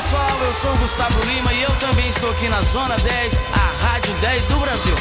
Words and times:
Pessoal, 0.00 0.40
eu 0.46 0.52
sou 0.52 0.72
o 0.72 0.78
Gustavo 0.78 1.20
Lima 1.26 1.52
e 1.52 1.62
eu 1.62 1.70
também 1.72 2.08
estou 2.08 2.30
aqui 2.30 2.48
na 2.48 2.62
Zona 2.62 2.96
10, 2.96 3.40
a 3.52 3.84
Rádio 3.86 4.14
10 4.14 4.46
do 4.46 4.56
Brasil. 4.56 4.94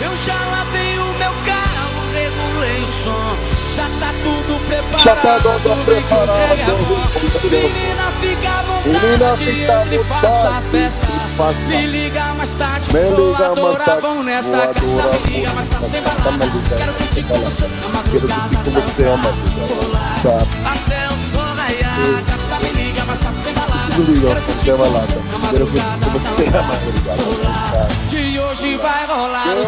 Eu 0.00 0.16
já 0.24 0.36
lavei 0.50 0.96
o 0.98 1.06
meu 1.18 1.32
carro, 1.44 2.12
regulei 2.14 2.84
o 2.84 2.86
som, 2.86 3.36
já 3.74 3.82
tá 3.98 4.14
tudo 4.22 4.60
preparado. 4.68 5.02
Já 5.02 5.16
tá 5.16 5.38
tudo 5.40 5.84
preparado, 5.84 6.30
é. 6.30 6.66
Menina, 7.50 8.12
fica 8.20 8.48
à 8.48 8.62
Menina, 8.84 9.08
vontade, 9.08 9.70
à 9.70 9.82
entre 9.82 9.96
e 9.96 10.04
faça 10.04 10.48
a 10.48 10.60
festa. 10.70 11.06
faça. 11.36 11.58
Me 11.66 11.86
liga 11.86 12.22
mais 12.34 12.54
tarde, 12.54 12.94
Me 12.94 13.00
vou 13.00 13.26
liga 13.32 13.38
mais 13.38 13.58
adorar, 13.58 13.86
tarde, 13.86 14.02
vamos 14.02 14.24
nessa 14.24 14.56
vou 14.56 14.66
gata. 14.66 14.78
adorar, 14.78 15.20
Me 15.20 15.30
liga 15.32 15.52
mais 15.52 15.68
tarde, 15.68 15.90
vem 15.90 16.02
balada. 16.02 16.46
Quero 16.78 16.92
curtir 16.92 17.22
com 17.24 17.38
você 17.40 17.66
na 17.66 17.88
madrugada. 17.88 18.50
madrugada. 18.54 19.34
Sabe? 20.22 20.46
Até 20.64 21.08
o 21.08 21.18
sol 21.32 21.54
raiar, 21.56 22.22
domingo, 23.92 24.28
Alfonso 24.28 24.66
Dama 24.66 24.86
Lata. 24.88 25.14
Primeira 25.52 25.66
que 25.66 26.08
você 26.10 26.34
tem 26.42 26.60
amado, 26.60 26.88
obrigado. 26.88 27.22
De 28.08 28.40
hoje 28.40 28.76
vai 28.76 29.06
rolar 29.06 29.56
o 29.56 29.66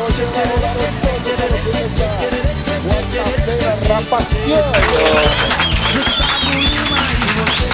Gustavo 5.92 6.58
Lima 6.58 6.98
e 7.10 7.26
você. 7.40 7.68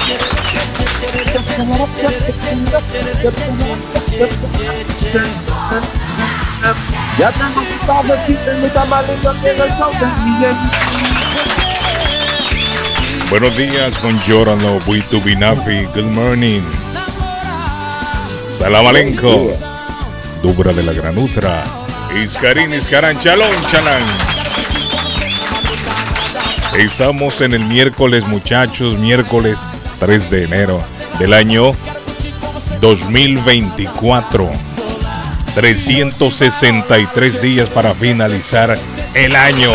Já 7.19 7.33
tem 7.33 7.53
Gustavo 7.53 8.13
aqui, 8.13 8.35
tem 8.45 8.55
muita 8.61 8.85
maligna, 8.87 9.35
Buenos 13.31 13.57
días, 13.57 13.95
buongiorno, 14.03 14.81
buitu 14.81 15.21
binafi, 15.21 15.85
good 15.95 16.11
morning. 16.11 16.61
Salam 18.51 18.89
alenko. 18.89 19.53
Dubra 20.43 20.73
de 20.73 20.83
la 20.83 20.93
granutra. 20.93 21.63
Iscarín, 22.21 22.75
iscarán, 22.75 23.21
chalón, 23.21 23.55
chalán. 23.71 24.03
Estamos 26.77 27.41
en 27.41 27.53
el 27.53 27.65
miércoles, 27.67 28.27
muchachos, 28.27 28.99
miércoles 28.99 29.61
3 30.01 30.31
de 30.31 30.45
enero 30.45 30.83
del 31.21 31.33
año 31.33 31.71
2024. 32.81 34.51
363 35.55 37.41
días 37.41 37.69
para 37.69 37.95
finalizar 37.95 38.77
el 39.15 39.37
año. 39.37 39.71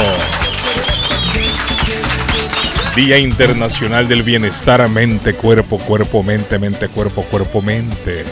Día 2.96 3.18
Internacional 3.18 4.08
del 4.08 4.24
Bienestar, 4.24 4.88
mente, 4.88 5.34
cuerpo, 5.34 5.78
cuerpo, 5.80 6.24
mente, 6.24 6.58
mente, 6.60 6.88
cuerpo, 6.88 7.24
cuerpo, 7.24 7.62
mente. 7.62 8.24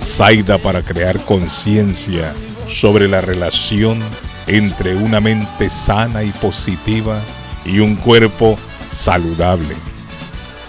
Saida 0.00 0.56
para 0.56 0.82
crear 0.82 1.18
conciencia 1.24 2.32
sobre 2.68 3.08
la 3.08 3.20
relación 3.20 3.98
entre 4.46 4.94
una 4.94 5.20
mente 5.20 5.68
sana 5.68 6.22
y 6.22 6.30
positiva 6.30 7.20
y 7.64 7.80
un 7.80 7.96
cuerpo 7.96 8.56
saludable. 8.92 9.74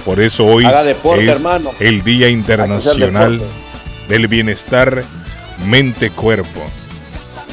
Por 0.04 0.20
eso 0.20 0.44
hoy 0.44 0.66
deporte, 0.84 1.30
es 1.30 1.36
hermano. 1.36 1.72
el 1.80 2.04
Día 2.04 2.30
Internacional 2.30 3.40
del 4.08 4.28
Bienestar 4.28 5.04
Mente-Cuerpo. 5.68 6.66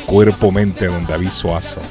Cuerpo-Mente, 0.07 0.87
don 0.87 1.05
David 1.07 1.31
Suazo. 1.31 1.83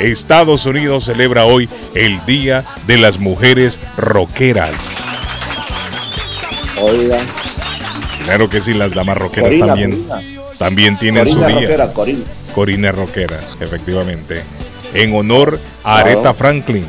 Estados 0.00 0.66
Unidos 0.66 1.04
celebra 1.04 1.44
hoy 1.44 1.68
el 1.94 2.24
Día 2.26 2.64
de 2.86 2.98
las 2.98 3.18
Mujeres 3.18 3.78
Rockeras. 3.96 4.98
Oiga, 6.80 7.18
Claro 8.24 8.48
que 8.48 8.60
sí, 8.62 8.72
las 8.72 8.92
damas 8.94 9.18
Corina, 9.18 9.66
también, 9.66 9.90
Corina. 10.06 10.22
también 10.58 10.98
tienen 10.98 11.24
Corina 11.24 11.40
su 11.40 11.46
día. 11.46 11.60
Roquera, 11.66 11.92
Corina. 11.92 12.24
Corina 12.54 12.92
Rockera, 12.92 13.38
efectivamente. 13.60 14.42
En 14.94 15.14
honor 15.14 15.60
a 15.84 16.02
Claro. 16.02 16.10
Aretha 16.10 16.34
Franklin, 16.34 16.86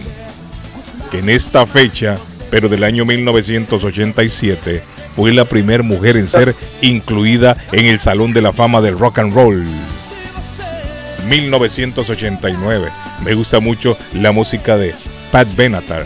que 1.11 1.19
en 1.19 1.29
esta 1.29 1.65
fecha, 1.65 2.17
pero 2.49 2.69
del 2.69 2.83
año 2.85 3.03
1987, 3.05 4.81
fue 5.15 5.33
la 5.33 5.45
primera 5.45 5.83
mujer 5.83 6.17
en 6.17 6.27
ser 6.27 6.55
incluida 6.81 7.55
en 7.71 7.85
el 7.85 7.99
Salón 7.99 8.33
de 8.33 8.41
la 8.41 8.53
Fama 8.53 8.79
del 8.81 8.97
Rock 8.97 9.19
and 9.19 9.33
Roll. 9.33 9.65
1989. 11.27 12.89
Me 13.23 13.33
gusta 13.33 13.59
mucho 13.59 13.97
la 14.13 14.31
música 14.31 14.77
de 14.77 14.93
Pat 15.31 15.47
Benatar. 15.55 16.05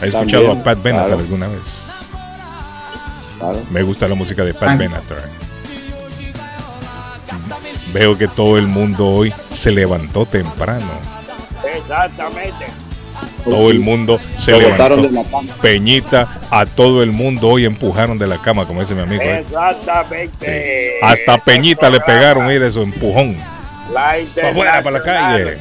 ¿Has 0.00 0.08
escuchado 0.08 0.44
También, 0.44 0.60
a 0.60 0.64
Pat 0.64 0.82
Benatar 0.82 1.06
claro. 1.08 1.22
alguna 1.22 1.48
vez? 1.48 1.60
Claro. 3.38 3.62
Me 3.70 3.82
gusta 3.82 4.08
la 4.08 4.14
música 4.14 4.44
de 4.44 4.54
Pat 4.54 4.76
Benatar. 4.78 5.18
Veo 7.92 8.18
que 8.18 8.26
todo 8.26 8.58
el 8.58 8.66
mundo 8.66 9.06
hoy 9.06 9.32
se 9.52 9.70
levantó 9.70 10.26
temprano. 10.26 10.86
Exactamente. 11.76 12.66
Todo 13.44 13.70
el 13.70 13.78
mundo 13.80 14.18
se 14.38 14.50
Lo 14.52 14.58
levantó. 14.60 14.96
de 14.96 15.10
la 15.12 15.22
cama. 15.24 15.52
Peñita, 15.62 16.40
a 16.50 16.66
todo 16.66 17.02
el 17.02 17.12
mundo 17.12 17.48
hoy 17.48 17.64
empujaron 17.66 18.18
de 18.18 18.26
la 18.26 18.38
cama, 18.38 18.66
como 18.66 18.80
dice 18.80 18.94
mi 18.94 19.02
amigo. 19.02 19.22
¿eh? 19.22 19.40
Exactamente. 19.40 20.94
Hasta 21.02 21.38
Peñita 21.38 21.88
le 21.90 22.00
pegaron, 22.00 22.46
mire 22.48 22.68
su 22.70 22.82
empujón. 22.82 23.36
La 23.94 25.02
calle. 25.02 25.58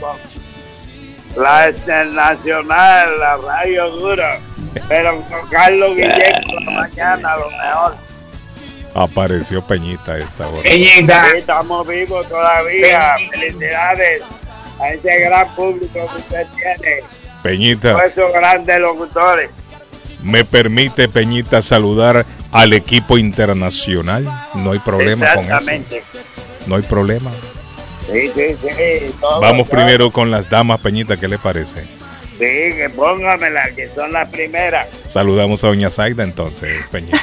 Internacional, 1.78 3.20
la 3.20 3.38
radio 3.38 3.90
dura. 3.92 4.38
Pero 4.88 5.22
con 5.22 5.50
Carlos 5.50 5.92
Guillén 5.96 6.44
por 6.46 6.62
la 6.64 6.72
mañana, 6.72 7.38
lo 7.38 7.50
mejor. 7.52 7.96
Apareció 8.96 9.66
Peñita 9.66 10.18
esta 10.18 10.48
hora. 10.48 10.70
Sí, 10.70 10.90
estamos 11.36 11.88
vivos 11.88 12.28
todavía. 12.28 13.16
Felicidades 13.32 14.22
a 14.80 14.90
ese 14.90 15.20
gran 15.22 15.48
público 15.56 15.94
que 15.94 16.18
usted 16.18 16.48
tiene. 16.56 17.00
Peñita, 17.42 17.94
Por 17.94 18.06
esos 18.06 18.34
grandes 18.34 18.80
locutores. 18.80 19.50
¿me 20.24 20.46
permite 20.46 21.10
Peñita 21.10 21.62
saludar 21.62 22.26
al 22.52 22.74
equipo 22.74 23.18
internacional? 23.18 24.26
No 24.56 24.72
hay 24.72 24.80
problema 24.80 25.26
con 25.26 25.34
eso. 25.34 25.42
Exactamente. 25.42 26.04
No 26.68 26.76
hay 26.76 26.82
problema. 26.84 27.30
Sí, 28.12 28.30
sí, 28.36 28.56
sí. 28.62 29.14
todo, 29.20 29.40
Vamos 29.42 29.68
todo. 29.70 29.78
primero 29.78 30.12
con 30.12 30.30
las 30.32 30.50
damas, 30.50 30.80
Peñita, 30.82 31.18
¿qué 31.18 31.28
le 31.28 31.38
parece? 31.40 31.82
Sí, 32.34 32.40
que 32.40 32.90
póngamela, 32.96 33.70
que 33.76 33.88
son 33.90 34.12
las 34.12 34.30
primeras. 34.32 34.88
Saludamos 35.08 35.64
a 35.64 35.68
Doña 35.68 35.90
Zaida 35.90 36.24
entonces, 36.24 36.76
Peñita. 36.92 37.20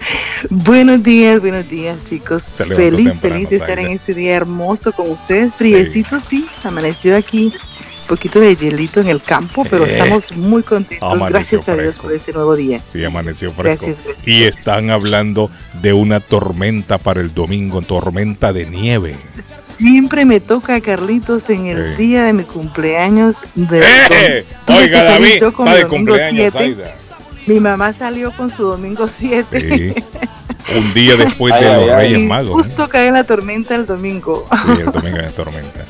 Buenos 0.50 1.02
días, 1.02 1.40
buenos 1.40 1.68
días 1.68 2.02
chicos. 2.04 2.44
Feliz, 2.44 2.76
temprano, 2.78 3.14
feliz 3.20 3.50
de 3.50 3.56
estar 3.56 3.78
en 3.78 3.88
este 3.88 4.14
día 4.14 4.36
hermoso 4.36 4.92
con 4.92 5.10
ustedes. 5.10 5.52
Friecito, 5.54 6.18
sí. 6.20 6.46
Amaneció 6.64 7.16
aquí 7.16 7.52
un 7.54 8.06
poquito 8.16 8.40
de 8.40 8.56
hielito 8.56 9.00
en 9.00 9.08
el 9.08 9.22
campo, 9.22 9.64
pero 9.68 9.84
Eh. 9.86 9.92
estamos 9.92 10.32
muy 10.36 10.62
contentos. 10.62 11.26
Gracias 11.28 11.68
a 11.68 11.76
Dios 11.76 11.98
por 11.98 12.12
este 12.12 12.32
nuevo 12.32 12.56
día. 12.56 12.80
Sí, 12.92 13.04
amaneció 13.04 13.50
fresco. 13.52 13.86
Gracias, 13.86 14.04
gracias, 14.04 14.28
y 14.28 14.44
están 14.44 14.90
hablando 14.90 15.50
de 15.82 15.92
una 15.92 16.20
tormenta 16.20 16.96
para 16.98 17.20
el 17.20 17.32
domingo, 17.34 17.80
tormenta 17.82 18.52
de 18.52 18.66
nieve. 18.66 19.16
Siempre 19.80 20.24
me 20.26 20.40
toca, 20.40 20.80
Carlitos, 20.80 21.48
en 21.50 21.66
el 21.66 21.96
Sí. 21.96 22.02
día 22.08 22.24
de 22.24 22.32
mi 22.34 22.44
cumpleaños. 22.44 23.38
De 23.54 23.80
¡Eh! 23.80 24.44
Oiga, 24.68 25.04
David, 25.04 25.40
yo 25.40 25.52
con 25.52 25.66
está 25.66 25.78
mi 25.78 25.84
de 25.84 25.88
cumpleaños, 25.88 26.52
7. 26.52 26.74
Zaida. 26.76 26.94
Mi 27.46 27.60
mamá 27.60 27.92
salió 27.94 28.30
con 28.32 28.50
su 28.50 28.64
domingo 28.64 29.08
7. 29.08 29.94
Sí. 29.94 29.94
Un 30.76 30.92
día 30.94 31.16
después 31.16 31.54
de 31.58 31.66
Ay, 31.66 31.74
los 31.86 31.90
ay. 31.94 31.96
Reyes 32.12 32.28
Magos. 32.28 32.46
¿eh? 32.48 32.52
justo 32.52 32.88
cae 32.88 33.10
la 33.10 33.24
tormenta 33.24 33.74
el 33.74 33.86
domingo. 33.86 34.46
Sí, 34.76 34.82
el 34.84 34.92
domingo 34.92 35.16
de 35.16 35.28
tormenta. 35.30 35.80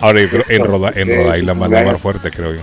Ahora 0.00 0.20
en, 0.22 0.64
Roda, 0.64 0.90
en 0.94 1.06
Rhode 1.08 1.38
Island 1.38 1.62
va 1.62 1.66
a 1.66 1.68
nevar 1.68 1.98
fuerte, 1.98 2.30
creo 2.30 2.54
yo. 2.54 2.62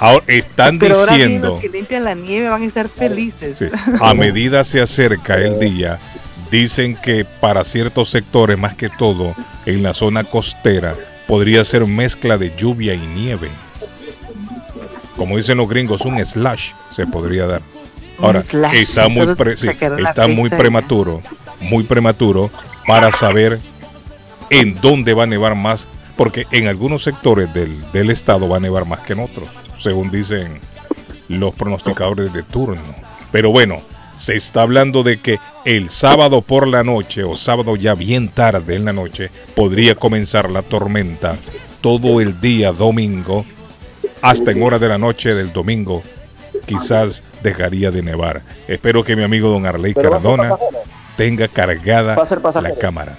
Ahora 0.00 0.24
están 0.26 0.78
Pero 0.78 0.96
ahora 0.96 1.12
diciendo, 1.14 1.48
los 1.48 1.60
que 1.60 1.68
limpian 1.68 2.04
la 2.04 2.14
nieve 2.14 2.48
van 2.48 2.62
a 2.62 2.66
estar 2.66 2.88
felices. 2.88 3.56
sí, 3.58 3.66
a 4.00 4.14
medida 4.14 4.64
se 4.64 4.80
acerca 4.80 5.34
el 5.36 5.58
día, 5.60 5.98
dicen 6.50 6.96
que 6.96 7.24
para 7.24 7.64
ciertos 7.64 8.10
sectores, 8.10 8.58
más 8.58 8.74
que 8.74 8.88
todo 8.88 9.34
en 9.66 9.82
la 9.82 9.94
zona 9.94 10.24
costera, 10.24 10.94
podría 11.26 11.62
ser 11.64 11.86
mezcla 11.86 12.38
de 12.38 12.54
lluvia 12.56 12.94
y 12.94 13.06
nieve. 13.06 13.50
Como 15.16 15.36
dicen 15.36 15.58
los 15.58 15.68
gringos, 15.68 16.02
un 16.02 16.24
slash 16.24 16.72
se 16.94 17.06
podría 17.06 17.46
dar. 17.46 17.62
Ahora, 18.20 18.42
slash, 18.42 18.74
está 18.74 19.08
muy, 19.08 19.34
pre- 19.34 19.56
sí, 19.56 19.68
está 19.68 20.26
prematuro, 20.50 21.22
muy 21.60 21.84
prematuro 21.84 22.50
para 22.86 23.12
saber 23.12 23.58
en 24.50 24.80
dónde 24.80 25.14
va 25.14 25.24
a 25.24 25.26
nevar 25.26 25.54
más, 25.54 25.86
porque 26.16 26.46
en 26.50 26.66
algunos 26.66 27.04
sectores 27.04 27.52
del, 27.54 27.70
del 27.92 28.10
estado 28.10 28.48
va 28.48 28.56
a 28.56 28.60
nevar 28.60 28.86
más 28.86 29.00
que 29.00 29.12
en 29.12 29.20
otros, 29.20 29.48
según 29.80 30.10
dicen 30.10 30.58
los 31.28 31.54
pronosticadores 31.54 32.32
de 32.32 32.42
turno. 32.42 32.80
Pero 33.30 33.50
bueno, 33.50 33.80
se 34.18 34.36
está 34.36 34.62
hablando 34.62 35.02
de 35.02 35.20
que 35.20 35.38
el 35.64 35.90
sábado 35.90 36.42
por 36.42 36.66
la 36.66 36.82
noche 36.82 37.24
o 37.24 37.36
sábado 37.36 37.76
ya 37.76 37.94
bien 37.94 38.28
tarde 38.28 38.74
en 38.74 38.84
la 38.84 38.92
noche 38.92 39.30
podría 39.54 39.94
comenzar 39.94 40.50
la 40.50 40.62
tormenta 40.62 41.36
todo 41.80 42.20
el 42.20 42.40
día 42.40 42.72
domingo 42.72 43.44
hasta 44.20 44.50
en 44.50 44.62
horas 44.62 44.80
de 44.80 44.88
la 44.88 44.98
noche 44.98 45.34
del 45.34 45.52
domingo 45.52 46.02
quizás 46.66 47.22
dejaría 47.42 47.90
de 47.90 48.02
nevar. 48.02 48.42
Espero 48.66 49.04
que 49.04 49.16
mi 49.16 49.22
amigo 49.22 49.48
don 49.48 49.64
Arley 49.66 49.94
Cardona 49.94 50.50
tenga 51.16 51.48
cargada 51.48 52.16
la 52.62 52.74
cámara. 52.74 53.16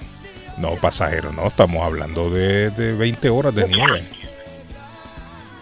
No, 0.58 0.74
pasajero, 0.74 1.32
no, 1.32 1.46
estamos 1.46 1.82
hablando 1.82 2.28
de, 2.28 2.70
de 2.70 2.92
20 2.92 3.30
horas 3.30 3.54
de 3.54 3.66
nieve. 3.66 4.04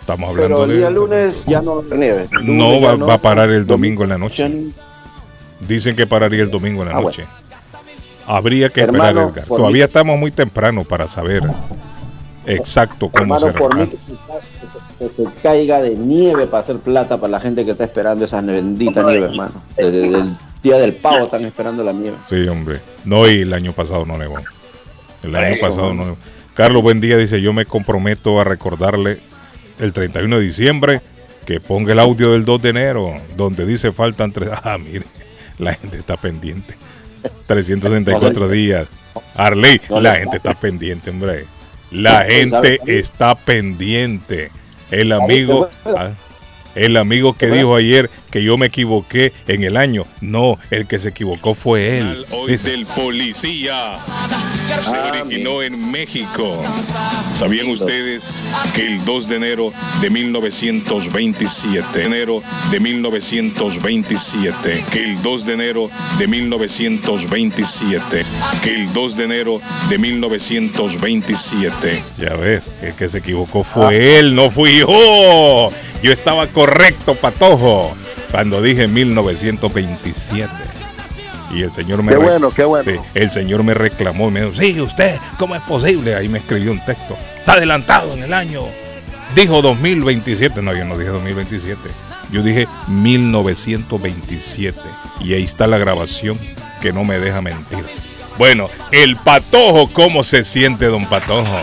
Estamos 0.01 0.31
hablando 0.31 0.57
Pero 0.57 0.65
el 0.65 0.71
de... 0.71 0.77
día 0.79 0.91
lunes 0.91 1.45
ya 1.47 1.63
no 1.63 1.83
nieve. 1.83 2.29
Va, 2.33 2.97
no. 2.97 3.07
va 3.07 3.15
a 3.15 3.19
parar 3.19 3.51
el 3.51 3.65
domingo 3.65 4.03
en 4.03 4.09
la 4.09 4.19
noche. 4.19 4.51
Dicen 5.61 5.97
que 5.97 6.07
pararía 6.07 6.43
el 6.43 6.51
domingo 6.51 6.83
en 6.83 6.89
la 6.91 6.97
Ah, 6.99 7.01
noche. 7.01 7.25
Habría 8.27 8.69
que 8.69 8.83
Hermano, 8.83 9.29
esperar, 9.29 9.47
Edgar. 9.47 9.47
Todavía 9.47 9.85
estamos 9.87 10.19
muy 10.19 10.31
temprano 10.31 10.85
para 10.85 11.09
saber 11.09 11.43
exacto 12.47 13.09
cómo 13.11 13.35
Hermano, 13.37 13.47
será. 13.47 13.59
por 13.59 13.77
mí 13.77 13.87
que 13.87 13.97
se, 13.97 15.09
se 15.15 15.25
caiga 15.43 15.81
de 15.81 15.97
nieve 15.97 16.47
para 16.47 16.63
hacer 16.63 16.77
plata 16.79 17.17
para 17.19 17.31
la 17.31 17.41
gente 17.41 17.65
que 17.65 17.73
está 17.73 17.85
esperando 17.85 18.25
esa 18.25 18.41
bendita 18.43 19.03
nieve, 19.03 19.27
hermano. 19.27 19.63
Desde 19.77 20.07
el 20.09 20.37
día 20.63 20.77
del 20.79 20.95
pavo 20.95 21.25
están 21.25 21.45
esperando 21.45 21.83
la 21.83 21.93
nieve. 21.93 22.17
Sí, 22.29 22.47
hombre. 22.49 22.81
No, 23.05 23.29
y 23.29 23.43
el 23.43 23.53
año 23.53 23.73
pasado 23.73 24.05
no 24.05 24.19
nevó. 24.19 24.37
El 25.23 25.35
año 25.35 25.55
Eso, 25.55 25.67
pasado 25.67 25.95
no 25.95 26.05
nevó. 26.05 26.17
Carlos, 26.55 26.83
buen 26.83 27.01
día, 27.01 27.17
dice, 27.17 27.41
yo 27.41 27.53
me 27.53 27.65
comprometo 27.67 28.41
a 28.41 28.45
recordarle 28.45 29.21
el 29.79 29.93
31 29.93 30.39
de 30.39 30.43
diciembre 30.43 31.01
que 31.47 31.61
ponga 31.61 31.93
el 31.93 31.99
audio 32.01 32.33
del 32.33 32.45
2 32.45 32.61
de 32.63 32.69
enero, 32.69 33.15
donde 33.37 33.65
dice 33.65 33.91
faltan 33.93 34.33
tres... 34.33 34.51
Ah, 34.65 34.77
mire, 34.77 35.07
la 35.59 35.75
gente 35.75 35.99
está 35.99 36.17
pendiente. 36.17 36.75
364 37.47 38.49
días. 38.49 38.89
Arley, 39.35 39.81
la 39.89 40.17
gente 40.17 40.37
está 40.37 40.55
pendiente, 40.55 41.11
hombre. 41.11 41.47
La 41.91 42.25
gente 42.25 42.81
está 42.87 43.35
pendiente. 43.35 44.51
El 44.91 45.13
amigo... 45.13 45.69
ah, 45.85 46.11
el 46.75 46.97
amigo 46.97 47.33
que 47.33 47.49
dijo 47.49 47.75
ayer 47.75 48.09
que 48.31 48.45
yo 48.45 48.57
me 48.57 48.67
equivoqué 48.67 49.33
en 49.49 49.65
el 49.65 49.77
año. 49.77 50.05
No, 50.21 50.59
el 50.71 50.87
que 50.87 50.99
se 50.99 51.09
equivocó 51.09 51.55
fue 51.55 51.99
él. 51.99 52.25
Hoy 52.31 52.57
del 52.57 52.87
policía 52.87 53.99
se 54.83 54.97
Ah, 54.97 55.13
originó 55.23 55.63
en 55.63 55.91
México. 55.91 56.63
¿Sabían 57.35 57.69
ustedes 57.69 58.31
que 58.75 58.87
el 58.87 59.05
2 59.05 59.29
de 59.29 59.37
enero 59.37 59.73
de 60.01 60.11
1927, 60.11 62.03
enero 62.05 62.43
de 62.71 62.81
1927, 62.81 64.85
que 64.93 65.05
el 65.05 65.23
2 65.23 65.47
de 65.47 65.53
enero 65.55 65.91
de 66.19 66.27
1927, 66.27 68.25
que 68.63 68.75
el 68.75 68.93
2 68.93 69.17
de 69.17 69.25
enero 69.25 69.61
de 69.89 69.99
1927 69.99 72.03
Ya 72.19 72.35
ves, 72.37 72.65
el 72.83 72.95
que 72.95 73.09
se 73.09 73.19
equivocó 73.19 73.65
fue 73.65 74.19
él, 74.19 74.35
no 74.35 74.51
fui 74.51 74.79
yo. 74.79 75.71
Yo 76.03 76.13
estaba 76.13 76.47
correcto, 76.49 77.15
patojo, 77.15 77.95
cuando 78.31 78.61
dije 78.63 78.87
1927. 78.89 80.49
Y 81.51 81.63
el 81.63 81.73
señor 81.73 82.03
me 82.03 82.13
Qué 82.13 82.19
bueno, 82.19 82.51
qué 82.51 82.65
bueno. 82.65 82.91
Sí, 82.91 82.99
el 83.15 83.31
señor 83.31 83.63
me 83.63 83.75
reclamó, 83.75 84.31
me 84.31 84.43
dijo, 84.43 84.53
sí, 84.59 84.81
usted, 84.81 85.17
¿cómo 85.39 85.55
es 85.55 85.63
posible? 85.63 86.15
Ahí 86.15 86.29
me 86.29 86.39
escribió 86.39 86.73
un 86.73 86.85
texto. 86.85 87.17
Está 87.39 87.55
adelantado 87.55 88.13
en 88.15 88.25
el 88.25 88.35
año. 88.35 88.63
Dijo 89.35 89.63
2027. 89.63 90.61
No, 90.63 90.75
yo 90.75 90.85
no 90.85 90.97
dije 90.99 91.11
2027. 91.11 91.81
Yo 92.31 92.43
dije 92.43 92.69
1927. 92.89 94.81
Y 95.21 95.35
ahí 95.35 95.45
está 95.45 95.67
la 95.67 95.79
grabación 95.79 96.39
que 96.81 96.93
no 96.93 97.05
me 97.05 97.19
deja 97.19 97.41
mentir. 97.41 97.85
Bueno, 98.37 98.69
el 98.93 99.17
patojo, 99.17 99.89
¿cómo 99.93 100.23
se 100.23 100.45
siente, 100.45 100.87
don 100.87 101.05
Patojo? 101.07 101.59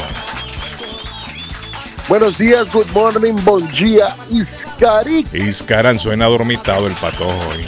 Buenos 2.10 2.38
días, 2.38 2.72
good 2.72 2.88
morning, 2.94 3.34
bon 3.44 3.68
día, 3.72 4.16
Iscaric. 4.30 5.34
Iscaran 5.34 5.98
suena 5.98 6.26
dormitado 6.26 6.86
el 6.86 6.94
patojo 6.94 7.40
hoy. 7.50 7.66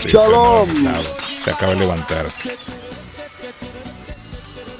Sí, 0.00 0.08
Shalom. 0.08 0.68
Se 1.44 1.50
acaba 1.50 1.74
de 1.74 1.80
levantar. 1.80 2.26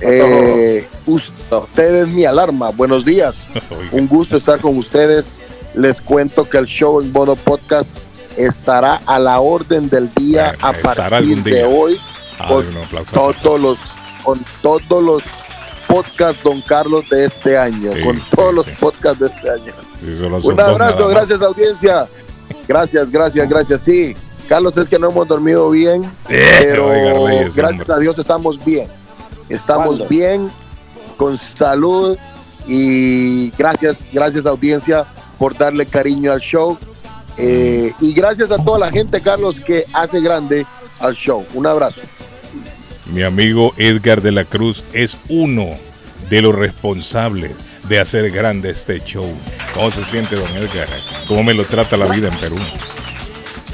Eh, 0.01 0.87
usted 1.07 1.95
es 2.03 2.09
mi 2.09 2.25
alarma. 2.25 2.71
Buenos 2.71 3.05
días. 3.05 3.47
Un 3.93 4.07
gusto 4.09 4.37
estar 4.37 4.61
con 4.61 4.77
ustedes. 4.77 5.39
Les 5.75 6.01
cuento 6.01 6.49
que 6.49 6.59
el 6.59 6.67
show 6.67 7.01
en 7.01 7.13
modo 7.13 7.35
podcast 7.37 7.97
estará 8.37 9.01
a 9.07 9.19
la 9.19 9.41
orden 9.41 9.89
del 9.89 10.13
día 10.15 10.55
Bueno, 10.61 10.67
a 10.67 10.71
estará 10.73 11.11
partir 11.11 11.15
algún 11.15 11.43
de 11.45 11.51
día. 11.51 11.69
hoy 11.69 12.01
Ah, 12.39 12.49
con 12.49 12.67
todos 13.43 13.61
los 13.61 13.95
con 14.25 14.45
todos 14.63 15.03
los 15.03 15.41
podcasts 15.87 16.43
Don 16.43 16.61
Carlos 16.63 17.09
de 17.11 17.25
este 17.27 17.57
año, 17.57 17.93
Sí, 17.95 18.03
con 18.03 18.17
sí, 18.17 18.23
todos 18.35 18.55
los 18.55 18.67
sí. 18.67 18.73
podcasts 18.81 19.21
de 19.21 19.27
este 19.27 19.51
año. 19.51 19.73
Sí, 20.01 20.47
Un 20.49 20.61
abrazo, 20.61 21.09
gracias 21.09 21.43
audiencia. 21.43 22.07
Gracias, 22.69 23.11
gracias, 23.11 23.49
gracias. 23.49 23.83
Sí, 23.83 24.15
Carlos, 24.49 24.77
es 24.77 24.89
que 24.89 24.99
no 24.99 25.11
hemos 25.11 25.27
dormido 25.29 25.71
bien, 25.71 26.05
Eh, 26.29 26.45
pero 26.61 26.89
oiga, 26.89 27.13
Reyes, 27.29 27.55
gracias 27.55 27.81
hombre. 27.81 27.95
a 27.95 27.99
Dios 27.99 28.19
estamos 28.19 28.65
bien. 28.65 28.89
Estamos 29.49 29.87
¿Cuándo? 29.99 30.07
bien, 30.09 30.51
con 31.17 31.37
salud 31.39 32.17
y 32.67 33.51
gracias, 33.53 34.07
gracias 34.13 34.47
audiencia 34.47 35.05
por 35.39 35.57
darle 35.57 35.87
cariño 35.87 36.33
al 36.33 36.41
show. 36.41 36.79
Eh, 37.39 37.93
y 38.01 38.13
gracias 38.13 38.51
a 38.51 38.59
toda 38.59 38.79
la 38.79 38.91
gente, 38.91 39.21
Carlos, 39.21 39.59
que 39.59 39.85
hace 39.95 40.21
grande 40.21 40.67
al 41.01 41.15
show. 41.15 41.45
Un 41.55 41.67
abrazo. 41.67 42.03
Mi 43.07 43.23
amigo 43.23 43.73
Edgar 43.77 44.21
de 44.23 44.33
la 44.33 44.45
Cruz 44.45 44.85
es 44.93 45.17
uno 45.29 45.69
de 46.31 46.43
los 46.43 46.55
responsables 46.55 47.53
de 47.89 47.99
hacer 48.01 48.31
grande 48.31 48.71
este 48.71 49.01
show. 49.01 49.27
¿Cómo 49.75 49.91
se 49.91 50.05
siente, 50.05 50.37
don 50.37 50.49
Edgar? 50.57 50.89
¿Cómo 51.27 51.43
me 51.43 51.53
lo 51.55 51.65
trata 51.65 51.97
la 51.97 52.07
vida 52.07 52.29
en 52.29 52.37
Perú? 52.39 52.57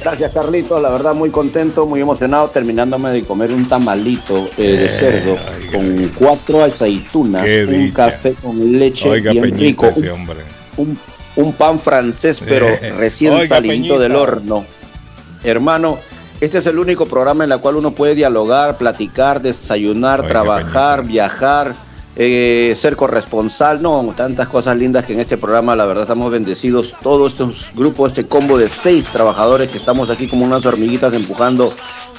Gracias, 0.08 0.32
Carlitos. 0.32 0.80
La 0.80 0.88
verdad, 0.88 1.12
muy 1.14 1.28
contento, 1.28 1.84
muy 1.84 2.00
emocionado, 2.00 2.48
terminándome 2.48 3.10
de 3.10 3.24
comer 3.24 3.52
un 3.52 3.68
tamalito 3.68 4.48
eh, 4.56 4.62
de 4.62 4.84
Eh, 4.86 4.88
cerdo 4.88 5.36
con 5.70 6.10
cuatro 6.18 6.64
aceitunas, 6.64 7.42
un 7.42 7.66
dicha. 7.84 8.06
café 8.10 8.32
con 8.34 8.78
leche 8.78 9.06
Oiga, 9.10 9.32
bien 9.32 9.42
Peñita, 9.44 9.60
rico, 9.60 9.86
ese 9.88 10.00
un, 10.00 10.08
hombre. 10.20 10.36
un- 10.78 10.98
un 11.36 11.52
pan 11.52 11.78
francés, 11.78 12.42
pero 12.42 12.68
Eh, 12.68 12.94
recién 12.96 13.34
oiga, 13.34 13.48
salidito 13.48 13.74
Peñita. 13.96 13.98
del 13.98 14.16
horno. 14.16 14.64
Hermano, 15.44 15.98
este 16.40 16.56
es 16.58 16.66
el 16.66 16.78
único 16.78 17.04
programa 17.04 17.44
en 17.44 17.52
el 17.52 17.58
cual 17.60 17.76
uno 17.76 17.90
puede 17.90 18.14
dialogar, 18.14 18.78
platicar, 18.78 19.42
desayunar, 19.42 20.20
Oiga, 20.20 20.28
trabajar, 20.30 21.00
Peñita. 21.00 21.12
viajar, 21.12 21.74
eh, 22.20 22.76
ser 22.76 22.96
corresponsal, 22.96 23.80
no, 23.80 24.12
tantas 24.16 24.48
cosas 24.48 24.76
lindas 24.76 25.04
que 25.04 25.12
en 25.14 25.20
este 25.20 25.36
programa, 25.36 25.76
la 25.76 25.86
verdad, 25.86 26.02
estamos 26.02 26.30
bendecidos. 26.32 26.94
Todos 27.00 27.32
estos 27.32 27.66
grupos, 27.74 28.10
este 28.10 28.26
combo 28.26 28.58
de 28.58 28.68
seis 28.68 29.06
trabajadores 29.06 29.70
que 29.70 29.78
estamos 29.78 30.10
aquí 30.10 30.26
como 30.26 30.44
unas 30.44 30.66
hormiguitas 30.66 31.12
empujando 31.12 31.72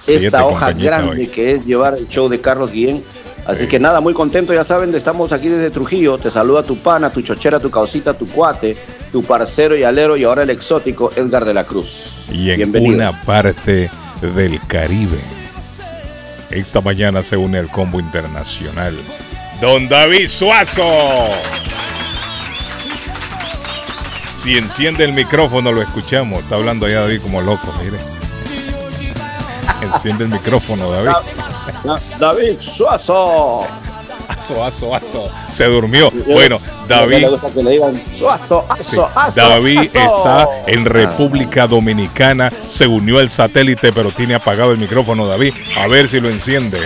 esta 0.08 0.46
hoja 0.46 0.72
grande 0.72 1.22
hoy. 1.24 1.28
que 1.28 1.52
es 1.56 1.66
llevar 1.66 1.96
el 1.96 2.08
show 2.08 2.30
de 2.30 2.40
Carlos 2.40 2.72
Guillén. 2.72 3.04
Así 3.46 3.64
Sí. 3.64 3.68
que 3.70 3.80
nada, 3.80 4.00
muy 4.00 4.14
contento, 4.14 4.54
ya 4.54 4.64
saben, 4.64 4.94
estamos 4.96 5.32
aquí 5.34 5.50
desde 5.50 5.70
Trujillo. 5.72 6.18
Te 6.18 6.32
saluda 6.32 6.64
tu 6.64 6.78
pana, 6.78 7.10
tu 7.10 7.22
chochera, 7.22 7.60
tu 7.60 7.70
causita, 7.70 8.14
tu 8.14 8.28
cuate, 8.28 8.78
tu 9.12 9.24
parcero 9.24 9.76
y 9.76 9.84
alero 9.84 10.16
y 10.16 10.24
ahora 10.24 10.44
el 10.44 10.50
exótico 10.52 11.12
Edgar 11.16 11.44
de 11.46 11.54
la 11.54 11.66
Cruz. 11.66 12.06
Y 12.32 12.52
en 12.52 12.58
Bienvenido. 12.58 12.96
una 12.96 13.12
parte 13.24 13.90
del 14.22 14.60
Caribe. 14.68 15.18
Esta 16.52 16.80
mañana 16.82 17.22
se 17.24 17.38
une 17.38 17.58
al 17.58 17.68
combo 17.70 18.00
internacional. 18.00 18.96
Don 19.62 19.90
David 19.90 20.30
Suazo. 20.30 21.32
Si 24.36 24.58
enciende 24.58 25.04
el 25.04 25.12
micrófono 25.12 25.72
lo 25.74 25.82
escuchamos. 25.82 26.40
Está 26.40 26.56
hablando 26.56 26.86
allá 26.86 27.02
David 27.02 27.22
como 27.22 27.42
loco, 27.42 27.74
mire. 27.84 27.98
Enciende 29.82 30.24
el 30.24 30.30
micrófono, 30.30 30.90
David. 30.90 31.12
David 32.20 32.58
Suazo 32.58 33.68
aso, 34.64 34.96
aso. 34.96 35.30
Se 35.52 35.66
durmió. 35.66 36.12
Bueno, 36.28 36.60
David. 36.88 37.28
David 39.36 39.80
está 39.94 40.48
en 40.68 40.86
República 40.86 41.68
Dominicana. 41.68 42.52
Se 42.68 42.88
unió 42.88 43.20
al 43.20 43.30
satélite, 43.30 43.92
pero 43.94 44.12
tiene 44.12 44.36
apagado 44.36 44.72
el 44.72 44.78
micrófono, 44.78 45.28
David. 45.28 45.54
A 45.78 45.88
ver 45.88 46.08
si 46.08 46.20
lo 46.20 46.30
enciende. 46.30 46.80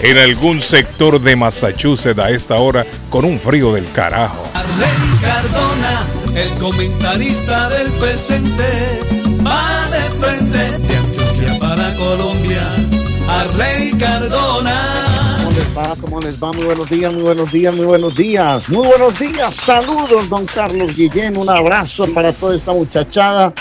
En 0.00 0.18
algún 0.18 0.60
sector 0.60 1.20
de 1.20 1.36
Massachusetts 1.36 2.18
a 2.18 2.30
esta 2.30 2.56
hora, 2.56 2.84
con 3.08 3.24
un 3.24 3.40
frío 3.40 3.72
del 3.72 3.90
carajo. 3.92 4.42
Arlen 4.52 5.18
Cardona, 5.22 6.04
el 6.34 6.50
comentarista 6.58 7.68
del 7.70 7.90
presente, 7.92 9.00
va 9.46 9.88
de 9.88 10.00
frente 10.20 10.58
de 10.58 10.96
Antioquia 10.96 11.58
para 11.58 11.94
Colombia. 11.94 12.62
Arley 13.28 13.90
Cardona 13.98 14.85
va? 15.76 15.94
¿Cómo 16.00 16.20
les 16.20 16.42
va? 16.42 16.52
Muy 16.52 16.64
buenos 16.64 16.88
días, 16.90 17.12
muy 17.12 17.22
buenos 17.22 17.52
días, 17.52 17.74
muy 17.74 17.86
buenos 17.86 18.14
días. 18.14 18.68
Muy 18.68 18.86
buenos 18.86 19.18
días. 19.18 19.54
Saludos, 19.54 20.28
don 20.28 20.46
Carlos 20.46 20.94
Guillén. 20.96 21.36
Un 21.36 21.48
abrazo 21.48 22.06
para 22.12 22.32
toda 22.32 22.54
esta 22.54 22.72
muchachada. 22.72 23.52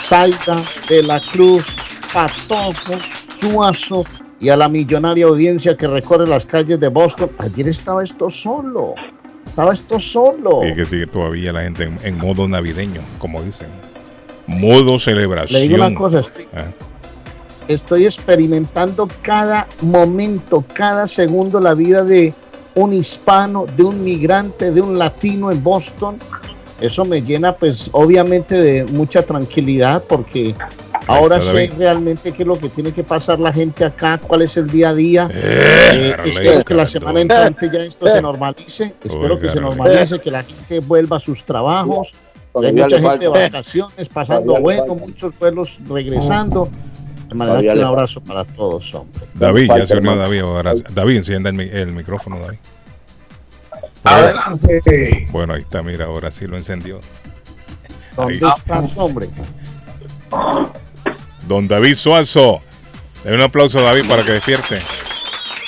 Saida 0.00 0.62
de 0.88 1.02
la 1.02 1.20
Cruz, 1.20 1.76
Patojo, 2.12 2.98
Suazo 3.26 4.04
y 4.40 4.48
a 4.48 4.56
la 4.56 4.68
millonaria 4.68 5.26
audiencia 5.26 5.76
que 5.76 5.86
recorre 5.86 6.26
las 6.26 6.44
calles 6.44 6.78
de 6.80 6.88
Boston. 6.88 7.30
Ayer 7.38 7.68
estaba 7.68 8.02
esto 8.02 8.28
solo. 8.28 8.94
Estaba 9.46 9.72
esto 9.72 9.98
solo. 9.98 10.66
Y 10.66 10.74
que 10.74 10.84
sigue 10.84 11.06
todavía 11.06 11.52
la 11.52 11.62
gente 11.62 11.84
en, 11.84 11.98
en 12.02 12.18
modo 12.18 12.48
navideño, 12.48 13.00
como 13.18 13.42
dicen. 13.42 13.68
Modo 14.46 14.98
celebración. 14.98 15.60
Le 15.60 15.68
digo 15.68 15.86
una 15.86 15.94
cosa, 15.94 16.18
estoy, 16.18 16.46
Ah, 16.54 16.64
estoy 17.68 18.04
experimentando 18.04 19.08
cada 19.22 19.66
momento, 19.80 20.64
cada 20.72 21.06
segundo 21.06 21.60
la 21.60 21.74
vida 21.74 22.04
de 22.04 22.34
un 22.74 22.92
hispano, 22.92 23.66
de 23.76 23.84
un 23.84 24.02
migrante, 24.02 24.70
de 24.70 24.80
un 24.80 24.98
latino 24.98 25.50
en 25.50 25.62
Boston. 25.62 26.18
Eso 26.80 27.04
me 27.04 27.22
llena 27.22 27.56
pues 27.56 27.88
obviamente 27.92 28.60
de 28.60 28.84
mucha 28.84 29.22
tranquilidad 29.22 30.02
porque 30.08 30.54
ahora 31.06 31.40
sé 31.40 31.70
realmente 31.78 32.32
qué 32.32 32.42
es 32.42 32.48
lo 32.48 32.58
que 32.58 32.68
tiene 32.68 32.92
que 32.92 33.04
pasar 33.04 33.38
la 33.38 33.52
gente 33.52 33.84
acá, 33.84 34.18
cuál 34.18 34.42
es 34.42 34.56
el 34.56 34.68
día 34.68 34.88
a 34.90 34.94
día. 34.94 35.30
Eh, 35.32 36.14
Eh, 36.14 36.16
espero 36.24 36.64
que 36.64 36.74
la 36.74 36.86
semana 36.86 37.20
entrante 37.20 37.70
ya 37.72 37.80
esto 37.80 38.06
se 38.06 38.20
normalice, 38.20 38.94
espero 39.04 39.38
que 39.38 39.48
se 39.48 39.60
normalice, 39.60 40.18
que 40.18 40.30
la 40.30 40.42
gente 40.42 40.80
vuelva 40.80 41.16
a 41.16 41.20
sus 41.20 41.44
trabajos. 41.44 42.12
Hay 42.54 42.72
mucha 42.72 43.00
gente 43.00 43.18
de 43.18 43.28
vacaciones, 43.28 44.08
pasando 44.08 44.60
bueno, 44.60 44.94
muchos 44.94 45.36
vuelos 45.38 45.80
regresando. 45.88 46.68
Un 47.34 47.84
abrazo 47.84 48.20
para 48.22 48.44
todos, 48.44 48.94
hombre. 48.94 49.24
David, 49.34 49.70
ya 49.76 49.86
se 49.86 49.96
unió. 49.96 50.16
David. 50.16 50.40
ahora- 50.40 50.74
David, 50.92 51.16
encienda 51.18 51.50
el, 51.50 51.56
mi- 51.56 51.68
el 51.70 51.92
micrófono, 51.92 52.38
David. 52.38 52.58
Adelante. 54.04 55.26
Bueno, 55.30 55.54
ahí 55.54 55.62
está, 55.62 55.82
mira, 55.82 56.06
ahora 56.06 56.30
sí 56.30 56.46
lo 56.46 56.56
encendió. 56.56 57.00
¿Dónde 58.16 58.34
Ahí. 58.34 58.40
estás, 58.50 58.96
hombre? 58.98 59.28
Don 61.48 61.66
David 61.68 61.94
Suazo. 61.94 62.60
Dale 63.24 63.36
un 63.36 63.42
aplauso 63.42 63.78
a 63.78 63.82
David 63.82 64.06
para 64.08 64.22
que 64.24 64.32
despierte. 64.32 64.80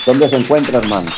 ¿Dónde 0.04 0.28
se 0.28 0.37
encuentra, 0.37 0.78
hermano? 0.78 1.11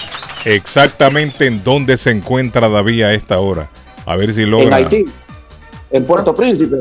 Exactamente 0.45 1.47
en 1.47 1.63
dónde 1.65 1.97
se 1.97 2.11
encuentra 2.11 2.69
David 2.69 3.03
a 3.03 3.13
esta 3.13 3.39
hora. 3.41 3.69
A 4.07 4.17
ver 4.17 4.33
si 4.33 4.43
En 4.43 4.51
logra. 4.53 4.77
Haití, 4.77 5.05
en 5.91 6.05
Puerto 6.07 6.35
Príncipe. 6.35 6.77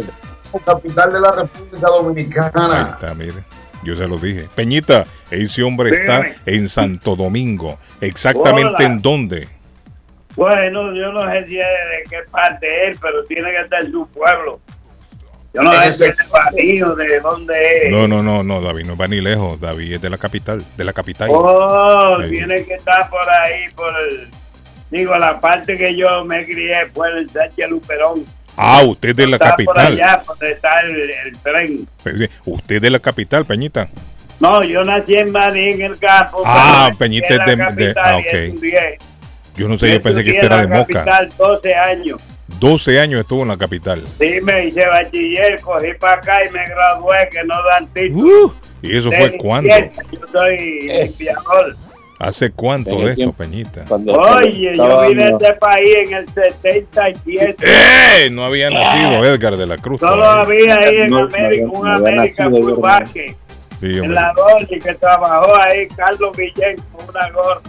Capital 0.66 1.12
de 1.12 1.20
la 1.20 1.32
República 1.32 1.88
Ahí 1.88 2.04
Dominicana. 2.04 2.90
está, 2.94 3.14
mire. 3.14 3.44
Yo 3.84 3.96
se 3.96 4.08
lo 4.08 4.18
dije. 4.18 4.48
Peñita, 4.56 5.06
ese 5.32 5.64
hombre 5.64 5.92
está 5.92 6.28
en 6.46 6.68
Santo 6.68 7.16
Domingo. 7.16 7.78
Exactamente 8.02 8.76
Hola. 8.76 8.86
en 8.86 9.02
dónde. 9.02 9.48
Bueno, 10.36 10.94
yo 10.94 11.12
no 11.12 11.30
sé 11.32 11.48
si 11.48 11.60
es 11.60 11.66
de 11.66 12.10
qué 12.10 12.18
parte 12.30 12.90
es, 12.90 13.00
pero 13.00 13.24
tiene 13.26 13.50
que 13.52 13.58
estar 13.58 13.84
en 13.84 13.92
su 13.92 14.08
pueblo. 14.10 14.60
Yo 15.54 15.64
no 15.64 15.72
sé 15.82 15.94
si 15.94 16.04
es 16.04 16.18
de 16.18 16.24
Bajío, 16.32 16.96
de 16.96 17.20
dónde 17.20 17.54
es. 17.84 17.92
No, 17.92 18.08
no, 18.08 18.22
no, 18.22 18.44
no, 18.44 18.62
David 18.62 18.86
no 18.86 18.96
va 18.96 19.08
ni 19.08 19.20
lejos. 19.20 19.60
David 19.60 19.94
es 19.94 20.02
de 20.02 20.10
la 20.10 20.18
capital, 20.18 20.64
de 20.76 20.84
la 20.84 20.94
capital. 20.94 21.30
Oh, 21.32 22.18
Ahí. 22.22 22.30
tiene 22.30 22.64
que 22.66 22.76
estar 22.76 23.10
por 23.10 23.28
ahí, 23.28 23.66
por 23.76 23.92
el... 24.02 24.28
Digo, 24.92 25.16
la 25.18 25.40
parte 25.40 25.76
que 25.76 25.96
yo 25.96 26.24
me 26.24 26.46
crié 26.46 26.86
fue 26.94 27.10
en 27.12 27.18
el 27.18 27.30
Sánchez 27.32 27.70
Luperón. 27.70 28.26
Ah, 28.58 28.82
usted 28.84 29.16
de 29.16 29.28
la 29.28 29.38
capital. 29.38 29.66
por 29.74 29.80
allá, 29.80 30.24
donde 30.28 30.52
está 30.52 30.82
el, 30.82 31.10
el 31.12 31.38
tren. 31.44 31.88
Usted 32.46 32.82
de 32.82 32.90
la 32.90 33.00
capital, 33.00 33.46
Peñita. 33.46 33.90
No, 34.40 34.64
yo 34.64 34.84
nací 34.84 35.14
en 35.14 35.32
Maní, 35.32 35.70
en 35.72 35.82
el 35.82 35.98
campo. 36.00 36.42
Ah, 36.46 36.92
Peñita 36.98 37.28
es 37.36 37.40
de- 37.46 37.86
de- 37.86 37.94
ah, 38.00 38.18
ok. 38.18 39.00
Yo 39.56 39.68
no 39.68 39.78
sé, 39.80 39.92
yo 39.92 40.02
pensé 40.02 40.24
que 40.24 40.32
usted 40.32 40.44
era 40.46 40.58
de 40.58 40.64
en 40.66 40.70
la 40.72 40.76
Moca. 40.78 40.94
capital 41.06 41.34
12 41.38 41.76
años. 41.76 42.20
12 42.60 43.00
años 43.00 43.22
estuvo 43.22 43.42
en 43.42 43.48
la 43.50 43.58
capital. 43.58 44.04
Sí, 44.20 44.36
me 44.44 44.66
hice 44.68 44.86
bachiller, 44.88 45.60
cogí 45.62 45.94
para 46.00 46.18
acá 46.18 46.38
y 46.48 46.52
me 46.52 46.64
gradué, 46.66 47.28
que 47.32 47.44
no 47.44 47.56
dan 47.72 47.88
título. 47.94 48.46
Uh, 48.48 48.54
¿Y 48.82 48.96
eso 48.98 49.10
De 49.10 49.18
fue 49.18 49.38
cuándo? 49.38 49.70
Yo 49.76 50.22
soy 50.32 50.58
limpiador. 50.88 51.74
¿Hace 52.20 52.52
cuánto 52.52 52.90
de 52.98 53.04
esto, 53.12 53.16
tiempo. 53.16 53.36
Peñita? 53.38 53.86
Cuando 53.88 54.14
Oye, 54.14 54.72
yo 54.76 55.02
vine 55.08 55.24
a 55.24 55.30
este 55.30 55.54
país 55.54 55.96
en 56.08 56.14
el 56.16 56.28
77. 56.30 57.56
¡Eh! 57.64 58.30
No 58.32 58.44
había 58.46 58.70
nacido 58.72 59.24
Edgar 59.24 59.56
de 59.56 59.68
la 59.68 59.78
Cruz. 59.78 60.00
Solo 60.00 60.14
todavía. 60.24 60.76
había 60.76 60.90
ahí 60.90 60.98
en 61.02 61.08
No, 61.12 61.20
América 61.20 61.64
no, 61.66 61.72
un 61.74 61.88
no 61.88 61.94
América 61.96 62.50
yo, 62.52 62.76
Basket, 62.78 63.36
Sí, 63.80 63.86
en 64.00 64.14
la 64.16 64.34
Dolce 64.36 64.80
que 64.80 64.94
trabajó 64.96 65.54
ahí 65.62 65.88
Carlos 65.90 66.36
Guillén 66.36 66.76
con 66.92 67.08
una 67.08 67.30
gorra. 67.30 67.62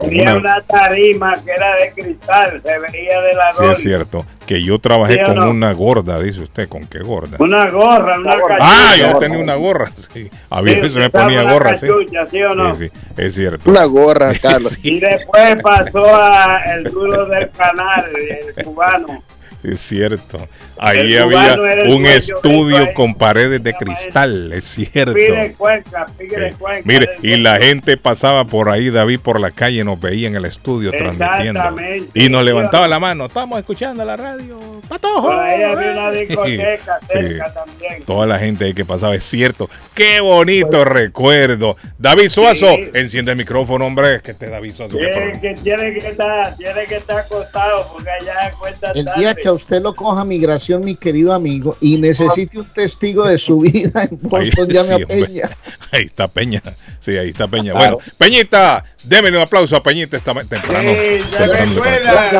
Tenía 0.00 0.22
una- 0.32 0.38
una 0.38 0.60
tarima 0.62 1.34
que 1.44 1.50
era 1.52 1.76
de 1.76 1.92
cristal, 2.02 2.60
se 2.64 2.78
veía 2.80 3.20
de 3.20 3.32
la 3.32 3.52
Sí, 3.54 3.62
es 3.62 3.68
Dolce. 3.68 3.82
cierto. 3.82 4.26
Que 4.46 4.62
yo 4.62 4.78
trabajé 4.78 5.14
¿Sí 5.14 5.20
o 5.22 5.26
con 5.26 5.34
no? 5.36 5.50
una 5.50 5.72
gorda, 5.72 6.20
dice 6.20 6.40
usted. 6.40 6.68
¿Con 6.68 6.86
qué 6.86 7.00
gorda? 7.00 7.36
Una 7.40 7.68
gorra, 7.68 8.18
una 8.18 8.32
cachucha. 8.32 8.56
Ah, 8.60 8.94
yo 8.98 9.18
tenía 9.18 9.38
una 9.38 9.54
gorra. 9.56 9.90
Sí. 10.12 10.30
A 10.50 10.62
mí 10.62 10.70
Sí, 10.74 10.88
se 10.88 10.98
me 11.00 11.10
ponía 11.10 11.42
una 11.42 11.52
gorra, 11.52 11.76
sí. 11.76 11.86
cachucha, 11.86 12.26
¿sí 12.30 12.42
o 12.42 12.54
no? 12.54 12.74
Sí, 12.74 12.88
sí, 12.88 13.00
es 13.16 13.34
cierto. 13.34 13.68
Una 13.70 13.84
gorra, 13.84 14.32
Carlos. 14.40 14.78
Y 14.82 15.00
después 15.00 15.60
pasó 15.62 16.06
a 16.14 16.60
el 16.74 16.84
duro 16.84 17.26
del 17.26 17.50
canal, 17.50 18.06
el 18.54 18.64
cubano. 18.64 19.22
Sí, 19.62 19.68
es 19.72 19.80
cierto. 19.80 20.38
Ahí 20.78 21.16
había 21.16 21.56
un 21.88 22.06
estudio 22.06 22.92
con 22.94 23.14
paredes 23.14 23.62
de 23.62 23.72
cristal, 23.74 24.52
es 24.52 24.64
cierto. 24.64 25.14
Pide 25.14 25.52
cuenca, 25.56 26.06
pide 26.18 26.50
Sí. 26.52 26.56
cuenca. 26.58 26.82
Mire, 26.84 27.08
y 27.22 27.40
la 27.40 27.56
gente 27.58 27.96
pasaba 27.96 28.44
por 28.44 28.68
ahí, 28.68 28.90
David, 28.90 29.20
por 29.20 29.40
la 29.40 29.50
calle, 29.50 29.82
nos 29.84 29.98
veía 30.00 30.28
en 30.28 30.36
el 30.36 30.44
estudio 30.44 30.90
transmitiendo. 30.90 31.60
Exactamente. 31.60 32.10
Y 32.14 32.28
nos 32.28 32.40
Sí, 32.42 32.46
levantaba 32.46 32.88
la 32.88 32.98
mano. 33.00 33.26
Estamos 33.26 33.58
escuchando 33.58 34.04
la 34.04 34.16
radio. 34.16 34.60
¡Patojo! 34.88 35.22
Por 35.28 35.38
ahí 35.38 35.62
había 35.62 35.90
una 35.92 36.10
discoteca 36.12 37.00
Sí. 37.00 37.06
cerca 37.12 37.52
también. 37.54 38.02
Toda 38.04 38.26
la 38.26 38.38
gente 38.38 38.72
que 38.74 38.84
pasaba, 38.84 39.14
es 39.14 39.24
cierto. 39.24 39.68
¡Qué 39.94 40.20
bonito 40.20 40.84
recuerdo! 40.84 41.76
David 41.98 42.28
Suazo, 42.28 42.74
Sí. 42.74 42.90
enciende 42.94 43.32
el 43.32 43.38
micrófono, 43.38 43.86
hombre. 43.86 44.20
Que 44.22 44.32
este 44.32 44.48
David 44.50 44.72
Suazo. 44.74 44.96
Tiene 44.96 45.40
que, 45.40 45.54
tiene 45.62 45.92
que 45.98 46.06
estar, 46.08 46.56
tiene 46.56 46.84
que 46.86 46.96
estar 46.96 47.18
acostado 47.18 47.88
porque 47.92 48.10
allá 48.10 48.52
cuenta 48.58 48.92
El 48.94 49.04
tarde. 49.06 49.20
día 49.20 49.34
que 49.34 49.48
a 49.48 49.52
usted 49.52 49.80
lo 49.82 49.94
coja 49.94 50.24
migración, 50.24 50.65
mi 50.84 50.94
querido 50.94 51.32
amigo, 51.32 51.76
y 51.80 51.98
necesite 51.98 52.58
un 52.58 52.66
testigo 52.66 53.26
de 53.26 53.36
su 53.38 53.60
vida 53.60 54.02
en 54.10 54.18
Boston, 54.22 54.66
Ahí- 54.68 54.72
llame 54.74 54.96
sí, 54.96 55.02
a. 55.02 55.06
Peña. 55.06 55.50
Ahí 55.92 56.02
está 56.04 56.28
Peña. 56.28 56.62
Sí, 57.00 57.16
ahí 57.16 57.28
está 57.28 57.46
Peña. 57.46 57.72
Bueno, 57.74 57.98
Peñita, 58.18 58.84
démele 59.04 59.36
un 59.36 59.42
aplauso 59.44 59.76
a 59.76 59.82
Peñita 59.82 60.16
esta 60.16 60.34
temprano. 60.34 60.80
Sí, 60.90 61.18
ya 61.30 61.38
temprano, 61.38 61.74
me 61.74 61.90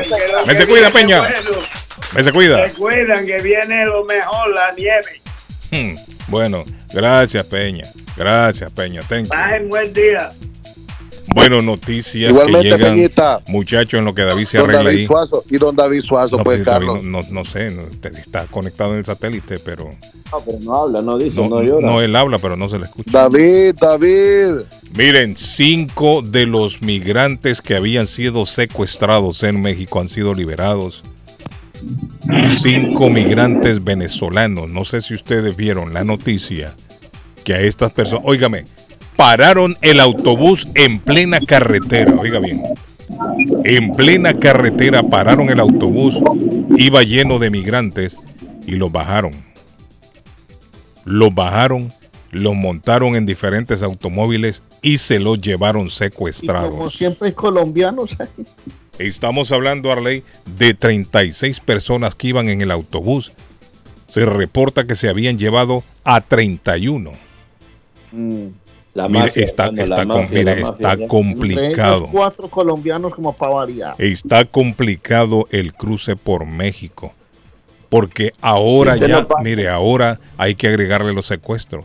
temprano. 0.01 0.47
Me 0.47 0.57
se 0.57 0.67
cuida, 0.67 0.91
viene 0.91 0.91
Peña. 0.91 1.21
bueno. 1.21 1.59
Me 2.15 2.25
se 2.25 2.33
cuida. 2.33 2.69
Se 2.69 2.75
cuidan 2.75 3.25
que 3.27 3.39
viene 3.43 3.85
lo 3.87 4.05
mejor, 4.05 4.53
la 4.55 4.73
nieve. 4.77 5.21
Hmm, 5.71 5.97
Bueno, 6.29 6.65
gracias 6.93 7.47
Peña. 7.47 7.85
Gracias 8.17 8.73
Peña. 8.73 9.03
You. 9.03 9.29
Pasen 9.29 9.69
buen 9.69 9.93
día. 9.93 10.33
Bueno, 11.35 11.61
noticias 11.61 12.31
Igualmente, 12.31 12.69
que 12.71 12.77
llegan, 12.77 12.95
Peñita. 12.95 13.41
muchachos, 13.49 13.99
en 13.99 14.05
lo 14.05 14.15
que 14.15 14.23
David 14.23 14.45
se 14.47 14.59
arregla 14.59 14.83
David 14.85 14.99
ahí. 14.99 15.05
Suazo. 15.07 15.45
Y 15.51 15.59
don 15.59 15.75
David 15.77 16.01
Suazo, 16.01 16.39
No, 16.39 16.45
pues, 16.45 16.59
pues, 16.59 16.67
David, 16.67 16.87
Carlos. 16.87 17.05
no, 17.05 17.23
no, 17.23 17.29
no 17.31 17.45
sé, 17.45 17.71
no, 17.71 17.83
te- 18.01 18.09
está 18.09 18.47
conectado 18.47 18.93
en 18.93 18.99
el 18.99 19.05
satélite, 19.05 19.59
pero 19.59 19.91
No, 20.33 20.39
pero 20.45 20.59
no 20.63 20.75
habla, 20.75 21.03
no 21.03 21.19
dice, 21.19 21.41
no, 21.43 21.49
no, 21.49 21.63
llora. 21.63 21.87
no, 21.87 22.01
él 22.01 22.15
habla, 22.17 22.39
pero 22.39 22.57
no 22.57 22.69
se 22.69 22.79
le 22.79 22.85
escucha. 22.85 23.11
David, 23.13 23.75
David. 23.81 24.67
Miren, 24.97 25.37
cinco 25.37 26.23
de 26.23 26.47
los 26.47 26.81
migrantes 26.81 27.61
que 27.61 27.75
habían 27.77 28.07
sido 28.07 28.47
secuestrados 28.47 29.43
en 29.43 29.61
México 29.61 30.01
han 30.01 30.09
sido 30.09 30.33
liberados. 30.33 31.03
Cinco 32.61 33.11
migrantes 33.11 33.85
venezolanos. 33.85 34.69
No 34.69 34.85
sé 34.85 35.03
si 35.03 35.15
ustedes 35.15 35.57
vieron 35.57 35.93
la 35.93 36.05
noticia 36.05 36.75
que 37.45 37.55
a 37.55 37.61
estas 37.61 37.93
personas, 37.93 38.25
óigame, 38.27 38.65
pararon 39.17 39.77
el 39.81 40.01
autobús 40.01 40.69
en 40.75 40.99
plena 40.99 41.41
carretera, 41.41 42.15
oiga 42.19 42.39
bien. 42.39 42.63
En 43.65 43.93
plena 43.93 44.35
carretera 44.35 45.03
pararon 45.03 45.49
el 45.51 45.61
autobús, 45.61 46.17
iba 46.77 47.03
lleno 47.03 47.39
de 47.39 47.51
migrantes 47.51 48.17
y 48.67 48.73
los 48.73 48.93
bajaron. 48.93 49.33
Los 51.05 51.35
bajaron, 51.35 51.93
los 52.31 52.55
montaron 52.55 53.17
en 53.17 53.27
diferentes 53.27 53.83
automóviles 53.83 54.63
y 54.83 54.99
se 54.99 55.19
los 55.19 55.41
llevaron 55.41 55.87
Y 55.87 55.91
secuestrados. 55.91 56.71
como 56.71 56.91
siempre, 56.91 57.33
colombianos. 57.33 58.17
Estamos 58.99 59.53
hablando, 59.53 59.93
Arley, 59.93 60.25
de 60.59 60.75
36 60.75 61.61
personas 61.61 62.15
que 62.15 62.29
iban 62.29 62.49
en 62.49 62.61
el 62.61 62.71
autobús. 62.71 63.33
Se 64.09 64.25
reporta 64.25 64.87
que 64.87 64.95
se 64.95 65.09
habían 65.09 65.39
llevado 65.39 65.85
a 66.05 66.21
31. 66.21 67.13
La 68.97 69.09
Mire, 69.09 69.25
mafia, 69.27 69.45
está, 69.45 69.65
hermano, 69.67 69.83
está 69.83 69.97
la 69.97 70.07
com- 70.07 70.23
mafia, 70.23 70.39
mire, 70.39 70.45
la 70.45 70.61
mafia, 70.63 70.75
está 70.75 70.83
ya. 70.83 70.93
Entre 70.93 71.05
ellos 71.05 71.11
complicado. 71.11 72.09
cuatro 72.11 72.49
colombianos 72.49 73.15
como 73.15 73.33
para 73.35 73.53
variar. 73.53 73.95
Está 73.99 74.45
complicado 74.47 75.47
el 75.51 75.75
cruce 75.75 76.17
por 76.17 76.47
México. 76.47 77.13
Porque 77.89 78.33
ahora 78.41 78.95
Si 78.95 79.01
ya, 79.01 79.09
no 79.09 79.27
mire, 79.43 79.69
ahora 79.69 80.19
hay 80.39 80.55
que 80.55 80.69
agregarle 80.69 81.13
los 81.13 81.27
secuestros. 81.27 81.85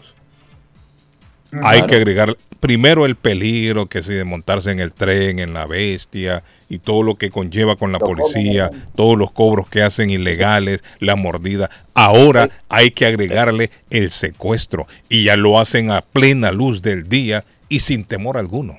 Hay 1.51 1.59
Claro. 1.79 1.87
que 1.87 1.95
agregar 1.97 2.37
primero 2.61 3.05
el 3.05 3.15
peligro 3.15 3.87
que 3.87 4.01
si 4.01 4.13
de 4.13 4.23
montarse 4.23 4.71
en 4.71 4.79
el 4.79 4.93
tren, 4.93 5.39
en 5.39 5.53
la 5.53 5.65
bestia 5.65 6.43
y 6.73 6.79
todo 6.79 7.03
lo 7.03 7.15
que 7.15 7.29
conlleva 7.29 7.75
con 7.75 7.91
la 7.91 7.99
policía, 7.99 8.71
todos 8.95 9.17
los 9.17 9.29
cobros 9.31 9.67
que 9.67 9.81
hacen 9.83 10.09
ilegales, 10.09 10.83
la 10.99 11.15
mordida. 11.17 11.69
Ahora 11.93 12.49
hay 12.69 12.91
que 12.91 13.05
agregarle 13.05 13.69
el 13.89 14.09
secuestro 14.09 14.87
y 15.09 15.25
ya 15.25 15.35
lo 15.35 15.59
hacen 15.59 15.91
a 15.91 15.99
plena 16.01 16.51
luz 16.53 16.81
del 16.81 17.09
día 17.09 17.43
y 17.67 17.79
sin 17.79 18.05
temor 18.05 18.37
alguno. 18.37 18.77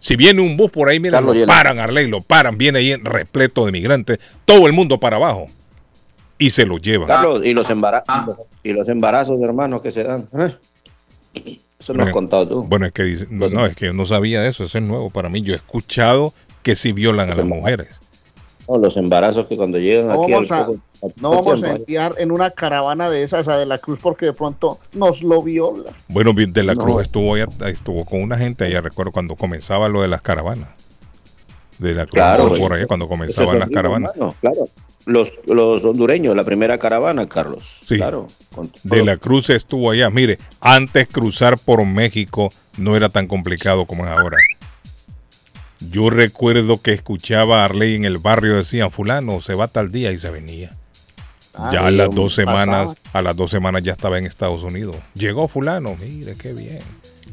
Si 0.00 0.16
viene 0.16 0.40
un 0.42 0.56
bus 0.56 0.70
por 0.72 0.88
ahí, 0.88 0.98
mira, 0.98 1.18
Carlos, 1.18 1.36
lo 1.36 1.46
paran, 1.46 1.78
Arley, 1.78 2.08
lo 2.08 2.20
paran, 2.20 2.58
viene 2.58 2.80
ahí 2.80 2.96
repleto 2.96 3.64
de 3.66 3.70
migrantes, 3.72 4.18
todo 4.44 4.66
el 4.66 4.72
mundo 4.72 4.98
para 4.98 5.16
abajo 5.16 5.46
y 6.36 6.50
se 6.50 6.66
lo 6.66 6.78
llevan. 6.78 7.06
Carlos, 7.06 7.44
y 7.44 7.52
los, 7.54 7.68
embara- 7.70 8.02
y 8.64 8.72
los 8.72 8.88
embarazos, 8.88 9.40
hermanos, 9.40 9.82
que 9.82 9.92
se 9.92 10.02
dan. 10.02 10.26
¿eh? 10.36 10.56
Eso 11.78 11.94
lo 11.94 12.02
has 12.02 12.10
contado 12.10 12.46
tú. 12.48 12.62
Bueno, 12.64 12.86
es 12.86 12.92
que 12.92 13.04
dice- 13.04 13.26
no, 13.30 13.48
no, 13.48 13.66
es 13.66 13.74
que 13.76 13.86
yo 13.86 13.92
no 13.92 14.04
sabía 14.04 14.46
eso, 14.46 14.64
eso 14.64 14.78
es 14.78 14.84
nuevo 14.84 15.10
para 15.10 15.28
mí. 15.28 15.42
Yo 15.42 15.52
he 15.52 15.56
escuchado 15.56 16.34
que 16.62 16.76
sí 16.76 16.92
violan 16.92 17.30
a 17.30 17.34
las 17.34 17.46
mujeres. 17.46 17.88
No, 18.68 18.78
los 18.78 18.96
embarazos 18.96 19.48
que 19.48 19.56
cuando 19.56 19.78
llegan 19.78 20.08
No 20.08 20.22
aquí 20.22 20.32
vamos 20.32 20.52
al 20.52 20.60
a- 20.60 20.64
al 20.66 21.12
No 21.20 21.30
vamos 21.30 21.62
a 21.64 21.72
enviar 21.72 22.14
en 22.18 22.30
una 22.30 22.50
caravana 22.50 23.10
de 23.10 23.22
esas 23.24 23.48
a 23.48 23.56
De 23.56 23.66
la 23.66 23.78
Cruz 23.78 23.98
porque 24.00 24.26
de 24.26 24.32
pronto 24.32 24.78
nos 24.92 25.22
lo 25.22 25.42
viola. 25.42 25.90
Bueno, 26.08 26.32
de 26.34 26.62
la 26.62 26.74
No. 26.74 26.84
Cruz 26.84 27.02
estuvo 27.02 27.34
allá, 27.34 27.46
estuvo 27.68 28.04
con 28.04 28.22
una 28.22 28.36
gente 28.38 28.64
allá, 28.66 28.80
recuerdo 28.80 29.10
cuando 29.10 29.34
comenzaba 29.34 29.88
lo 29.88 30.02
de 30.02 30.08
las 30.08 30.22
caravanas. 30.22 30.68
De 31.78 31.94
la 31.94 32.02
Cruz 32.04 32.12
Claro, 32.14 32.48
por, 32.48 32.58
pues, 32.58 32.70
allá 32.70 32.86
cuando 32.86 33.08
comenzaban 33.08 33.58
las 33.58 33.70
caravanas. 33.70 34.12
hermano, 34.14 34.34
claro. 34.40 34.68
Los, 35.06 35.32
los 35.46 35.82
hondureños, 35.82 36.36
la 36.36 36.44
primera 36.44 36.76
caravana, 36.76 37.26
Carlos. 37.26 37.78
Sí. 37.88 37.96
Claro. 37.96 38.26
con 38.54 38.70
De 38.84 39.02
la 39.02 39.16
Cruz 39.16 39.48
estuvo 39.50 39.90
allá. 39.90 40.10
Mire, 40.10 40.38
antes 40.60 41.08
cruzar 41.08 41.56
por 41.58 41.84
México 41.86 42.50
no 42.76 42.96
era 42.96 43.08
tan 43.08 43.26
complicado 43.26 43.86
como 43.86 44.04
es 44.04 44.10
ahora. 44.12 44.36
Yo 45.80 46.10
recuerdo 46.10 46.82
que 46.82 46.92
escuchaba 46.92 47.62
a 47.62 47.64
Arley 47.64 47.94
en 47.94 48.04
el 48.04 48.18
barrio, 48.18 48.56
decían, 48.56 48.90
fulano, 48.90 49.40
se 49.40 49.54
va 49.54 49.68
tal 49.68 49.90
día 49.90 50.12
y 50.12 50.18
se 50.18 50.30
venía. 50.30 50.72
Ah, 51.54 51.70
ya 51.72 51.86
a 51.86 51.90
las 51.90 52.14
dos 52.14 52.34
semanas, 52.34 52.88
pasaba. 52.88 52.94
a 53.12 53.22
las 53.22 53.36
dos 53.36 53.50
semanas 53.50 53.82
ya 53.82 53.92
estaba 53.92 54.18
en 54.18 54.24
Estados 54.26 54.62
Unidos. 54.62 54.96
Llegó 55.14 55.48
fulano, 55.48 55.96
mire 56.00 56.34
qué 56.36 56.52
bien. 56.52 56.80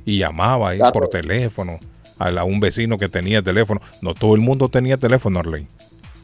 Y 0.05 0.19
llamaba 0.19 0.69
ahí 0.69 0.77
Claro. 0.77 0.93
por 0.93 1.09
teléfono 1.09 1.79
a, 2.17 2.31
la- 2.31 2.43
un 2.45 2.59
vecino 2.59 2.97
que 2.97 3.09
tenía 3.09 3.41
teléfono. 3.41 3.81
No 4.01 4.13
todo 4.13 4.33
el 4.33 4.41
mundo 4.41 4.69
tenía 4.69 4.97
teléfono, 4.97 5.39
Arley, 5.39 5.67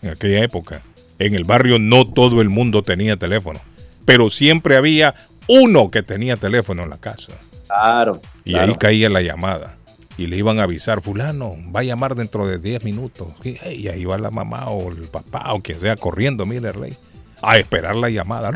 en 0.01 0.09
aquella 0.11 0.43
época. 0.43 0.81
En 1.19 1.35
el 1.35 1.43
barrio 1.43 1.77
no 1.77 2.05
todo 2.09 2.41
el 2.41 2.49
mundo 2.49 2.81
tenía 2.83 3.17
teléfono, 3.17 3.59
pero 4.05 4.29
siempre 4.29 4.75
había 4.77 5.13
uno 5.47 5.91
que 5.91 6.01
tenía 6.03 6.37
teléfono 6.37 6.83
en 6.83 6.89
la 6.89 6.97
casa. 6.97 7.33
Claro. 7.67 8.21
Y 8.45 8.53
claro. 8.53 8.71
ahí 8.71 8.77
caía 8.79 9.09
la 9.09 9.21
llamada. 9.21 9.75
Y 10.17 10.27
le 10.27 10.37
iban 10.37 10.59
a 10.59 10.63
avisar, 10.63 11.01
fulano, 11.01 11.55
va 11.75 11.79
a 11.79 11.83
llamar 11.83 12.15
dentro 12.15 12.47
de 12.47 12.59
10 12.59 12.83
minutos. 12.83 13.27
Y, 13.43 13.87
ahí 13.87 14.05
va 14.05 14.17
la 14.17 14.29
mamá 14.29 14.67
o 14.69 14.91
el 14.91 15.07
papá 15.07 15.53
o 15.53 15.61
quien 15.61 15.79
sea 15.79 15.95
corriendo, 15.95 16.45
mire, 16.45 16.71
Rey, 16.71 16.93
a 17.41 17.57
esperar 17.57 17.95
la 17.95 18.09
llamada. 18.09 18.51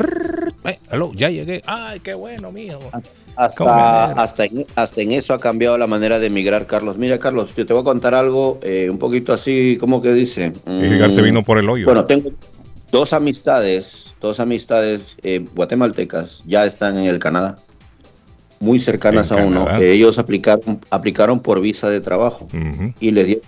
Eh, 0.64 0.78
aló, 0.90 1.12
ya 1.14 1.30
llegué. 1.30 1.62
Ay, 1.66 2.00
qué 2.00 2.14
bueno, 2.14 2.52
mijo. 2.52 2.78
¿Cómo 3.56 3.74
me 3.74 3.80
Hasta, 3.80 4.22
hasta, 4.22 4.44
en, 4.44 4.66
hasta 4.74 5.00
en 5.00 5.12
eso 5.12 5.32
ha 5.32 5.40
cambiado 5.40 5.78
la 5.78 5.86
manera 5.86 6.18
de 6.18 6.26
emigrar, 6.26 6.66
Carlos. 6.66 6.98
Mira, 6.98 7.18
Carlos, 7.18 7.54
yo 7.56 7.64
te 7.64 7.72
voy 7.72 7.82
a 7.82 7.84
contar 7.84 8.14
algo 8.14 8.58
eh, 8.62 8.88
un 8.90 8.98
poquito 8.98 9.32
así, 9.32 9.76
como 9.78 10.02
que 10.02 10.12
dice? 10.12 10.52
Edgar 10.66 11.10
se 11.10 11.22
Mm, 11.22 11.24
vino 11.24 11.44
por 11.44 11.58
el 11.58 11.68
hoyo. 11.70 11.84
Bueno, 11.86 12.04
tengo 12.04 12.30
dos 12.90 13.12
amistades, 13.12 14.06
dos 14.20 14.40
amistades 14.40 15.16
eh, 15.22 15.44
guatemaltecas, 15.54 16.42
ya 16.46 16.64
están 16.64 16.98
en 16.98 17.04
el 17.04 17.18
Canadá, 17.18 17.56
muy 18.60 18.78
cercanas 18.78 19.30
En 19.30 19.38
a 19.38 19.44
uno. 19.44 19.64
Canadá. 19.64 19.84
Ellos 19.84 20.18
aplicaron, 20.18 20.80
aplicaron 20.90 21.40
por 21.40 21.60
visa 21.60 21.88
de 21.90 22.00
trabajo 22.00 22.48
y 23.00 23.10
les 23.12 23.26
dio- 23.26 23.40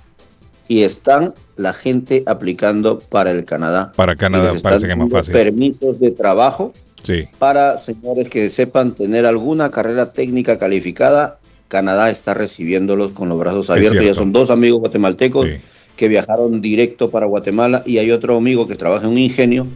y 0.69 0.83
están 0.83 1.35
la 1.57 1.73
gente 1.73 2.23
aplicando 2.27 3.01
para 3.01 3.33
el 3.33 3.45
Canadá. 3.45 3.93
Para 3.97 4.15
Canadá 4.17 4.53
parece 4.63 4.87
que 4.87 4.93
es 4.93 4.99
más 4.99 5.11
fácil. 5.11 5.33
Permisos 5.33 5.99
de 5.99 6.11
trabajo 6.13 6.73
Sí. 7.03 7.23
para 7.39 7.77
señores 7.79 8.29
que 8.29 8.51
sepan 8.51 8.93
tener 8.95 9.27
alguna 9.27 9.71
carrera 9.71 10.13
técnica 10.13 10.59
calificada. 10.59 11.39
Canadá 11.69 12.11
está 12.11 12.35
recibiéndolos 12.35 13.13
con 13.13 13.29
los 13.29 13.39
brazos 13.39 13.71
abiertos. 13.71 14.05
Ya 14.05 14.15
son 14.15 14.33
dos 14.33 14.51
amigos 14.51 14.81
guatemaltecos 14.81 15.47
Sí. 15.47 15.53
que 15.97 16.09
viajaron 16.09 16.61
directo 16.61 17.11
para 17.11 17.27
Guatemala 17.27 17.83
y 17.87 17.99
hay 17.99 18.11
otro 18.11 18.37
amigo 18.37 18.67
que 18.69 18.75
trabaja 18.77 19.07
en 19.07 19.13
un 19.13 19.19
ingenio 19.19 19.67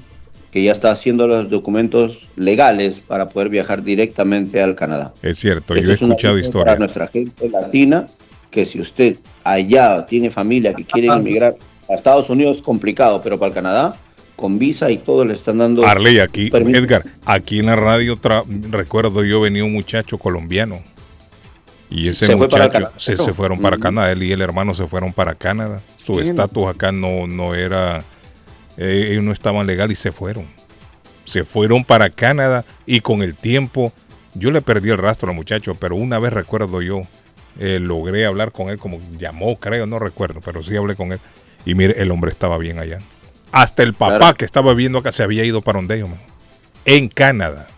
que 0.55 0.63
ya 0.63 0.71
está 0.71 0.93
haciendo 0.93 1.27
los 1.27 1.51
documentos 1.51 2.29
legales 2.37 3.01
para 3.01 3.27
poder 3.27 3.49
viajar 3.49 3.83
directamente 3.83 4.63
al 4.63 4.77
Canadá. 4.77 5.13
Es 5.21 5.41
cierto, 5.41 5.75
Esto 5.75 5.85
yo 5.85 5.91
he 5.91 5.95
es 5.97 6.01
escuchado 6.01 6.35
aviso 6.35 6.53
Para 6.53 6.75
historias. 6.75 6.79
nuestra 6.79 7.09
gente 7.09 7.49
latina, 7.49 8.07
que 8.53 8.65
si 8.65 8.81
usted 8.81 9.17
allá 9.43 10.07
tiene 10.07 10.31
familia 10.31 10.73
que 10.73 10.85
quiere 10.85 11.09
emigrar 11.09 11.57
a 11.91 11.95
Estados 11.95 12.31
Unidos, 12.31 12.59
es 12.59 12.63
complicado, 12.63 13.21
pero 13.21 13.37
para 13.37 13.49
el 13.49 13.55
Canadá, 13.55 13.97
con 14.37 14.61
visa 14.61 14.93
y 14.93 14.99
todo, 14.99 15.25
le 15.25 15.35
están 15.35 15.59
dando... 15.59 15.85
Arley, 15.85 16.21
aquí, 16.21 16.51
permiso. 16.51 16.79
Edgar, 16.79 17.03
aquí 17.25 17.59
en 17.59 17.67
la 17.67 17.75
radio 17.75 18.17
tra- 18.17 18.45
recuerdo 18.71 19.25
yo 19.25 19.41
venía 19.41 19.65
un 19.65 19.73
muchacho 19.73 20.19
colombiano. 20.19 20.81
Y 21.91 22.07
ese 22.07 22.27
Se 22.27 22.37
muchacho 22.37 22.93
se, 22.97 23.17
se 23.17 23.33
fueron 23.33 23.59
para. 23.61 23.77
Canadá, 23.77 24.13
él 24.13 24.23
y 24.23 24.31
el 24.31 24.41
hermano 24.41 24.73
se 24.73 24.87
fueron 24.87 25.13
para 25.13 25.35
Canadá. 25.35 25.81
Su 26.05 26.13
Bien. 26.13 26.29
estatus 26.29 26.67
acá 26.67 26.93
no, 26.93 27.27
no 27.27 27.57
era, 27.57 28.05
eh, 28.77 29.09
ellos 29.11 29.23
no 29.25 29.33
estaban 29.33 29.67
legal 29.67 29.91
y 29.91 29.95
se 29.95 30.13
fueron. 30.13 30.47
Se 31.25 31.45
fueron 31.45 31.85
para 31.85 32.11
Canadá 32.11 32.65
y 32.87 33.01
con 33.01 33.23
el 33.23 33.35
tiempo, 33.35 33.93
yo 34.35 34.51
le 34.51 34.61
perdí 34.63 34.91
el 34.91 34.99
rastro 34.99 35.31
al 35.31 35.35
muchacho, 35.37 35.75
pero 35.75 35.97
una 35.97 36.19
vez 36.19 36.33
recuerdo 36.33 36.83
yo, 36.83 37.01
eh, 37.61 37.79
logré 37.81 38.27
hablar 38.27 38.53
con 38.53 38.69
él, 38.69 38.79
como 38.79 38.99
llamó, 39.19 39.57
creo, 39.57 39.87
no 39.87 39.99
recuerdo, 39.99 40.41
pero 40.45 40.63
sí 40.63 40.77
hablé 40.77 40.97
con 40.97 41.13
él. 41.13 41.21
Y 41.65 41.75
mire, 41.75 42.01
el 42.03 42.11
hombre 42.11 42.31
estaba 42.31 42.59
bien 42.59 42.79
allá. 42.79 42.99
Hasta 43.53 43.83
el 43.85 43.95
papá 43.95 44.17
Claro. 44.19 44.37
que 44.37 44.45
estaba 44.45 44.73
viviendo 44.75 44.99
acá 44.99 45.13
se 45.13 45.23
había 45.23 45.45
ido 45.45 45.63
para 45.63 45.79
donde 45.79 46.03
man. 46.03 46.19
en 46.85 47.09
Canadá. 47.09 47.69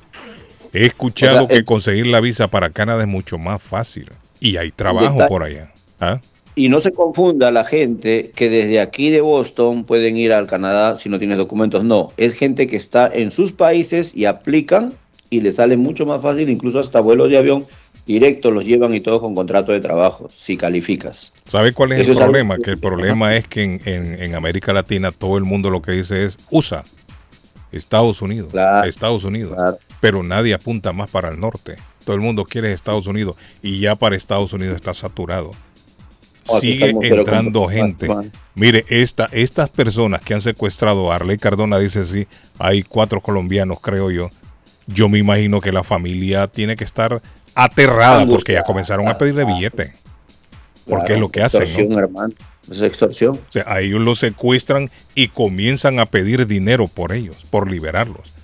He 0.73 0.87
escuchado 0.87 1.37
O 1.37 1.39
sea, 1.41 1.49
que 1.49 1.55
el- 1.57 1.65
conseguir 1.65 2.07
la 2.09 2.21
visa 2.21 2.49
para 2.49 2.71
Canadá 2.71 3.03
es 3.03 3.09
mucho 3.09 3.39
más 3.39 3.63
fácil. 3.63 4.11
Y 4.41 4.57
hay 4.57 4.71
trabajo 4.73 5.19
por 5.29 5.43
allá. 5.45 5.73
¿Ah? 6.01 6.21
Y 6.59 6.69
no 6.71 6.81
se 6.81 6.91
confunda 6.91 7.51
la 7.51 7.65
gente 7.65 8.33
que 8.35 8.49
desde 8.49 8.81
aquí 8.81 9.11
de 9.11 9.21
Boston 9.21 9.85
pueden 9.85 10.17
ir 10.17 10.33
al 10.33 10.47
Canadá 10.47 10.97
si 10.97 11.09
no 11.11 11.19
tienes 11.19 11.37
documentos. 11.39 11.85
No, 11.85 12.13
es 12.17 12.33
gente 12.35 12.67
que 12.67 12.77
está 12.77 13.09
en 13.13 13.31
sus 13.31 13.53
países 13.53 14.17
y 14.17 14.25
aplican 14.25 14.95
y 15.29 15.41
les 15.43 15.57
sale 15.57 15.77
mucho 15.77 16.07
más 16.07 16.23
fácil, 16.23 16.49
incluso 16.49 16.81
hasta 16.81 17.01
vuelos 17.01 17.29
de 17.29 17.37
avión 17.39 17.67
directos 18.07 18.53
los 18.55 18.65
llevan 18.65 18.95
y 18.95 19.01
todo 19.01 19.21
con 19.21 19.35
contrato 19.35 19.73
de 19.73 19.81
trabajo, 19.81 20.29
si 20.35 20.57
calificas. 20.57 21.33
¿Sabe 21.47 21.73
cuál 21.73 21.93
es 21.93 22.01
Eso 22.03 22.13
el 22.13 22.17
es 22.19 22.23
problema? 22.25 22.57
que- 22.57 22.63
Que 22.63 22.71
el 22.71 22.79
problema 22.79 23.37
es 23.37 23.47
que 23.49 23.63
en, 23.65 23.81
en- 23.85 24.23
en 24.23 24.35
América 24.35 24.73
Latina 24.73 25.11
todo 25.13 25.37
el 25.37 25.45
mundo 25.45 25.69
lo 25.71 25.83
que 25.83 25.93
dice 25.93 26.25
es 26.25 26.39
USA, 26.51 26.85
Estados 27.73 28.23
Unidos, 28.23 28.49
Claro, 28.53 28.89
Estados 28.89 29.25
Unidos. 29.25 29.55
claro. 29.55 29.77
Pero 30.01 30.23
nadie 30.23 30.55
apunta 30.55 30.93
más 30.93 31.11
para 31.11 31.31
el 31.31 31.41
norte. 31.41 31.77
Todo 32.05 32.15
el 32.15 32.23
mundo 32.23 32.45
quiere 32.45 32.73
Estados 32.73 33.07
Unidos 33.09 33.37
y 33.63 33.81
ya 33.81 33.97
para 33.97 34.15
Estados 34.17 34.53
Unidos 34.53 34.77
está 34.77 34.95
saturado. 34.95 35.51
Oh, 36.49 36.61
Sigue 36.61 36.91
entrando 37.03 37.65
con- 37.65 37.73
gente. 37.73 38.09
Mire, 38.55 38.85
esta, 38.89 39.29
estas 39.33 39.69
personas 39.69 40.21
que 40.23 40.35
han 40.35 40.41
secuestrado 40.41 41.11
a 41.11 41.17
Arley 41.17 41.37
Cardona 41.39 41.79
dice 41.79 42.05
sí, 42.07 42.27
hay 42.59 42.83
cuatro 42.83 43.21
colombianos, 43.21 43.79
creo 43.81 44.11
yo. 44.11 44.31
Yo 44.87 45.09
me 45.09 45.19
imagino 45.19 45.61
que 45.61 45.73
la 45.73 45.83
familia 45.83 46.47
tiene 46.47 46.77
que 46.77 46.85
estar 46.85 47.21
aterrada 47.55 48.25
porque 48.27 48.53
ya 48.53 48.63
comenzaron 48.63 49.09
a 49.09 49.19
pedirle 49.19 49.45
billete. 49.45 49.93
Porque 50.89 51.15
es 51.15 51.21
lo 51.21 51.29
que 51.31 51.43
hacen, 51.43 51.63
Extorsión, 51.63 51.93
¿no? 51.95 51.99
hermano. 51.99 52.35
Es 52.71 52.81
extorsión. 52.83 53.37
O 53.49 53.53
sea, 53.53 53.65
a 53.67 53.81
ellos 53.81 54.01
los 54.01 54.21
secuestran 54.21 54.89
y 55.17 55.29
comienzan 55.29 55.99
a 55.99 56.07
pedir 56.07 56.47
dinero 56.47 56.87
por 56.87 57.13
ellos, 57.13 57.45
por 57.51 57.69
liberarlos. 57.71 58.36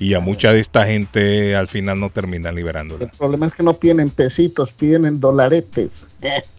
Y 0.00 0.14
a 0.14 0.20
mucha 0.20 0.52
de 0.52 0.60
esta 0.60 0.86
gente 0.86 1.56
al 1.56 1.66
final 1.66 1.98
no 1.98 2.10
terminan 2.10 2.54
liberándola. 2.54 3.04
El 3.04 3.10
problema 3.10 3.46
es 3.46 3.54
que 3.54 3.62
no 3.62 3.74
piden 3.74 4.00
en 4.00 4.10
pesitos, 4.10 4.72
piden 4.72 5.04
en 5.06 5.18
dolaretes. 5.20 6.06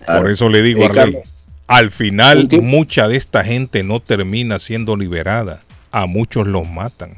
Por 0.06 0.30
eso 0.30 0.49
le 0.49 0.62
digo 0.62 0.84
a 0.84 0.88
Arley, 0.88 1.19
al 1.67 1.91
final 1.91 2.47
mucha 2.62 3.08
de 3.08 3.15
esta 3.15 3.43
gente 3.43 3.84
no 3.84 3.99
termina 4.02 4.60
siendo 4.60 4.97
liberada. 4.97 5.62
A 5.91 6.06
muchos 6.06 6.47
los 6.47 6.69
matan. 6.69 7.17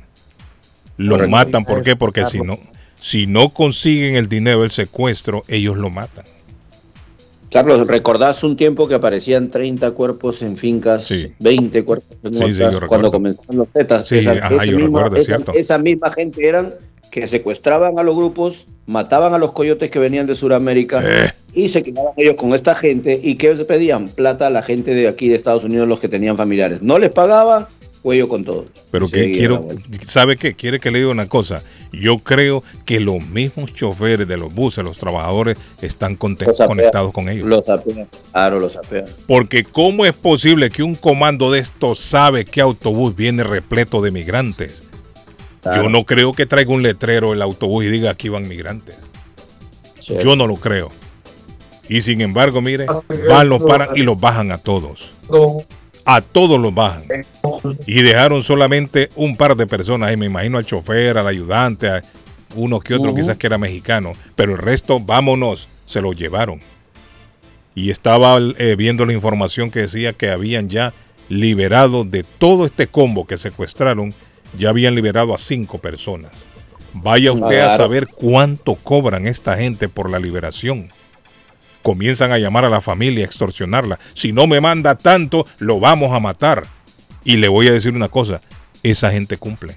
Los 0.98 1.28
matan, 1.28 1.66
¿por 1.66 1.84
qué? 1.84 1.96
Porque 1.96 2.26
si 2.26 2.40
no, 2.40 2.60
si 3.02 3.28
no 3.28 3.50
consiguen 3.50 4.16
el 4.16 4.30
dinero 4.30 4.62
del 4.62 4.72
secuestro, 4.72 5.44
ellos 5.48 5.78
lo 5.78 5.90
matan. 5.90 6.26
Carlos, 7.52 7.86
¿recordás 7.86 8.44
un 8.46 8.56
tiempo 8.56 8.88
que 8.88 8.96
aparecían 8.96 9.52
30 9.52 9.92
cuerpos 9.92 10.42
en 10.42 10.56
fincas, 10.56 11.04
Sí. 11.04 11.32
20 11.40 11.84
cuerpos 11.84 12.18
en 12.24 12.34
Sí, 12.34 12.40
sí, 12.46 12.52
otras, 12.54 12.74
recuerdo. 12.76 12.88
cuando 12.88 13.12
comenzaron 13.12 13.58
los 13.58 13.68
Zetas? 13.70 14.08
Sí, 14.08 14.20
esa, 14.20 14.32
ajá, 14.32 14.56
ese 14.56 14.68
yo 14.72 14.78
mismo- 14.78 15.00
recuerdo, 15.04 15.22
es 15.22 15.56
esa, 15.60 15.78
misma 15.78 16.12
gente 16.12 16.48
eran 16.48 16.74
que 17.12 17.28
secuestraban 17.28 18.00
a 18.00 18.04
los 18.04 18.16
grupos, 18.16 18.68
mataban 18.88 19.34
a 19.34 19.38
los 19.38 19.52
coyotes 19.52 19.92
que 19.92 20.00
venían 20.00 20.28
de 20.28 20.36
Sudamérica 20.36 21.04
Eh. 21.06 21.34
y 21.54 21.68
se 21.68 21.84
quedaban 21.84 22.14
ellos 22.16 22.36
con 22.38 22.54
esta 22.54 22.74
gente 22.74 23.20
y 23.22 23.36
que 23.36 23.56
se 23.58 23.66
pedían 23.66 24.08
plata 24.08 24.48
a 24.48 24.50
la 24.50 24.62
gente 24.62 24.94
de 24.96 25.10
aquí 25.10 25.28
de 25.28 25.36
Estados 25.36 25.66
Unidos, 25.66 25.90
los 25.90 26.00
que 26.00 26.08
tenían 26.08 26.38
familiares. 26.38 26.82
No 26.82 26.98
les 27.00 27.12
pagaban 27.12 27.68
cuello 28.02 28.28
con 28.28 28.44
todo. 28.44 28.66
Pero 28.92 29.08
que 29.08 29.32
quiero. 29.32 29.68
¿sabe 30.08 30.38
qué? 30.38 30.54
Quiere 30.54 30.80
que 30.80 30.92
le 30.92 31.00
diga 31.00 31.12
una 31.12 31.28
cosa. 31.28 31.64
Yo 31.92 32.18
creo 32.20 32.64
que 32.86 33.00
los 33.00 33.24
mismos 33.28 33.74
choferes 33.74 34.28
de 34.28 34.38
los 34.38 34.54
buses, 34.54 34.84
los 34.84 34.98
trabajadores, 34.98 35.58
están 35.82 36.18
Los 36.22 36.60
apea- 36.60 36.68
conectados 36.68 37.14
con 37.14 37.30
ellos. 37.30 37.46
Los 37.48 37.68
apean. 37.70 38.08
Claro, 38.32 38.60
los 38.60 38.78
apean. 38.78 39.06
Porque 39.28 39.64
¿cómo 39.64 40.06
es 40.06 40.14
posible 40.14 40.70
que 40.70 40.84
un 40.84 40.96
comando 40.96 41.52
de 41.52 41.60
estos 41.60 42.00
sabe 42.00 42.46
que 42.46 42.62
autobús 42.62 43.16
viene 43.16 43.44
repleto 43.44 44.02
de 44.02 44.12
migrantes? 44.12 44.84
Claro. 45.62 45.84
Yo 45.84 45.90
no 45.90 46.06
creo 46.06 46.34
que 46.34 46.46
traiga 46.46 46.72
un 46.74 46.82
letrero 46.82 47.34
el 47.34 47.42
autobús 47.42 47.86
y 47.86 47.90
diga 47.90 48.10
aquí 48.12 48.30
van 48.30 48.48
migrantes. 48.48 48.96
Yo 50.24 50.36
no 50.36 50.48
lo 50.48 50.56
creo. 50.56 50.90
Y 51.88 52.02
sin 52.02 52.22
embargo, 52.22 52.62
mire, 52.62 52.86
van, 53.28 53.50
los 53.50 53.62
paran 53.64 53.90
y 53.96 54.04
los 54.04 54.20
bajan 54.20 54.52
a 54.52 54.58
todos. 54.58 55.12
A 56.06 56.22
todos 56.22 56.60
los 56.60 56.74
bajan. 56.74 57.04
Y 57.86 58.02
dejaron 58.02 58.44
solamente 58.44 59.10
un 59.16 59.38
par 59.38 59.56
de 59.56 59.68
personas 59.68 60.10
ahí. 60.10 60.18
Me 60.18 60.26
imagino 60.26 60.58
al 60.58 60.66
chofer, 60.66 61.18
al 61.18 61.28
ayudante, 61.28 61.88
a 61.90 62.02
uno 62.56 62.80
que 62.80 62.96
otro 62.96 63.12
Ujú. 63.12 63.20
quizás 63.22 63.38
que 63.38 63.48
era 63.48 63.58
mexicano. 63.58 64.14
Pero 64.36 64.54
el 64.54 64.58
resto, 64.58 65.00
vámonos, 65.00 65.68
se 65.86 66.02
los 66.02 66.16
llevaron. 66.16 66.60
Y 67.76 67.90
estaba 67.90 68.38
eh, 68.58 68.76
viendo 68.78 69.06
la 69.06 69.14
información 69.14 69.72
que 69.72 69.82
decía 69.82 70.14
que 70.14 70.30
habían 70.30 70.70
ya 70.70 70.94
liberado 71.30 72.04
de 72.04 72.24
todo 72.24 72.66
este 72.66 72.88
combo 72.88 73.26
que 73.26 73.38
secuestraron, 73.38 74.14
ya 74.58 74.70
habían 74.70 74.96
liberado 74.96 75.34
a 75.34 75.38
cinco 75.38 75.78
personas. 75.78 76.32
Vaya 76.94 77.32
usted 77.32 77.60
a 77.60 77.78
saber 77.78 78.08
cuánto 78.08 78.76
cobran 78.76 79.28
esta 79.28 79.56
gente 79.56 79.88
por 79.88 80.10
la 80.10 80.20
liberación. 80.20 80.90
Comienzan 81.82 82.32
a 82.32 82.38
llamar 82.38 82.66
a 82.66 82.70
la 82.70 82.82
familia, 82.82 83.24
a 83.24 83.28
extorsionarla. 83.28 84.00
Si 84.14 84.32
no 84.32 84.48
me 84.48 84.62
manda 84.62 84.96
tanto, 84.96 85.46
lo 85.60 85.80
vamos 85.80 86.14
a 86.14 86.20
matar. 86.20 86.64
Y 87.24 87.38
le 87.38 87.48
voy 87.48 87.68
a 87.68 87.72
decir 87.72 87.96
una 87.96 88.10
cosa, 88.10 88.42
esa 88.84 89.12
gente 89.12 89.38
cumple. 89.38 89.76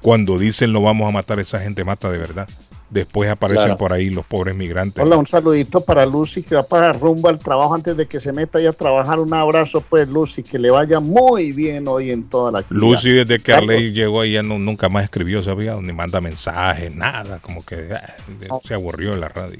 Cuando 0.00 0.38
dicen 0.38 0.72
lo 0.72 0.82
vamos 0.82 1.08
a 1.08 1.12
matar, 1.12 1.40
esa 1.40 1.58
gente 1.60 1.84
mata 1.84 2.10
de 2.10 2.18
verdad. 2.18 2.48
Después 2.90 3.28
aparecen 3.28 3.64
Claro. 3.64 3.78
por 3.78 3.92
ahí 3.92 4.10
los 4.10 4.24
pobres 4.24 4.54
migrantes. 4.54 5.02
Hola, 5.02 5.16
un 5.16 5.26
saludito 5.26 5.80
para 5.80 6.06
Lucy 6.06 6.44
que 6.44 6.54
va 6.54 6.62
para 6.62 6.92
rumbo 6.92 7.28
al 7.28 7.40
trabajo 7.40 7.74
antes 7.74 7.96
de 7.96 8.06
que 8.06 8.20
se 8.20 8.32
meta 8.32 8.60
ya 8.60 8.70
a 8.70 8.72
trabajar. 8.72 9.18
Un 9.18 9.34
abrazo, 9.34 9.80
pues, 9.80 10.08
Lucy, 10.08 10.44
que 10.44 10.60
le 10.60 10.70
vaya 10.70 11.00
muy 11.00 11.50
bien 11.50 11.88
hoy 11.88 12.12
en 12.12 12.28
toda 12.28 12.52
la 12.52 12.60
actividad. 12.60 12.88
Lucy 12.88 13.10
desde 13.10 13.38
que 13.38 13.52
Carlos. 13.52 13.70
Arley 13.74 13.92
llegó 13.92 14.20
ahí 14.20 14.34
ya 14.34 14.44
no, 14.44 14.60
nunca 14.60 14.88
más 14.88 15.02
escribió, 15.02 15.42
sabía, 15.42 15.74
ni 15.82 15.92
manda 15.92 16.20
mensajes, 16.20 16.94
nada, 16.94 17.40
como 17.40 17.64
que 17.66 17.88
ah, 17.92 18.14
se 18.62 18.74
aburrió 18.74 19.14
en 19.14 19.20
la 19.20 19.28
radio. 19.30 19.58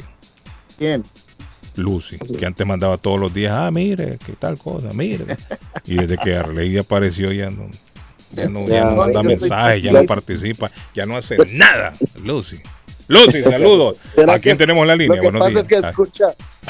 Bien. 0.79 1.03
Lucy, 1.77 2.19
que 2.19 2.47
antes 2.47 2.67
mandaba 2.67 2.97
todos 2.97 3.21
los 3.21 3.35
días, 3.35 3.53
ah, 3.55 3.71
mire, 3.71 4.19
qué 4.25 4.33
tal 4.33 4.57
cosa, 4.57 4.91
mire. 4.95 5.27
Y 5.85 5.97
desde 5.97 6.17
que 6.17 6.35
Arley 6.35 6.79
apareció 6.79 7.33
ya 7.33 7.51
no, 7.51 7.69
ya 8.33 8.49
no, 8.49 8.67
ya 8.67 8.85
no 8.87 8.97
manda 8.97 9.23
mensajes, 9.23 9.83
ya 9.83 9.93
no 9.93 10.05
participa, 10.05 10.71
ya 10.95 11.05
no 11.05 11.17
hace 11.17 11.37
nada, 11.53 11.93
Lucy. 12.25 12.57
Lucy, 13.09 13.43
saludos. 13.45 13.97
¿Será 14.15 14.35
¿A 14.35 14.39
quién 14.39 14.57
tenemos 14.57 14.83
en 14.83 14.89
la 14.89 14.97
línea? 14.97 15.17
Lo 15.17 15.23
que 15.23 15.31
Buenos 15.31 15.41
pasa 15.41 15.51
días. 15.53 15.63
es 15.63 15.69
que 15.69 15.89
escucha, 15.89 16.25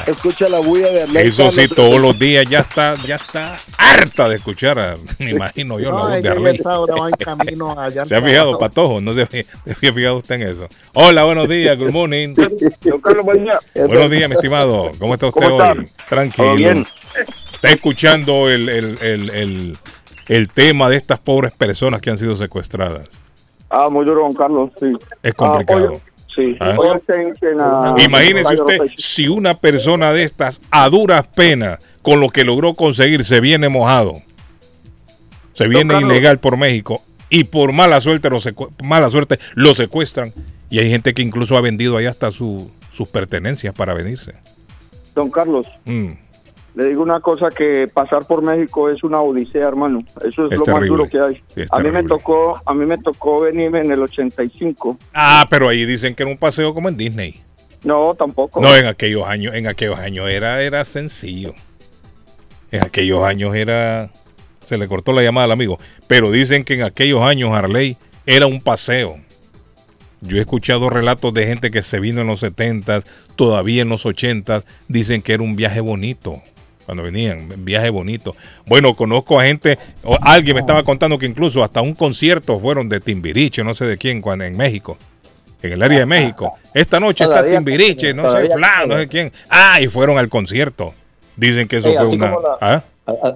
escucha 0.07 0.49
la 0.49 0.61
bulla 0.61 0.89
de 0.91 1.03
Arley 1.05 1.27
Eso 1.29 1.51
sí, 1.51 1.67
todos 1.69 2.01
los 2.01 2.19
días 2.19 2.45
ya 2.49 2.61
está, 2.61 2.95
ya 3.07 3.17
está 3.17 3.59
harta 3.79 4.29
de 4.29 4.37
escuchar, 4.37 4.79
a- 4.79 4.97
me 5.19 5.31
imagino 5.31 5.79
yo, 5.79 5.91
la 5.91 5.97
No, 5.97 6.01
voz 6.01 6.23
de 6.23 6.63
ahora 6.69 6.95
va 7.01 7.09
en 7.09 7.15
camino 7.15 7.79
allá. 7.79 8.03
al 8.03 8.09
¿Se 8.09 8.15
ha 8.17 8.21
fijado, 8.21 8.57
trabajo. 8.57 8.59
Patojo? 8.61 9.01
¿No 9.01 9.15
se, 9.15 9.27
se 9.27 9.47
había 9.65 9.93
fijado 9.93 10.17
usted 10.19 10.35
en 10.37 10.43
eso? 10.43 10.69
Hola, 10.95 11.25
buenos 11.25 11.49
días, 11.49 11.79
good 11.79 11.91
morning. 11.93 12.35
Don 12.35 13.01
Carlos, 13.01 13.25
buen 13.25 13.43
día. 13.45 13.59
Buenos 13.87 14.11
días, 14.11 14.29
mi 14.29 14.35
estimado. 14.37 14.91
¿Cómo 14.99 15.15
está 15.15 15.27
usted 15.29 15.47
hoy? 15.51 15.89
Tranquilo. 16.09 16.47
¿Todo 16.49 16.57
bien? 16.57 16.87
Está 17.55 17.71
escuchando 17.71 18.51
el, 18.51 18.69
el, 18.69 18.99
el, 19.01 19.31
el, 19.31 19.79
el 20.29 20.49
tema 20.51 20.91
de 20.91 20.97
estas 20.97 21.19
pobres 21.19 21.55
personas 21.55 22.03
que 22.03 22.11
han 22.11 22.19
sido 22.19 22.37
secuestradas. 22.37 23.09
Ah, 23.71 23.89
muy 23.89 24.05
duro, 24.05 24.21
don 24.23 24.35
Carlos, 24.35 24.71
sí. 24.79 24.93
Es 25.23 25.33
complicado. 25.35 25.87
Ah, 25.87 25.93
hoy- 25.93 26.01
sí, 26.37 26.57
Ah. 26.61 26.77
Imagínese 27.99 28.61
usted 28.61 28.79
si 28.97 29.27
una 29.29 29.59
persona 29.59 30.13
de 30.13 30.23
estas 30.23 30.61
a 30.71 30.89
duras 30.89 31.27
penas 31.29 31.79
con 32.03 32.21
lo 32.21 32.29
que 32.29 32.45
logró 32.45 32.75
conseguir 32.75 33.25
se 33.25 33.41
viene 33.41 33.69
mojado, 33.69 34.13
se 35.55 35.67
viene 35.69 35.99
ilegal 36.01 36.39
por 36.39 36.57
México 36.57 37.03
y 37.31 37.45
por 37.45 37.73
mala 37.73 38.01
suerte 38.01 38.31
lo 38.31 38.39
mala 38.85 39.11
suerte 39.11 39.39
lo 39.55 39.75
secuestran. 39.75 40.33
Y 40.71 40.79
hay 40.81 40.91
gente 40.91 41.15
que 41.15 41.23
incluso 41.23 41.57
ha 41.57 41.61
vendido 41.61 41.97
ahí 41.97 42.07
hasta 42.07 42.31
su- 42.31 42.71
sus 42.93 43.09
pertenencias 43.09 43.75
para 43.75 43.95
venirse. 43.95 44.35
Don 45.15 45.31
Carlos, 45.31 45.67
Mm, 45.85 46.11
le 46.77 46.85
digo 46.85 47.03
una 47.03 47.21
cosa 47.21 47.49
que 47.49 47.89
pasar 47.89 48.27
por 48.27 48.43
México 48.43 48.91
es 48.91 49.03
una 49.03 49.23
odisea, 49.23 49.67
hermano. 49.67 50.05
Eso 50.29 50.45
es, 50.45 50.53
Es 50.53 50.59
lo 50.59 50.67
más 50.67 50.87
duro 50.87 51.09
que 51.09 51.19
hay. 51.19 51.43
Sí, 51.55 51.63
a 51.71 51.81
mí 51.81 51.91
me 51.91 52.03
tocó, 52.03 52.61
a 52.67 52.75
mí 52.75 52.85
me 52.85 52.99
tocó 52.99 53.41
venirme 53.41 53.81
en 53.81 53.93
el 53.93 54.03
85. 54.03 54.99
Ah, 55.15 55.47
pero 55.49 55.71
ahí 55.71 55.87
dicen 55.87 56.15
que 56.15 56.23
era 56.23 56.31
un 56.31 56.37
paseo 56.37 56.75
como 56.75 56.91
en 56.91 56.99
Disney. 56.99 57.41
No, 57.83 58.15
tampoco. 58.15 58.61
No, 58.61 58.77
en 58.77 58.85
aquellos 58.85 59.27
años, 59.27 59.55
en 59.55 59.67
aquellos 59.69 59.99
años 59.99 60.29
era, 60.29 60.61
era 60.61 60.85
sencillo. 60.85 61.55
En 62.71 62.85
aquellos 62.85 63.25
años 63.25 63.55
era. 63.55 64.11
Se 64.67 64.77
le 64.77 64.87
cortó 64.87 65.15
la 65.15 65.23
llamada 65.23 65.47
al 65.47 65.53
amigo. 65.53 65.79
Pero 66.09 66.31
dicen 66.31 66.63
que 66.63 66.75
en 66.75 66.83
aquellos 66.83 67.23
años 67.23 67.53
Harley 67.55 67.97
era 68.27 68.47
un 68.47 68.61
paseo. 68.61 69.17
Yo 70.21 70.37
he 70.37 70.41
escuchado 70.41 70.91
relatos 70.91 71.33
de 71.33 71.47
gente 71.47 71.71
que 71.71 71.83
se 71.83 72.01
vino 72.01 72.21
en 72.21 72.27
los 72.27 72.41
70, 72.41 73.03
todavía 73.35 73.81
en 73.81 73.89
los 73.89 74.05
80, 74.05 74.63
dicen 74.89 75.23
que 75.23 75.33
era 75.33 75.43
un 75.43 75.57
viaje 75.57 75.81
bonito. 75.81 76.43
Cuando 76.87 77.03
venían, 77.03 77.49
viaje 77.65 77.91
bonito. 77.91 78.35
Bueno, 78.67 78.95
conozco 78.95 79.39
a 79.41 79.45
gente, 79.45 79.77
o 80.05 80.17
alguien 80.23 80.55
me 80.55 80.61
estaba 80.61 80.83
contando 80.85 81.19
que 81.19 81.27
incluso 81.27 81.63
hasta 81.65 81.81
un 81.83 81.95
concierto 81.95 82.59
fueron 82.61 82.89
de 82.89 83.01
Timbiriche, 83.01 83.65
no 83.65 83.75
sé 83.75 83.85
de 83.87 83.99
quién, 83.99 84.23
cuando, 84.23 84.45
en 84.45 84.57
México, 84.57 84.97
en 85.63 85.73
el 85.73 85.83
área 85.83 85.99
de 85.99 86.07
México. 86.07 86.57
Esta 86.73 87.01
noche 87.01 87.25
está 87.25 87.45
Timbiriche, 87.45 88.15
no 88.15 88.31
sé, 88.33 88.47
fulano, 88.51 88.87
no 88.87 88.99
sé 88.99 89.09
quién. 89.09 89.33
Ah, 89.51 89.81
y 89.81 89.89
fueron 89.89 90.17
al 90.17 90.29
concierto. 90.29 90.95
Dicen 91.35 91.67
que 91.69 91.79
eso 91.79 91.89
fue 91.93 91.99
así 92.07 92.17
una... 92.17 92.31
la- 92.31 92.59
¿Ah? 92.61 92.83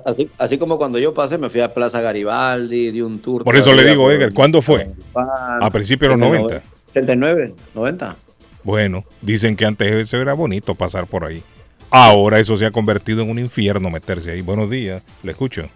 Así, 0.05 0.29
así 0.39 0.59
como 0.59 0.79
cuando 0.79 0.99
yo 0.99 1.15
pasé, 1.15 1.37
me 1.39 1.49
fui 1.49 1.61
a 1.61 1.73
Plaza 1.73 2.01
Garibaldi, 2.01 2.91
di 2.91 3.03
un 3.03 3.21
tour. 3.21 3.45
Por 3.45 3.57
eso 3.57 3.73
le 3.73 3.85
digo, 3.85 4.11
Edgar, 4.11 4.33
¿cuándo 4.33 4.63
fue? 4.63 4.89
A 5.15 5.71
principios 5.71 6.11
de 6.13 6.17
los 6.17 6.29
90. 6.29 6.63
89, 6.91 7.55
90. 7.75 8.17
Bueno, 8.65 9.05
dicen 9.23 9.55
que 9.57 9.65
antes 9.65 9.93
eso 9.93 10.17
era 10.19 10.35
bonito 10.35 10.75
pasar 10.75 11.07
por 11.07 11.25
ahí. 11.25 11.43
Ahora 11.91 12.39
eso 12.39 12.57
se 12.57 12.67
ha 12.67 12.71
convertido 12.71 13.23
en 13.23 13.31
un 13.31 13.39
infierno 13.39 13.91
meterse 13.91 14.31
ahí. 14.31 14.43
Buenos 14.43 14.71
días, 14.71 15.03
le 15.23 15.33
escucho. 15.33 15.69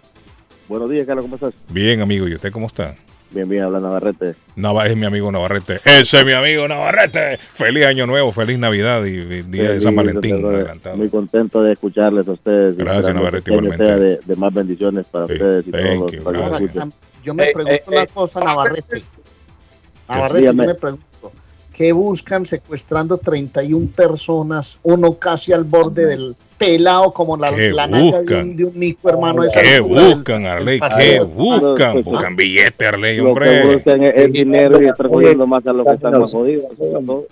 Buenos 0.67 0.89
días, 0.89 1.05
Carlos, 1.05 1.25
¿cómo 1.25 1.35
estás? 1.35 1.53
Bien, 1.69 2.01
amigo, 2.01 2.27
¿y 2.27 2.33
usted 2.35 2.51
cómo 2.51 2.67
está? 2.67 2.95
Bien, 3.31 3.49
bien, 3.49 3.63
habla 3.63 3.79
Navarrete. 3.81 4.35
Nava 4.55 4.87
es 4.87 4.95
mi 4.95 5.05
amigo 5.05 5.29
Navarrete. 5.31 5.81
Ese 5.83 6.19
es 6.19 6.25
mi 6.25 6.31
amigo 6.31 6.67
Navarrete. 6.67 7.37
Feliz 7.53 7.83
año 7.85 8.07
nuevo, 8.07 8.31
feliz 8.31 8.57
Navidad 8.57 9.03
y, 9.03 9.09
y 9.09 9.41
día 9.41 9.73
de 9.73 9.81
San 9.81 9.95
Valentín 9.95 10.45
adelantado. 10.45 10.95
Muy 10.95 11.09
contento 11.09 11.61
de 11.61 11.73
escucharles 11.73 12.27
a 12.27 12.31
ustedes. 12.31 12.77
Gracias, 12.77 13.13
Navarrete, 13.13 13.51
igualmente. 13.51 13.85
sea 13.85 13.97
de, 13.97 14.19
de 14.25 14.35
más 14.37 14.53
bendiciones 14.53 15.07
para 15.07 15.25
ustedes 15.25 15.67
y 15.67 15.71
thank 15.71 15.83
todos 15.83 16.13
los 16.13 16.23
para 16.23 16.39
Ahora. 16.47 16.59
Yo 17.23 17.33
me 17.33 17.43
Eh, 17.43 17.51
pregunto 17.53 17.75
eh, 17.75 17.83
una 17.87 18.03
eh. 18.03 18.07
cosa, 18.13 18.39
Navarrete. 18.39 19.03
Navarrete, 20.07 20.45
yo 20.45 20.53
me 20.53 20.75
pregunto, 20.75 21.05
¿qué 21.75 21.91
buscan 21.91 22.45
secuestrando 22.45 23.17
31 23.17 23.89
personas, 23.95 24.79
uno 24.83 25.15
casi 25.15 25.51
al 25.51 25.65
borde 25.65 26.05
del 26.05 26.35
pelado 26.57 27.11
como 27.11 27.35
la, 27.35 27.53
¿Qué 27.53 27.71
la 27.71 27.85
nalga 27.85 28.21
de 28.21 28.35
un, 28.43 28.55
de 28.55 28.63
un 28.65 28.79
mico, 28.79 29.09
hermano? 29.09 29.43
esa 29.43 29.61
¿Qué 29.61 29.71
del- 29.71 29.81
buscan, 29.81 30.43
del 30.43 30.51
Arley? 30.51 30.79
¿Qué 30.97 31.19
buscan? 31.19 31.97
Ah, 31.97 32.01
Buscan 32.03 32.35
billete, 32.37 32.85
Arley, 32.87 33.17
Lo 33.17 33.23
que 33.25 33.29
hombre. 33.29 33.73
buscan 33.75 34.03
es 34.03 34.15
el 34.15 34.31
dinero 34.31 34.81
y 34.81 34.85
estar 34.87 35.07
jodiendo 35.09 35.45
más 35.45 35.67
a 35.67 35.73
los 35.73 35.85
que 35.85 35.93
están 35.93 36.17
más 36.19 36.31
jodidos. 36.31 36.65
eso 36.71 37.25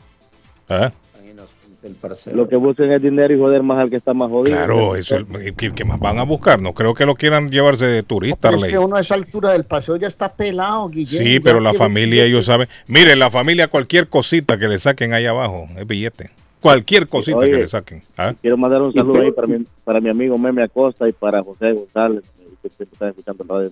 Lo 2.34 2.48
que 2.48 2.56
buscan 2.56 2.92
es 2.92 3.02
dinero 3.02 3.34
y 3.34 3.38
joder 3.38 3.62
más 3.64 3.78
al 3.80 3.90
que 3.90 3.98
está 3.98 4.14
más 4.14 4.30
jodido. 4.30 4.56
Claro, 4.56 4.96
eso 4.96 5.18
es- 5.18 5.54
¿qué, 5.58 5.72
qué 5.72 5.84
más 5.86 6.00
van 6.00 6.18
a 6.20 6.24
buscar? 6.24 6.62
No 6.62 6.74
creo 6.74 6.94
que 6.94 7.06
lo 7.06 7.16
quieran 7.16 7.50
llevarse 7.50 7.86
de 7.86 8.04
turista, 8.04 8.50
Pero 8.50 8.56
es 8.56 8.64
que 8.64 8.78
uno 8.80 8.96
a 8.96 9.00
esa 9.02 9.16
altura 9.16 9.52
del 9.52 9.66
paseo 9.66 9.96
ya 9.98 10.08
está 10.08 10.30
pelado, 10.34 10.88
Guillermo. 10.90 11.26
Sí, 11.28 11.34
ya 11.36 11.42
pero 11.44 11.60
la 11.60 11.74
familia, 11.74 12.24
billete. 12.24 12.28
ellos 12.28 12.46
saben. 12.46 12.68
Mire, 12.88 13.16
la 13.16 13.30
familia, 13.32 13.68
cualquier 13.68 14.08
cosita 14.08 14.58
que 14.58 14.68
le 14.68 14.80
saquen 14.80 15.14
ahí 15.14 15.26
abajo 15.26 15.66
es 15.78 15.86
billete. 15.86 16.30
Cualquier 16.62 17.08
cosita 17.08 17.38
Oye, 17.40 17.52
que 17.52 17.58
le 17.58 17.68
saquen. 17.68 18.02
¿ah? 18.18 18.34
Quiero 18.42 18.56
mandar 18.56 18.82
un 18.82 18.94
saludo 18.94 19.22
ahí 19.22 19.32
para 19.32 19.48
mi, 19.48 19.66
para 19.84 20.00
mi 20.00 20.10
amigo 20.10 20.38
Meme 20.38 20.64
Acosta 20.64 21.10
y 21.10 21.12
para 21.12 21.44
José 21.44 21.74
González, 21.74 22.24
que. 22.62 22.70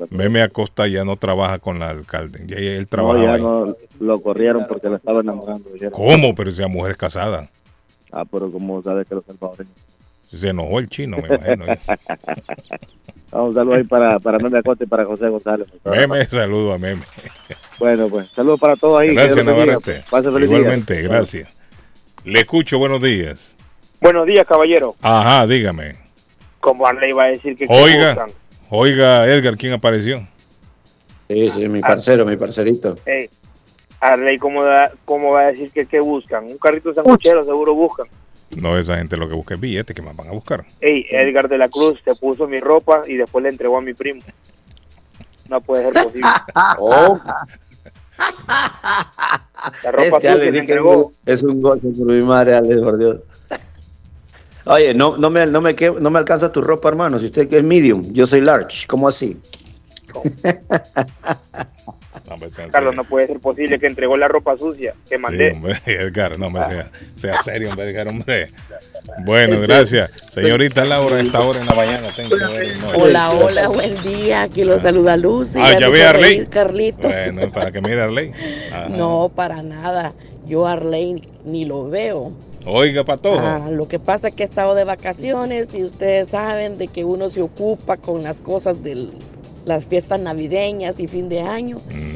Meme 0.10 0.42
Acosta 0.42 0.88
ya 0.88 1.06
no 1.06 1.16
trabaja 1.16 1.60
con 1.60 1.80
la 1.80 1.90
alcalde. 1.90 2.44
Ya 2.48 2.58
él 2.58 2.82
No, 2.82 2.88
trabaja 2.88 3.24
ya 3.24 3.34
ahí. 3.36 3.42
no, 3.42 3.76
lo 4.00 4.20
corrieron 4.20 4.66
porque 4.68 4.90
la 4.90 4.98
estaba 4.98 5.22
enamorando. 5.22 5.70
¿Cómo? 5.92 6.36
Pero 6.36 6.50
esa 6.50 6.68
mujer 6.68 6.92
es 6.92 6.98
casada. 6.98 7.50
Ah, 8.12 8.26
pero 8.30 8.52
como 8.52 8.82
sabes 8.82 9.08
que 9.08 9.16
los 9.16 9.26
salvadoreños. 9.26 9.74
Se 10.34 10.50
enojó 10.50 10.80
el 10.80 10.88
chino, 10.88 11.18
me 11.18 11.36
imagino. 11.36 11.66
Ah, 13.34 13.44
un 13.44 13.54
saludo 13.54 13.76
ahí 13.76 13.84
para, 13.84 14.20
para 14.20 14.38
Meme 14.40 14.60
Acosta 14.60 14.84
y 14.84 14.88
para 14.88 15.06
José 15.06 15.30
González. 15.30 15.68
Meme, 15.86 16.26
saludo 16.26 16.74
a 16.74 16.78
Meme. 16.78 17.04
Bueno, 17.80 18.10
pues 18.10 18.28
saludos 18.30 18.60
para 18.60 18.76
todos 18.76 19.00
ahí. 19.00 19.16
Gracias. 19.16 19.46
Navarrete. 19.46 20.04
Pase 20.10 20.32
feliz 20.32 20.50
día. 20.50 20.60
Igualmente, 20.60 21.02
gracias. 21.02 21.58
Le 22.26 22.42
escucho, 22.42 22.78
buenos 22.78 23.02
días. 23.02 23.56
Buenos 24.02 24.26
días, 24.26 24.46
caballero. 24.46 24.96
Ajá, 25.02 25.48
dígame. 25.48 25.96
Como 26.60 26.86
Arley 26.86 27.12
va 27.14 27.24
a 27.24 27.28
decir 27.28 27.56
que 27.56 27.66
Oiga, 27.70 28.28
oiga, 28.70 29.26
Edgar, 29.28 29.58
¿quién 29.58 29.74
apareció? 29.74 30.28
Sí, 31.30 31.50
sí, 31.50 31.70
mi 31.70 31.80
parcero, 31.82 32.26
mi 32.26 32.36
parcerito. 32.36 32.98
Ey, 33.06 33.30
Arley, 34.02 34.38
¿cómo, 34.38 34.64
da- 34.64 34.92
¿cómo 35.06 35.32
va 35.34 35.42
a 35.42 35.48
decir 35.48 35.72
que 35.72 35.86
qué 35.86 36.00
buscan? 36.00 36.46
Un 36.46 36.58
carrito 36.58 36.94
sanguchero 36.94 37.44
seguro 37.44 37.74
buscan. 37.76 38.08
No, 38.58 38.78
esa 38.78 38.98
gente 38.98 39.16
lo 39.16 39.30
que 39.30 39.36
busca 39.36 39.54
es 39.56 39.60
billete, 39.62 39.94
que 39.94 40.02
más 40.02 40.16
van 40.16 40.28
a 40.28 40.32
buscar. 40.32 40.66
Ey, 40.82 41.06
Edgar 41.10 41.48
de 41.48 41.58
la 41.58 41.70
Cruz 41.70 42.02
se 42.04 42.14
puso 42.16 42.48
mi 42.48 42.60
ropa 42.60 43.04
y 43.08 43.16
después 43.16 43.44
le 43.44 43.50
entregó 43.50 43.78
a 43.78 43.82
mi 43.82 43.94
primo. 43.94 44.22
No 45.50 45.62
puede 45.62 45.84
ser 45.92 46.04
posible. 46.04 46.30
Oh, 46.80 47.20
La 49.84 49.92
ropa 49.92 50.18
este 50.18 50.30
Ale, 50.30 50.52
le 50.52 50.60
entregó. 50.60 51.14
es 51.26 51.44
un 51.44 51.62
gozo 51.62 51.90
por 51.92 52.08
mi 52.08 52.22
madre, 52.22 52.56
Ale, 52.56 52.78
por 52.82 52.98
Dios. 52.98 53.18
Oye, 54.66 54.94
no, 54.94 55.18
no, 55.18 55.30
me, 55.30 55.46
no, 55.46 55.62
me, 55.62 55.74
no 55.74 56.10
me 56.12 56.20
alcanza 56.20 56.52
tu 56.52 56.62
ropa, 56.62 56.90
hermano. 56.90 57.18
Si 57.20 57.28
usted 57.28 57.48
que 57.50 57.58
es 57.58 57.64
medium, 57.64 58.12
yo 58.14 58.26
soy 58.26 58.42
large. 58.42 58.86
¿Cómo 58.88 59.08
así? 59.08 59.40
No, 60.14 60.22
sea 62.38 62.68
Carlos, 62.68 62.72
serio. 62.72 62.92
no 62.94 63.04
puede 63.04 63.28
ser 63.28 63.40
posible 63.40 63.80
que 63.80 63.88
entregó 63.88 64.18
la 64.18 64.28
ropa 64.28 64.58
sucia 64.58 64.94
que 65.10 65.16
Sí, 65.16 65.22
mandé. 65.22 65.52
hombre, 65.52 65.78
Edgar, 65.86 66.38
no, 66.40 66.48
hombre, 66.48 66.64
sea, 66.68 66.90
sea 67.16 67.34
serio, 67.44 67.70
hombre, 67.70 67.90
Edgar, 67.90 68.08
hombre. 68.08 68.50
Bueno, 69.26 69.60
gracias. 69.62 70.12
Señorita 70.32 70.86
Laura, 70.86 71.18
a 71.18 71.22
esta 71.22 71.40
hora 71.42 71.60
en 71.60 71.66
la 71.68 71.74
mañana 71.76 72.08
tengo 72.16 72.30
que 72.38 72.46
ver, 72.46 72.78
no, 72.78 72.90
Hola, 73.04 73.32
hola, 73.32 73.68
buen 73.68 74.02
día. 74.04 74.44
Aquí 74.44 74.64
lo 74.64 74.78
saluda 74.80 75.18
Lucy. 75.18 75.60
Ah, 75.62 75.78
ya 75.80 75.90
ve, 75.90 76.00
hizo 76.00 76.08
Arley. 76.10 76.46
Carlitos. 76.48 77.12
Bueno, 77.12 77.52
para 77.52 77.72
que 77.72 77.82
mire 77.82 78.02
Arley. 78.02 78.32
Ajá. 78.72 78.90
No, 78.90 79.32
para 79.36 79.62
nada. 79.64 80.14
Yo 80.48 80.68
a 80.68 80.74
Arley 80.74 81.22
ni 81.46 81.66
lo 81.66 81.90
veo. 81.90 82.32
Oiga, 82.66 83.04
Patojo. 83.04 83.40
Ah, 83.40 83.68
lo 83.72 83.88
que 83.88 83.98
pasa 83.98 84.28
es 84.28 84.36
que 84.36 84.44
he 84.44 84.46
estado 84.46 84.76
de 84.76 84.84
vacaciones 84.84 85.74
y 85.74 85.84
ustedes 85.84 86.30
saben 86.30 86.78
de 86.78 86.88
que 86.88 87.04
uno 87.04 87.30
se 87.32 87.42
ocupa 87.42 87.98
con 87.98 88.22
las 88.24 88.40
cosas 88.40 88.84
de 88.84 89.08
las 89.66 89.86
fiestas 89.86 90.20
navideñas 90.20 91.00
y 91.00 91.08
fin 91.08 91.28
de 91.30 91.42
año 91.42 91.78
Mm, 91.90 92.11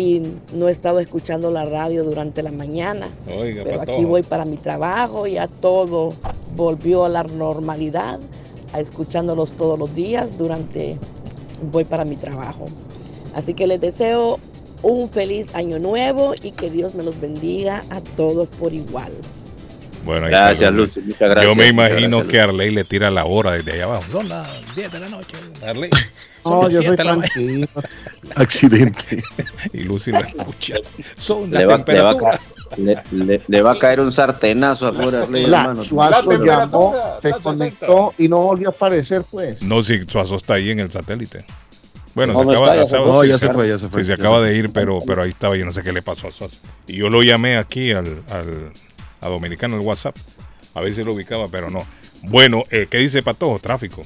y 0.00 0.22
no 0.54 0.68
he 0.68 0.72
estado 0.72 0.98
escuchando 0.98 1.50
la 1.50 1.66
radio 1.66 2.04
durante 2.04 2.42
la 2.42 2.50
mañana. 2.50 3.08
Oiga, 3.38 3.64
Pero 3.64 3.82
aquí 3.82 4.04
voy 4.06 4.22
para 4.22 4.46
mi 4.46 4.56
trabajo, 4.56 5.26
ya 5.26 5.46
todo 5.46 6.14
volvió 6.56 7.04
a 7.04 7.10
la 7.10 7.22
normalidad, 7.24 8.18
a 8.72 8.80
escuchándolos 8.80 9.52
todos 9.52 9.78
los 9.78 9.94
días 9.94 10.38
durante, 10.38 10.96
voy 11.70 11.84
para 11.84 12.06
mi 12.06 12.16
trabajo. 12.16 12.64
Así 13.34 13.52
que 13.52 13.66
les 13.66 13.80
deseo 13.80 14.38
un 14.82 15.10
feliz 15.10 15.54
año 15.54 15.78
nuevo 15.78 16.32
y 16.42 16.52
que 16.52 16.70
Dios 16.70 16.94
me 16.94 17.02
los 17.02 17.20
bendiga 17.20 17.84
a 17.90 18.00
todos 18.00 18.48
por 18.48 18.72
igual. 18.72 19.12
Bueno, 20.04 20.26
ahí 20.26 20.30
Gracias, 20.30 20.60
está, 20.62 20.70
Lucy, 20.70 21.00
muchas 21.02 21.28
gracias, 21.30 21.44
Yo 21.44 21.54
me 21.54 21.68
imagino 21.68 22.18
gracias, 22.18 22.26
que 22.28 22.40
Arley 22.40 22.70
le 22.70 22.84
tira 22.84 23.10
la 23.10 23.24
hora 23.26 23.52
desde 23.52 23.72
allá 23.72 23.84
abajo. 23.84 24.04
Son 24.10 24.28
las 24.28 24.48
10 24.74 24.92
de 24.92 25.00
la 25.00 25.08
noche. 25.08 25.36
Arley. 25.66 25.90
No, 26.42 26.62
yo 26.70 26.80
soy 26.82 26.96
7 26.96 26.96
de 26.96 27.04
la 27.04 27.16
mañana. 27.16 27.28
tranquilo. 27.34 27.68
Accidente. 28.34 29.22
Y 29.74 29.78
Lucy 29.80 30.10
la 30.10 30.20
escucha. 30.20 30.74
Son 31.16 31.50
Le 31.50 31.58
las 31.60 31.68
va, 31.68 31.76
le, 31.76 31.84
temperaturas. 31.84 32.40
le, 32.78 32.98
le- 33.12 33.42
le 33.46 33.62
va 33.62 33.72
a 33.72 33.78
caer 33.78 34.00
un 34.00 34.10
sartenazo 34.10 34.86
a 34.86 34.92
pobre 34.92 35.18
Arley, 35.18 35.46
La 35.46 35.60
hermano. 35.62 35.82
Suazo 35.82 36.32
La 36.32 36.38
llamó, 36.46 36.94
se 37.20 37.32
conectó 37.32 38.14
y 38.16 38.28
no 38.28 38.38
volvió 38.38 38.68
a 38.68 38.70
aparecer, 38.70 39.22
pues. 39.30 39.62
No, 39.64 39.82
si 39.82 39.98
Suazo 40.06 40.36
está 40.36 40.54
ahí 40.54 40.70
en 40.70 40.80
el 40.80 40.90
satélite. 40.90 41.44
Bueno, 42.14 42.32
No, 42.32 42.44
se 42.44 42.50
acaba, 42.56 42.66
está, 42.68 42.76
ya 42.76 42.88
acaba-. 42.88 43.06
No, 43.06 43.24
ya 43.24 43.38
se 43.38 43.50
fue, 43.50 43.68
ya 43.68 43.78
se 43.78 43.88
fue. 43.90 44.00
sí, 44.00 44.06
se 44.06 44.12
acaba 44.14 44.38
se 44.42 44.46
de 44.46 44.56
ir, 44.56 44.72
pero, 44.72 44.98
pero 45.06 45.22
ahí 45.22 45.28
estaba. 45.30 45.56
Yo 45.58 45.66
no 45.66 45.72
sé 45.72 45.82
qué 45.82 45.92
le 45.92 46.00
pasó 46.00 46.28
a 46.28 46.30
Suazo. 46.30 46.56
Y 46.86 46.94
yo 46.96 47.10
lo 47.10 47.22
llamé 47.22 47.58
aquí 47.58 47.92
al, 47.92 48.06
al 48.30 48.72
a 49.20 49.28
Dominicano 49.28 49.76
el 49.76 49.82
WhatsApp. 49.82 50.16
A 50.74 50.80
ver 50.80 50.94
si 50.94 51.02
lo 51.02 51.14
ubicaba, 51.14 51.48
pero 51.48 51.70
no. 51.70 51.84
Bueno, 52.22 52.64
eh, 52.70 52.86
¿qué 52.90 52.98
dice 52.98 53.22
Patojo? 53.22 53.58
Tráfico. 53.58 54.02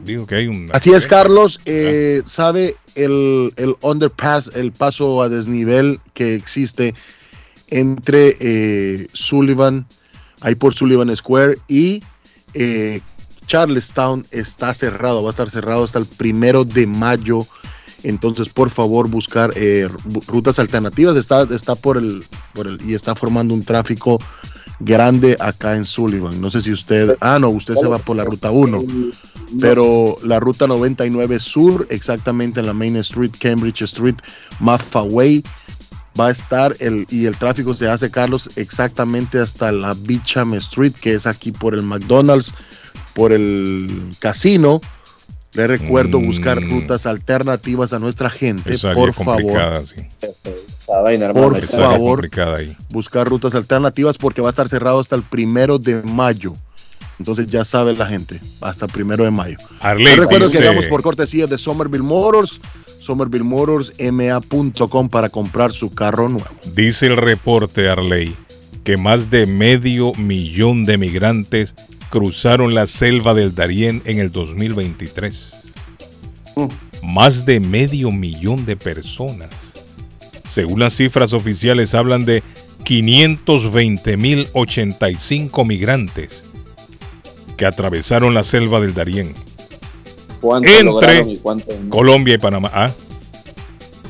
Dijo 0.00 0.26
que 0.26 0.36
hay 0.36 0.46
un. 0.46 0.70
Así 0.72 0.92
es, 0.92 1.06
Carlos. 1.06 1.60
eh, 1.64 2.22
¿Sabe 2.24 2.76
el, 2.94 3.52
el 3.56 3.74
underpass, 3.80 4.52
el 4.54 4.72
paso 4.72 5.22
a 5.22 5.28
desnivel 5.28 6.00
que 6.14 6.34
existe 6.34 6.94
entre 7.68 8.36
eh, 8.40 9.08
Sullivan, 9.12 9.86
ahí 10.40 10.54
por 10.54 10.74
Sullivan 10.74 11.14
Square, 11.14 11.58
y 11.68 12.02
eh, 12.54 13.00
Charlestown 13.46 14.26
está 14.30 14.72
cerrado, 14.72 15.22
va 15.22 15.30
a 15.30 15.30
estar 15.30 15.50
cerrado 15.50 15.84
hasta 15.84 15.98
el 15.98 16.06
primero 16.06 16.64
de 16.64 16.86
mayo. 16.86 17.46
Entonces, 18.02 18.48
por 18.48 18.70
favor, 18.70 19.08
buscar 19.08 19.52
eh, 19.56 19.88
ru- 19.88 20.24
rutas 20.26 20.58
alternativas. 20.58 21.16
Está, 21.16 21.42
está 21.54 21.74
por 21.74 21.96
el, 21.98 22.24
por 22.54 22.66
el, 22.66 22.78
y 22.88 22.94
está 22.94 23.14
formando 23.14 23.54
un 23.54 23.64
tráfico 23.64 24.18
grande 24.80 25.36
acá 25.40 25.74
en 25.74 25.84
Sullivan. 25.84 26.40
No 26.40 26.50
sé 26.50 26.62
si 26.62 26.70
usted, 26.72 27.16
ah, 27.20 27.38
no, 27.40 27.48
usted 27.50 27.74
se 27.74 27.86
va 27.88 27.98
por 27.98 28.16
la 28.16 28.24
ruta 28.24 28.50
1 28.50 28.84
pero 29.60 30.18
la 30.22 30.38
ruta 30.40 30.66
99 30.66 31.40
Sur, 31.40 31.86
exactamente 31.90 32.60
en 32.60 32.66
la 32.66 32.74
Main 32.74 32.96
Street, 32.96 33.32
Cambridge 33.40 33.80
Street, 33.82 34.16
Maffa 34.60 35.02
Way, 35.02 35.42
va 36.20 36.26
a 36.26 36.30
estar 36.30 36.76
el, 36.80 37.06
y 37.08 37.24
el 37.24 37.34
tráfico 37.36 37.74
se 37.74 37.88
hace, 37.88 38.10
Carlos, 38.10 38.50
exactamente 38.56 39.38
hasta 39.40 39.72
la 39.72 39.94
Beecham 39.94 40.52
Street, 40.54 40.92
que 40.92 41.14
es 41.14 41.26
aquí 41.26 41.50
por 41.50 41.74
el 41.74 41.82
McDonald's, 41.82 42.52
por 43.14 43.32
el 43.32 43.90
casino. 44.18 44.80
Le 45.54 45.66
recuerdo 45.66 46.20
Mm. 46.20 46.26
buscar 46.26 46.62
rutas 46.62 47.06
alternativas 47.06 47.92
a 47.92 47.98
nuestra 47.98 48.30
gente, 48.30 48.74
Esa 48.74 48.92
por 48.92 49.12
favor. 49.14 49.84
sí. 49.86 50.02
Por 50.86 51.58
Esa 51.58 51.76
favor. 51.78 52.28
Buscar 52.90 53.28
rutas 53.28 53.54
alternativas 53.54 54.16
porque 54.18 54.40
va 54.40 54.48
a 54.48 54.50
estar 54.50 54.68
cerrado 54.68 55.00
hasta 55.00 55.16
el 55.16 55.22
primero 55.22 55.78
de 55.78 56.02
mayo. 56.02 56.54
Entonces 57.18 57.48
ya 57.48 57.64
sabe 57.64 57.94
la 57.94 58.06
gente, 58.06 58.40
hasta 58.60 58.86
el 58.86 58.92
primero 58.92 59.24
de 59.24 59.30
mayo. 59.30 59.56
Arley, 59.80 60.04
Les 60.06 60.16
recuerdo 60.16 60.50
que 60.50 60.58
llegamos 60.58 60.86
por 60.86 61.02
cortesía 61.02 61.46
de 61.46 61.58
Somerville 61.58 62.04
Motors, 62.04 62.60
Somerville 63.00 63.44
Motors, 63.44 63.92
ma.com 64.12 65.08
para 65.08 65.28
comprar 65.28 65.72
su 65.72 65.90
carro 65.92 66.28
nuevo. 66.28 66.48
Dice 66.74 67.06
el 67.06 67.16
reporte 67.16 67.88
Arley 67.88 68.34
que 68.84 68.96
más 68.96 69.30
de 69.30 69.46
medio 69.46 70.14
millón 70.14 70.84
de 70.84 70.96
migrantes 70.96 71.74
cruzaron 72.10 72.74
la 72.74 72.86
selva 72.86 73.34
del 73.34 73.54
Darién 73.54 74.02
en 74.04 74.18
el 74.18 74.32
2023. 74.32 75.52
Más 77.02 77.46
de 77.46 77.60
medio 77.60 78.10
millón 78.10 78.66
de 78.66 78.76
personas. 78.76 79.48
Según 80.46 80.80
las 80.80 80.94
cifras 80.94 81.32
oficiales 81.32 81.94
hablan 81.94 82.24
de 82.24 82.42
520.085 82.84 85.66
migrantes 85.66 86.44
que 87.56 87.66
atravesaron 87.66 88.34
la 88.34 88.42
selva 88.42 88.80
del 88.80 88.94
Darién. 88.94 89.34
¿Cuántos 90.40 90.72
Entre 90.72 91.32
y 91.32 91.36
cuántos, 91.36 91.74
Colombia 91.88 92.34
y 92.34 92.38
Panamá. 92.38 92.70
Ah, 92.72 92.90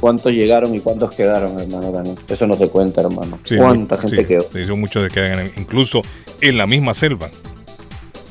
cuántos 0.00 0.32
llegaron 0.32 0.74
y 0.74 0.80
cuántos 0.80 1.12
quedaron, 1.12 1.58
hermano? 1.58 1.90
también? 1.90 2.16
Eso 2.28 2.46
no 2.46 2.56
se 2.56 2.68
cuenta, 2.68 3.00
hermano. 3.00 3.38
sí, 3.44 3.56
¿Cuánta 3.56 3.96
gente 3.96 4.18
sí, 4.18 4.24
quedó? 4.26 4.46
sí, 4.52 4.64
son 4.64 4.80
muchos 4.80 5.02
que 5.08 5.14
quedan 5.14 5.50
incluso 5.56 6.02
en 6.40 6.58
la 6.58 6.66
misma 6.66 6.94
selva. 6.94 7.30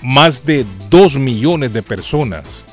Más 0.00 0.46
de 0.46 0.64
2 0.90 1.16
millones 1.16 1.72
de 1.72 1.82
personas. 1.82 2.65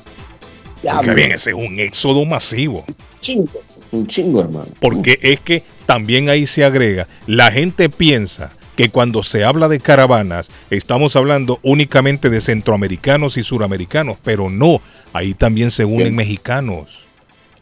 Porque 0.84 1.12
bien, 1.14 1.32
ese 1.32 1.52
es 1.52 1.56
un 1.56 1.80
éxodo 1.80 2.26
masivo. 2.26 2.86
Chingo, 3.20 3.62
un 3.92 4.08
chingo, 4.08 4.42
hermano. 4.42 4.68
Porque 4.80 5.18
es 5.22 5.40
que 5.40 5.64
también 5.86 6.30
ahí 6.30 6.46
se 6.46 6.64
agrega, 6.64 7.08
la 7.28 7.52
gente 7.52 7.90
piensa 7.90 8.52
que 8.76 8.90
cuando 8.90 9.22
se 9.22 9.44
habla 9.44 9.68
de 9.68 9.80
caravanas 9.80 10.50
estamos 10.72 11.16
hablando 11.16 11.60
únicamente 11.62 12.30
de 12.30 12.42
centroamericanos 12.42 13.38
y 13.38 13.44
suramericanos, 13.44 14.18
pero 14.24 14.50
no, 14.50 14.82
ahí 15.14 15.34
también 15.36 15.70
se 15.72 15.86
unen 15.86 16.00
Bien. 16.00 16.16
mexicanos. 16.16 16.88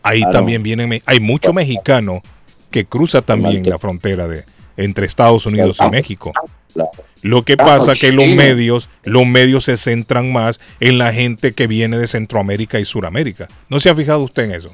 Ahí 0.03 0.19
Claro. 0.21 0.33
también 0.37 0.63
vienen, 0.63 1.01
hay 1.05 1.19
mucho 1.19 1.53
mexicano 1.53 2.21
que 2.71 2.85
cruza 2.85 3.21
también 3.21 3.67
la 3.69 3.77
frontera 3.77 4.27
de, 4.27 4.45
entre 4.77 5.05
Estados 5.05 5.45
Unidos 5.45 5.77
y 5.85 5.89
México. 5.91 6.31
Lo 7.21 7.43
que 7.43 7.55
pasa 7.57 7.93
que 7.93 8.11
los 8.11 8.27
medios, 8.29 8.89
los 9.03 9.25
medios 9.27 9.65
se 9.65 9.77
centran 9.77 10.31
más 10.33 10.59
en 10.79 10.97
la 10.97 11.13
gente 11.13 11.51
que 11.53 11.67
viene 11.67 11.97
de 11.97 12.07
Centroamérica 12.07 12.79
y 12.79 12.85
Suramérica. 12.85 13.47
¿No 13.69 13.79
se 13.79 13.89
ha 13.89 13.95
fijado 13.95 14.19
usted 14.23 14.43
en 14.43 14.51
eso? 14.53 14.73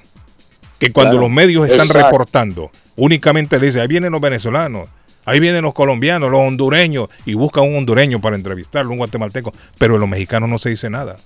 Que 0.79 0.91
cuando 0.91 1.13
Claro. 1.13 1.27
los 1.27 1.31
medios 1.31 1.69
están 1.69 1.87
Exacto. 1.87 2.05
reportando, 2.07 2.71
únicamente 2.95 3.59
le 3.59 3.67
dice, 3.67 3.81
ahí 3.81 3.87
vienen 3.87 4.11
los 4.11 4.21
venezolanos, 4.21 4.87
ahí 5.25 5.39
vienen 5.39 5.63
los 5.63 5.73
colombianos, 5.73 6.31
los 6.31 6.39
hondureños, 6.39 7.09
y 7.25 7.33
busca 7.33 7.61
un 7.61 7.75
hondureño 7.75 8.21
para 8.21 8.35
entrevistarlo, 8.35 8.91
un 8.91 8.97
guatemalteco, 8.99 9.53
pero 9.77 9.95
de 9.95 9.99
los 9.99 10.07
mexicanos 10.09 10.49
no 10.49 10.57
se 10.57 10.69
dice 10.69 10.89
nada. 10.89 11.17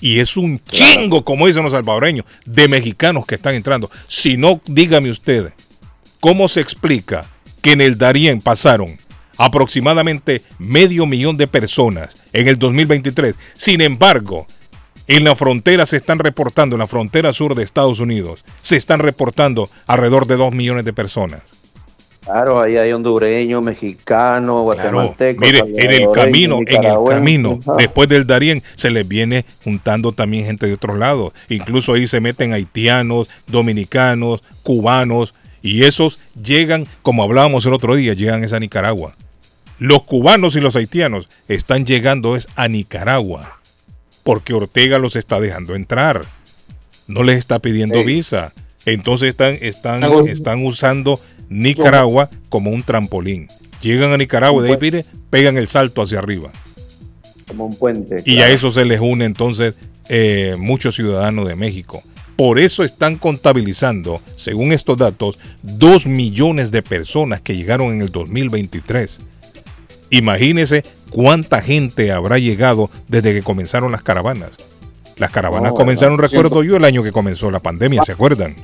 Y 0.00 0.18
es 0.20 0.36
un 0.36 0.60
chingo, 0.64 1.22
como 1.24 1.46
dicen 1.46 1.62
los 1.62 1.72
salvadoreños, 1.72 2.24
de 2.46 2.68
mexicanos 2.68 3.26
que 3.26 3.34
están 3.36 3.54
entrando. 3.54 3.90
Si 4.08 4.36
no, 4.36 4.60
dígame 4.66 5.10
usted, 5.10 5.52
¿cómo 6.20 6.48
se 6.48 6.60
explica 6.60 7.24
que 7.60 7.72
en 7.72 7.80
el 7.80 7.98
Darién 7.98 8.40
pasaron 8.40 8.96
aproximadamente 9.42 10.42
medio 10.58 11.04
millón 11.04 11.36
de 11.36 11.46
personas 11.46 12.10
en 12.32 12.48
el 12.48 12.58
2023? 12.58 13.34
Sin 13.54 13.80
embargo, 13.80 14.46
en 15.08 15.24
la 15.24 15.34
frontera 15.34 15.84
se 15.84 15.96
están 15.96 16.20
reportando, 16.20 16.76
en 16.76 16.80
la 16.80 16.86
frontera 16.86 17.32
sur 17.32 17.54
de 17.54 17.64
Estados 17.64 17.98
Unidos, 17.98 18.44
se 18.62 18.76
están 18.76 19.00
reportando 19.00 19.68
alrededor 19.86 20.26
de 20.26 20.36
dos 20.36 20.54
millones 20.54 20.84
de 20.84 20.92
personas. 20.92 21.40
Claro, 22.24 22.60
ahí 22.60 22.76
hay 22.76 22.92
hondureños, 22.92 23.64
mexicanos, 23.64 24.62
guatemaltecos. 24.62 25.44
Mire, 25.44 25.58
en 25.58 25.90
el 25.90 26.12
camino, 26.12 26.60
en 26.64 26.84
el 26.84 27.04
camino, 27.08 27.58
después 27.76 28.08
del 28.08 28.28
Darién, 28.28 28.62
se 28.76 28.90
les 28.90 29.08
viene 29.08 29.44
juntando 29.64 30.12
también 30.12 30.44
gente 30.44 30.68
de 30.68 30.74
otros 30.74 30.96
lados. 30.96 31.32
Incluso 31.48 31.94
ahí 31.94 32.06
se 32.06 32.20
meten 32.20 32.52
haitianos, 32.52 33.28
dominicanos, 33.48 34.44
cubanos, 34.62 35.34
y 35.62 35.84
esos 35.84 36.20
llegan, 36.40 36.86
como 37.02 37.24
hablábamos 37.24 37.66
el 37.66 37.72
otro 37.72 37.96
día, 37.96 38.14
llegan 38.14 38.44
a 38.52 38.58
Nicaragua. 38.60 39.14
Los 39.82 40.04
cubanos 40.04 40.54
y 40.54 40.60
los 40.60 40.76
haitianos 40.76 41.28
están 41.48 41.84
llegando 41.86 42.36
es 42.36 42.46
a 42.54 42.68
Nicaragua, 42.68 43.58
porque 44.22 44.54
Ortega 44.54 44.98
los 44.98 45.16
está 45.16 45.40
dejando 45.40 45.74
entrar. 45.74 46.22
No 47.08 47.24
les 47.24 47.38
está 47.38 47.58
pidiendo 47.58 47.96
Sí. 47.98 48.04
visa. 48.04 48.52
Entonces 48.86 49.30
están, 49.30 49.58
están, 49.60 50.04
Hago- 50.04 50.28
están 50.28 50.64
usando 50.64 51.18
Nicaragua 51.48 52.30
como 52.48 52.70
un 52.70 52.84
trampolín. 52.84 53.48
Llegan 53.80 54.12
a 54.12 54.16
Nicaragua 54.18 54.62
y 54.62 54.66
de 54.68 54.72
ahí 54.74 54.78
mire, 54.80 55.04
pegan 55.30 55.56
el 55.56 55.66
salto 55.66 56.00
hacia 56.02 56.20
arriba. 56.20 56.52
Como 57.48 57.66
un 57.66 57.76
puente. 57.76 58.22
Y 58.24 58.36
claro. 58.36 58.52
a 58.52 58.54
eso 58.54 58.70
se 58.70 58.84
les 58.84 59.00
une 59.00 59.24
entonces 59.24 59.74
eh, 60.08 60.54
muchos 60.58 60.94
ciudadanos 60.94 61.48
de 61.48 61.56
México. 61.56 62.04
Por 62.36 62.60
eso 62.60 62.84
están 62.84 63.16
contabilizando, 63.16 64.20
según 64.36 64.72
estos 64.72 64.96
datos, 64.96 65.40
dos 65.64 66.06
millones 66.06 66.70
de 66.70 66.82
personas 66.82 67.40
que 67.40 67.56
llegaron 67.56 67.92
en 67.92 68.00
el 68.02 68.10
2023. 68.12 69.18
Imagínese 70.12 70.82
cuánta 71.10 71.60
gente 71.62 72.12
habrá 72.12 72.38
llegado 72.38 72.90
desde 73.08 73.32
que 73.32 73.42
comenzaron 73.42 73.90
las 73.92 74.02
caravanas. 74.02 74.50
Las 75.16 75.30
caravanas 75.30 75.72
No, 75.72 75.76
comenzaron, 75.78 76.16
¿verdad? 76.16 76.30
recuerdo 76.32 76.62
yo, 76.62 76.76
el 76.76 76.84
año 76.84 77.02
que 77.02 77.12
comenzó 77.12 77.50
la 77.50 77.60
pandemia, 77.60 78.04
¿se 78.04 78.12
acuerdan? 78.12 78.54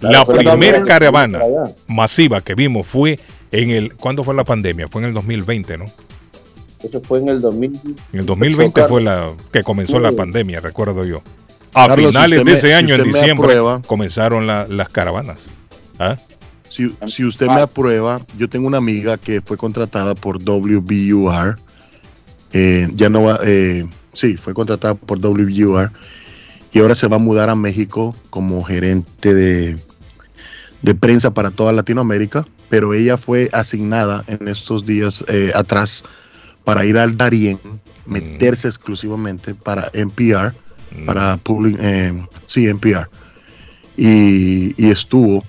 Claro, 0.00 0.32
la 0.34 0.50
primera 0.52 0.82
caravana 0.82 1.40
masiva 1.88 2.40
que 2.40 2.54
vimos 2.54 2.86
fue 2.86 3.18
en 3.50 3.70
el... 3.70 3.94
¿Cuándo 3.94 4.24
fue 4.24 4.34
la 4.34 4.44
pandemia? 4.44 4.88
Fue 4.88 5.02
en 5.02 5.08
el 5.08 5.14
2020, 5.14 5.78
¿no? 5.78 5.84
Eso 6.82 7.00
fue 7.02 7.18
en 7.20 7.28
el 7.28 7.40
2000. 7.40 7.80
En 8.12 8.20
el 8.20 8.26
2020 8.26 8.66
Chocar. 8.80 8.88
fue 8.88 9.02
la 9.02 9.30
que 9.52 9.62
comenzó 9.62 9.98
la 10.00 10.12
pandemia, 10.12 10.60
recuerdo 10.60 11.04
yo. 11.04 11.22
A 11.74 11.88
Carlos, 11.88 12.08
finales 12.12 12.38
de 12.40 12.44
me- 12.44 12.52
ese 12.52 12.66
si 12.68 12.72
año, 12.72 12.94
en 12.96 13.04
diciembre, 13.04 13.56
comenzaron 13.86 14.46
la- 14.46 14.66
las 14.68 14.88
caravanas. 14.88 15.38
¿Ah? 15.98 16.16
Si, 16.72 16.90
si 17.06 17.24
usted 17.24 17.48
me 17.48 17.60
aprueba, 17.60 18.20
yo 18.38 18.48
tengo 18.48 18.66
una 18.66 18.78
amiga 18.78 19.18
que 19.18 19.42
fue 19.42 19.58
contratada 19.58 20.14
por 20.14 20.38
WBUR. 20.42 21.58
eh, 22.54 22.88
ya 22.94 23.10
no 23.10 23.24
va, 23.24 23.40
eh, 23.44 23.86
sí, 24.14 24.36
fue 24.38 24.54
contratada 24.54 24.94
por 24.94 25.18
WBUR 25.18 25.92
y 26.72 26.78
ahora 26.78 26.94
se 26.94 27.08
va 27.08 27.16
a 27.16 27.18
mudar 27.18 27.50
a 27.50 27.54
México 27.54 28.16
como 28.30 28.62
gerente 28.64 29.34
de, 29.34 29.76
de 30.80 30.94
prensa 30.94 31.34
para 31.34 31.50
toda 31.50 31.72
Latinoamérica. 31.72 32.46
Pero 32.70 32.94
ella 32.94 33.18
fue 33.18 33.50
asignada 33.52 34.24
en 34.26 34.48
estos 34.48 34.86
días 34.86 35.22
eh, 35.28 35.52
atrás 35.54 36.04
para 36.64 36.86
ir 36.86 36.96
al 36.96 37.18
Darién, 37.18 37.60
meterse 38.06 38.66
exclusivamente 38.66 39.54
para 39.54 39.90
NPR, 39.92 40.54
para 41.04 41.36
public, 41.36 41.76
eh, 41.78 42.14
sí, 42.46 42.66
NPR. 42.66 43.08
Y, 43.94 44.72
y 44.82 44.90
estuvo 44.90 45.44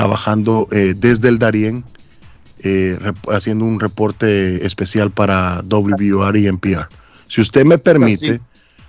trabajando 0.00 0.68
eh, 0.72 0.94
desde 0.96 1.28
el 1.28 1.38
Darién, 1.38 1.84
eh, 2.62 2.98
haciendo 3.30 3.64
un 3.64 3.80
reporte 3.80 4.66
especial 4.66 5.10
para 5.10 5.62
WBUR 5.62 6.36
y 6.36 6.46
NPR. 6.46 6.88
Si 7.28 7.40
usted 7.40 7.64
me 7.64 7.78
permite, 7.78 8.30
Así. 8.32 8.40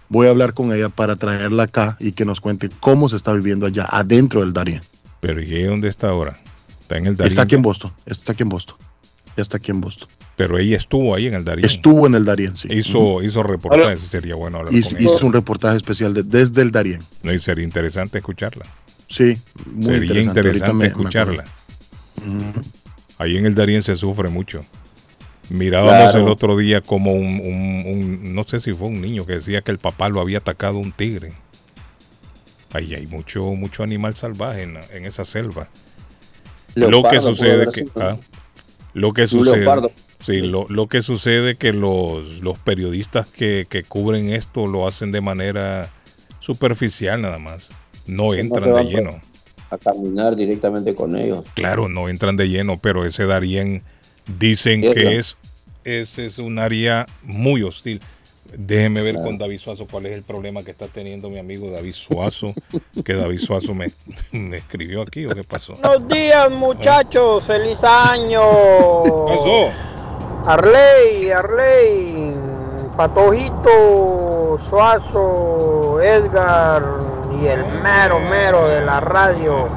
voy 0.10 0.28
a 0.28 0.32
hablar 0.32 0.54
con 0.54 0.74
ella 0.74 0.90
para 0.90 1.16
traerla 1.16 1.64
acá 1.64 1.96
y 2.00 2.12
que 2.12 2.26
nos 2.26 2.42
cuente 2.42 2.70
cómo 2.80 3.08
se 3.10 3.16
está 3.16 3.32
viviendo 3.34 3.66
allá, 3.66 3.86
adentro 3.90 4.42
del 4.42 4.54
Darién. 4.54 4.82
Pero 5.22 5.42
¿y 5.42 5.64
dónde 5.64 5.88
está 5.90 6.10
ahora? 6.10 6.38
Está 6.82 6.98
en 6.98 7.08
el 7.08 7.16
Darién. 7.16 7.30
Está 7.32 7.44
aquí 7.44 7.56
en 7.56 7.62
Boston, 7.62 7.92
está 8.06 8.34
aquí 8.34 8.44
en 8.44 8.50
Boston. 8.50 8.76
Ya 9.36 9.44
está 9.44 9.58
aquí 9.58 9.72
en 9.72 9.82
Boston. 9.82 10.10
Pero 10.36 10.58
ella 10.60 10.78
estuvo 10.78 11.16
ahí 11.16 11.28
en 11.28 11.34
el 11.36 11.44
Darién. 11.44 11.66
Estuvo 11.66 12.06
en 12.08 12.16
el 12.16 12.26
Darién, 12.26 12.56
sí. 12.56 12.68
Hizo, 12.72 13.00
Ujú. 13.00 13.22
hizo 13.24 13.42
reportajes, 13.44 14.00
sería 14.02 14.36
bueno 14.36 14.60
hablar 14.60 14.74
Hizo, 14.74 14.90
con 14.90 14.98
ella. 15.00 15.10
hizo 15.16 15.26
un 15.26 15.34
reportaje 15.34 15.78
especial 15.78 16.14
de- 16.14 16.24
desde 16.24 16.62
el 16.62 16.72
Darién. 16.72 17.00
No, 17.24 17.32
y 17.34 17.40
sería 17.40 17.64
interesante 17.64 18.18
escucharla. 18.20 18.66
Sí, 19.08 19.38
muy 19.74 19.86
sería 19.96 20.22
interesante. 20.22 20.74
Me- 20.74 20.80
me 20.80 20.88
escucharla. 20.88 21.44
Ujú. 22.18 22.62
Ahí 23.20 23.38
en 23.38 23.46
el 23.46 23.56
Darién 23.56 23.82
se 23.82 23.96
sufre 23.96 24.30
mucho. 24.30 24.64
Mirábamos 25.50 26.12
Claro. 26.12 26.20
el 26.26 26.28
otro 26.28 26.58
día 26.58 26.82
como 26.82 27.14
un, 27.14 27.26
un- 27.40 27.84
un- 27.86 28.36
no 28.36 28.44
sé 28.44 28.60
si 28.60 28.74
fue 28.74 28.88
un 28.88 29.00
niño 29.02 29.26
que 29.26 29.34
decía 29.36 29.62
que 29.62 29.72
el 29.72 29.80
papá 29.80 30.10
lo 30.10 30.20
había 30.20 30.40
atacado 30.40 30.78
un 30.78 30.92
tigre. 30.92 31.32
Ahí 32.74 32.94
hay 32.96 33.08
mucho, 33.08 33.42
mucho 33.54 33.82
animal 33.82 34.14
salvaje 34.16 34.64
en, 34.64 34.78
en 34.92 35.06
esa 35.06 35.24
selva. 35.24 35.68
lo 36.76 37.02
que 37.10 37.20
sucede 37.22 37.66
que 37.72 37.86
ah, 37.96 38.18
lo 38.94 39.14
que 39.14 39.26
sucede 39.26 39.66
sí, 40.24 40.42
lo, 40.42 40.68
lo 40.68 40.88
que 40.88 41.02
sucede 41.02 41.56
que 41.56 41.72
los, 41.72 42.40
los 42.42 42.60
periodistas 42.60 43.28
que, 43.30 43.66
que 43.70 43.84
cubren 43.84 44.30
esto 44.30 44.68
lo 44.68 44.86
hacen 44.86 45.12
de 45.14 45.22
manera 45.22 45.90
superficial 46.42 47.22
nada 47.22 47.40
más. 47.40 47.70
No 48.08 48.34
entran 48.34 48.64
de 48.66 48.72
van 48.72 48.88
lleno. 48.88 49.22
A 49.70 49.78
caminar 49.78 50.36
directamente 50.36 50.96
con 50.96 51.16
ellos. 51.16 51.44
Claro, 51.54 51.90
no 51.90 52.08
entran 52.10 52.38
de 52.38 52.48
lleno, 52.50 52.78
pero 52.82 53.06
ese 53.06 53.26
Darien 53.26 53.84
dicen 54.40 54.84
Es 54.84 54.90
la- 54.90 54.94
que 54.96 55.18
es, 55.18 55.36
ese 55.84 56.26
es 56.26 56.38
un 56.40 56.58
área 56.60 57.06
muy 57.24 57.64
hostil. 57.64 58.02
Déjeme 58.58 59.02
ver 59.02 59.16
Claro. 59.16 59.28
con 59.28 59.38
David 59.38 59.58
Suazo 59.58 59.88
cuál 59.92 60.06
es 60.06 60.16
el 60.16 60.24
problema 60.24 60.64
que 60.64 60.72
está 60.72 60.88
teniendo 60.88 61.30
mi 61.30 61.38
amigo 61.38 61.70
David 61.70 61.92
Suazo, 61.94 62.54
que 63.04 63.14
David 63.14 63.40
Suazo 63.40 63.74
me, 63.74 63.92
me 64.32 64.56
escribió 64.58 65.02
aquí 65.02 65.26
o 65.26 65.30
qué 65.30 65.44
pasó. 65.44 65.76
Buenos 65.84 66.08
días 66.08 66.50
muchachos, 66.50 67.44
feliz 67.44 67.84
año. 67.84 68.40
¿Qué 69.04 69.34
pasó? 69.36 69.70
Arley, 70.50 71.30
Arley, 71.32 72.32
Patojito, 72.96 74.58
Suazo, 74.70 76.02
Edgar 76.02 76.84
y 77.42 77.48
el 77.48 77.66
mero 77.84 78.20
mero 78.20 78.68
de 78.68 78.82
la 78.84 79.00
radio. 79.00 79.70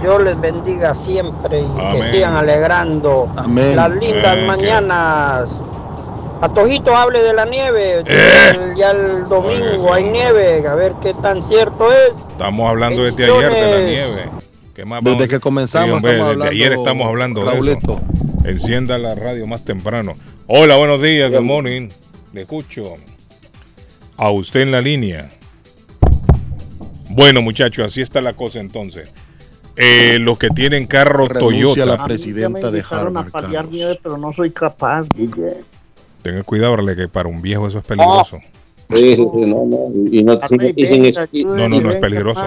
Dios 0.00 0.22
les 0.22 0.38
bendiga 0.40 0.94
siempre 0.94 1.60
y 1.60 1.80
Amén. 1.80 2.02
que 2.02 2.10
sigan 2.10 2.36
alegrando 2.36 3.32
Amén. 3.36 3.76
las 3.76 3.90
lindas 3.90 4.26
Amén. 4.32 4.46
mañanas. 4.46 5.60
Patojito 6.40 6.94
hable 6.94 7.22
de 7.22 7.32
la 7.32 7.46
nieve, 7.46 8.02
Eh. 8.06 8.50
el- 8.50 8.76
ya 8.76 8.90
el 8.90 9.24
domingo 9.24 9.92
hay 9.94 10.04
nieve, 10.04 10.66
a 10.68 10.74
ver 10.74 10.92
qué 11.00 11.14
tan 11.14 11.42
cierto 11.44 11.90
es. 11.90 12.12
Estamos 12.32 12.68
hablando 12.68 13.02
desde 13.04 13.24
ayer 13.24 13.50
de 13.52 13.60
la 13.70 13.78
nieve. 13.90 14.28
¿Qué 14.74 14.84
más 14.84 15.02
Desde 15.02 15.28
que 15.28 15.40
comenzamos 15.40 15.86
Sí, 15.88 15.92
hombre, 15.94 16.12
estamos 16.12 16.28
desde 16.36 16.42
hablando, 16.44 16.50
ayer 16.52 16.72
estamos 16.74 17.06
hablando 17.06 17.44
de 17.44 17.72
eso. 17.72 18.00
Encienda 18.44 18.98
la 18.98 19.14
radio 19.14 19.46
más 19.46 19.64
temprano. 19.64 20.12
Hola, 20.46 20.76
buenos 20.76 21.00
días, 21.00 21.32
good 21.32 21.40
morning. 21.40 21.88
Le 22.34 22.42
escucho. 22.42 22.82
A 24.18 24.30
usted 24.30 24.60
en 24.60 24.72
la 24.72 24.82
línea. 24.82 25.30
Bueno, 27.16 27.40
muchachos, 27.40 27.86
así 27.86 28.02
está 28.02 28.20
la 28.20 28.34
cosa 28.34 28.60
entonces. 28.60 29.10
Eh, 29.74 30.18
los 30.20 30.38
que 30.38 30.50
tienen 30.50 30.86
carro 30.86 31.26
Renuncia 31.26 31.74
Toyota. 31.74 31.86
la 31.86 31.94
A 31.94 32.04
presidenta 32.04 32.70
de 32.70 32.80
a 32.80 32.84
Harvard. 32.84 33.30
paliar 33.30 33.68
nieve, 33.68 33.98
pero 34.02 34.18
no 34.18 34.32
soy 34.32 34.50
capaz, 34.50 35.06
Guille. 35.14 35.62
Tenga 36.22 36.42
cuidado, 36.42 36.74
Arle, 36.74 36.94
que 36.94 37.08
para 37.08 37.28
un 37.28 37.40
viejo 37.40 37.68
eso 37.68 37.78
es 37.78 37.84
peligroso. 37.86 38.38
Sí, 38.88 39.16
sí, 39.16 39.16
sí, 39.16 39.40
no, 39.40 39.64
no. 39.66 39.90
Y 40.12 40.22
no, 40.22 40.36
sin, 40.46 40.60
Arley, 40.60 40.72
y 40.76 40.86
sin, 40.86 41.02
venga, 41.02 41.26
y- 41.32 41.44
No, 41.44 41.68
no, 41.68 41.80
no, 41.80 41.88
es 41.88 41.96
peligroso. 41.96 42.40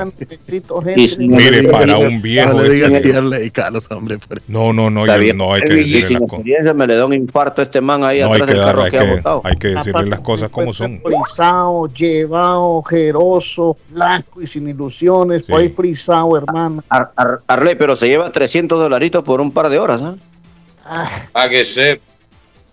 Mire, 1.18 1.64
no, 1.64 1.72
para 1.72 1.86
no, 1.88 2.00
un 2.00 2.22
viejo. 2.22 2.54
No 2.54 2.64
le 2.64 2.70
digas 2.70 2.92
a 2.94 3.50
Carlos, 3.52 3.88
hombre. 3.92 4.18
No, 4.48 4.72
no, 4.72 4.90
no, 4.90 5.06
yo- 5.06 5.34
no 5.34 5.54
hay 5.54 5.62
que 5.62 5.74
decirle 5.74 6.02
sin 6.04 6.20
las 6.20 6.30
cosas. 6.30 6.40
experiencia 6.40 6.74
me 6.74 6.88
le 6.88 6.96
da 6.96 7.06
un 7.06 7.14
infarto 7.14 7.62
a 7.62 7.64
este 7.66 7.82
man 7.82 8.04
ahí 8.06 8.22
No 8.22 8.28
hay 8.28 8.32
atrás 8.42 8.48
que, 8.48 8.54
del 8.54 8.62
dar, 8.62 8.70
carro 8.72 8.84
hay 8.84 8.92
que, 8.92 8.98
ha 8.98 9.06
que, 9.06 9.12
botado. 9.16 9.42
hay 9.44 9.56
que 9.58 9.68
decirle 9.70 10.06
las 10.06 10.20
cosas 10.22 10.50
como 10.50 10.74
son. 10.74 11.02
Frisado, 11.02 11.88
llevado, 11.94 12.64
ojeroso, 12.78 13.78
blanco 13.90 14.42
y 14.42 14.48
sin 14.48 14.70
ilusiones. 14.70 15.44
Por 15.44 15.60
ahí 15.60 15.70
frisado, 15.70 16.38
hermano. 16.38 16.84
Ar- 16.90 17.12
Ar- 17.18 17.40
Arley, 17.48 17.76
pero 17.76 17.96
se 17.98 18.08
lleva 18.08 18.32
300 18.32 18.80
dolaritos 18.80 19.24
por 19.24 19.42
un 19.42 19.52
par 19.52 19.68
de 19.70 19.78
horas, 19.78 20.02
¿ah? 20.02 21.06
Para 21.34 21.50
que 21.50 21.64
sepa. 21.66 22.02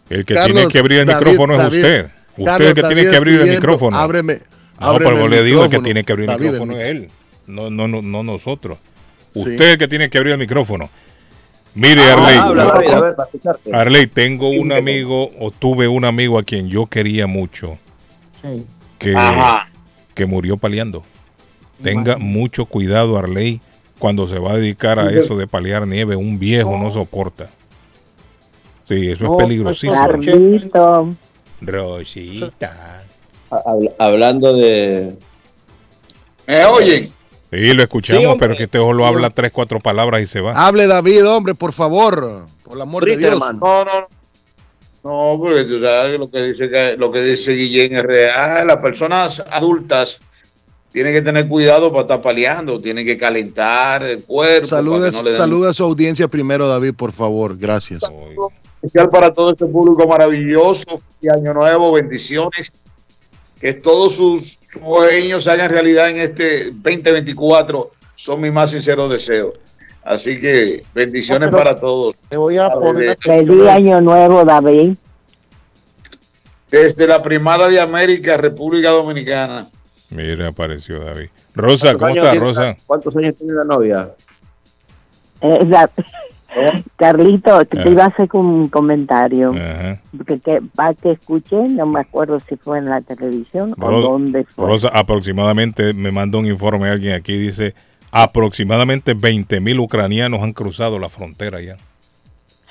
El 0.08 0.24
que 0.24 0.34
Carlos, 0.34 0.54
tiene 0.56 0.72
que 0.72 0.78
abrir 0.78 1.00
el 1.00 1.06
David, 1.06 1.26
micrófono 1.26 1.54
es 1.54 1.60
David, 1.62 1.76
usted. 1.78 2.06
Usted 2.36 2.44
Carlos, 2.44 2.70
es 2.70 2.76
el 2.76 2.82
que 2.82 2.94
tiene 2.94 3.10
que 3.10 3.16
abrir 3.16 3.40
el 3.40 3.50
micrófono. 3.50 3.96
ábreme, 3.98 4.40
no, 4.80 4.98
pero 4.98 5.28
le 5.28 5.42
digo 5.42 5.64
el 5.64 5.70
que 5.70 5.78
tiene 5.80 6.04
que 6.04 6.12
abrir 6.12 6.28
el 6.30 6.36
David, 6.36 6.44
micrófono 6.50 6.78
es 6.78 6.86
él. 6.86 7.08
No, 7.46 7.70
no, 7.70 7.88
no, 7.88 8.02
no 8.02 8.22
nosotros. 8.22 8.78
Sí. 9.32 9.40
Usted 9.40 9.54
es 9.60 9.72
el 9.72 9.78
que 9.78 9.88
tiene 9.88 10.10
que 10.10 10.18
abrir 10.18 10.32
el 10.32 10.38
micrófono. 10.38 10.88
Mire, 11.74 12.02
Ah, 12.02 12.12
Arley. 12.14 12.36
habla, 12.38 12.64
David, 12.64 12.88
a 12.90 13.00
ver, 13.00 13.14
para 13.16 13.26
escucharte. 13.26 13.74
Arley, 13.76 14.06
tengo 14.06 14.48
un 14.50 14.72
amigo, 14.72 15.28
o 15.40 15.50
tuve 15.50 15.88
un 15.88 16.04
amigo 16.06 16.38
a 16.38 16.42
quien 16.42 16.68
yo 16.68 16.86
quería 16.86 17.26
mucho, 17.26 17.76
Sí. 18.40 18.64
que, 18.98 19.14
Ajá. 19.14 19.68
que 20.14 20.24
murió 20.26 20.56
paliando. 20.56 21.02
Tenga 21.82 22.16
mucho 22.16 22.64
cuidado, 22.64 23.18
Arley, 23.18 23.60
cuando 23.98 24.26
se 24.28 24.38
va 24.38 24.52
a 24.52 24.56
dedicar 24.56 24.98
a 24.98 25.10
eso 25.10 25.36
de 25.36 25.46
paliar 25.46 25.86
nieve. 25.86 26.16
Un 26.16 26.38
viejo 26.38 26.76
no 26.78 26.90
soporta. 26.90 27.48
Sí, 28.88 29.08
eso 29.10 29.24
No, 29.24 29.32
es 29.38 29.44
peligrosísimo. 29.44 29.92
Carlito, 29.94 31.14
Rosita. 31.60 32.96
Habla- 33.50 33.92
Hablando 33.98 34.54
de. 34.56 35.16
¿Me 36.46 36.64
oyen? 36.66 37.12
Sí, 37.50 37.72
lo 37.74 37.82
escuchamos, 37.82 38.22
Sí, 38.32 38.36
pero 38.38 38.56
que 38.56 38.64
este 38.64 38.78
ojo 38.78 38.92
lo 38.92 39.06
habla 39.06 39.30
tres, 39.30 39.52
cuatro 39.52 39.78
palabras 39.80 40.20
y 40.22 40.26
se 40.26 40.40
va. 40.40 40.52
Hable 40.52 40.86
David, 40.86 41.26
hombre, 41.26 41.54
por 41.54 41.72
favor. 41.72 42.44
Por 42.64 42.74
el 42.76 42.82
amor 42.82 43.04
de 43.04 43.16
Dios. 43.16 43.30
Fritterman. 43.30 43.58
No, 43.60 43.84
no, 43.84 44.08
no. 45.04 45.38
Porque 45.40 45.64
tú 45.64 45.80
sabes 45.80 46.18
lo 46.18 46.28
que 46.30 46.42
dice 46.42 46.68
que- 46.68 46.96
lo 46.96 47.10
que 47.12 47.22
dice 47.22 47.52
Guillén 47.52 47.96
es 47.96 48.02
real. 48.02 48.66
Las 48.66 48.78
personas 48.78 49.42
adultas 49.50 50.18
tienen 50.92 51.12
que 51.14 51.22
tener 51.22 51.46
cuidado 51.46 51.90
para 51.90 52.02
estar 52.02 52.20
paliando, 52.20 52.80
tienen 52.80 53.06
que 53.06 53.16
calentar 53.16 54.02
el 54.02 54.24
cuerpo. 54.24 54.66
Que 54.68 54.82
no 54.82 55.22
le 55.22 55.30
den- 55.30 55.32
saluda 55.38 55.70
a 55.70 55.72
su 55.72 55.84
audiencia 55.84 56.26
primero, 56.26 56.66
David, 56.68 56.94
por 56.94 57.12
favor. 57.12 57.56
Gracias. 57.56 58.02
Especial 58.86 59.08
para 59.10 59.32
todo 59.32 59.52
este 59.52 59.66
público 59.66 60.06
maravilloso. 60.08 61.00
Y 61.20 61.28
año 61.28 61.52
nuevo, 61.54 61.92
bendiciones. 61.92 62.72
Que 63.60 63.72
todos 63.74 64.16
sus 64.16 64.58
sueños 64.60 65.44
se 65.44 65.50
hagan 65.50 65.70
realidad 65.70 66.10
en 66.10 66.18
este 66.18 66.66
2024. 66.72 67.90
Son 68.14 68.40
mis 68.40 68.52
más 68.52 68.70
sinceros 68.70 69.10
deseos. 69.10 69.54
Así 70.04 70.38
que 70.38 70.84
bendiciones 70.94 71.50
No, 71.50 71.56
para 71.56 71.74
todos. 71.78 72.20
Te 72.28 72.36
voy 72.36 72.58
a 72.58 72.70
poner 72.70 73.16
feliz 73.20 73.66
año 73.68 74.00
nuevo, 74.00 74.44
David. 74.44 74.94
Desde 76.70 77.06
la 77.06 77.22
primada 77.22 77.68
de 77.68 77.80
América, 77.80 78.36
República 78.36 78.90
Dominicana. 78.90 79.68
Mira, 80.10 80.48
apareció 80.48 81.00
David. 81.04 81.28
Rosa, 81.54 81.94
¿cómo 81.94 81.98
¿Cuántos 81.98 82.16
estás, 82.16 82.30
años 82.30 82.30
tiene 82.32 82.46
Rosa? 82.46 82.60
la- 82.60 82.76
¿Cuántos 82.86 83.16
años 83.16 83.34
tiene 83.36 83.52
la 83.54 83.64
novia? 83.64 84.14
Eh, 85.40 85.58
da- 86.54 86.82
Carlito, 86.96 87.64
te 87.64 87.80
Ah. 87.80 87.88
iba 87.88 88.04
a 88.04 88.06
hacer 88.08 88.28
un 88.34 88.68
comentario. 88.68 89.52
Ajá. 89.54 90.00
Que, 90.26 90.38
que, 90.40 90.60
va 90.78 90.94
que 90.94 91.10
escuché, 91.12 91.56
no 91.68 91.86
me 91.86 92.00
acuerdo 92.00 92.38
si 92.40 92.56
fue 92.56 92.78
en 92.78 92.86
la 92.86 93.00
televisión 93.00 93.74
o 93.80 93.90
Ros- 93.90 94.04
dónde 94.04 94.44
fue. 94.44 94.66
Rosa, 94.66 94.88
aproximadamente, 94.88 95.92
me 95.92 96.10
manda 96.10 96.38
un 96.38 96.46
informe 96.46 96.88
alguien 96.88 97.14
aquí, 97.14 97.36
dice, 97.36 97.74
aproximadamente 98.10 99.14
20 99.14 99.60
mil 99.60 99.78
ucranianos 99.80 100.42
han 100.42 100.52
cruzado 100.52 100.98
la 100.98 101.08
frontera 101.08 101.60
ya. 101.60 101.76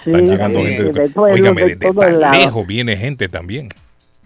Sí, 0.04 0.12
Están 0.12 0.28
llegando 0.28 0.60
sí, 0.60 0.66
gente. 0.66 1.02
de 1.02 1.10
todo- 1.10 1.26
Óigame, 1.26 1.62
de 1.62 1.68
desde 1.76 1.88
todos 1.92 2.06
tan 2.06 2.20
lados. 2.20 2.38
lejos 2.38 2.68
viene 2.68 2.98
gente 2.98 3.28
también. 3.30 3.70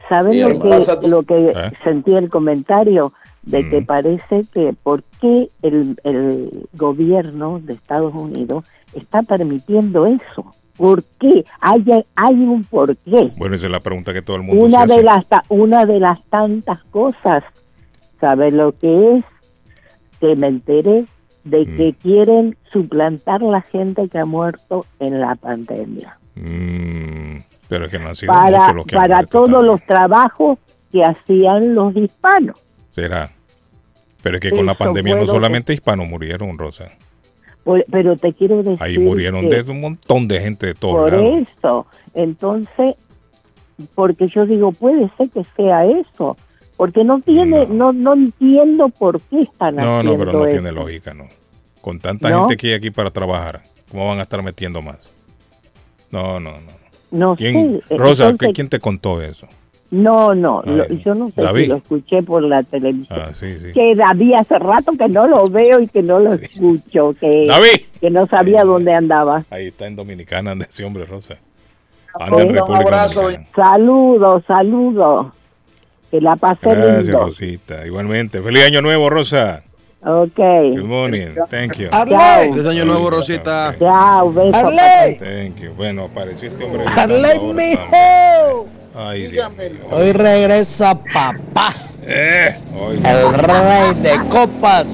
¿Saben 0.07 0.41
lo 0.41 0.59
que, 0.59 1.07
lo 1.07 1.23
que 1.23 1.49
¿Eh? 1.55 1.71
sentí 1.83 2.13
el 2.15 2.29
comentario? 2.29 3.13
De 3.43 3.67
que 3.69 3.81
Mm. 3.81 3.85
parece 3.85 4.41
que 4.53 4.73
por 4.83 5.01
qué 5.21 5.47
el, 5.61 5.97
el 6.03 6.67
gobierno 6.73 7.59
de 7.63 7.73
Estados 7.73 8.13
Unidos 8.13 8.65
está 8.99 9.23
permitiendo 9.23 10.05
eso. 10.05 10.53
¿Por 10.77 11.03
qué? 11.19 11.43
Hay, 11.59 11.83
hay 12.15 12.33
un 12.35 12.63
por 12.63 12.95
qué. 12.95 13.31
Bueno, 13.37 13.55
esa 13.55 13.65
es 13.65 13.71
la 13.71 13.79
pregunta 13.81 14.13
que 14.13 14.21
todo 14.21 14.37
el 14.37 14.43
mundo 14.43 14.63
Una 14.65 14.87
se 14.87 14.95
de, 14.95 15.03
las, 15.03 15.25
una 15.49 15.85
de 15.85 15.99
las 15.99 16.23
tantas 16.29 16.83
cosas, 16.85 17.43
¿sabe 18.21 18.51
lo 18.51 18.71
que 18.77 19.17
es? 19.17 19.23
Que 20.21 20.35
me 20.37 20.47
enteré 20.47 21.05
de 21.43 21.65
Mm. 21.65 21.75
que 21.77 21.93
quieren 22.01 22.57
suplantar 22.71 23.41
la 23.41 23.61
gente 23.61 24.07
que 24.07 24.19
ha 24.19 24.25
muerto 24.25 24.85
en 24.99 25.19
la 25.19 25.35
pandemia. 25.35 26.17
Mm, 26.35 27.37
pero 27.67 27.85
es 27.85 27.91
que 27.91 27.99
no 27.99 28.09
han 28.09 28.15
sido 28.15 28.31
Para, 28.33 28.59
muchos 28.59 28.75
los 28.75 28.85
que 28.85 28.95
han 28.95 29.01
para 29.01 29.15
muerto 29.15 29.31
todos 29.31 29.45
también. 29.51 29.65
los 29.67 29.81
trabajos 29.83 30.59
que 30.91 31.03
hacían 31.03 31.75
los 31.75 31.95
hispanos. 31.95 32.57
Será. 32.91 33.31
Pero 34.21 34.35
es 34.37 34.41
que 34.41 34.51
con 34.51 34.65
la 34.65 34.77
pandemia 34.77 35.15
no 35.15 35.21
que- 35.21 35.27
solamente 35.27 35.73
hispanos 35.73 36.07
murieron, 36.07 36.57
Rosa. 36.57 36.87
Pero 37.91 38.15
te 38.17 38.34
quiero 38.34 38.63
decir 38.63 38.78
Ahí 38.82 38.97
murieron 38.97 39.49
de 39.49 39.61
un 39.61 39.82
montón 39.82 40.28
de 40.28 40.39
gente 40.41 40.65
de 40.67 40.74
todos 40.76 40.95
por 40.95 41.11
lados. 41.13 41.47
eso, 41.57 41.88
entonces, 42.13 42.95
porque 43.95 44.28
yo 44.28 44.45
digo, 44.45 44.72
puede 44.72 45.09
ser 45.17 45.30
que 45.30 45.43
sea 45.55 45.86
eso, 45.86 46.36
porque 46.78 47.03
no 47.03 47.20
tiene, 47.22 47.65
no, 47.67 47.91
no, 47.91 48.13
entiendo 48.13 48.89
por 48.89 49.22
qué 49.22 49.41
están 49.41 49.76
No, 49.76 49.99
haciendo 49.99 50.11
no, 50.13 50.17
pero 50.20 50.34
no 50.34 50.45
eso. 50.45 50.51
tiene 50.51 50.72
lógica, 50.72 51.13
no. 51.13 51.28
Con 51.82 51.99
tanta 51.99 52.30
¿No? 52.30 52.39
gente 52.41 52.57
que 52.57 52.67
hay 52.67 52.74
aquí 52.74 52.91
para 52.91 53.11
trabajar, 53.11 53.61
¿cómo 53.91 54.07
van 54.07 54.20
a 54.20 54.24
estar 54.24 54.41
metiendo 54.43 54.82
más? 54.82 54.97
No, 56.11 56.39
no, 56.39 56.51
no. 56.53 56.80
No 57.11 57.36
¿Quién, 57.36 57.82
sé, 57.88 57.97
Rosa, 57.97 58.26
entonces- 58.30 58.47
¿qué- 58.49 58.53
¿quién 58.53 58.70
te 58.70 58.80
contó 58.80 59.22
eso? 59.22 59.47
No, 59.91 60.35
no, 60.35 60.61
lo- 60.65 60.87
yo 60.87 61.15
no 61.15 61.29
sé 61.31 61.41
David. 61.41 61.61
si 61.63 61.67
lo 61.67 61.75
escuché 61.77 62.21
por 62.21 62.43
la 62.43 62.61
televisión. 62.61 63.19
Ah, 63.25 63.31
sí, 63.33 63.57
sí. 63.59 63.71
Que 63.73 63.95
David 63.95 64.33
hace 64.37 64.59
rato 64.59 64.91
que 64.97 65.07
no 65.09 65.25
lo 65.27 65.49
veo 65.49 65.79
y 65.79 65.87
que 65.87 66.03
no 66.03 66.19
lo 66.19 66.33
escucho, 66.33 67.15
que, 67.19 67.47
David. 67.47 67.85
que 67.99 68.09
no 68.11 68.27
sabía 68.27 68.63
dónde 68.63 68.93
andaba. 68.93 69.43
Ahí 69.49 69.67
está 69.67 69.87
en 69.87 69.95
Dominicana, 69.95 70.51
anda 70.51 70.67
ese 70.69 70.85
hombre, 70.85 71.05
Rosa. 71.05 71.37
Anda 72.19 72.41
en 72.43 72.53
República 72.53 72.81
abrazo. 72.85 73.29
Saludos, 73.55 74.43
saludos. 74.47 75.27
Que 76.11 76.19
la 76.21 76.35
pasé 76.35 76.69
Gracias, 76.69 77.05
lindo. 77.05 77.19
Rosita. 77.25 77.85
Igualmente. 77.85 78.41
Feliz 78.41 78.63
año 78.65 78.81
nuevo, 78.81 79.09
Rosa. 79.09 79.63
Ok. 80.03 80.37
Good 80.37 80.85
morning. 80.85 81.27
Thank 81.49 81.73
you. 81.77 81.89
Chao. 81.89 82.05
Feliz 82.51 82.65
año 82.65 82.85
nuevo, 82.85 83.09
Rosita. 83.09 83.75
Chao, 83.77 84.31
beso. 84.31 84.55
Arley. 84.55 85.17
Thank 85.19 85.57
you. 85.61 85.71
Bueno, 85.73 86.05
apareció 86.05 86.49
este 86.49 86.63
hombre. 86.63 86.83
Arley, 86.95 87.39
mijo. 87.53 88.67
Ay. 89.01 89.25
Hoy 89.91 90.11
regresa 90.11 90.93
papá, 91.13 91.73
Eh, 92.05 92.53
hoy- 92.77 92.97
el 92.97 93.33
rey 93.33 93.93
de 94.01 94.27
copas. 94.29 94.87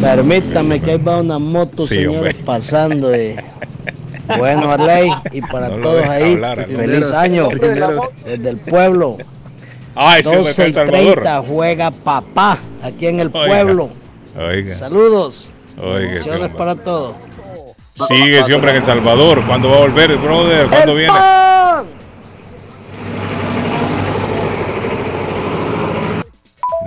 Permítame 0.00 0.80
que 0.80 0.92
ahí 0.92 0.96
va 0.98 1.18
una 1.20 1.38
moto, 1.38 1.82
Sí, 1.86 1.96
señores, 1.96 2.16
hombre. 2.16 2.34
pasando. 2.44 3.14
y- 3.14 3.36
Bueno, 4.38 4.70
Arley, 4.72 5.10
y 5.32 5.40
para 5.42 5.68
No 5.68 5.76
todos 5.76 6.04
ahí, 6.08 6.32
hablar, 6.34 6.66
feliz 6.66 7.12
año 7.12 7.48
desde 8.24 8.48
el 8.48 8.56
pueblo. 8.56 9.18
Ese 10.18 10.28
hombre 10.36 10.50
está 10.50 10.62
12 10.62 10.62
en 10.64 10.70
y 10.70 10.72
Salvador. 10.72 11.12
30 11.22 11.42
juega 11.46 11.90
papá 11.90 12.58
aquí 12.82 13.06
en 13.06 13.20
el 13.20 13.28
Oiga. 13.32 13.46
pueblo. 13.46 13.90
Oiga. 14.38 14.74
Saludos. 14.74 15.50
Oiga, 15.80 16.48
para 16.56 16.74
todos. 16.74 17.14
Sigue 18.04 18.40
ese 18.40 18.54
hombre 18.54 18.72
en 18.72 18.76
El 18.78 18.84
Salvador. 18.84 19.42
¿Cuándo 19.46 19.70
va 19.70 19.76
a 19.76 19.80
volver, 19.80 20.16
brother? 20.18 20.68
¿Cuándo 20.68 20.92
¡El 20.92 20.98
viene? 20.98 21.12
pan! 21.12 21.86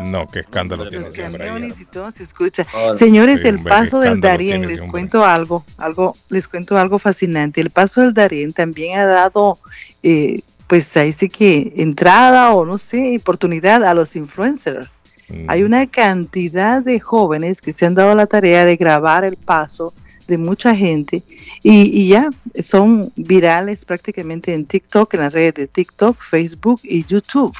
No, 0.05 0.27
qué 0.27 0.39
escándalo 0.39 0.87
tiene 0.87 1.05
Los 1.05 1.13
ese 1.13 1.25
hombre 1.25 1.43
ahí. 1.43 1.49
camiones 1.49 1.79
y 1.79 1.85
todo 1.85 2.11
se 2.11 2.23
escucha. 2.23 2.65
Señores, 2.97 3.41
sí, 3.41 3.47
el 3.47 3.57
hombre, 3.57 3.69
paso 3.69 3.99
del 3.99 4.21
Darién, 4.21 4.61
tiene 4.61 4.73
les 4.73 4.83
cuento 4.85 5.25
algo, 5.25 5.65
algo, 5.77 6.15
les 6.29 6.47
cuento 6.47 6.77
algo 6.77 6.99
fascinante. 6.99 7.59
El 7.61 7.69
paso 7.71 8.01
del 8.01 8.13
Darién 8.13 8.53
también 8.53 8.99
ha 8.99 9.05
dado, 9.05 9.57
eh, 10.03 10.41
pues 10.67 10.95
ahí 10.97 11.13
sí 11.13 11.27
que 11.27 11.73
entrada 11.75 12.51
o 12.51 12.65
no 12.65 12.77
sé, 12.77 13.17
oportunidad 13.19 13.83
a 13.83 13.93
los 13.93 14.15
influencers. 14.15 14.87
Mm. 15.27 15.45
Hay 15.47 15.63
una 15.63 15.85
cantidad 15.87 16.81
de 16.81 16.99
jóvenes 16.99 17.61
que 17.61 17.73
se 17.73 17.85
han 17.85 17.95
dado 17.95 18.15
la 18.15 18.27
tarea 18.27 18.65
de 18.65 18.77
grabar 18.77 19.25
el 19.25 19.37
paso 19.37 19.93
de 20.29 20.37
mucha 20.37 20.75
gente 20.75 21.23
y, 21.63 22.01
y 22.01 22.07
ya 22.09 22.29
son 22.63 23.11
virales 23.17 23.83
prácticamente 23.83 24.53
en 24.53 24.65
TikTok, 24.65 25.13
en 25.15 25.19
las 25.21 25.33
redes 25.33 25.55
de 25.55 25.67
TikTok, 25.67 26.17
Facebook 26.21 26.79
y 26.83 27.03
YouTube. 27.05 27.53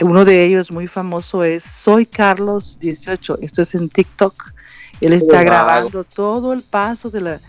Uno 0.00 0.24
de 0.24 0.44
ellos 0.44 0.70
muy 0.70 0.86
famoso 0.86 1.42
es 1.42 1.64
Soy 1.64 2.06
Carlos 2.06 2.78
18. 2.80 3.38
Esto 3.42 3.62
es 3.62 3.74
en 3.74 3.88
TikTok. 3.88 4.52
Él 5.00 5.12
está 5.12 5.36
Wow. 5.38 5.44
grabando 5.44 6.04
todo 6.04 6.52
el 6.52 6.62
paso 6.62 7.10
de 7.10 7.20
la... 7.20 7.34
eh, 7.34 7.40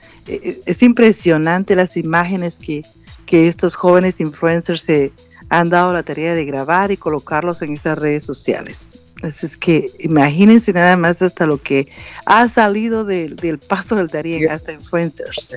eh, 0.44 0.62
Es 0.66 0.82
impresionante 0.82 1.76
las 1.76 1.96
imágenes 1.98 2.58
que, 2.58 2.84
que 3.26 3.48
estos 3.48 3.76
jóvenes 3.76 4.20
influencers 4.20 4.82
se 4.82 5.12
han 5.50 5.70
dado 5.70 5.94
la 5.94 6.04
tarea 6.04 6.36
de 6.36 6.44
grabar 6.46 6.92
y 6.92 6.98
colocarlos 6.98 7.62
en 7.62 7.74
esas 7.74 7.98
redes 7.98 8.24
sociales. 8.26 9.00
Así 9.24 9.46
es 9.48 9.58
que 9.58 9.90
imagínense 10.00 10.72
nada 10.74 10.96
más 10.96 11.22
hasta 11.22 11.48
lo 11.48 11.62
que 11.62 11.88
ha 12.26 12.48
salido 12.48 13.04
del- 13.04 13.36
del 13.36 13.58
paso 13.58 13.96
del 13.96 14.08
Darien, 14.08 14.50
hasta 14.52 14.74
influencers. 14.74 15.56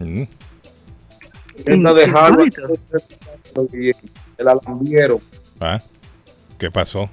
In- 0.00 0.28
dejarlo. 1.82 2.44
insólito. 2.44 2.62
El 4.36 4.48
alambiero. 4.48 5.20
Ah, 5.60 5.80
¿Qué 6.58 6.70
pasó? 6.70 7.08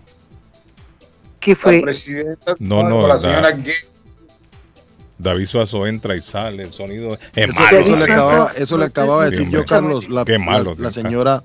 ¿Qué 1.39 1.51
La 1.51 1.55
fue? 1.57 1.81
presidenta 1.81 2.55
No, 2.59 2.83
no, 2.87 3.07
la 3.07 3.15
la- 3.15 3.19
señora 3.19 3.51
Gay, 3.51 3.73
David 5.17 5.45
Suazo 5.45 5.85
entra 5.87 6.15
y 6.15 6.21
sale, 6.21 6.63
el 6.63 6.73
sonido 6.73 7.13
es 7.35 7.49
Eso, 7.49 7.53
malo. 7.59 7.77
eso 7.79 7.95
le 7.95 8.03
acababa, 8.03 8.51
eso 8.55 8.77
le 8.77 8.85
acababa 8.85 9.25
de 9.25 9.31
Sí, 9.31 9.37
decir 9.37 9.51
yo, 9.53 9.65
Carlos, 9.65 10.09
la, 10.09 10.25
Qué 10.25 10.39
malo, 10.39 10.73
la- 10.77 10.83
la 10.85 10.91
señora, 10.91 11.43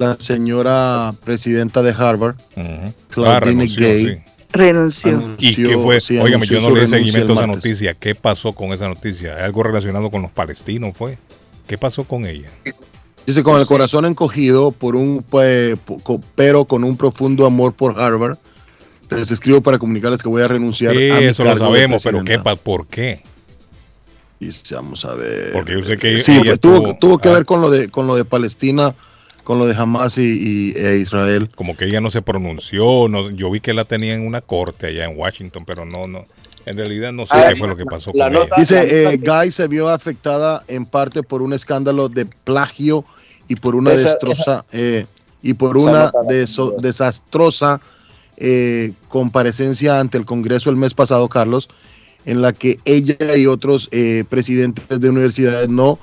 la 0.00 0.16
señora 0.18 1.12
presidenta 1.24 1.82
de 1.82 1.90
Harvard, 1.96 2.34
Ah, 2.56 2.88
Claudine 3.10 3.40
renunció, 3.40 3.86
Gay, 3.86 4.06
sí. 4.16 4.22
renunció. 4.50 5.20
¿Y 5.38 5.54
qué 5.56 5.76
fue? 5.76 6.00
sí, 6.00 6.16
Óigame, 6.18 6.46
yo 6.46 6.58
no 6.62 6.74
le 6.74 6.86
seguimiento 6.86 7.32
a 7.34 7.36
esa 7.36 7.46
noticia. 7.46 7.92
¿Qué 7.94 8.14
pasó 8.14 8.54
con 8.54 8.72
esa 8.72 8.88
noticia? 8.88 9.44
¿Algo 9.44 9.62
relacionado 9.62 10.10
con 10.10 10.22
los 10.22 10.30
palestinos 10.30 10.96
fue? 10.96 11.18
¿Qué 11.66 11.76
pasó 11.76 12.04
con 12.04 12.24
ella? 12.24 12.48
Dice, 13.26 13.42
con 13.42 13.60
el 13.60 13.66
corazón 13.66 14.06
encogido, 14.06 14.70
por 14.70 14.96
un, 14.96 15.22
pues, 15.22 15.76
pero 16.34 16.64
con 16.64 16.82
un 16.82 16.96
profundo 16.96 17.44
amor 17.44 17.74
por 17.74 18.00
Harvard, 18.00 18.38
les 19.10 19.30
escribo 19.30 19.60
para 19.60 19.78
comunicarles 19.78 20.22
que 20.22 20.30
voy 20.30 20.40
a 20.40 20.48
renunciar 20.48 20.96
Sí, 20.96 21.10
a 21.10 21.16
mi 21.16 21.24
eso 21.26 21.44
lo 21.44 21.50
cargo 21.50 21.66
sabemos, 21.66 22.02
pero 22.02 22.24
¿qué, 22.24 22.38
¿por 22.38 22.86
qué? 22.86 23.22
Dice, 24.40 24.74
vamos 24.74 25.04
a 25.04 25.12
ver. 25.14 25.52
Porque 25.52 25.72
yo 25.74 25.82
sé 25.86 25.98
que 25.98 26.18
Sí, 26.20 26.32
ella 26.32 26.44
fue- 26.44 26.56
tuvo, 26.58 26.76
estuvo- 26.76 26.94
tuvo 26.98 27.18
que 27.18 27.28
ah. 27.28 27.32
ver 27.32 27.44
con 27.44 27.60
lo 27.60 27.68
de 27.70 27.90
con 27.90 28.06
lo 28.06 28.16
de 28.16 28.24
Palestina, 28.24 28.94
con 29.50 29.58
lo 29.58 29.66
de 29.66 29.74
Hamas 29.74 30.16
y, 30.16 30.22
y- 30.22 30.72
e 30.78 30.98
Israel. 30.98 31.50
Como 31.56 31.76
que 31.76 31.86
ella 31.86 32.00
no 32.00 32.08
se 32.08 32.22
pronunció, 32.22 33.08
no, 33.08 33.30
yo 33.30 33.50
vi 33.50 33.58
que 33.58 33.74
la 33.74 33.84
tenía 33.84 34.14
en 34.14 34.24
una 34.24 34.42
corte 34.42 34.86
allá 34.86 35.06
en 35.06 35.18
Washington, 35.18 35.64
pero 35.66 35.84
no, 35.84 36.06
no, 36.06 36.24
en 36.66 36.76
realidad 36.76 37.10
no 37.12 37.24
sé 37.26 37.32
Ah, 37.34 37.46
qué 37.48 37.56
fue 37.56 37.66
lo 37.66 37.76
que 37.76 37.84
pasó 37.84 38.12
la 38.14 38.26
con 38.26 38.34
nota- 38.34 38.54
ella. 38.54 38.60
Dice, 38.84 39.12
eh, 39.12 39.16
Guy 39.16 39.50
se 39.50 39.66
vio 39.66 39.88
afectada 39.88 40.62
en 40.68 40.86
parte 40.86 41.24
por 41.24 41.42
un 41.42 41.52
escándalo 41.52 42.08
de 42.08 42.26
plagio 42.26 43.04
y 43.48 43.56
por 43.56 43.74
una 43.74 43.92
Esa- 43.92 44.10
destroza 44.10 44.64
eh, 44.70 45.06
y 45.42 45.54
por 45.54 45.76
una 45.76 46.12
deso- 46.12 46.76
desastrosa 46.80 47.80
eh, 48.36 48.92
comparecencia 49.08 49.98
ante 49.98 50.16
el 50.16 50.26
Congreso 50.26 50.70
el 50.70 50.76
mes 50.76 50.94
pasado, 50.94 51.28
Carlos, 51.28 51.68
en 52.24 52.40
la 52.40 52.52
que 52.52 52.78
ella 52.84 53.36
y 53.36 53.46
otros 53.46 53.88
eh, 53.90 54.22
presidentes 54.28 55.00
de 55.00 55.08
universidades 55.10 55.68
no 55.68 55.98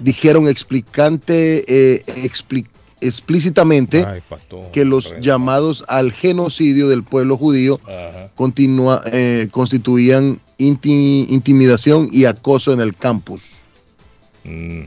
dijeron 0.00 0.48
explicante 0.48 1.62
eh, 1.68 2.02
expli- 2.24 2.66
explícitamente 3.00 4.04
Ay, 4.06 4.20
pastor, 4.28 4.70
que 4.72 4.84
los 4.84 5.14
llamados 5.20 5.84
al 5.88 6.12
genocidio 6.12 6.88
del 6.88 7.02
pueblo 7.02 7.36
judío 7.36 7.80
Ajá. 7.84 8.28
continúa, 8.34 9.02
eh, 9.06 9.48
constituían 9.50 10.40
inti- 10.58 11.26
intimidación 11.28 12.08
y 12.12 12.24
acoso 12.26 12.72
en 12.72 12.80
el 12.80 12.94
campus. 12.94 13.58
Mm, 14.44 14.82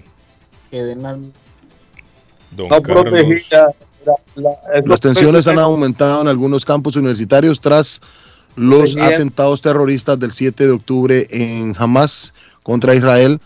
don 2.55 2.68
No 2.70 2.82
Carlos. 2.82 3.03
protegida. 3.03 3.68
la- 4.05 4.14
la- 4.36 4.49
eso 4.80 4.89
Las 4.89 4.99
tensiones 4.99 5.47
han 5.47 5.59
aumentado 5.59 6.22
en 6.22 6.28
algunos 6.28 6.66
campus 6.66 6.95
universitarios 6.97 7.61
tras 7.61 8.01
los 8.55 8.97
atentados 8.97 9.61
terroristas 9.61 10.20
del 10.20 10.32
7 10.32 10.66
de 10.66 10.72
octubre 10.72 11.26
en 11.30 11.74
Hamas 11.78 12.34
contra 12.64 12.93
Israel. 12.95 13.39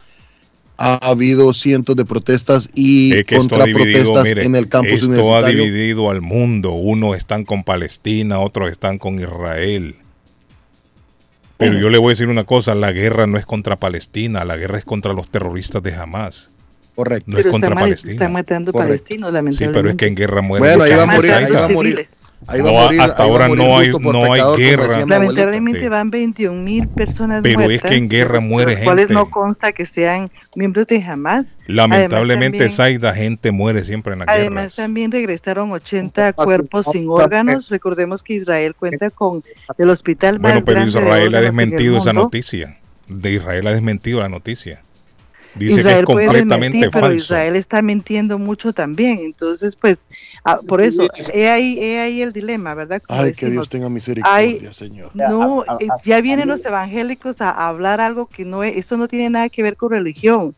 Ha 0.80 0.96
habido 1.10 1.54
cientos 1.54 1.96
de 1.96 2.06
protestas 2.06 2.70
y 2.76 3.16
Es 3.18 3.26
que 3.26 3.36
esto 3.38 3.56
ha 3.60 3.66
dividido, 3.66 4.14
contraprotestas 4.14 4.24
mire, 4.26 4.44
en 4.46 4.56
el 4.56 4.68
campus 4.70 4.92
esto 4.94 5.06
ha 5.06 5.10
universitario. 5.10 5.64
dividido 5.64 6.10
al 6.12 6.22
mundo. 6.22 6.72
Unos 6.74 7.18
están 7.18 7.46
con 7.46 7.64
Palestina, 7.64 8.40
otros 8.40 8.70
están 8.72 9.00
con 9.00 9.20
Israel. 9.20 9.96
Pero 11.58 11.80
yo 11.80 11.90
le 11.90 11.98
voy 11.98 12.10
a 12.10 12.14
decir 12.14 12.28
una 12.28 12.44
cosa, 12.44 12.76
la 12.76 12.92
guerra 12.92 13.26
no 13.26 13.40
es 13.40 13.46
contra 13.48 13.76
Palestina, 13.78 14.46
la 14.46 14.58
guerra 14.58 14.78
es 14.78 14.86
contra 14.86 15.14
los 15.14 15.30
terroristas 15.30 15.82
de 15.82 15.96
Hamas. 15.96 16.50
Correcto. 16.96 17.32
No 17.32 17.40
es 17.40 17.48
contra 17.48 17.74
Palestina. 17.74 18.12
están 18.12 18.34
matando 18.34 18.72
Correcto. 18.72 18.90
palestinos, 18.90 19.30
Sí, 19.30 19.34
lamentablemente. 19.34 19.80
pero 19.80 19.90
es 19.90 19.96
que 19.98 20.06
en 20.08 20.16
guerra 20.16 20.42
mueren 20.42 20.78
Bueno, 20.78 20.84
ahí 20.84 20.94
va 20.96 21.04
a 21.04 21.16
morir, 21.16 21.32
ahí 21.32 21.52
va 21.52 21.66
a 21.66 21.70
morir. 21.70 22.06
Ahí 22.46 22.62
va 22.62 22.70
a 22.70 22.74
No, 22.74 22.80
morir- 22.84 23.02
hasta 23.02 23.24
a 23.24 23.26
ahora 23.26 23.48
morir 23.48 23.64
no 23.64 23.78
hay, 23.80 23.90
no 23.90 24.24
hay 24.26 24.32
pecador, 24.40 24.60
guerra. 24.60 25.06
Lamentablemente 25.06 25.82
Sí. 25.82 25.88
van 25.90 26.12
21 26.12 26.64
mil 26.64 26.88
personas 26.88 27.42
Pero 27.42 27.62
es 27.62 27.66
muertas. 27.68 27.90
que 27.92 27.98
en 27.98 28.10
guerra 28.10 28.40
de 28.40 28.48
muere 28.48 28.74
los 28.76 28.84
cuales 28.84 29.08
gente. 29.08 29.14
no 29.16 29.30
consta 29.30 29.72
que 29.72 29.86
sean 29.88 30.30
miembros 30.56 30.86
de 30.88 31.04
Hamas. 31.04 31.52
Lamentablemente, 31.66 32.60
también- 32.60 32.76
Saida, 32.76 33.14
gente 33.14 33.52
muere 33.52 33.84
siempre 33.84 34.14
en 34.14 34.20
la 34.20 34.26
guerra. 34.26 34.38
Además, 34.40 34.76
también 34.76 35.12
regresaron 35.12 35.72
80 35.72 36.32
cuerpos 36.34 36.86
sin 36.92 37.10
órganos. 37.10 37.70
Recordemos 37.70 38.22
que 38.24 38.34
Israel 38.36 38.76
cuenta 38.76 39.10
con 39.10 39.44
el 39.78 39.90
hospital 39.90 40.38
Bueno, 40.40 40.58
más 40.58 40.64
pero 40.66 40.76
grande 40.82 40.92
de 40.92 41.00
Israel 41.00 41.36
ha 41.36 41.40
en 41.40 41.44
el 41.46 41.52
desmentido 41.52 41.98
esa 41.98 42.14
noticia. 42.14 42.78
De 43.08 43.32
Israel 43.32 43.68
ha 43.68 43.72
desmentido 43.72 44.20
la 44.20 44.30
noticia. 44.30 44.82
Dice 45.66 45.80
Israel 45.80 45.96
que 46.06 46.12
es 46.12 46.16
puede 46.16 46.26
completamente 46.28 46.78
desmentir, 46.78 46.90
pero 46.94 47.06
falso. 47.08 47.18
Israel 47.34 47.56
está 47.56 47.82
mintiendo 47.82 48.38
mucho 48.40 48.74
también. 48.74 49.20
Entonces, 49.20 49.76
pues, 49.76 49.98
ah, 50.44 50.60
por 50.68 50.82
eso, 50.82 51.08
he 51.34 51.50
ahí, 51.50 51.80
he 51.80 52.00
ahí 52.00 52.22
el 52.22 52.34
dilema, 52.34 52.74
¿verdad? 52.74 53.02
Como 53.06 53.22
Ay, 53.22 53.34
que 53.34 53.50
Dios 53.50 53.70
tenga 53.70 53.90
misericordia, 53.90 54.36
hay- 54.36 54.74
Señor. 54.74 55.12
No, 55.14 55.62
A- 55.68 55.74
a- 55.74 55.78
eh, 55.80 55.88
a- 55.92 56.02
ya 56.04 56.22
vienen 56.22 56.48
los 56.48 56.64
evangélicos 56.66 57.42
a, 57.42 57.50
hablar 57.68 58.00
algo 58.02 58.28
que 58.28 58.46
no 58.46 58.64
es, 58.64 58.78
eso 58.78 58.98
no 58.98 59.08
tiene 59.08 59.30
nada 59.30 59.50
que 59.50 59.64
ver 59.64 59.76
con 59.76 59.92
religión. 59.92 60.56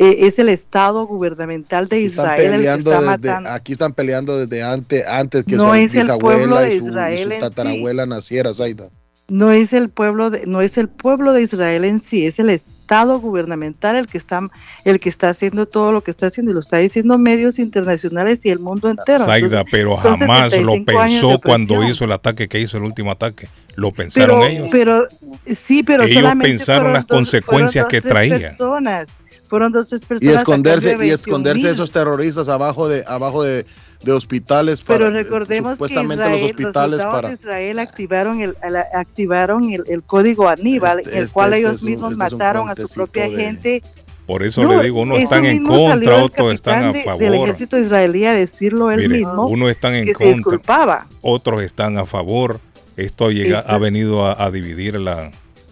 Eh, 0.00 0.26
es 0.28 0.38
el 0.38 0.48
Estado 0.48 1.06
gubernamental 1.08 1.88
de 1.88 2.04
Están 2.04 2.26
Israel 2.26 2.54
el 2.54 2.60
que 2.62 2.72
está 2.74 2.90
desde, 2.90 3.04
matando. 3.06 3.50
aquí 3.50 3.72
están 3.72 3.92
peleando 3.92 4.38
desde 4.38 4.62
antes, 4.62 5.04
antes 5.08 5.44
que 5.44 5.56
No 5.56 5.70
su 5.70 5.74
es 5.74 5.92
el 5.94 6.06
pueblo 6.18 6.58
bisabuela 6.58 6.60
de 6.60 6.74
y 6.76 6.78
su, 6.78 6.84
y 6.86 6.90
su 6.92 6.98
en 6.98 7.30
sí. 7.32 7.40
tatarabuela 7.40 8.06
naciera, 8.06 8.54
Zaida. 8.54 8.90
No 9.26 9.50
es 9.50 9.72
el 9.72 9.88
pueblo 9.88 10.30
de, 10.30 10.46
no 10.46 10.62
es 10.62 10.78
el 10.78 10.88
pueblo 10.88 11.32
de 11.32 11.42
Israel 11.42 11.84
en 11.84 12.00
sí, 12.00 12.24
es 12.26 12.38
el 12.38 12.50
Estado 12.50 12.77
gubernamental 13.20 13.96
el 13.96 14.06
que 14.06 14.18
está 14.18 14.40
el 14.84 15.00
que 15.00 15.08
está 15.08 15.28
haciendo 15.30 15.66
todo 15.66 15.92
lo 15.92 16.02
que 16.02 16.10
está 16.10 16.26
haciendo 16.26 16.50
y 16.50 16.54
lo 16.54 16.60
está 16.60 16.78
diciendo 16.78 17.18
medios 17.18 17.58
internacionales 17.58 18.44
y 18.46 18.50
el 18.50 18.58
mundo 18.58 18.88
entero. 18.90 19.24
Saida, 19.26 19.46
Entonces, 19.60 19.66
pero 19.70 19.96
jamás 19.96 20.52
lo 20.52 20.72
75 20.72 20.98
años 21.00 21.12
de 21.20 21.28
pensó 21.28 21.40
cuando 21.40 21.84
hizo 21.84 22.04
el 22.04 22.12
ataque 22.12 22.48
que 22.48 22.60
hizo 22.60 22.76
el 22.78 22.82
último 22.84 23.10
ataque. 23.12 23.48
Lo 23.76 23.92
pensaron 23.92 24.40
pero, 24.40 24.50
ellos. 24.50 24.68
pero 24.72 25.06
sí, 25.46 25.82
pero 25.84 26.02
Ellos 26.04 26.14
solamente 26.16 26.56
pensaron 26.58 26.80
fueron 26.82 26.92
las 26.94 27.06
dos- 27.06 27.16
consecuencias 27.16 27.84
fueron 27.84 27.90
que 27.90 27.96
dos, 27.98 28.02
tres 28.02 28.12
traía. 28.12 28.38
Personas, 28.48 29.06
fueron 29.48 29.72
dos 29.72 29.86
tres 29.86 30.02
Y 30.02 30.06
personas 30.06 30.34
a 30.34 30.38
esconderse, 30.40 30.88
y 31.06 31.10
esconderse 31.10 31.62
21,000. 31.62 31.66
esos 31.72 31.90
terroristas 31.92 32.48
abajo 32.48 32.88
de, 32.88 33.04
abajo 33.06 33.44
de, 33.44 33.64
de 34.02 34.12
hospitales 34.12 34.80
Pero 34.86 35.06
para, 35.06 35.18
eh, 35.18 35.22
recordemos 35.24 35.70
que 35.72 35.76
supuestamente 35.76 36.24
Israel, 36.24 36.40
los 36.40 36.50
hospitales 36.50 37.00
para 37.04 37.28
de 37.28 37.34
Israel 37.34 37.78
activaron 37.80 38.40
el, 38.40 38.56
el- 38.62 38.76
activaron 38.94 39.72
el, 39.72 39.84
el 39.88 40.02
código 40.02 40.48
Aníbal, 40.48 41.00
Este- 41.00 41.16
el 41.18 41.22
este- 41.24 41.34
cual 41.34 41.52
este 41.54 41.66
ellos 41.66 41.82
un- 41.82 41.90
mismos 41.90 42.16
mataron 42.16 42.68
a 42.70 42.74
su 42.76 42.88
propia 42.88 43.24
de- 43.28 43.30
gente. 43.36 43.82
Por 44.26 44.42
eso 44.42 44.62
No, 44.62 44.76
le 44.76 44.84
digo, 44.84 45.00
unos 45.00 45.18
están 45.18 45.46
en 45.46 45.64
contra, 45.64 46.22
otros 46.22 46.52
están 46.54 46.84
a 46.84 46.92
de- 46.92 46.98
del 46.98 47.04
favor. 47.04 47.34
ejército 47.34 47.78
israelí 47.78 48.26
a 48.26 48.34
decirlo 48.34 48.90
él 48.90 48.98
Mire, 48.98 49.18
mismo, 49.20 49.46
unos 49.46 49.70
están 49.70 49.94
en 49.94 50.04
que 50.04 50.12
se 50.12 50.18
contra, 50.18 50.34
disculpaba. 50.34 51.06
otros 51.22 51.62
están 51.62 51.96
a 51.96 52.04
favor. 52.04 52.60
Esto 52.98 53.30
llega, 53.30 53.60
Eso 53.60 53.70
ha 53.70 53.78
venido 53.78 54.26
a, 54.26 54.44
a 54.44 54.50
dividir 54.50 55.00
la. 55.00 55.30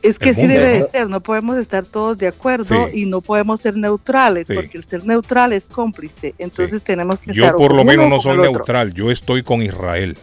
Es 0.09 0.19
que 0.19 0.35
sí 0.35 0.41
mundo, 0.43 0.55
debe 0.55 0.79
¿no? 0.79 0.85
de 0.85 0.91
ser, 0.91 1.09
no 1.09 1.21
podemos 1.21 1.57
estar 1.59 1.85
todos 1.85 2.19
de 2.19 2.29
acuerdo 2.29 2.89
Sí. 2.91 3.01
y 3.03 3.07
no 3.07 3.21
podemos 3.21 3.61
ser 3.61 3.77
neutrales, 3.77 4.47
Sí. 4.47 4.55
porque 4.55 4.79
el 4.79 4.85
ser 4.85 5.05
neutral 5.05 5.53
es 5.53 5.69
cómplice, 5.69 6.35
entonces 6.39 6.83
tenemos 6.83 7.19
que 7.19 7.33
Yo 7.33 7.45
estar 7.45 7.57
por 7.57 7.75
lo 7.75 7.85
menos 7.85 8.09
no 8.09 8.21
soy 8.21 8.39
neutral, 8.39 8.93
yo 8.95 9.11
estoy 9.11 9.43
con 9.43 9.63
Israel. 9.63 10.17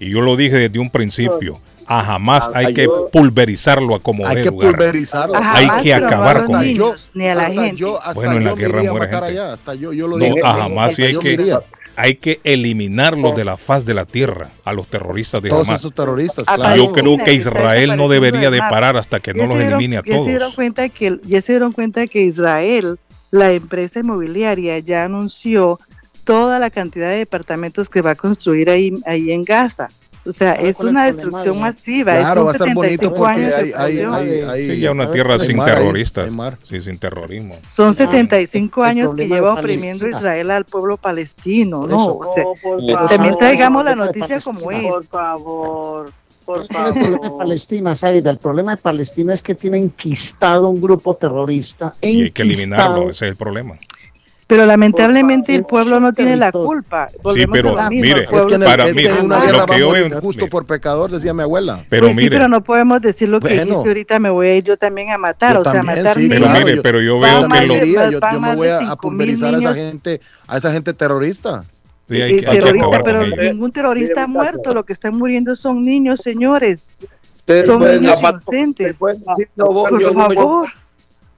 Y 0.00 0.10
yo 0.10 0.20
lo 0.20 0.36
dije 0.36 0.56
desde 0.56 0.78
un 0.78 0.90
principio. 0.90 1.60
A 1.86 2.02
jamás 2.02 2.44
Ah, 2.54 2.58
hay 2.60 2.72
que 2.74 2.88
pulverizarlo 3.12 3.94
a 3.94 4.00
como 4.00 4.26
hay 4.26 4.42
que 4.42 4.50
lugar. 4.50 4.70
pulverizarlo. 4.72 5.36
Ajá, 5.36 5.56
Hay 5.58 5.82
que 5.82 5.90
no 6.00 6.06
acabar 6.06 6.44
con 6.46 6.60
niños, 6.62 6.76
yo, 6.76 7.10
ni 7.14 7.28
a 7.28 7.34
la 7.34 7.44
gente. 7.50 7.76
yo, 7.76 7.98
hasta 8.00 8.14
Bueno, 8.14 8.32
en 8.38 8.44
la 8.44 8.54
guerra 8.54 8.82
muere 8.90 9.06
gente. 9.08 9.26
allá, 9.26 9.52
hasta 9.52 9.74
yo, 9.74 9.92
yo 9.92 10.08
lo 10.08 10.16
No, 10.18 10.24
dije. 10.24 10.40
a 10.42 10.54
jamás 10.54 10.94
sí 10.94 11.02
hay 11.02 11.16
que. 11.18 11.58
Hay 11.96 12.16
que 12.16 12.40
eliminarlos 12.44 13.36
de 13.36 13.44
la 13.44 13.56
faz 13.56 13.84
de 13.84 13.94
la 13.94 14.04
tierra, 14.04 14.50
a 14.64 14.72
los 14.72 14.86
terroristas 14.88 15.42
de 15.42 15.50
Todos 15.50 15.68
Hamas. 15.68 15.80
esos 15.80 15.94
terroristas, 15.94 16.44
claro. 16.46 16.76
Yo 16.76 16.92
creo 16.92 17.18
que 17.18 17.24
que 17.24 17.34
Israel 17.34 17.96
no 17.96 18.08
debería 18.08 18.50
de 18.50 18.58
parar 18.58 18.96
hasta 18.96 19.20
que 19.20 19.32
no 19.32 19.46
los 19.46 19.58
elimine 19.58 19.96
a 19.96 20.02
ya 20.04 20.18
se 20.18 20.24
dieron 20.24 20.38
todos. 20.40 20.54
cuenta 20.54 20.88
que 20.88 21.18
ya 21.24 21.40
se 21.40 21.52
dieron 21.52 21.72
cuenta 21.72 22.06
que 22.06 22.20
Israel, 22.22 22.98
la 23.30 23.52
empresa 23.52 24.00
inmobiliaria, 24.00 24.78
ya 24.78 25.04
anunció 25.04 25.78
toda 26.24 26.58
la 26.58 26.70
cantidad 26.70 27.08
de 27.08 27.16
departamentos 27.16 27.88
que 27.88 28.02
va 28.02 28.12
a 28.12 28.14
construir 28.14 28.70
ahí, 28.70 28.92
ahí 29.06 29.30
en 29.30 29.42
Gaza. 29.42 29.88
O 30.26 30.32
sea, 30.32 30.54
¿Sabe 30.56 30.68
es 30.70 30.80
una 30.80 31.04
destrucción 31.06 31.60
masiva. 31.60 32.16
Claro, 32.16 32.40
es 32.42 32.46
va 32.46 32.50
a 32.50 32.52
estar 32.54 32.74
bonito 32.74 33.10
75 33.10 33.14
porque 33.16 33.30
años 33.32 33.56
de 33.56 33.62
hay, 33.62 33.72
hay, 33.74 33.98
hay, 33.98 34.40
hay- 34.42 34.68
Sí, 34.70 34.80
ya 34.80 34.92
una 34.92 35.10
tierra 35.10 35.38
sin 35.38 35.56
mar 35.58 35.74
terroristas, 35.74 36.30
sí, 36.62 36.80
sin 36.80 36.98
terrorismo. 36.98 37.54
Son 37.54 37.94
75 37.94 38.84
el 38.84 38.90
años 38.90 39.14
que 39.14 39.28
lleva 39.28 39.52
oprimiendo 39.54 40.08
Israel 40.08 40.50
al 40.50 40.64
pueblo 40.64 40.96
palestino, 40.96 41.86
¿no? 41.86 41.96
eso. 41.96 42.18
O 42.18 42.34
sea, 42.34 42.44
favor. 42.44 43.06
también 43.06 43.34
¿sabe 43.34 43.36
traigamos 43.38 43.84
la 43.84 43.94
noticia 43.94 44.40
como 44.40 44.70
es. 44.70 44.82
Por 44.82 45.04
favor, 45.04 46.12
por 46.46 46.60
El 46.62 46.68
problema 46.68 47.08
de 47.08 47.22
favor. 47.22 47.38
Palestina, 47.38 47.94
Saida, 47.94 48.30
el 48.30 48.38
problema 48.38 48.76
de 48.76 48.82
Palestina 48.82 49.34
es 49.34 49.42
que 49.42 49.54
tiene 49.54 49.78
enquistado 49.78 50.68
un 50.68 50.80
grupo 50.80 51.14
terrorista. 51.14 51.94
Y 52.00 52.22
hay 52.22 52.30
que 52.30 52.42
eliminarlo, 52.42 53.02
enquistado. 53.02 53.10
ese 53.10 53.24
es 53.26 53.30
el 53.30 53.36
problema. 53.36 53.78
Pero 54.46 54.66
lamentablemente 54.66 55.54
el 55.54 55.64
pueblo 55.64 56.00
no 56.00 56.12
tiene 56.12 56.36
la 56.36 56.52
culpa. 56.52 57.08
Volvemos 57.22 57.52
pero 57.56 57.78
a 57.78 57.88
mire, 57.88 58.24
Es 58.24 58.28
que 58.46 58.54
en, 58.54 58.62
el- 58.62 58.68
Para 58.68 58.88
es 58.88 58.94
mí, 58.94 59.02
que 59.02 59.08
en 59.08 59.24
una 59.24 59.38
lo 59.50 59.66
que 59.66 59.78
yo 59.78 59.90
justo 60.20 60.40
mire. 60.42 60.50
por 60.50 60.66
pecador, 60.66 61.10
decía 61.10 61.32
mi 61.32 61.42
abuela. 61.42 61.82
Pero 61.88 62.02
Pues 62.06 62.14
sí, 62.14 62.16
mire, 62.24 62.30
pero 62.36 62.48
no 62.48 62.62
podemos 62.62 63.00
decir 63.00 63.30
lo 63.30 63.40
que 63.40 63.48
Bueno. 63.48 63.62
dijiste 63.64 63.88
ahorita, 63.88 64.18
me 64.18 64.28
voy 64.28 64.46
a 64.48 64.56
ir 64.56 64.64
yo 64.64 64.76
también 64.76 65.10
a 65.12 65.18
matar, 65.18 65.54
Yo 65.54 65.60
o 65.60 65.64
sea, 65.64 65.72
también, 65.72 65.98
matar 65.98 66.18
sí, 66.18 66.28
pero 66.28 66.48
mire, 66.50 66.82
pero 66.82 67.00
yo 67.00 67.18
veo 67.20 67.48
que 67.48 67.66
lo, 67.66 67.74
yo, 68.10 68.20
yo 68.20 68.40
me 68.40 68.54
voy 68.54 68.68
a, 68.68 68.78
a 68.78 68.82
5.000 68.96 69.00
pulverizar 69.00 69.54
a 69.54 69.58
esa 69.58 69.74
gente, 69.74 70.20
a 70.46 70.58
esa 70.58 70.72
gente 70.72 70.92
terrorista. 70.92 71.64
sí, 72.08 72.20
hay, 72.20 72.32
hay 72.34 72.40
terrorista, 72.42 73.00
pero 73.02 73.26
ningún 73.26 73.72
terrorista 73.72 74.24
ha 74.24 74.26
muerto, 74.26 74.74
lo 74.74 74.84
que 74.84 74.92
están 74.92 75.16
muriendo 75.16 75.56
son 75.56 75.82
niños, 75.84 76.20
señores. 76.20 76.80
Son 77.64 77.80
niños 77.82 78.20
inocentes. 78.22 78.96
Por 78.98 79.16
favor. 80.14 80.68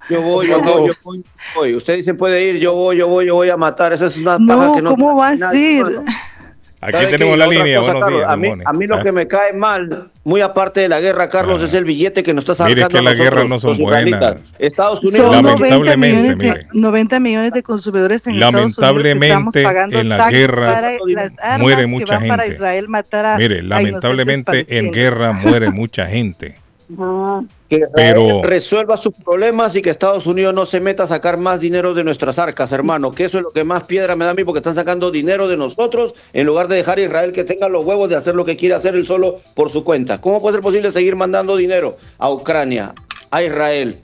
Yo 0.08 0.22
voy, 0.22 0.48
yo 0.48 0.60
voy, 0.62 0.88
yo 0.88 0.94
voy, 1.02 1.18
yo 1.18 1.24
voy. 1.54 1.74
Usted 1.74 1.96
dice 1.96 2.14
puede 2.14 2.44
ir, 2.44 2.58
yo 2.58 2.74
voy, 2.74 2.96
yo 2.98 3.08
voy, 3.08 3.26
yo 3.26 3.34
voy 3.34 3.50
a 3.50 3.56
matar. 3.56 3.92
Esa 3.92 4.06
es 4.06 4.16
una 4.16 4.38
paja 4.38 4.66
No, 4.66 4.72
que 4.74 4.82
no. 4.82 4.90
¿cómo 4.90 5.16
va 5.16 5.30
a 5.30 5.36
ser? 5.36 5.46
Aquí 6.78 6.92
¿Sabe 6.92 7.06
tenemos 7.06 7.38
la 7.38 7.46
línea. 7.46 7.78
cosa, 7.78 7.92
Buenos 7.94 8.04
Carlos, 8.04 8.20
días, 8.20 8.30
a 8.32 8.36
mí, 8.36 8.62
a 8.64 8.72
mí 8.74 8.86
lo 8.86 8.96
Ah. 8.96 9.02
que 9.02 9.10
me 9.10 9.26
cae 9.26 9.52
mal, 9.54 10.10
muy 10.24 10.42
aparte 10.42 10.80
de 10.80 10.88
la 10.88 11.00
guerra, 11.00 11.28
Carlos, 11.30 11.62
es 11.62 11.72
el 11.72 11.84
billete 11.84 12.22
que 12.22 12.34
nos 12.34 12.46
está 12.48 12.66
Mire, 12.66 12.82
sacando 12.82 12.98
que 12.98 13.04
las 13.04 13.18
guerras 13.18 13.48
no 13.48 13.58
son 13.58 13.78
buenas. 13.78 14.36
Estados 14.58 15.00
Unidos 15.02 15.16
Son 15.32 15.42
90 15.42 15.58
Lamentablemente, 15.64 16.16
millones, 16.20 16.38
de, 16.38 16.44
mire. 16.52 16.66
90 16.74 17.18
millones 17.20 17.52
de 17.52 17.62
consumidores 17.62 18.26
en 18.26 18.34
Estados 18.34 18.54
Unidos 18.54 18.78
Lamentablemente, 18.78 19.26
estamos 19.28 19.54
pagando 19.54 19.98
en 19.98 20.08
las 20.10 20.30
guerras 20.30 20.82
muere 21.58 21.86
mucha 21.86 22.18
para 22.20 22.42
gente. 22.44 22.54
Israel 22.54 22.88
matar 22.88 23.26
a, 23.26 23.38
Mire, 23.38 23.62
lamentablemente 23.62 24.78
en 24.78 24.92
guerra 24.92 25.32
muere 25.32 25.70
mucha 25.70 26.06
gente. 26.06 26.56
que 27.68 27.82
Pero- 27.94 28.42
resuelva 28.42 28.96
sus 28.96 29.12
problemas 29.14 29.74
y 29.76 29.82
que 29.82 29.90
Estados 29.90 30.26
Unidos 30.26 30.54
no 30.54 30.64
se 30.64 30.80
meta 30.80 31.02
a 31.02 31.06
sacar 31.06 31.36
más 31.36 31.60
dinero 31.60 31.94
de 31.94 32.04
nuestras 32.04 32.38
arcas, 32.38 32.70
hermano. 32.72 33.10
Que 33.12 33.24
eso 33.24 33.38
es 33.38 33.44
lo 33.44 33.50
que 33.50 33.64
más 33.64 33.84
piedra 33.84 34.14
me 34.14 34.24
da 34.24 34.30
a 34.30 34.34
mí, 34.34 34.44
porque 34.44 34.58
están 34.60 34.74
sacando 34.74 35.10
dinero 35.10 35.48
de 35.48 35.56
nosotros 35.56 36.14
en 36.32 36.46
lugar 36.46 36.68
de 36.68 36.76
dejar 36.76 36.98
a 36.98 37.02
Israel 37.02 37.32
que 37.32 37.44
tenga 37.44 37.68
los 37.68 37.84
huevos 37.84 38.08
de 38.08 38.16
hacer 38.16 38.34
lo 38.34 38.44
que 38.44 38.56
quiere 38.56 38.74
hacer 38.74 38.94
él 38.94 39.06
solo 39.06 39.36
por 39.54 39.70
su 39.70 39.82
cuenta. 39.84 40.20
¿Cómo 40.20 40.40
puede 40.40 40.54
ser 40.54 40.62
posible 40.62 40.90
seguir 40.92 41.16
mandando 41.16 41.56
dinero 41.56 41.96
a 42.18 42.30
Ucrania, 42.30 42.94
a 43.30 43.42
Israel? 43.42 43.98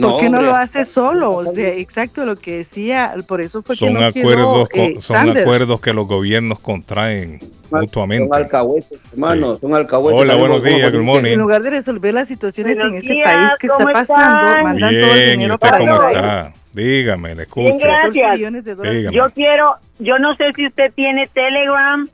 ¿Por 0.00 0.20
qué 0.20 0.28
no 0.28 0.36
hombre, 0.36 0.42
lo 0.42 0.54
hace 0.54 0.84
solo? 0.84 1.36
O 1.36 1.44
sea, 1.54 1.68
exacto 1.70 2.26
lo 2.26 2.36
que 2.36 2.58
decía, 2.58 3.14
por 3.26 3.40
eso 3.40 3.62
fue 3.62 3.74
que 3.76 3.78
Son 3.86 3.94
no 3.94 4.04
acuerdos, 4.04 4.68
quedó, 4.68 4.84
eh, 4.84 4.96
son 5.00 5.16
Sanders. 5.16 5.40
acuerdos 5.40 5.80
que 5.80 5.94
los 5.94 6.06
gobiernos 6.06 6.58
contraen 6.60 7.38
mutuamente. 7.70 8.28
Son 8.28 8.42
alcahuetes, 8.42 9.00
hermano, 9.12 9.56
son 9.56 9.74
alcahuetes. 9.74 10.20
Hola, 10.22 10.34
buenos 10.36 10.62
días, 10.62 10.92
good 10.92 11.02
morning. 11.02 11.32
En 11.32 11.38
lugar 11.38 11.62
de 11.62 11.70
resolver 11.70 12.14
las 12.14 12.28
situaciones 12.28 12.76
Buenos 12.76 12.92
en 12.92 12.98
este 12.98 13.12
días, 13.12 13.34
país 13.34 13.48
que 13.60 13.66
está 13.66 13.78
¿cómo 13.78 13.92
pasando, 13.92 14.48
están? 14.48 14.64
mandan 14.64 14.90
todo 14.90 15.10
el 15.12 15.14
Bien, 15.14 15.28
¿y 15.28 15.30
dinero 15.32 15.54
usted 15.54 15.68
para 15.68 15.78
cómo 15.78 16.02
está? 16.08 16.52
Dígame, 16.72 17.34
le 17.34 17.42
escucho. 17.44 17.62
Bien, 17.66 17.78
gracias. 17.78 18.38
Dígame. 18.38 19.12
Yo 19.12 19.30
quiero, 19.34 19.76
yo 19.98 20.18
no 20.18 20.34
sé 20.36 20.44
si 20.54 20.66
usted 20.66 20.92
tiene 20.94 21.26
Telegram, 21.28 22.06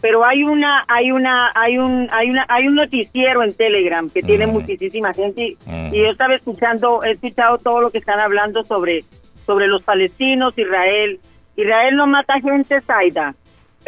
pero 0.00 0.24
hay 0.24 0.42
una, 0.42 0.84
hay 0.88 1.12
una, 1.12 1.50
hay 1.54 1.78
un, 1.78 2.08
hay 2.10 2.30
una, 2.30 2.44
hay 2.48 2.66
un 2.66 2.74
noticiero 2.74 3.42
en 3.44 3.54
Telegram 3.54 4.08
que 4.10 4.22
tiene 4.22 4.46
muchísima 4.46 5.12
gente 5.12 5.42
y, 5.42 5.58
Mm. 5.66 5.94
y 5.94 5.98
yo 5.98 6.06
estaba 6.06 6.34
escuchando, 6.34 7.04
he 7.04 7.10
escuchado 7.12 7.58
todo 7.58 7.80
lo 7.82 7.90
que 7.90 7.98
están 7.98 8.18
hablando 8.18 8.64
sobre, 8.64 9.04
sobre 9.46 9.66
los 9.68 9.82
palestinos, 9.82 10.54
Israel. 10.56 11.20
Israel 11.56 11.96
no 11.96 12.06
mata 12.06 12.40
gente, 12.40 12.80
Zaida. 12.80 13.34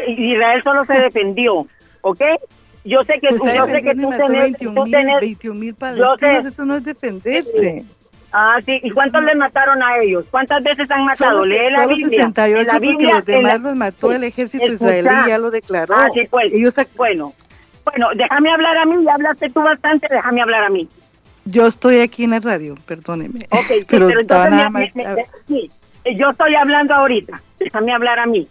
Israel 0.07 0.62
solo 0.62 0.84
se 0.84 0.95
defendió, 0.95 1.66
¿ok? 2.03 2.20
Yo 2.84 3.05
sé 3.05 3.20
que, 3.20 3.28
yo 3.30 3.66
sé 3.66 3.82
que 3.82 3.95
tú 3.95 4.11
tenés, 4.11 4.43
21 4.43 4.74
tú 4.74 4.82
mil, 4.84 4.93
tenés, 4.93 5.20
21 5.20 5.61
mil 5.61 5.68
yo 5.70 5.74
sé, 5.74 5.78
palestinos, 5.80 6.47
eso 6.47 6.64
no 6.64 6.76
es 6.76 6.84
defenderse. 6.84 7.84
Ah, 8.32 8.57
sí. 8.64 8.80
¿Y 8.82 8.90
cuántos 8.90 9.22
le 9.22 9.34
mataron 9.34 9.82
a 9.82 9.99
ellos? 9.99 10.24
¿Cuántas 10.30 10.62
veces 10.62 10.90
han 10.90 11.05
matado? 11.05 11.43
Solo, 11.43 11.45
Lee 11.45 11.70
la 11.70 11.82
solo 11.82 11.95
Biblia. 11.97 12.18
68 12.26 12.61
En 12.61 12.66
la 12.66 12.72
porque 12.72 12.86
Biblia, 12.88 13.14
los 13.16 13.24
demás 13.26 13.62
la- 13.62 13.68
los 13.68 13.76
mató 13.76 14.12
el 14.12 14.24
ejército 14.24 14.64
Escucha. 14.64 14.97
israelí, 14.99 15.28
ya 15.28 15.38
lo 15.38 15.51
declaró. 15.51 15.95
Ah, 15.97 16.09
sí, 16.14 16.22
pues. 16.30 16.51
Ellos 16.53 16.74
Bueno, 16.97 17.34
bueno, 17.84 18.09
déjame 18.16 18.51
hablar 18.51 18.78
a 18.78 18.86
mí. 18.86 19.05
Ya 19.05 19.12
hablaste 19.14 19.51
tú 19.51 19.61
bastante, 19.61 20.07
déjame 20.11 20.40
hablar 20.40 20.64
a 20.64 20.70
mí. 20.70 20.88
Yo 21.45 21.66
estoy 21.66 22.01
aquí 22.01 22.24
en 22.24 22.30
la 22.30 22.40
radio, 22.40 22.74
perdóneme. 22.86 23.47
Ok, 23.51 23.66
sí, 23.68 23.84
pero, 23.88 24.09
entonces 24.09 24.51
nada 24.51 24.70
me- 24.70 24.86
más... 24.86 24.97
me- 24.97 25.14
me- 25.14 25.24
sí, 25.47 25.70
yo 26.16 26.30
estoy 26.30 26.55
hablando 26.55 26.95
ahorita. 26.95 27.40
Déjame 27.59 27.93
hablar 27.93 28.18
a 28.18 28.26
mí. 28.26 28.49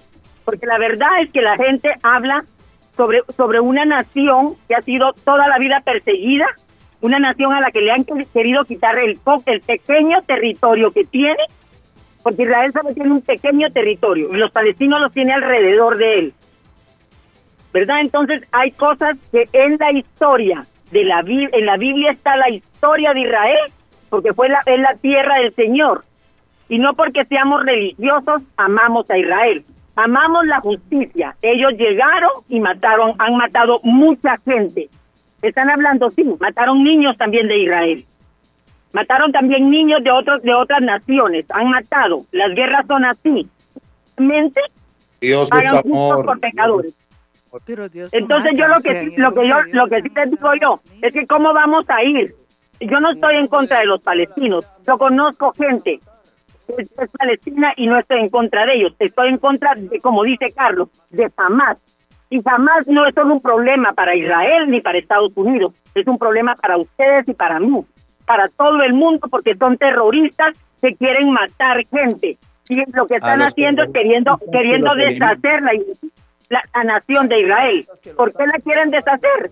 Porque 0.51 0.67
la 0.67 0.77
verdad 0.77 1.21
es 1.21 1.31
que 1.31 1.41
la 1.41 1.55
gente 1.55 1.95
habla 2.03 2.43
sobre, 2.97 3.21
sobre 3.37 3.61
una 3.61 3.85
nación 3.85 4.57
que 4.67 4.75
ha 4.75 4.81
sido 4.81 5.13
toda 5.13 5.47
la 5.47 5.57
vida 5.57 5.79
perseguida, 5.79 6.45
una 6.99 7.19
nación 7.19 7.53
a 7.53 7.61
la 7.61 7.71
que 7.71 7.79
le 7.79 7.93
han 7.93 8.03
querido 8.03 8.65
quitar 8.65 8.99
el, 8.99 9.17
el 9.45 9.61
pequeño 9.61 10.21
territorio 10.23 10.91
que 10.91 11.05
tiene, 11.05 11.39
porque 12.21 12.43
Israel 12.43 12.73
solo 12.73 12.93
tiene 12.93 13.11
un 13.11 13.21
pequeño 13.21 13.71
territorio 13.71 14.27
y 14.29 14.35
los 14.35 14.51
palestinos 14.51 14.99
los 14.99 15.13
tiene 15.13 15.31
alrededor 15.31 15.97
de 15.97 16.19
él. 16.19 16.33
¿Verdad? 17.71 18.01
Entonces 18.01 18.45
hay 18.51 18.71
cosas 18.71 19.15
que 19.31 19.45
en 19.53 19.77
la 19.77 19.93
historia 19.93 20.65
de 20.91 21.05
la 21.05 21.23
en 21.25 21.65
la 21.65 21.77
Biblia 21.77 22.11
está 22.11 22.35
la 22.35 22.49
historia 22.49 23.13
de 23.13 23.21
Israel, 23.21 23.71
porque 24.09 24.33
fue 24.33 24.49
la, 24.49 24.59
es 24.65 24.81
la 24.81 24.95
tierra 24.95 25.35
del 25.35 25.55
Señor. 25.55 26.03
Y 26.67 26.77
no 26.77 26.93
porque 26.93 27.23
seamos 27.23 27.65
religiosos, 27.65 28.41
amamos 28.57 29.09
a 29.09 29.17
Israel. 29.17 29.63
Amamos 29.95 30.45
la 30.45 30.59
justicia. 30.61 31.35
Ellos 31.41 31.73
llegaron 31.77 32.31
y 32.49 32.59
mataron, 32.59 33.13
han 33.19 33.35
matado 33.35 33.79
mucha 33.83 34.37
gente. 34.37 34.89
Están 35.41 35.69
hablando, 35.69 36.09
sí, 36.09 36.23
mataron 36.39 36.83
niños 36.83 37.17
también 37.17 37.47
de 37.47 37.59
Israel. 37.59 38.05
Mataron 38.93 39.31
también 39.31 39.69
niños 39.69 40.03
de 40.03 40.11
otros 40.11 40.41
de 40.43 40.53
otras 40.53 40.81
naciones. 40.81 41.45
Han 41.49 41.69
matado. 41.69 42.19
Las 42.31 42.53
guerras 42.53 42.85
son 42.87 43.05
así. 43.05 43.47
Mente 44.17 44.61
Dios 45.19 45.43
es 45.43 45.49
pagan 45.49 45.77
amor. 45.85 46.25
por 46.25 46.39
pecadores. 46.39 46.93
Pero 47.65 47.89
Dios 47.89 48.11
no 48.13 48.19
Entonces 48.19 48.51
yo 48.55 48.67
lo 48.67 48.79
que 48.81 49.13
lo 49.17 49.33
que 49.33 49.47
yo 49.47 49.55
lo 49.73 49.87
que 49.87 50.01
sí 50.01 50.09
les 50.15 50.31
digo 50.31 50.51
yo 50.61 50.79
es 51.01 51.13
que 51.13 51.25
cómo 51.25 51.53
vamos 51.53 51.85
a 51.89 52.03
ir. 52.03 52.33
Yo 52.79 52.99
no 52.99 53.11
estoy 53.11 53.35
en 53.35 53.47
contra 53.47 53.79
de 53.79 53.85
los 53.85 54.01
palestinos. 54.01 54.65
Yo 54.85 54.97
conozco 54.97 55.53
gente 55.53 55.99
es, 56.77 56.91
es 56.97 57.11
palestina 57.11 57.73
y 57.75 57.87
no 57.87 57.97
estoy 57.97 58.19
en 58.19 58.29
contra 58.29 58.65
de 58.65 58.75
ellos. 58.75 58.93
Estoy 58.99 59.29
en 59.29 59.37
contra 59.37 59.73
de, 59.75 59.99
como 59.99 60.23
dice 60.23 60.51
Carlos, 60.55 60.89
de 61.09 61.31
Hamas. 61.37 61.79
Y 62.29 62.41
Hamas 62.45 62.87
no 62.87 63.05
es 63.05 63.13
solo 63.13 63.33
un 63.33 63.41
problema 63.41 63.91
para 63.93 64.15
Israel 64.15 64.69
ni 64.69 64.81
para 64.81 64.97
Estados 64.97 65.33
Unidos. 65.35 65.73
Es 65.93 66.07
un 66.07 66.17
problema 66.17 66.55
para 66.55 66.77
ustedes 66.77 67.27
y 67.27 67.33
para 67.33 67.59
mí. 67.59 67.85
Para 68.25 68.47
todo 68.47 68.81
el 68.83 68.93
mundo 68.93 69.27
porque 69.29 69.55
son 69.55 69.77
terroristas 69.77 70.55
que 70.81 70.95
quieren 70.95 71.31
matar 71.31 71.85
gente. 71.87 72.37
Y 72.69 72.91
lo 72.93 73.05
que 73.05 73.15
están 73.15 73.41
haciendo 73.41 73.83
es 73.83 73.91
queriendo, 73.91 74.39
queriendo 74.51 74.95
deshacer 74.95 75.61
la, 75.61 75.73
la, 76.51 76.61
la 76.75 76.83
nación 76.83 77.27
de 77.29 77.39
Israel. 77.41 77.87
¿Por 78.15 78.33
qué 78.33 78.45
la 78.45 78.59
quieren 78.59 78.91
deshacer? 78.91 79.51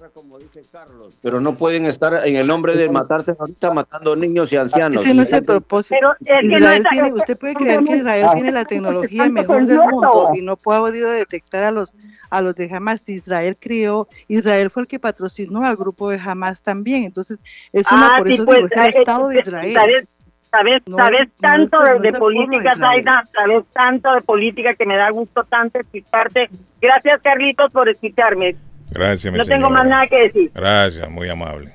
Pero 1.22 1.40
no 1.40 1.56
pueden 1.56 1.86
estar 1.86 2.28
en 2.28 2.36
el 2.36 2.46
nombre 2.46 2.76
de 2.76 2.90
matarte 2.90 3.34
ahorita 3.40 3.74
matando 3.74 4.16
niños 4.16 4.52
y 4.52 4.58
ancianos. 4.58 5.06
Ese 5.06 5.14
no 5.14 5.22
es 5.24 5.32
el 5.34 5.44
propósito. 5.44 5.96
Pero 6.00 6.14
es 6.20 6.42
que 6.42 6.48
no 6.48 6.58
Israel 6.58 6.78
está- 6.78 6.90
tiene, 6.90 7.14
usted 7.14 7.38
puede 7.40 7.56
creer 7.56 7.84
que 7.84 7.96
Israel 7.98 8.26
Ah. 8.30 8.34
tiene 8.34 8.52
la 8.52 8.66
tecnología 8.66 9.30
mejor 9.30 9.66
del 9.66 9.80
mundo 9.80 10.30
y 10.36 10.42
no 10.42 10.52
ha 10.54 10.56
podido 10.58 11.10
detectar 11.10 11.64
a 11.64 11.72
los 11.72 11.94
a 12.30 12.42
los 12.42 12.54
de 12.56 12.70
Hamas. 12.72 13.08
Israel 13.10 13.58
crió, 13.60 14.08
Israel 14.28 14.70
fue 14.70 14.84
el 14.84 14.88
que 14.88 15.00
patrocinó 15.00 15.66
al 15.66 15.76
grupo 15.76 16.10
de 16.10 16.20
Hamas 16.20 16.62
también. 16.62 17.04
Entonces, 17.04 17.40
es 17.74 17.92
una, 17.92 18.16
Ah, 18.16 18.18
por 18.20 18.28
sí, 18.28 18.34
eso 18.36 18.46
pues, 18.46 18.58
digo, 18.58 18.68
es 18.68 18.78
el 18.80 18.86
eh, 18.86 19.00
Estado 19.00 19.28
de 19.30 19.38
eh, 19.38 19.40
Israel. 19.40 20.08
¿Sabes, 20.52 20.82
sabes, 20.86 20.88
No 20.88 20.98
sabes 20.98 21.30
tanto 21.40 21.80
no 21.80 22.00
de 22.00 22.12
de 22.12 22.18
política. 22.20 22.74
Zaida? 22.76 23.24
¿Sabes 23.34 23.64
tanto 23.74 24.14
de 24.14 24.22
política 24.22 24.74
que 24.74 24.86
me 24.86 24.98
da 24.98 25.10
gusto 25.12 25.44
tanto 25.44 25.80
escucharte? 25.80 26.50
Gracias, 26.82 27.22
Carlitos, 27.22 27.72
por 27.72 27.88
escucharme. 27.90 28.56
Gracias, 28.92 29.32
mi 29.32 29.38
No 29.38 29.46
tengo 29.46 29.68
señora. 29.68 29.84
más 29.84 29.88
nada 29.88 30.08
que 30.08 30.22
decir. 30.24 30.52
Gracias, 30.56 31.10
muy 31.10 31.30
amable. 31.30 31.72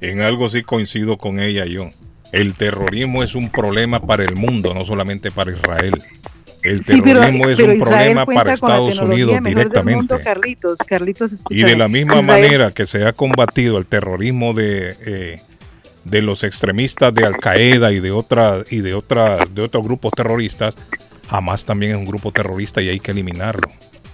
En 0.00 0.22
algo 0.22 0.48
sí 0.48 0.62
coincido 0.62 1.18
con 1.18 1.38
ella 1.40 1.66
yo. 1.66 1.90
El 2.32 2.54
terrorismo 2.54 3.22
es 3.22 3.34
un 3.34 3.50
problema 3.50 4.00
para 4.00 4.24
el 4.24 4.34
mundo, 4.36 4.74
no 4.74 4.84
solamente 4.84 5.30
para 5.30 5.52
Israel. 5.52 5.94
El 6.62 6.78
Sí, 6.82 7.02
pero, 7.02 7.20
terrorismo 7.20 7.48
es 7.50 7.56
pero 7.58 7.72
un 7.72 7.76
Israel 7.78 8.14
problema 8.14 8.24
para 8.26 8.52
Estados 8.54 8.98
Unidos 8.98 9.38
directamente. 9.44 9.96
mundo, 9.96 10.18
Carlitos, 10.24 10.78
Carlitos, 10.78 11.44
Y 11.50 11.62
de 11.62 11.76
la 11.76 11.88
misma 11.88 12.20
Israel- 12.20 12.42
manera 12.42 12.70
que 12.72 12.86
se 12.86 13.04
ha 13.06 13.12
combatido 13.12 13.76
el 13.76 13.84
terrorismo 13.84 14.54
de, 14.54 14.94
eh, 15.06 15.40
de 16.04 16.22
los 16.22 16.44
extremistas 16.44 17.14
de 17.14 17.24
Al 17.24 17.36
Qaeda 17.38 17.92
y 17.92 18.00
de 18.00 18.10
otras 18.10 18.70
y 18.70 18.78
de 18.80 18.94
otras 18.94 19.54
de 19.54 19.62
otros 19.62 19.82
grupos 19.84 20.12
terroristas, 20.16 20.74
Hamas 21.28 21.64
también 21.64 21.92
es 21.92 21.98
un 21.98 22.04
grupo 22.04 22.30
terrorista 22.32 22.82
y 22.82 22.88
hay 22.88 23.00
que 23.00 23.10
eliminarlo. 23.12 23.68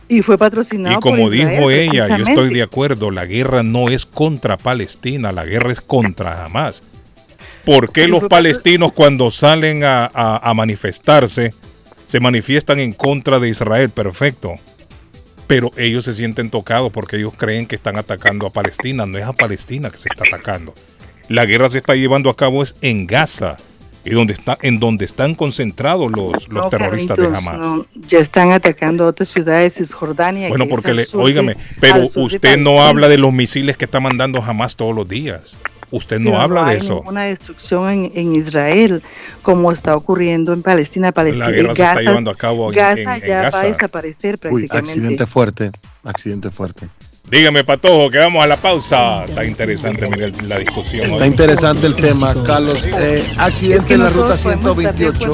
Y 0.09 0.23
fue 0.23 0.37
patrocinado 0.37 0.99
Y 0.99 1.01
como 1.01 1.25
por 1.25 1.35
Israel, 1.35 1.57
dijo 1.57 1.71
ella, 1.71 2.17
yo 2.19 2.25
estoy 2.25 2.53
de 2.55 2.63
acuerdo, 2.63 3.11
la 3.11 3.27
guerra 3.27 3.63
no 3.63 3.89
es 3.89 4.05
contra 4.07 4.57
Palestina, 4.57 5.31
la 5.33 5.45
guerra 5.45 5.73
es 5.73 5.81
contra 5.81 6.45
Hamas. 6.45 6.83
¿Por 7.65 7.93
qué 7.93 8.09
los 8.09 8.25
palestinos 8.25 8.93
cuando 8.93 9.31
salen 9.31 9.85
a, 9.85 10.07
a- 10.13 10.41
a 10.51 10.55
manifestarse 10.55 11.53
se 12.09 12.19
manifiestan 12.21 12.81
en 12.81 12.93
contra 12.93 13.39
de 13.39 13.49
Israel? 13.51 13.91
Perfecto. 13.91 14.55
Pero 15.47 15.71
ellos 15.77 16.05
se 16.05 16.15
sienten 16.15 16.49
tocados 16.51 16.91
porque 16.93 17.17
ellos 17.17 17.33
creen 17.37 17.67
que 17.67 17.75
están 17.77 17.97
atacando 17.99 18.47
a 18.47 18.51
Palestina. 18.53 19.05
No 19.07 19.19
es 19.19 19.25
a 19.25 19.33
Palestina 19.33 19.91
que 19.91 19.99
se 19.99 20.09
está 20.09 20.25
atacando. 20.27 20.73
La 21.31 21.47
guerra 21.47 21.71
se 21.71 21.79
está 21.79 21.95
llevando 21.95 22.29
a 22.29 22.37
cabo 22.37 22.63
es 22.63 22.75
en 22.83 23.07
Gaza, 23.07 23.57
y 24.05 24.11
donde 24.11 24.33
está, 24.33 24.59
en 24.63 24.81
donde 24.81 25.05
están 25.05 25.35
concentrados 25.37 26.11
los, 26.11 26.49
los 26.49 26.65
No, 26.65 26.69
terroristas 26.71 27.17
de 27.17 27.23
Carlitos, 27.31 27.47
Hamas. 27.47 27.59
no, 27.61 27.87
ya 28.09 28.19
están 28.19 28.51
atacando 28.51 29.05
a 29.05 29.09
otras 29.09 29.29
ciudades, 29.29 29.75
Cisjordania. 29.75 30.49
Bueno, 30.49 30.67
porque 30.69 30.93
le, 30.93 31.05
sur 31.05 31.21
de- 31.21 31.27
óigame, 31.27 31.57
pero 31.81 32.01
de 32.01 32.11
usted 32.17 32.59
no 32.59 32.83
habla 32.83 33.09
de 33.09 33.17
los 33.19 33.33
misiles 33.33 33.77
que 33.77 33.85
está 33.85 34.01
mandando 34.01 34.43
jamás 34.43 34.75
todos 34.75 34.93
los 34.95 35.09
días. 35.09 35.55
Usted 35.93 36.19
no 36.19 36.31
Pero 36.31 36.41
habla 36.43 36.65
de 36.65 36.71
hay 36.71 36.77
eso. 36.79 36.95
ninguna 36.97 37.25
destrucción 37.25 37.89
en, 37.91 38.13
en 38.15 38.35
Israel, 38.37 39.03
como 39.43 39.71
está 39.73 39.95
ocurriendo 39.97 40.53
en 40.53 40.63
Palestina. 40.63 41.13
Palestina 41.13 41.47
La 41.47 41.51
guerra 41.53 41.75
se 41.77 41.83
está 41.83 42.01
llevando 42.01 42.31
a 42.31 42.37
cabo 42.37 42.71
en- 42.71 42.77
Gaza 42.77 43.17
en- 43.17 43.23
en 43.23 43.29
ya 43.29 43.37
va 43.37 43.43
Gaza. 43.43 43.61
a 43.61 43.65
desaparecer 43.67 44.35
Uy, 44.35 44.39
prácticamente. 44.41 44.91
accidente 44.93 45.27
fuerte, 45.27 45.71
accidente 46.05 46.51
fuerte. 46.51 46.87
Dígame, 47.29 47.63
Patojo, 47.65 48.11
que 48.11 48.19
vamos 48.19 48.43
a 48.43 48.47
la 48.47 48.57
pausa. 48.57 49.25
Está 49.25 49.45
interesante, 49.45 50.09
mire 50.09 50.33
la 50.49 50.59
discusión. 50.59 51.07
Está 51.07 51.27
interesante 51.27 51.87
el 51.87 51.95
tema, 51.95 52.35
Carlos. 52.45 52.83
Eh, 52.85 53.25
accidente 53.39 53.95
en 53.95 54.05
la 54.05 54.11
ruta 54.11 54.37
128. 54.37 55.33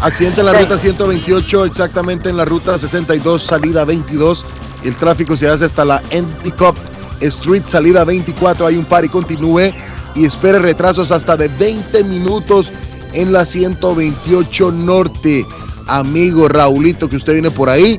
Accidente 0.00 0.40
en 0.40 0.46
la 0.46 0.52
ruta 0.52 0.78
128, 0.78 1.64
exactamente 1.64 2.28
en 2.28 2.36
la 2.36 2.44
ruta 2.44 2.78
62, 2.78 3.42
salida 3.42 3.84
22. 3.84 4.44
El 4.84 4.94
tráfico 4.94 5.36
se 5.36 5.48
hace 5.48 5.64
hasta 5.64 5.84
la 5.84 6.02
Endicott 6.10 6.76
Street, 7.20 7.62
salida 7.66 8.04
24. 8.04 8.66
Hay 8.66 8.76
un 8.76 8.84
par 8.84 9.04
y 9.04 9.08
continúe 9.08 9.72
y 10.14 10.24
espere 10.24 10.58
retrasos 10.58 11.12
hasta 11.12 11.36
de 11.36 11.48
20 11.48 12.04
minutos 12.04 12.72
en 13.12 13.32
la 13.32 13.44
128 13.44 14.72
Norte. 14.72 15.46
Amigo 15.88 16.48
Raulito, 16.48 17.08
que 17.08 17.16
usted 17.16 17.34
viene 17.34 17.50
por 17.50 17.68
ahí, 17.68 17.98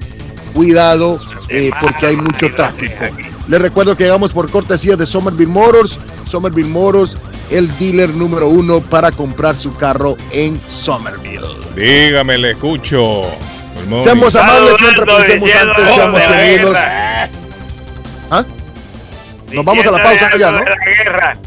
cuidado 0.57 1.19
eh, 1.49 1.69
porque 1.79 2.07
hay 2.07 2.15
mucho 2.15 2.51
tráfico. 2.51 3.05
Les 3.47 3.61
recuerdo 3.61 3.95
que 3.95 4.05
llegamos 4.05 4.33
por 4.33 4.49
cortesía 4.49 4.95
de 4.95 5.05
Somerville 5.05 5.51
Motors. 5.51 5.99
Somerville 6.25 6.67
Motors, 6.67 7.15
el 7.51 7.69
dealer 7.77 8.09
número 8.09 8.47
uno 8.47 8.81
para 8.81 9.11
comprar 9.11 9.53
su 9.53 9.77
carro 9.77 10.17
en 10.31 10.59
Somerville. 10.67 11.45
Dígame, 11.75 12.39
le 12.39 12.51
escucho. 12.51 13.21
Seamos 14.01 14.35
amables, 14.35 14.77
siempre 14.77 15.05
pensemos 15.05 15.51
antes, 15.55 15.93
seamos 15.93 16.21
genuinos. 16.21 16.75
¿Ah? 18.31 18.43
Nos 19.53 19.63
vamos 19.63 19.85
a 19.85 19.91
la 19.91 20.03
pausa 20.03 20.27
algo 20.27 20.51
¿no? 20.51 20.63
La 20.63 20.75
guerra. 20.85 21.37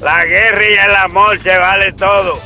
La 0.00 0.24
guerra 0.24 0.62
y 0.64 0.72
el 0.72 0.96
amor 0.96 1.38
se 1.42 1.58
vale 1.58 1.92
todo. 1.92 2.40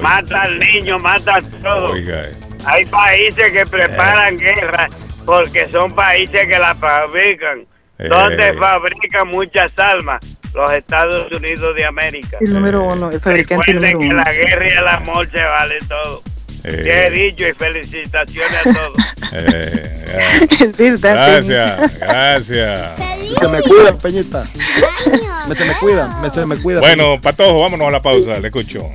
Mata 0.00 0.42
al 0.42 0.58
niño, 0.58 0.98
mata 0.98 1.36
a 1.36 1.42
todo. 1.42 1.92
Oiga, 1.92 2.22
eh. 2.22 2.34
Hay 2.64 2.86
países 2.86 3.52
que 3.52 3.66
preparan 3.66 4.38
guerra 4.38 4.88
porque 5.24 5.68
son 5.68 5.94
países 5.94 6.46
que 6.46 6.58
la 6.58 6.74
fabrican. 6.74 7.66
Eh. 7.98 8.08
Donde 8.08 8.54
fabrican 8.54 9.28
muchas 9.28 9.78
almas. 9.78 10.20
Los 10.54 10.70
Estados 10.72 11.32
Unidos 11.32 11.74
de 11.74 11.84
América. 11.84 12.36
El 12.40 12.52
número 12.52 12.82
uno, 12.82 13.10
el 13.10 13.20
fabricante 13.20 13.72
Recuerden 13.72 13.92
número 13.94 13.98
que 13.98 14.14
uno. 14.14 14.24
la 14.24 14.32
guerra 14.32 14.68
y 14.68 14.72
el 14.72 14.88
amor 14.88 15.30
se 15.30 15.42
vale 15.42 15.78
todo. 15.88 16.22
Eh. 16.64 16.80
Que 16.84 17.06
he 17.06 17.10
dicho 17.10 17.48
y 17.48 17.52
felicitaciones 17.52 18.54
a 18.54 18.62
todos. 18.72 18.96
Eh, 19.34 19.98
gracias, 21.00 21.98
gracias. 21.98 22.92
Se 23.40 23.48
me 23.48 23.62
cuida, 23.62 23.96
Peñita. 23.96 24.44
Me, 25.48 25.54
se 25.54 25.64
me 25.64 25.72
cuida, 25.72 26.18
me, 26.20 26.28
se 26.28 26.44
me 26.44 26.56
cuida. 26.58 26.80
Bueno, 26.80 27.18
Patojo, 27.18 27.60
vámonos 27.62 27.88
a 27.88 27.90
la 27.92 28.02
pausa, 28.02 28.38
le 28.38 28.48
escucho. 28.48 28.90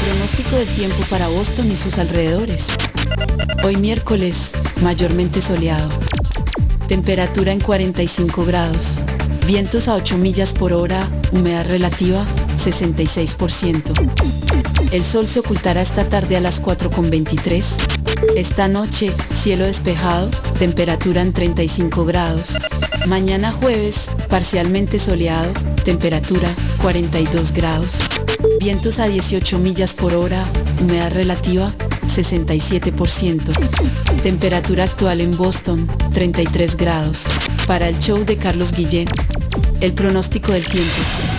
Pronóstico 0.06 0.56
del 0.56 0.68
tiempo 0.70 1.04
para 1.10 1.28
Boston 1.28 1.70
y 1.72 1.76
sus 1.76 1.98
alrededores. 1.98 2.68
Hoy 3.64 3.76
miércoles, 3.76 4.54
mayormente 4.82 5.42
soleado. 5.42 5.90
Temperatura 6.88 7.52
en 7.52 7.60
45 7.60 8.46
grados. 8.46 9.00
Vientos 9.50 9.88
a 9.88 9.96
8 9.96 10.20
millas 10.20 10.54
por 10.54 10.74
hora, 10.74 11.02
humedad 11.32 11.66
relativa 11.66 12.24
66%. 12.56 14.49
El 14.92 15.04
sol 15.04 15.28
se 15.28 15.40
ocultará 15.40 15.82
esta 15.82 16.08
tarde 16.08 16.38
a 16.38 16.40
las 16.40 16.62
4.23. 16.62 18.00
Esta 18.36 18.68
noche, 18.68 19.12
cielo 19.34 19.66
despejado, 19.66 20.30
temperatura 20.58 21.22
en 21.22 21.34
35 21.34 22.06
grados. 22.06 22.58
Mañana 23.08 23.52
jueves, 23.52 24.10
parcialmente 24.30 25.00
soleado, 25.00 25.52
temperatura 25.84 26.50
42 26.82 27.54
grados. 27.54 27.98
Vientos 28.60 29.00
a 29.00 29.08
18 29.08 29.60
millas 29.60 29.94
por 29.94 30.14
hora, 30.14 30.44
humedad 30.82 31.12
relativa 31.12 31.72
67%. 32.08 33.42
Temperatura 34.24 34.84
actual 34.84 35.22
en 35.22 35.36
Boston 35.38 35.88
33 36.14 36.76
grados. 36.76 37.26
Para 37.68 37.88
el 37.88 38.00
show 38.00 38.26
de 38.26 38.38
Carlos 38.38 38.74
Guillén, 38.74 39.08
el 39.80 39.94
pronóstico 39.94 40.52
del 40.52 40.66
tiempo. 40.66 41.39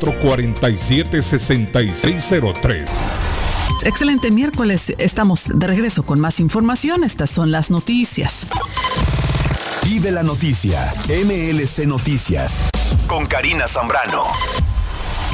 447-6603. 0.01 2.85
Excelente 3.83 4.31
miércoles, 4.31 4.93
estamos 4.97 5.43
de 5.47 5.67
regreso 5.67 6.03
con 6.03 6.19
más 6.19 6.39
información. 6.39 7.03
Estas 7.03 7.29
son 7.29 7.51
las 7.51 7.69
noticias. 7.71 8.47
Vive 9.83 10.11
la 10.11 10.23
noticia, 10.23 10.93
MLC 11.07 11.85
Noticias, 11.87 12.63
con 13.07 13.25
Karina 13.25 13.67
Zambrano. 13.67 14.23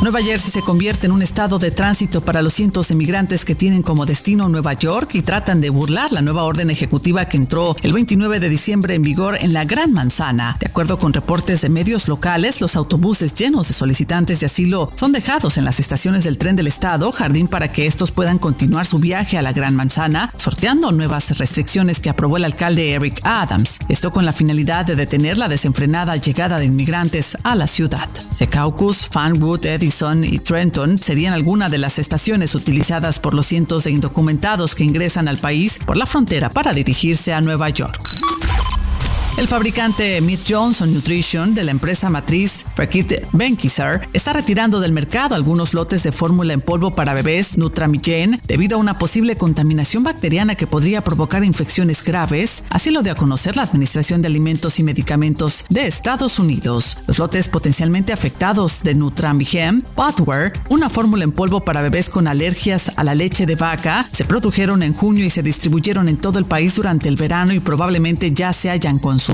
Nueva 0.03 0.21
Jersey 0.21 0.51
se 0.51 0.61
convierte 0.61 1.07
en 1.07 1.11
un 1.11 1.23
estado 1.23 1.57
de 1.57 1.71
tránsito 1.71 2.21
para 2.21 2.43
los 2.43 2.53
cientos 2.53 2.87
de 2.87 2.93
migrantes 2.93 3.45
que 3.45 3.55
tienen 3.55 3.81
como 3.81 4.05
destino 4.05 4.47
Nueva 4.47 4.73
York 4.73 5.15
y 5.15 5.23
tratan 5.23 5.59
de 5.59 5.71
burlar 5.71 6.11
la 6.11 6.21
nueva 6.21 6.43
orden 6.43 6.69
ejecutiva 6.69 7.25
que 7.25 7.37
entró 7.37 7.75
el 7.81 7.93
29 7.93 8.39
de 8.39 8.47
diciembre 8.47 8.93
en 8.93 9.01
vigor 9.01 9.39
en 9.41 9.53
la 9.53 9.65
Gran 9.65 9.93
Manzana. 9.93 10.55
De 10.59 10.67
acuerdo 10.67 10.99
con 10.99 11.13
reportes 11.13 11.61
de 11.61 11.69
medios 11.69 12.07
locales, 12.07 12.61
los 12.61 12.75
autobuses 12.75 13.33
llenos 13.33 13.67
de 13.67 13.73
solicitantes 13.73 14.39
de 14.39 14.45
asilo 14.45 14.91
son 14.95 15.13
dejados 15.13 15.57
en 15.57 15.65
las 15.65 15.79
estaciones 15.79 16.23
del 16.23 16.37
tren 16.37 16.55
del 16.55 16.67
estado, 16.67 17.11
jardín 17.11 17.47
para 17.47 17.67
que 17.67 17.87
estos 17.87 18.11
puedan 18.11 18.37
continuar 18.37 18.85
su 18.85 18.99
viaje 18.99 19.39
a 19.39 19.41
la 19.41 19.51
Gran 19.51 19.75
Manzana, 19.75 20.31
sorteando 20.37 20.91
nuevas 20.91 21.35
restricciones 21.39 21.99
que 21.99 22.11
aprobó 22.11 22.37
el 22.37 22.45
alcalde 22.45 22.91
Eric 22.91 23.19
Adams. 23.23 23.79
Esto 23.89 24.13
con 24.13 24.25
la 24.25 24.33
finalidad 24.33 24.85
de 24.85 24.95
detener 24.95 25.39
la 25.39 25.49
desenfrenada 25.49 26.17
llegada 26.17 26.59
de 26.59 26.65
inmigrantes 26.65 27.35
a 27.41 27.55
la 27.55 27.65
ciudad. 27.65 28.09
Secaucus, 28.31 29.07
Fanwood, 29.09 29.65
Y 30.23 30.39
Trenton 30.39 30.97
serían 30.97 31.33
algunas 31.33 31.71
de 31.71 31.77
las 31.77 31.97
estaciones 31.97 32.55
utilizadas 32.55 33.19
por 33.19 33.33
los 33.33 33.47
cientos 33.47 33.85
de 33.85 33.91
indocumentados 33.91 34.75
que 34.75 34.83
ingresan 34.83 35.29
al 35.29 35.37
país 35.37 35.79
por 35.85 35.95
la 35.95 36.05
frontera 36.05 36.49
para 36.49 36.73
dirigirse 36.73 37.33
a 37.33 37.39
Nueva 37.39 37.69
York. 37.69 37.97
El 39.37 39.47
fabricante 39.47 40.19
Mead 40.19 40.39
Johnson 40.49 40.91
Nutrition 40.91 41.53
de 41.53 41.63
la 41.63 41.69
empresa 41.69 42.09
matriz 42.09 42.65
Rakit 42.75 43.13
Benkisar 43.33 44.09
está 44.11 44.33
retirando 44.33 44.79
del 44.79 44.91
mercado 44.91 45.35
algunos 45.35 45.75
lotes 45.75 46.01
de 46.01 46.11
fórmula 46.11 46.53
en 46.53 46.59
polvo 46.59 46.89
para 46.89 47.13
bebés 47.13 47.55
Nutramigen 47.55 48.41
debido 48.47 48.77
a 48.77 48.79
una 48.79 48.97
posible 48.97 49.35
contaminación 49.35 50.01
bacteriana 50.01 50.55
que 50.55 50.65
podría 50.65 51.03
provocar 51.03 51.43
infecciones 51.43 52.03
graves, 52.03 52.63
así 52.71 52.89
lo 52.89 53.03
dio 53.03 53.11
a 53.11 53.15
conocer 53.15 53.55
la 53.55 53.61
Administración 53.61 54.23
de 54.23 54.27
Alimentos 54.27 54.79
y 54.79 54.83
Medicamentos 54.83 55.65
de 55.69 55.85
Estados 55.85 56.39
Unidos. 56.39 56.97
Los 57.05 57.19
lotes 57.19 57.47
potencialmente 57.47 58.13
afectados 58.13 58.81
de 58.81 58.95
Nutramigen, 58.95 59.83
Potware, 59.95 60.53
una 60.69 60.89
fórmula 60.89 61.23
en 61.23 61.31
polvo 61.31 61.59
para 61.59 61.81
bebés 61.81 62.09
con 62.09 62.27
alergias 62.27 62.91
a 62.95 63.03
la 63.03 63.13
leche 63.13 63.45
de 63.45 63.53
vaca, 63.53 64.09
se 64.11 64.25
produjeron 64.25 64.81
en 64.81 64.93
junio 64.93 65.25
y 65.25 65.29
se 65.29 65.43
distribuyeron 65.43 66.09
en 66.09 66.17
todo 66.17 66.39
el 66.39 66.45
país 66.45 66.73
durante 66.73 67.07
el 67.07 67.17
verano 67.17 67.53
y 67.53 67.59
probablemente 67.59 68.33
ya 68.33 68.51
se 68.51 68.71
hayan 68.71 68.97
consumido. 68.97 69.26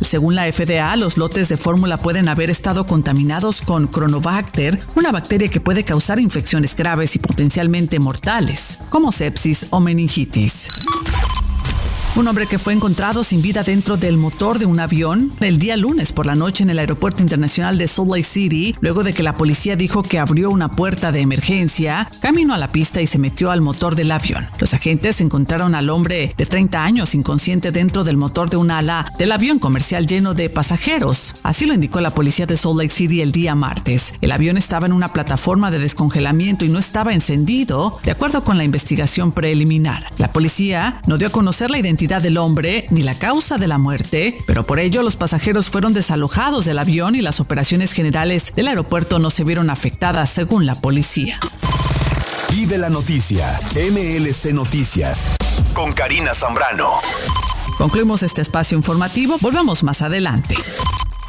Según 0.00 0.34
la 0.34 0.50
FDA, 0.52 0.94
los 0.96 1.16
lotes 1.16 1.48
de 1.48 1.56
fórmula 1.56 1.96
pueden 1.96 2.28
haber 2.28 2.50
estado 2.50 2.86
contaminados 2.86 3.60
con 3.60 3.90
Chronobacter, 3.90 4.78
una 4.94 5.10
bacteria 5.10 5.48
que 5.48 5.60
puede 5.60 5.84
causar 5.84 6.20
infecciones 6.20 6.76
graves 6.76 7.16
y 7.16 7.18
potencialmente 7.18 7.98
mortales, 7.98 8.78
como 8.90 9.10
sepsis 9.10 9.66
o 9.70 9.80
meningitis. 9.80 10.68
Un 12.14 12.28
hombre 12.28 12.46
que 12.46 12.58
fue 12.58 12.74
encontrado 12.74 13.24
sin 13.24 13.40
vida 13.40 13.62
dentro 13.62 13.96
del 13.96 14.18
motor 14.18 14.58
de 14.58 14.66
un 14.66 14.78
avión 14.80 15.32
el 15.40 15.58
día 15.58 15.78
lunes 15.78 16.12
por 16.12 16.26
la 16.26 16.34
noche 16.34 16.62
en 16.62 16.68
el 16.68 16.78
Aeropuerto 16.78 17.22
Internacional 17.22 17.78
de 17.78 17.88
Salt 17.88 18.10
Lake 18.10 18.22
City, 18.22 18.74
luego 18.82 19.02
de 19.02 19.14
que 19.14 19.22
la 19.22 19.32
policía 19.32 19.76
dijo 19.76 20.02
que 20.02 20.18
abrió 20.18 20.50
una 20.50 20.70
puerta 20.70 21.10
de 21.10 21.22
emergencia, 21.22 22.10
caminó 22.20 22.52
a 22.52 22.58
la 22.58 22.68
pista 22.68 23.00
y 23.00 23.06
se 23.06 23.16
metió 23.16 23.50
al 23.50 23.62
motor 23.62 23.94
del 23.94 24.10
avión. 24.10 24.46
Los 24.58 24.74
agentes 24.74 25.22
encontraron 25.22 25.74
al 25.74 25.88
hombre 25.88 26.34
de 26.36 26.44
30 26.44 26.84
años 26.84 27.14
inconsciente 27.14 27.72
dentro 27.72 28.04
del 28.04 28.18
motor 28.18 28.50
de 28.50 28.58
un 28.58 28.70
ala 28.70 29.10
del 29.16 29.32
avión 29.32 29.58
comercial 29.58 30.06
lleno 30.06 30.34
de 30.34 30.50
pasajeros. 30.50 31.36
Así 31.42 31.64
lo 31.64 31.72
indicó 31.72 32.02
la 32.02 32.12
policía 32.12 32.44
de 32.44 32.58
Salt 32.58 32.76
Lake 32.76 32.90
City 32.90 33.22
el 33.22 33.32
día 33.32 33.54
martes. 33.54 34.12
El 34.20 34.32
avión 34.32 34.58
estaba 34.58 34.84
en 34.84 34.92
una 34.92 35.14
plataforma 35.14 35.70
de 35.70 35.78
descongelamiento 35.78 36.66
y 36.66 36.68
no 36.68 36.78
estaba 36.78 37.14
encendido, 37.14 37.98
de 38.04 38.10
acuerdo 38.10 38.44
con 38.44 38.58
la 38.58 38.64
investigación 38.64 39.32
preliminar. 39.32 40.08
La 40.18 40.30
policía 40.30 41.00
no 41.06 41.16
dio 41.16 41.28
a 41.28 41.32
conocer 41.32 41.70
la 41.70 41.78
identidad 41.78 42.01
del 42.02 42.36
hombre 42.36 42.86
ni 42.90 43.02
la 43.02 43.16
causa 43.16 43.58
de 43.58 43.68
la 43.68 43.78
muerte, 43.78 44.36
pero 44.44 44.66
por 44.66 44.80
ello 44.80 45.04
los 45.04 45.14
pasajeros 45.14 45.70
fueron 45.70 45.92
desalojados 45.92 46.64
del 46.64 46.80
avión 46.80 47.14
y 47.14 47.22
las 47.22 47.38
operaciones 47.38 47.92
generales 47.92 48.52
del 48.56 48.66
aeropuerto 48.66 49.20
no 49.20 49.30
se 49.30 49.44
vieron 49.44 49.70
afectadas 49.70 50.28
según 50.28 50.66
la 50.66 50.74
policía. 50.80 51.38
Vive 52.50 52.76
la 52.76 52.90
noticia, 52.90 53.60
MLC 53.76 54.52
Noticias, 54.52 55.30
con 55.74 55.92
Karina 55.92 56.34
Zambrano. 56.34 56.90
Concluimos 57.78 58.24
este 58.24 58.42
espacio 58.42 58.76
informativo, 58.76 59.36
volvemos 59.40 59.84
más 59.84 60.02
adelante. 60.02 60.56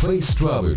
Face 0.00 0.32
Travel. 0.38 0.76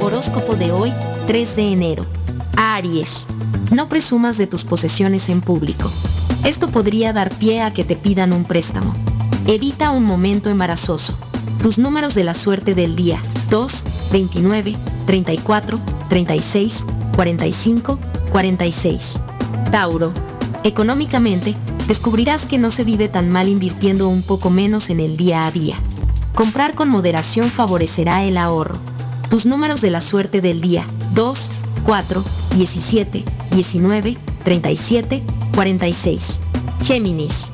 Horóscopo 0.00 0.56
de 0.56 0.72
hoy, 0.72 0.92
3 1.26 1.56
de 1.56 1.72
enero. 1.72 2.06
Aries. 2.56 3.26
No 3.70 3.88
presumas 3.88 4.36
de 4.36 4.46
tus 4.46 4.64
posesiones 4.64 5.28
en 5.28 5.40
público. 5.40 5.90
Esto 6.44 6.68
podría 6.68 7.12
dar 7.12 7.30
pie 7.30 7.62
a 7.62 7.72
que 7.72 7.84
te 7.84 7.96
pidan 7.96 8.32
un 8.32 8.44
préstamo. 8.44 8.94
Evita 9.46 9.90
un 9.90 10.04
momento 10.04 10.50
embarazoso. 10.50 11.14
Tus 11.62 11.78
números 11.78 12.14
de 12.14 12.24
la 12.24 12.34
suerte 12.34 12.74
del 12.74 12.96
día. 12.96 13.20
2, 13.50 13.84
29, 14.12 14.76
34, 15.10 15.80
36, 16.08 16.84
45, 17.16 17.98
46. 18.30 19.14
Tauro. 19.72 20.12
Económicamente, 20.62 21.56
descubrirás 21.88 22.46
que 22.46 22.58
no 22.58 22.70
se 22.70 22.84
vive 22.84 23.08
tan 23.08 23.28
mal 23.28 23.48
invirtiendo 23.48 24.08
un 24.08 24.22
poco 24.22 24.50
menos 24.50 24.88
en 24.88 25.00
el 25.00 25.16
día 25.16 25.48
a 25.48 25.50
día. 25.50 25.74
Comprar 26.36 26.76
con 26.76 26.88
moderación 26.90 27.50
favorecerá 27.50 28.22
el 28.22 28.36
ahorro. 28.36 28.78
Tus 29.28 29.46
números 29.46 29.80
de 29.80 29.90
la 29.90 30.00
suerte 30.00 30.40
del 30.40 30.60
día. 30.60 30.86
2, 31.14 31.50
4, 31.84 32.22
17, 32.54 33.24
19, 33.50 34.16
37, 34.44 35.24
46. 35.56 36.38
Géminis. 36.84 37.50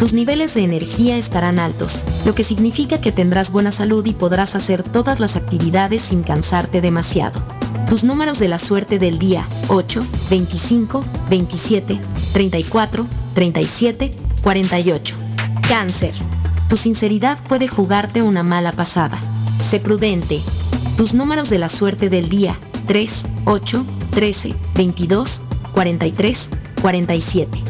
Tus 0.00 0.14
niveles 0.14 0.54
de 0.54 0.64
energía 0.64 1.18
estarán 1.18 1.58
altos, 1.58 2.00
lo 2.24 2.34
que 2.34 2.42
significa 2.42 3.02
que 3.02 3.12
tendrás 3.12 3.52
buena 3.52 3.70
salud 3.70 4.06
y 4.06 4.14
podrás 4.14 4.54
hacer 4.54 4.82
todas 4.82 5.20
las 5.20 5.36
actividades 5.36 6.00
sin 6.00 6.22
cansarte 6.22 6.80
demasiado. 6.80 7.38
Tus 7.86 8.02
números 8.02 8.38
de 8.38 8.48
la 8.48 8.58
suerte 8.58 8.98
del 8.98 9.18
día 9.18 9.46
8, 9.68 10.02
25, 10.30 11.04
27, 11.28 12.00
34, 12.32 13.06
37, 13.34 14.10
48. 14.42 15.16
Cáncer. 15.68 16.14
Tu 16.70 16.78
sinceridad 16.78 17.38
puede 17.46 17.68
jugarte 17.68 18.22
una 18.22 18.42
mala 18.42 18.72
pasada. 18.72 19.20
Sé 19.62 19.80
prudente. 19.80 20.40
Tus 20.96 21.12
números 21.12 21.50
de 21.50 21.58
la 21.58 21.68
suerte 21.68 22.08
del 22.08 22.30
día 22.30 22.56
3, 22.86 23.26
8, 23.44 23.84
13, 24.12 24.54
22, 24.76 25.42
43, 25.74 26.48
47. 26.80 27.69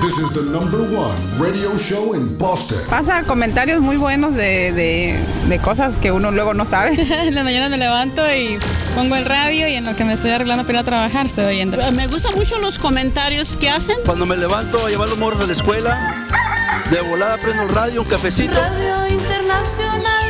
This 0.00 0.16
is 0.18 0.30
the 0.32 0.42
number 0.50 0.80
one 0.80 1.14
radio 1.38 1.76
show 1.76 2.14
in 2.14 2.36
Boston. 2.38 2.78
Pasa 2.88 3.22
comentarios 3.24 3.82
muy 3.82 3.96
buenos 3.98 4.34
de, 4.34 4.72
de- 4.72 5.18
de 5.48 5.58
cosas 5.58 5.94
que 5.98 6.10
uno 6.10 6.30
luego 6.30 6.54
no 6.54 6.64
sabe. 6.64 6.94
en 7.28 7.34
la 7.34 7.44
mañana 7.44 7.68
me 7.68 7.76
levanto 7.76 8.22
y 8.34 8.58
pongo 8.96 9.16
el 9.16 9.26
radio 9.26 9.68
y 9.68 9.74
en 9.74 9.84
lo 9.84 9.94
que 9.96 10.04
me 10.04 10.14
estoy 10.14 10.30
arreglando 10.30 10.64
para 10.64 10.78
ir 10.78 10.82
a 10.82 10.84
trabajar 10.84 11.26
estoy 11.26 11.44
oyendo. 11.44 11.76
Me 11.92 12.06
gustan 12.06 12.34
mucho 12.34 12.58
los 12.58 12.78
comentarios 12.78 13.48
que 13.60 13.68
hacen. 13.68 13.96
Cuando 14.06 14.24
me 14.24 14.36
levanto 14.38 14.84
a 14.84 14.88
llevar 14.88 15.08
los 15.08 15.18
morros 15.18 15.44
a 15.44 15.46
la 15.46 15.52
escuela, 15.52 16.26
de 16.90 17.00
volada 17.02 17.36
prendo 17.36 17.62
el 17.64 17.68
radio, 17.68 18.00
un 18.02 18.08
cafecito. 18.08 18.54
Radio 18.54 19.06
Internacional 19.08 20.29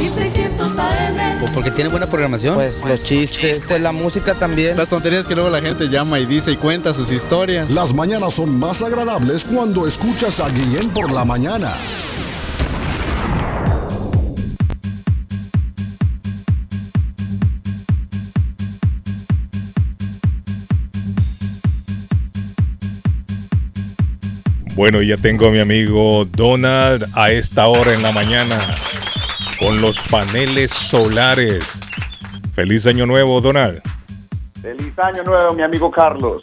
1600 0.00 0.78
AM. 0.78 1.38
Pues 1.40 1.50
porque 1.50 1.70
tiene 1.70 1.90
buena 1.90 2.06
programación. 2.06 2.54
Pues 2.54 2.82
los 2.86 3.04
chistes, 3.04 3.66
pues 3.68 3.82
la 3.82 3.92
música 3.92 4.34
también. 4.34 4.74
Las 4.78 4.88
tonterías 4.88 5.26
que 5.26 5.34
luego 5.34 5.50
la 5.50 5.60
gente 5.60 5.88
llama 5.88 6.18
y 6.18 6.24
dice 6.24 6.52
y 6.52 6.56
cuenta 6.56 6.94
sus 6.94 7.12
historias. 7.12 7.70
Las 7.70 7.92
mañanas 7.92 8.32
son 8.32 8.58
más 8.58 8.80
agradables 8.80 9.44
cuando 9.44 9.86
escuchas 9.86 10.40
a 10.40 10.48
Guillén 10.48 10.88
por 10.90 11.10
la 11.12 11.26
mañana. 11.26 11.70
Bueno, 24.74 25.02
ya 25.02 25.18
tengo 25.18 25.48
a 25.48 25.50
mi 25.50 25.60
amigo 25.60 26.24
Donald 26.24 27.04
a 27.12 27.32
esta 27.32 27.66
hora 27.66 27.92
en 27.92 28.02
la 28.02 28.12
mañana. 28.12 28.58
Con 29.60 29.82
los 29.82 30.00
paneles 30.00 30.70
solares. 30.70 31.80
Feliz 32.54 32.86
año 32.86 33.04
nuevo, 33.04 33.42
Donald. 33.42 33.82
Feliz 34.62 34.98
año 34.98 35.22
nuevo, 35.22 35.54
mi 35.54 35.62
amigo 35.62 35.90
Carlos. 35.90 36.42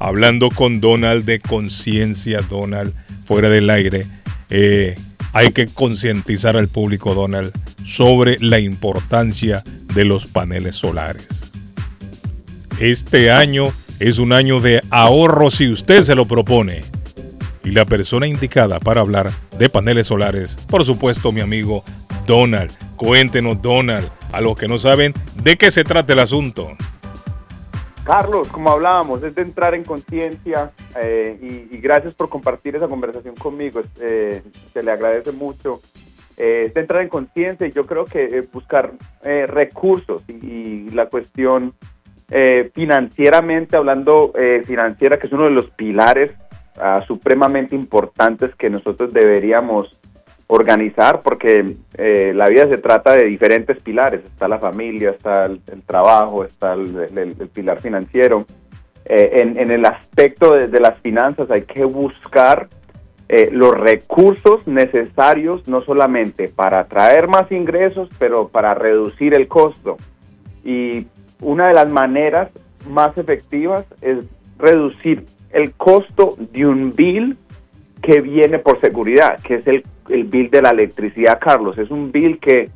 Hablando 0.00 0.50
con 0.50 0.80
Donald 0.80 1.24
de 1.24 1.38
conciencia, 1.38 2.40
Donald, 2.42 2.92
fuera 3.24 3.48
del 3.48 3.70
aire, 3.70 4.04
eh, 4.50 4.96
hay 5.32 5.52
que 5.52 5.68
concientizar 5.68 6.56
al 6.56 6.66
público, 6.66 7.14
Donald, 7.14 7.52
sobre 7.86 8.36
la 8.40 8.58
importancia 8.58 9.62
de 9.94 10.04
los 10.04 10.26
paneles 10.26 10.74
solares. 10.74 11.28
Este 12.80 13.30
año 13.30 13.68
es 14.00 14.18
un 14.18 14.32
año 14.32 14.60
de 14.60 14.80
ahorro 14.90 15.50
si 15.50 15.68
usted 15.70 16.02
se 16.02 16.16
lo 16.16 16.24
propone. 16.26 16.82
Y 17.62 17.70
la 17.70 17.84
persona 17.84 18.26
indicada 18.26 18.80
para 18.80 19.02
hablar 19.02 19.30
de 19.58 19.68
paneles 19.68 20.08
solares, 20.08 20.56
por 20.68 20.84
supuesto, 20.84 21.30
mi 21.30 21.42
amigo 21.42 21.84
Donald. 22.30 22.70
Cuéntenos, 22.94 23.60
Donald, 23.60 24.08
a 24.32 24.40
los 24.40 24.56
que 24.56 24.68
no 24.68 24.78
saben 24.78 25.12
de 25.42 25.56
qué 25.56 25.72
se 25.72 25.82
trata 25.82 26.12
el 26.12 26.20
asunto. 26.20 26.68
Carlos, 28.04 28.46
como 28.46 28.70
hablábamos, 28.70 29.24
es 29.24 29.34
de 29.34 29.42
entrar 29.42 29.74
en 29.74 29.82
conciencia 29.82 30.70
eh, 30.96 31.66
y, 31.72 31.76
gracias 31.78 32.14
por 32.14 32.28
compartir 32.28 32.76
esa 32.76 32.86
conversación 32.86 33.34
conmigo. 33.34 33.82
eh, 34.00 34.44
se 34.72 34.82
le 34.84 34.92
agradece 34.92 35.32
mucho. 35.32 35.80
Eh, 36.36 36.66
es 36.68 36.74
de 36.74 36.82
entrar 36.82 37.02
en 37.02 37.08
conciencia 37.08 37.66
y 37.66 37.72
yo 37.72 37.84
creo 37.84 38.04
que 38.04 38.22
eh, 38.22 38.48
buscar 38.52 38.92
recursos 39.22 40.22
y, 40.28 40.32
y 40.46 40.90
la 40.90 41.06
cuestión 41.06 41.74
financieramente, 42.74 43.76
hablando 43.76 44.32
financiera, 44.64 45.18
que 45.18 45.26
es 45.26 45.32
uno 45.32 45.46
de 45.46 45.50
los 45.50 45.68
pilares 45.70 46.30
ah, 46.76 47.02
supremamente 47.04 47.74
importantes 47.74 48.54
que 48.54 48.70
nosotros 48.70 49.12
deberíamos 49.12 49.99
organizar, 50.50 51.20
porque 51.20 51.74
eh, 51.96 52.32
la 52.34 52.48
vida 52.48 52.68
se 52.68 52.78
trata 52.78 53.14
de 53.14 53.24
diferentes 53.24 53.80
pilares. 53.82 54.24
Está 54.24 54.48
la 54.48 54.58
familia, 54.58 55.10
está 55.10 55.46
el, 55.46 55.60
trabajo, 55.86 56.44
está 56.44 56.74
el, 56.74 57.48
pilar 57.54 57.80
financiero. 57.80 58.44
Eh, 59.04 59.42
en, 59.42 59.70
el 59.70 59.84
aspecto 59.86 60.54
de, 60.54 60.68
de 60.68 60.80
las 60.80 60.98
finanzas 60.98 61.50
hay 61.50 61.62
que 61.62 61.84
buscar 61.84 62.68
eh, 63.28 63.48
los 63.52 63.78
recursos 63.78 64.66
necesarios, 64.66 65.66
no 65.68 65.82
solamente 65.82 66.48
para 66.48 66.84
traer 66.84 67.28
más 67.28 67.50
ingresos, 67.52 68.08
pero 68.18 68.48
para 68.48 68.74
reducir 68.74 69.34
el 69.34 69.46
costo. 69.46 69.98
Y 70.64 71.06
una 71.40 71.68
de 71.68 71.74
las 71.74 71.88
maneras 71.88 72.50
más 72.88 73.16
efectivas 73.16 73.86
es 74.02 74.18
reducir 74.58 75.26
el 75.52 75.72
costo 75.74 76.34
de 76.52 76.66
un 76.66 76.92
bill 76.96 77.36
que 78.02 78.20
viene 78.20 78.58
por 78.58 78.80
seguridad, 78.80 79.38
que 79.42 79.54
es 79.56 79.66
el, 79.68 79.84
el 80.12 80.24
bill 80.24 80.50
de 80.50 80.62
la 80.62 80.70
electricidad, 80.70 81.38
Carlos. 81.40 81.78
Es 81.78 81.90
un 81.90 82.10
bill 82.12 82.38
que 82.38 82.70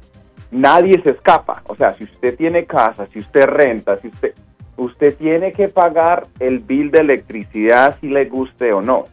nadie 0.50 1.00
se 1.02 1.10
escapa. 1.10 1.62
O 1.66 1.76
sea, 1.76 1.96
si 1.96 2.04
usted 2.04 2.36
tiene 2.36 2.64
casa, 2.64 3.06
si 3.12 3.18
usted 3.18 3.46
renta, 3.46 3.98
si 4.00 4.08
usted, 4.08 4.34
usted 4.76 5.16
tiene 5.16 5.52
que 5.52 5.68
pagar 5.68 6.26
el 6.40 6.60
bill 6.60 6.90
de 6.90 7.00
electricidad 7.00 7.96
si 8.00 8.08
le 8.08 8.24
guste 8.26 8.72
o 8.72 8.80
no. 8.80 9.04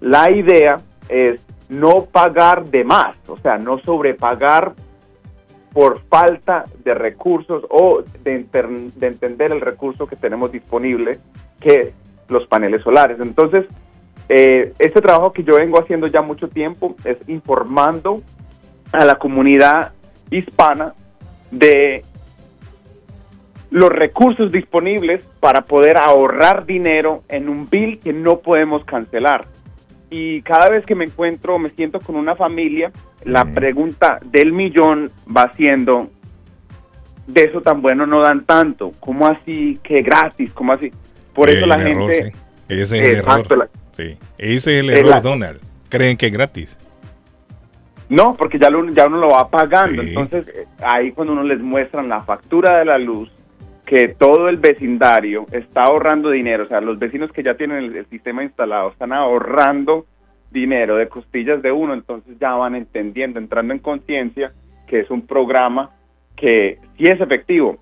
La 0.00 0.30
idea 0.30 0.76
es 1.08 1.40
no 1.68 2.04
pagar 2.04 2.66
de 2.66 2.84
más, 2.84 3.16
o 3.28 3.38
sea, 3.38 3.58
no 3.58 3.78
sobrepagar 3.78 4.74
por 5.72 6.00
falta 6.02 6.64
de 6.84 6.94
recursos 6.94 7.64
o 7.68 8.02
de, 8.22 8.46
de 8.94 9.06
entender 9.06 9.52
el 9.52 9.60
recurso 9.60 10.06
que 10.06 10.16
tenemos 10.16 10.52
disponible, 10.52 11.18
que 11.60 11.92
los 12.28 12.46
paneles 12.46 12.82
solares. 12.82 13.20
Entonces, 13.20 13.66
eh, 14.28 14.72
este 14.78 15.00
trabajo 15.00 15.32
que 15.32 15.44
yo 15.44 15.54
vengo 15.56 15.78
haciendo 15.80 16.06
ya 16.08 16.22
mucho 16.22 16.48
tiempo 16.48 16.94
es 17.04 17.16
informando 17.28 18.22
a 18.92 19.04
la 19.04 19.16
comunidad 19.16 19.92
hispana 20.30 20.94
de 21.50 22.04
los 23.70 23.90
recursos 23.90 24.50
disponibles 24.52 25.24
para 25.40 25.62
poder 25.62 25.96
ahorrar 25.98 26.66
dinero 26.66 27.22
en 27.28 27.48
un 27.48 27.68
bill 27.68 27.98
que 27.98 28.12
no 28.12 28.38
podemos 28.38 28.84
cancelar. 28.84 29.44
Y 30.08 30.40
cada 30.42 30.70
vez 30.70 30.86
que 30.86 30.94
me 30.94 31.04
encuentro, 31.04 31.58
me 31.58 31.70
siento 31.70 32.00
con 32.00 32.14
una 32.16 32.36
familia, 32.36 32.92
la 33.24 33.44
pregunta 33.44 34.20
del 34.24 34.52
millón 34.52 35.10
va 35.36 35.52
siendo, 35.54 36.08
de 37.26 37.42
eso 37.42 37.60
tan 37.60 37.82
bueno 37.82 38.06
no 38.06 38.20
dan 38.20 38.44
tanto, 38.44 38.92
¿cómo 39.00 39.26
así 39.26 39.78
que 39.82 40.02
gratis? 40.02 40.52
¿Cómo 40.52 40.72
así? 40.72 40.92
Por 41.34 41.50
eso 41.50 41.66
la 41.66 41.74
error, 41.74 42.08
gente... 42.10 42.30
sí. 42.30 42.38
Ese 42.68 42.82
es 42.82 42.92
el 42.92 43.16
error. 43.16 43.58
la- 43.58 43.68
Sí. 43.96 44.16
Ese 44.38 44.56
es 44.78 44.84
el 44.84 44.90
error, 44.90 45.06
la- 45.10 45.20
Donald. 45.20 45.60
Creen 45.88 46.16
que 46.16 46.26
es 46.26 46.32
gratis. 46.32 46.76
No, 48.08 48.36
porque 48.36 48.58
ya, 48.58 48.70
lo- 48.70 48.88
ya 48.92 49.06
uno 49.06 49.18
lo 49.18 49.28
va 49.30 49.48
pagando. 49.48 50.02
Sí. 50.02 50.08
Entonces, 50.10 50.46
eh, 50.54 50.66
ahí 50.82 51.12
cuando 51.12 51.32
uno 51.32 51.42
les 51.42 51.60
muestran 51.60 52.08
la 52.08 52.22
factura 52.22 52.78
de 52.78 52.84
la 52.84 52.98
luz, 52.98 53.30
que 53.84 54.08
todo 54.08 54.48
el 54.48 54.56
vecindario 54.58 55.46
está 55.52 55.84
ahorrando 55.84 56.30
dinero, 56.30 56.64
o 56.64 56.66
sea, 56.66 56.80
los 56.80 56.98
vecinos 56.98 57.30
que 57.32 57.42
ya 57.42 57.54
tienen 57.54 57.78
el, 57.84 57.96
el 57.96 58.06
sistema 58.06 58.42
instalado 58.42 58.90
están 58.90 59.12
ahorrando 59.12 60.06
dinero 60.50 60.96
de 60.96 61.08
costillas 61.08 61.62
de 61.62 61.72
uno, 61.72 61.94
entonces 61.94 62.36
ya 62.40 62.52
van 62.54 62.74
entendiendo, 62.74 63.38
entrando 63.38 63.72
en 63.72 63.78
conciencia 63.80 64.50
que 64.88 65.00
es 65.00 65.10
un 65.10 65.26
programa 65.26 65.90
que 66.36 66.78
sí 66.96 67.04
es 67.04 67.20
efectivo. 67.20 67.78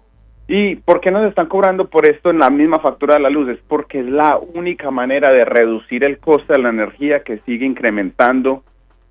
¿Y 0.46 0.76
por 0.76 1.00
qué 1.00 1.10
nos 1.10 1.26
están 1.26 1.46
cobrando 1.46 1.88
por 1.88 2.06
esto 2.08 2.30
en 2.30 2.38
la 2.38 2.50
misma 2.50 2.78
factura 2.78 3.14
de 3.14 3.20
la 3.20 3.30
luz? 3.30 3.48
Es 3.48 3.58
porque 3.66 4.00
es 4.00 4.06
la 4.06 4.36
única 4.36 4.90
manera 4.90 5.32
de 5.32 5.44
reducir 5.44 6.04
el 6.04 6.18
coste 6.18 6.52
de 6.52 6.58
la 6.58 6.68
energía 6.68 7.22
que 7.22 7.38
sigue 7.46 7.64
incrementando 7.64 8.62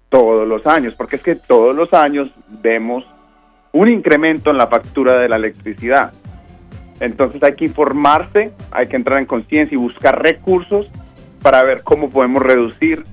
todos 0.09 0.47
los 0.47 0.67
años, 0.67 0.93
porque 0.93 1.15
es 1.15 1.23
que 1.23 1.35
todos 1.35 1.75
los 1.75 1.91
años 1.93 2.31
vemos 2.61 3.03
un 3.71 3.89
incremento 3.89 4.51
en 4.51 4.57
la 4.57 4.67
factura 4.67 5.17
de 5.17 5.27
la 5.27 5.37
electricidad. 5.37 6.13
Entonces 6.99 7.41
hay 7.41 7.55
que 7.55 7.65
informarse, 7.65 8.51
hay 8.71 8.87
que 8.87 8.95
entrar 8.95 9.17
en 9.17 9.25
conciencia 9.25 9.75
y 9.75 9.79
buscar 9.79 10.21
recursos 10.21 10.87
para 11.41 11.63
ver 11.63 11.81
cómo 11.83 12.11
podemos 12.11 12.43
reducir 12.43 13.03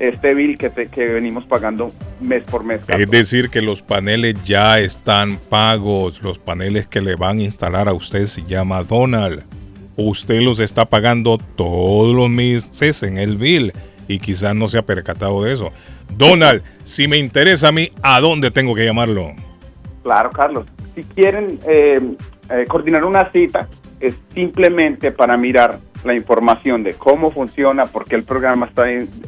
este 0.00 0.34
bill 0.34 0.58
que, 0.58 0.70
te- 0.70 0.88
que 0.88 1.06
venimos 1.06 1.44
pagando 1.44 1.92
mes 2.20 2.42
por 2.42 2.64
mes. 2.64 2.80
Carlos. 2.84 3.04
Es 3.04 3.10
decir, 3.10 3.50
que 3.50 3.60
los 3.60 3.82
paneles 3.82 4.42
ya 4.44 4.78
están 4.80 5.36
pagos. 5.36 6.22
Los 6.22 6.38
paneles 6.38 6.86
que 6.88 7.00
le 7.00 7.14
van 7.14 7.38
a 7.38 7.42
instalar 7.42 7.88
a 7.88 7.92
usted 7.92 8.26
se 8.26 8.42
llama 8.44 8.82
Donald. 8.82 9.44
Usted 9.96 10.40
los 10.40 10.58
está 10.60 10.86
pagando 10.86 11.38
todos 11.56 12.14
los 12.14 12.30
meses 12.30 13.02
en 13.02 13.18
el 13.18 13.36
bill 13.36 13.72
y 14.08 14.18
quizás 14.18 14.54
no 14.54 14.66
se 14.68 14.78
ha 14.78 14.82
percatado 14.82 15.44
de 15.44 15.52
eso. 15.52 15.70
Donald, 16.16 16.62
si 16.84 17.06
me 17.06 17.18
interesa 17.18 17.68
a 17.68 17.72
mí, 17.72 17.90
¿a 18.02 18.18
dónde 18.20 18.50
tengo 18.50 18.74
que 18.74 18.84
llamarlo? 18.84 19.32
Claro, 20.02 20.30
Carlos. 20.32 20.66
Si 20.94 21.04
quieren 21.04 21.60
eh, 21.68 22.00
eh, 22.50 22.64
coordinar 22.66 23.04
una 23.04 23.30
cita, 23.30 23.68
es 24.00 24.14
simplemente 24.34 25.12
para 25.12 25.36
mirar 25.36 25.78
la 26.04 26.14
información 26.14 26.82
de 26.82 26.94
cómo 26.94 27.30
funciona, 27.30 27.86
por 27.86 28.04
qué 28.04 28.16
el 28.16 28.24
programa 28.24 28.66
está 28.66 28.86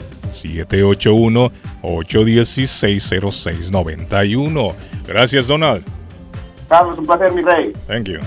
781-816-0691. 1.83 4.73
Gracias, 5.05 5.47
Donald. 5.47 5.83
Carlos, 6.69 6.97
un 6.97 7.05
placer, 7.05 7.33
mi 7.33 7.41
rey. 7.41 7.73
Thank 7.87 8.07
you. 8.07 8.19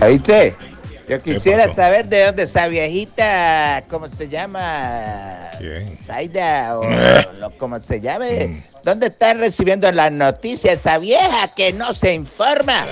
¿Oíste? 0.00 0.54
Yo 1.08 1.20
quisiera 1.20 1.72
saber 1.74 2.08
de 2.08 2.24
dónde 2.24 2.44
esa 2.44 2.66
viejita, 2.68 3.84
¿cómo 3.88 4.08
se 4.08 4.28
llama? 4.28 5.50
Zaida 6.02 6.78
o 6.78 6.84
lo, 7.38 7.56
como 7.58 7.80
se 7.80 8.00
llame. 8.00 8.62
¿Dónde 8.82 9.08
está 9.08 9.34
recibiendo 9.34 9.90
las 9.92 10.12
noticias 10.12 10.80
esa 10.80 10.98
vieja 10.98 11.48
que 11.54 11.72
no 11.72 11.92
se 11.92 12.14
informa? 12.14 12.84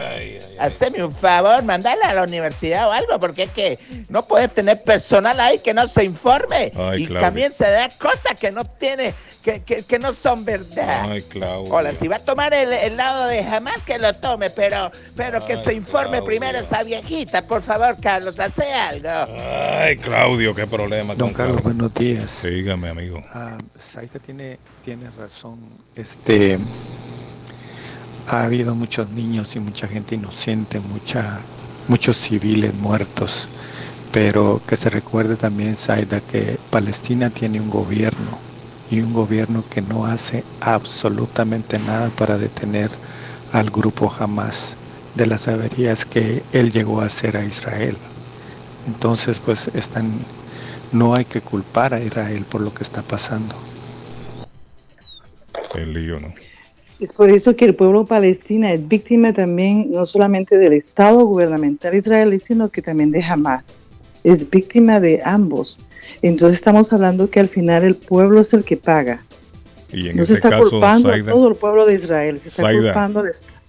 haceme 0.59 1.03
un 1.03 1.13
favor, 1.13 1.63
mandala 1.65 2.11
a 2.11 2.15
la 2.15 2.23
universidad 2.23 2.89
o 2.89 2.93
algo, 2.93 3.19
porque 3.19 3.45
es 3.45 3.51
que 3.51 3.79
no 4.09 4.25
puedes 4.27 4.51
tener 4.53 4.83
personal 4.83 5.39
ahí 5.41 5.59
que 5.59 5.75
no 5.75 5.89
se 5.89 6.05
informe 6.05 6.67
y 6.67 6.71
Claudia. 7.07 7.21
también 7.21 7.53
se 7.53 7.69
da 7.69 7.89
cosas 7.89 8.39
que 8.39 8.53
no 8.53 8.65
tiene, 8.65 9.13
que, 9.43 9.63
que, 9.63 9.83
que 9.83 9.99
no 9.99 10.15
son 10.15 10.45
verdad. 10.45 11.11
Ay, 11.11 11.23
Claudia. 11.23 11.73
Hola, 11.73 11.93
si 11.99 12.09
va 12.09 12.17
a 12.17 12.25
tomar 12.25 12.55
el, 12.55 12.73
el 12.73 12.97
lado 12.97 13.27
de 13.27 13.45
jamás 13.45 13.83
que 13.83 13.99
lo 13.99 14.15
tome, 14.15 14.51
pero, 14.51 14.91
pero 15.17 15.45
que 15.45 15.57
se 15.63 15.75
informe 15.75 16.21
Claudia. 16.21 16.25
primero 16.25 16.59
esa 16.59 16.83
viejita, 16.85 17.43
por 17.43 17.63
favor, 17.63 17.97
Carlos, 18.01 18.39
hace 18.39 18.73
algo. 18.73 19.09
Ay, 19.39 19.97
Claudio, 19.97 20.55
qué 20.55 20.67
problema. 20.67 21.15
Don 21.15 21.33
Carlos, 21.33 21.61
Claudio. 21.61 21.63
buenos 21.63 21.95
días. 21.95 22.43
Dígame, 22.43 22.89
amigo. 22.91 23.23
Ah, 23.35 23.59
Saita 23.77 24.19
tiene, 24.19 24.59
tiene 24.85 25.11
razón. 25.11 25.59
Este, 25.97 26.59
ha 28.29 28.43
habido 28.45 28.75
muchos 28.75 29.11
niños 29.11 29.57
y 29.57 29.61
mucha 29.61 29.89
gente 29.89 30.15
inocente, 30.15 30.79
mucha, 30.81 31.41
muchos 31.89 32.17
civiles 32.17 32.73
muertos. 32.75 33.49
Pero 34.13 34.61
que 34.67 34.77
se 34.77 34.91
recuerde 34.91 35.37
también, 35.37 35.75
Saida, 35.75 36.21
que 36.21 36.59
Palestina 36.71 37.31
tiene 37.31 37.61
un 37.61 37.71
gobierno 37.71 38.52
y 38.93 39.01
un 39.01 39.15
gobierno 39.15 39.65
que 39.71 39.81
no 39.81 40.05
hace 40.05 40.45
absolutamente 40.61 41.79
nada 41.79 42.11
para 42.11 42.37
detener 42.37 42.91
al 43.53 43.71
grupo 43.71 44.13
Hamas 44.19 44.77
de 45.15 45.25
las 45.25 45.49
averías 45.49 46.05
que 46.05 46.43
él 46.53 46.71
llegó 46.73 47.01
a 47.01 47.07
hacer 47.07 47.39
a 47.39 47.45
Israel. 47.45 47.97
Entonces, 48.87 49.41
pues 49.41 49.69
están, 49.73 50.11
no 50.93 51.15
hay 51.15 51.25
que 51.25 51.41
culpar 51.41 51.95
a 51.95 52.01
Israel 52.01 52.45
por 52.45 52.61
lo 52.61 52.75
que 52.75 52.83
está 52.83 53.01
pasando. 53.01 53.55
El 55.75 55.95
lío, 55.95 56.21
¿no? 56.21 56.29
Es 57.01 57.15
por 57.15 57.31
eso 57.31 57.57
que 57.57 57.65
el 57.65 57.75
pueblo 57.75 58.05
palestino 58.05 58.69
es 58.69 58.87
víctima 58.87 59.33
también 59.33 59.91
no 59.91 60.05
solamente 60.05 60.59
del 60.59 60.75
Estado 60.75 61.25
gubernamental 61.25 61.95
israelí, 61.95 62.39
sino 62.39 62.69
que 62.69 62.83
también 62.83 63.11
de 63.11 63.23
Hamas. 63.23 63.82
Es 64.25 64.49
víctima 64.49 65.01
de 65.01 65.21
ambos. 65.25 65.79
Entonces 66.23 66.59
estamos 66.59 66.93
hablando 66.93 67.29
que 67.31 67.41
al 67.41 67.49
final 67.49 67.85
el 67.85 67.97
pueblo 67.97 68.41
es 68.41 68.53
el 68.55 68.65
que 68.65 68.77
paga. 68.77 69.21
Y 69.93 70.09
en 70.09 70.17
No 70.17 70.25
se 70.25 70.33
ese 70.33 70.35
está 70.35 70.51
caso, 70.51 70.71
culpando 70.71 71.13
a 71.13 71.23
todo 71.25 71.49
el 71.49 71.55
pueblo 71.57 71.85
de 71.85 71.95
Israel, 71.95 72.39
se 72.41 72.49
está 72.49 72.73
culpando 72.73 73.23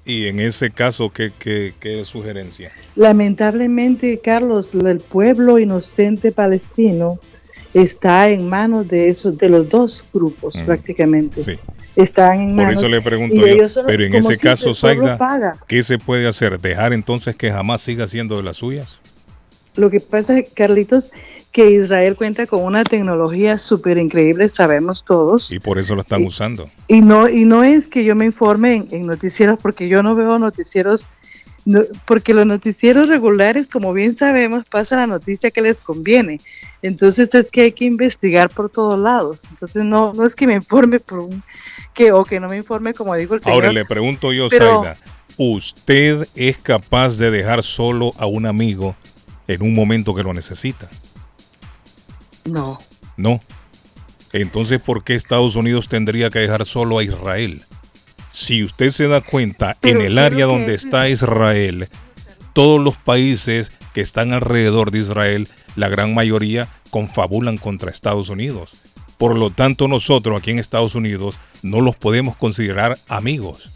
y 0.05 0.25
en 0.25 0.39
ese 0.41 0.69
caso, 0.69 1.09
¿qué, 1.09 1.31
qué, 1.37 1.73
qué 1.79 2.03
sugerencia? 2.03 2.71
Lamentablemente, 2.95 4.19
Carlos, 4.21 4.75
el 4.75 4.99
pueblo 4.99 5.59
inocente 5.59 6.33
palestino 6.33 7.19
está 7.73 8.29
en 8.29 8.49
manos 8.49 8.89
de 8.89 9.07
esos, 9.07 9.37
de 9.37 9.49
los 9.49 9.69
dos 9.69 10.03
grupos 10.13 10.61
prácticamente. 10.65 11.43
Sí. 11.43 11.57
Están 11.95 12.41
en 12.41 12.47
Por 12.55 12.65
manos. 12.65 12.83
eso 12.83 12.89
le 12.89 13.01
pregunto 13.01 13.35
yo, 13.35 13.45
ellos 13.45 13.79
pero 13.85 14.03
en 14.03 14.15
ese 14.15 14.37
caso, 14.37 14.73
paga. 15.17 15.55
¿qué 15.67 15.83
se 15.83 15.97
puede 15.97 16.27
hacer? 16.27 16.59
¿Dejar 16.59 16.91
entonces 16.91 17.35
que 17.35 17.51
jamás 17.51 17.81
siga 17.81 18.07
siendo 18.07 18.35
de 18.35 18.43
las 18.43 18.57
suyas? 18.57 18.99
Lo 19.75 19.89
que 19.89 19.99
pasa, 19.99 20.35
Carlitos, 20.53 21.09
que 21.51 21.69
Israel 21.71 22.15
cuenta 22.15 22.47
con 22.47 22.63
una 22.63 22.83
tecnología 22.83 23.57
súper 23.57 23.97
increíble, 23.97 24.49
sabemos 24.49 25.03
todos. 25.03 25.51
Y 25.51 25.59
por 25.59 25.79
eso 25.79 25.95
lo 25.95 26.01
están 26.01 26.25
usando. 26.25 26.69
Y 26.87 27.01
no, 27.01 27.29
y 27.29 27.45
no 27.45 27.63
es 27.63 27.87
que 27.87 28.03
yo 28.03 28.15
me 28.15 28.25
informe 28.25 28.75
en, 28.75 28.87
en 28.91 29.05
noticieros, 29.07 29.59
porque 29.61 29.87
yo 29.87 30.01
no 30.03 30.15
veo 30.15 30.37
noticieros, 30.39 31.07
no- 31.65 31.81
porque 32.05 32.33
los 32.33 32.45
noticieros 32.45 33.07
regulares, 33.07 33.69
como 33.69 33.93
bien 33.93 34.13
sabemos, 34.15 34.65
pasa 34.65 34.95
la 34.95 35.07
noticia 35.07 35.51
que 35.51 35.61
les 35.61 35.81
conviene. 35.81 36.39
Entonces 36.81 37.33
es 37.33 37.49
que 37.51 37.61
hay 37.61 37.71
que 37.71 37.85
investigar 37.85 38.49
por 38.49 38.69
todos 38.69 38.99
lados. 38.99 39.45
Entonces 39.49 39.83
no, 39.85 40.13
no 40.13 40.25
es 40.25 40.35
que 40.35 40.47
me 40.47 40.53
informe 40.55 40.99
por 40.99 41.19
un, 41.19 41.41
que, 41.93 42.11
o 42.11 42.25
que 42.25 42.39
no 42.39 42.49
me 42.49 42.57
informe 42.57 42.93
como 42.93 43.15
dijo 43.15 43.35
el 43.35 43.41
señor. 43.41 43.55
Ahora 43.55 43.73
le 43.73 43.85
pregunto 43.85 44.33
yo, 44.33 44.49
Pero- 44.49 44.81
Zaida, 44.83 44.97
¿usted 45.37 46.27
es 46.35 46.57
capaz 46.57 47.17
de 47.17 47.31
dejar 47.31 47.63
solo 47.63 48.11
a 48.17 48.25
un 48.25 48.45
amigo 48.45 48.95
en 49.47 49.61
un 49.61 49.73
momento 49.73 50.15
que 50.15 50.23
lo 50.23 50.33
necesita? 50.33 50.89
No. 52.45 52.77
No. 53.17 53.41
Entonces, 54.31 54.81
¿por 54.81 55.03
qué 55.03 55.15
Estados 55.15 55.55
Unidos 55.55 55.87
tendría 55.89 56.29
que 56.29 56.39
dejar 56.39 56.65
solo 56.65 56.97
a 56.97 57.03
Israel? 57.03 57.63
Si 58.31 58.63
usted 58.63 58.89
se 58.89 59.07
da 59.07 59.21
cuenta, 59.21 59.77
Pero 59.79 59.99
en 59.99 60.05
el 60.07 60.15
¿qué 60.15 60.19
es 60.19 60.25
área 60.25 60.45
que 60.45 60.51
donde 60.51 60.73
es 60.73 60.85
está 60.85 61.07
Israel, 61.07 61.87
todos 62.53 62.81
los 62.81 62.95
países 62.95 63.71
que 63.93 64.01
están 64.01 64.33
alrededor 64.33 64.91
de 64.91 64.99
Israel, 64.99 65.47
la 65.75 65.87
gran 65.87 66.13
mayoría 66.13 66.67
confabulan 66.89 67.57
contra 67.57 67.91
Estados 67.91 68.29
Unidos. 68.29 68.71
Por 69.17 69.37
lo 69.37 69.51
tanto, 69.51 69.87
nosotros 69.87 70.39
aquí 70.39 70.51
en 70.51 70.59
Estados 70.59 70.95
Unidos 70.95 71.37
no 71.61 71.81
los 71.81 71.95
podemos 71.95 72.35
considerar 72.35 72.97
amigos. 73.07 73.69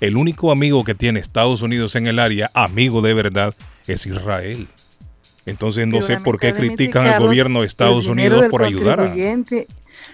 El 0.00 0.16
único 0.16 0.52
amigo 0.52 0.84
que 0.84 0.94
tiene 0.94 1.20
Estados 1.20 1.62
Unidos 1.62 1.96
en 1.96 2.06
el 2.06 2.18
área, 2.18 2.50
amigo 2.54 3.02
de 3.02 3.14
verdad, 3.14 3.54
es 3.86 4.06
Israel. 4.06 4.68
Entonces 5.46 5.86
no 5.86 6.02
sé 6.02 6.18
por 6.18 6.38
qué 6.38 6.52
critican 6.52 7.06
al 7.06 7.20
gobierno 7.20 7.60
de 7.60 7.66
Estados 7.66 8.06
Unidos 8.06 8.46
por 8.50 8.64
ayudar 8.64 9.00
a... 9.00 9.14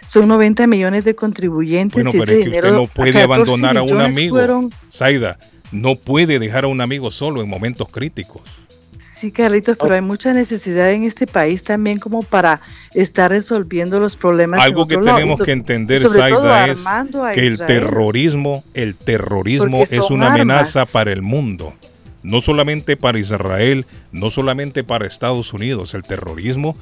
Son 0.07 0.29
90 0.29 0.67
millones 0.67 1.05
de 1.05 1.15
contribuyentes. 1.15 1.95
Bueno, 1.95 2.11
pero 2.13 2.33
es 2.33 2.45
que 2.45 2.51
usted 2.51 2.73
no 2.73 2.87
puede 2.87 3.13
14 3.13 3.25
abandonar 3.25 3.77
a 3.79 3.83
un 3.83 4.01
amigo. 4.01 4.37
fueron- 4.37 4.71
Zaida, 4.93 5.39
no 5.71 5.97
puede 5.97 6.39
dejar 6.39 6.65
a 6.65 6.69
un 6.69 6.81
amigo 6.81 7.11
solo 7.11 7.43
en 7.43 7.49
momentos 7.49 7.89
críticos. 7.89 8.43
Sí, 9.23 9.31
Carlitos, 9.31 9.77
pero 9.81 9.95
hay 9.95 10.01
mucha 10.01 10.35
necesidad 10.35 10.91
en 10.91 11.05
este 11.05 11.29
país 11.29 11.63
también 11.63 12.01
como 12.01 12.25
para 12.25 12.61
estar 12.93 13.31
resolviendo 13.31 14.01
los 14.01 14.17
problemas. 14.17 14.61
Algo 14.61 14.89
que 14.89 14.97
lado. 14.97 15.17
tenemos 15.17 15.41
que 15.41 15.53
entender, 15.53 16.03
Zaida, 16.09 16.67
es 16.67 16.85
que 17.33 17.47
el 17.47 17.59
terrorismo, 17.59 18.65
el 18.75 18.97
terrorismo 18.97 19.79
Porque 19.79 19.97
es 19.97 20.11
una 20.11 20.35
amenaza 20.35 20.87
para 20.87 21.13
el 21.13 21.23
mundo. 21.23 21.73
No 22.23 22.41
solamente 22.41 22.97
para 22.97 23.19
Israel, 23.19 23.87
no 24.13 24.31
solamente 24.31 24.85
para 24.85 25.07
Estados 25.07 25.53
Unidos. 25.53 25.95
El 25.95 26.03
terrorismo 26.03 26.77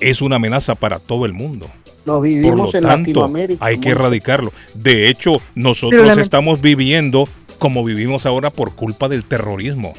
es 0.00 0.20
una 0.20 0.36
amenaza 0.36 0.74
para 0.74 0.98
todo 0.98 1.24
el 1.26 1.32
mundo. 1.32 1.66
Lo 2.04 2.14
Por 2.14 2.14
lo 2.14 2.20
vivimos 2.20 2.74
en 2.74 2.82
tanto, 2.82 2.98
Latinoamérica. 2.98 3.64
hay 3.64 3.78
que 3.78 3.90
erradicarlo. 3.90 4.52
De 4.74 5.08
hecho, 5.08 5.32
nosotros 5.54 6.16
estamos 6.18 6.60
viviendo 6.60 7.28
como 7.58 7.82
vivimos 7.84 8.26
ahora 8.26 8.50
por 8.50 8.74
culpa 8.74 9.08
del 9.08 9.24
terrorismo. 9.24 9.94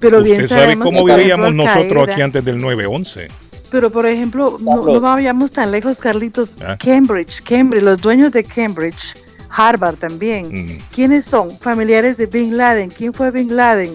Pero 0.00 0.22
bien 0.22 0.36
Usted 0.36 0.48
sabe 0.48 0.62
sabemos 0.62 0.86
cómo 0.86 1.04
vivíamos 1.04 1.46
ejemplo, 1.46 1.64
nosotros 1.64 2.08
aquí 2.08 2.22
antes 2.22 2.44
del 2.44 2.60
9-11. 2.60 3.28
Pero 3.70 3.90
por 3.90 4.06
ejemplo, 4.06 4.58
no, 4.60 4.84
no 4.84 5.00
vayamos 5.00 5.52
tan 5.52 5.70
lejos, 5.70 5.98
Carlitos. 5.98 6.54
Ah. 6.60 6.76
Cambridge, 6.78 7.42
Cambridge, 7.42 7.82
los 7.82 8.00
dueños 8.00 8.32
de 8.32 8.44
Cambridge, 8.44 9.14
Harvard 9.48 9.96
también. 9.96 10.48
Mm. 10.48 10.78
¿Quiénes 10.94 11.24
son? 11.24 11.56
Familiares 11.58 12.16
de 12.16 12.26
Bin 12.26 12.56
Laden. 12.56 12.90
¿Quién 12.90 13.12
fue 13.14 13.30
Bin 13.30 13.54
Laden 13.54 13.94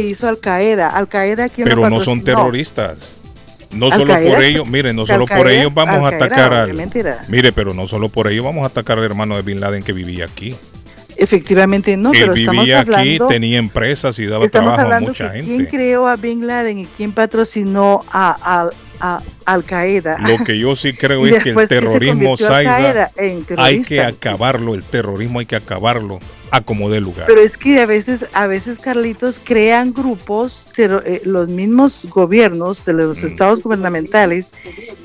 que 0.00 0.06
hizo 0.08 0.28
Al 0.28 0.38
Qaeda? 0.38 0.88
Al 0.90 1.08
Qaeda 1.08 1.46
lo 1.46 1.64
Pero 1.64 1.90
no 1.90 2.00
son 2.00 2.18
patrocinó? 2.20 2.24
terroristas. 2.24 3.12
No 3.72 3.90
solo 3.90 4.14
por 4.14 4.42
ello, 4.42 4.64
mire, 4.64 4.92
no 4.92 5.06
solo 5.06 5.26
por 5.26 5.48
ello 5.48 5.70
vamos 5.72 6.10
a 6.10 6.16
atacar 6.16 6.52
al... 6.52 6.78
era. 6.94 7.20
Mire, 7.28 7.52
pero 7.52 7.74
no 7.74 7.88
solo 7.88 8.08
por 8.08 8.28
ello 8.28 8.44
vamos 8.44 8.62
a 8.62 8.66
atacar 8.66 8.98
al 8.98 9.04
hermano 9.04 9.36
de 9.36 9.42
Bin 9.42 9.60
Laden 9.60 9.82
que 9.82 9.92
vivía 9.92 10.24
aquí. 10.24 10.54
Efectivamente 11.16 11.96
no, 11.96 12.12
Él 12.12 12.18
pero 12.20 12.34
estamos 12.34 12.62
vivía 12.64 12.80
aquí, 12.80 12.90
hablando, 12.92 13.28
tenía 13.28 13.58
empresas 13.58 14.18
y 14.18 14.26
daba 14.26 14.44
estamos 14.44 14.68
trabajo 14.76 14.80
a 14.80 14.84
hablando 14.84 15.08
mucha 15.08 15.32
que 15.32 15.38
gente. 15.38 15.46
quién 15.56 15.66
creó 15.66 16.06
a 16.06 16.16
Bin 16.16 16.46
Laden 16.46 16.78
y 16.80 16.86
quién 16.86 17.12
patrocinó 17.12 18.04
a, 18.12 18.36
a- 18.42 18.70
a 19.00 19.22
Al 19.46 19.64
Qaeda. 19.64 20.18
Lo 20.20 20.44
que 20.44 20.58
yo 20.58 20.76
sí 20.76 20.92
creo 20.92 21.26
es 21.26 21.32
que 21.42 21.50
el 21.50 21.56
que 21.56 21.66
terrorismo, 21.66 22.36
Qaeda 22.36 23.10
en 23.16 23.44
hay 23.56 23.82
que 23.82 24.02
acabarlo, 24.02 24.74
el 24.74 24.82
terrorismo 24.84 25.40
hay 25.40 25.46
que 25.46 25.56
acabarlo 25.56 26.18
a 26.50 26.60
como 26.60 26.88
dé 26.90 27.00
lugar. 27.00 27.26
Pero 27.26 27.40
es 27.40 27.56
que 27.58 27.80
a 27.80 27.86
veces, 27.86 28.26
a 28.32 28.46
veces 28.46 28.78
Carlitos 28.78 29.40
crean 29.42 29.92
grupos, 29.92 30.68
pero, 30.76 31.02
eh, 31.04 31.22
los 31.24 31.48
mismos 31.48 32.06
gobiernos 32.08 32.84
de 32.84 32.92
los 32.92 33.22
Mm. 33.22 33.26
estados 33.26 33.62
gubernamentales 33.62 34.46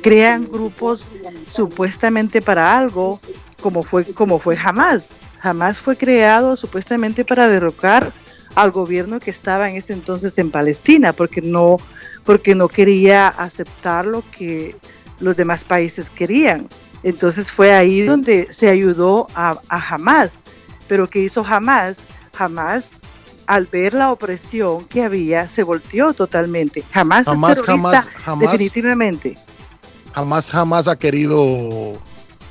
crean 0.01 0.47
grupos 0.51 1.05
supuestamente 1.51 2.41
para 2.41 2.77
algo, 2.77 3.19
como 3.61 3.84
fue, 3.84 4.05
como 4.05 4.39
fue 4.39 4.55
jamás. 4.55 5.05
Jamás 5.39 5.80
fue 5.80 5.95
creado 5.97 6.55
supuestamente 6.55 7.26
para 7.26 7.47
derrocar 7.47 8.11
al 8.55 8.72
gobierno 8.72 9.19
que 9.19 9.31
estaba 9.31 9.69
en 9.69 9.77
ese 9.77 9.93
entonces 9.93 10.38
en 10.38 10.51
Palestina, 10.51 11.13
porque 11.13 11.41
no, 11.41 11.77
porque 12.26 12.53
no 12.53 12.68
quería 12.68 13.27
aceptar 13.27 14.05
lo 14.05 14.23
que 14.31 14.76
los 15.19 15.35
demás 15.38 15.63
países 15.63 16.09
querían. 16.09 16.68
Entonces 17.03 17.51
fue 17.51 17.73
ahí 17.73 18.01
donde 18.01 18.49
se 18.53 18.69
ayudó 18.69 19.27
a, 19.34 19.59
a 19.69 19.95
Hamas. 19.95 20.30
Pero 20.91 21.07
¿qué 21.07 21.19
hizo 21.19 21.39
Hamas? 21.47 21.95
Hamas, 22.38 22.84
al 23.47 23.65
ver 23.65 23.93
la 23.93 24.11
opresión 24.11 24.84
que 24.84 25.05
había, 25.05 25.47
se 25.47 25.63
volteó 25.63 26.11
totalmente. 26.11 26.84
Jamás, 26.91 27.23
Jamás, 27.27 27.61
jamás, 27.61 28.07
jamás. 28.26 28.51
definitivamente. 28.51 29.38
Jamás, 30.13 30.51
jamás 30.51 30.89
ha 30.89 30.97
querido 30.97 31.93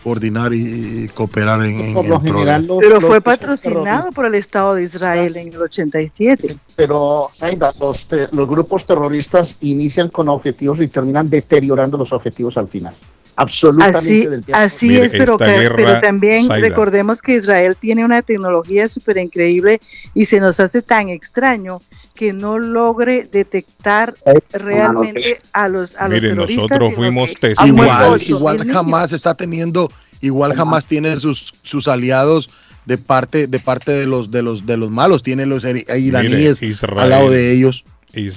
coordinar 0.02 0.54
y, 0.54 1.10
cooperar 1.12 1.66
en, 1.66 1.94
en 1.94 2.08
lo 2.08 2.18
general, 2.18 2.66
los- 2.66 2.78
Pero 2.80 2.98
los 3.00 3.10
fue 3.10 3.20
patrocinado 3.20 4.10
por 4.10 4.24
el 4.24 4.34
Estado 4.36 4.76
de 4.76 4.84
Israel 4.84 5.36
en 5.36 5.52
el 5.52 5.60
87. 5.60 6.56
Pero, 6.76 7.28
Zaida, 7.34 7.74
los, 7.78 8.08
los 8.32 8.48
grupos 8.48 8.86
terroristas 8.86 9.58
inician 9.60 10.08
con 10.08 10.30
objetivos 10.30 10.80
y 10.80 10.88
terminan 10.88 11.28
deteriorando 11.28 11.98
los 11.98 12.10
objetivos 12.14 12.56
al 12.56 12.68
final. 12.68 12.94
Absolutamente 13.36 13.98
Así, 13.98 14.27
del 14.27 14.44
tiempo. 14.44 14.62
así 14.62 14.89
Mire, 14.89 15.05
es, 15.07 15.12
pero, 15.12 15.39
guerra, 15.39 15.77
pero 15.77 16.01
también 16.01 16.48
recordemos 16.48 17.20
que 17.20 17.36
Israel 17.36 17.77
tiene 17.78 18.05
una 18.05 18.23
tecnología 18.23 18.89
súper 18.89 19.19
increíble 19.19 19.81
y 20.15 20.27
se 20.27 20.40
nos 20.40 20.61
hace 20.61 20.82
tan 20.82 21.09
extraño 21.09 21.81
que 22.15 22.32
no 22.35 22.59
logre 22.59 23.28
detectar 23.31 24.15
realmente 24.52 25.39
a 25.52 25.69
los, 25.69 25.97
a 25.97 26.09
los 26.09 26.15
Mire, 26.20 26.31
terroristas. 26.31 26.65
nosotros 26.65 26.94
fuimos 26.94 27.31
muerto 27.40 27.66
Igual, 27.66 28.23
igual 28.23 28.70
jamás 28.70 29.12
está 29.12 29.35
teniendo, 29.35 29.90
igual 30.20 30.55
jamás 30.55 30.85
tiene 30.86 31.19
sus, 31.19 31.55
sus 31.62 31.89
aliados 31.89 32.51
de 32.85 32.98
parte, 32.98 33.47
de 33.47 33.59
parte 33.61 33.93
de 33.93 34.07
los 34.07 34.31
de 34.31 34.43
los 34.43 34.66
de 34.66 34.77
los 34.77 34.90
malos. 34.90 35.23
Tiene 35.23 35.47
los 35.47 35.65
iraníes 35.65 36.62
Israel- 36.62 36.98
al 36.98 37.09
lado 37.11 37.31
de 37.31 37.52
ellos. 37.52 37.85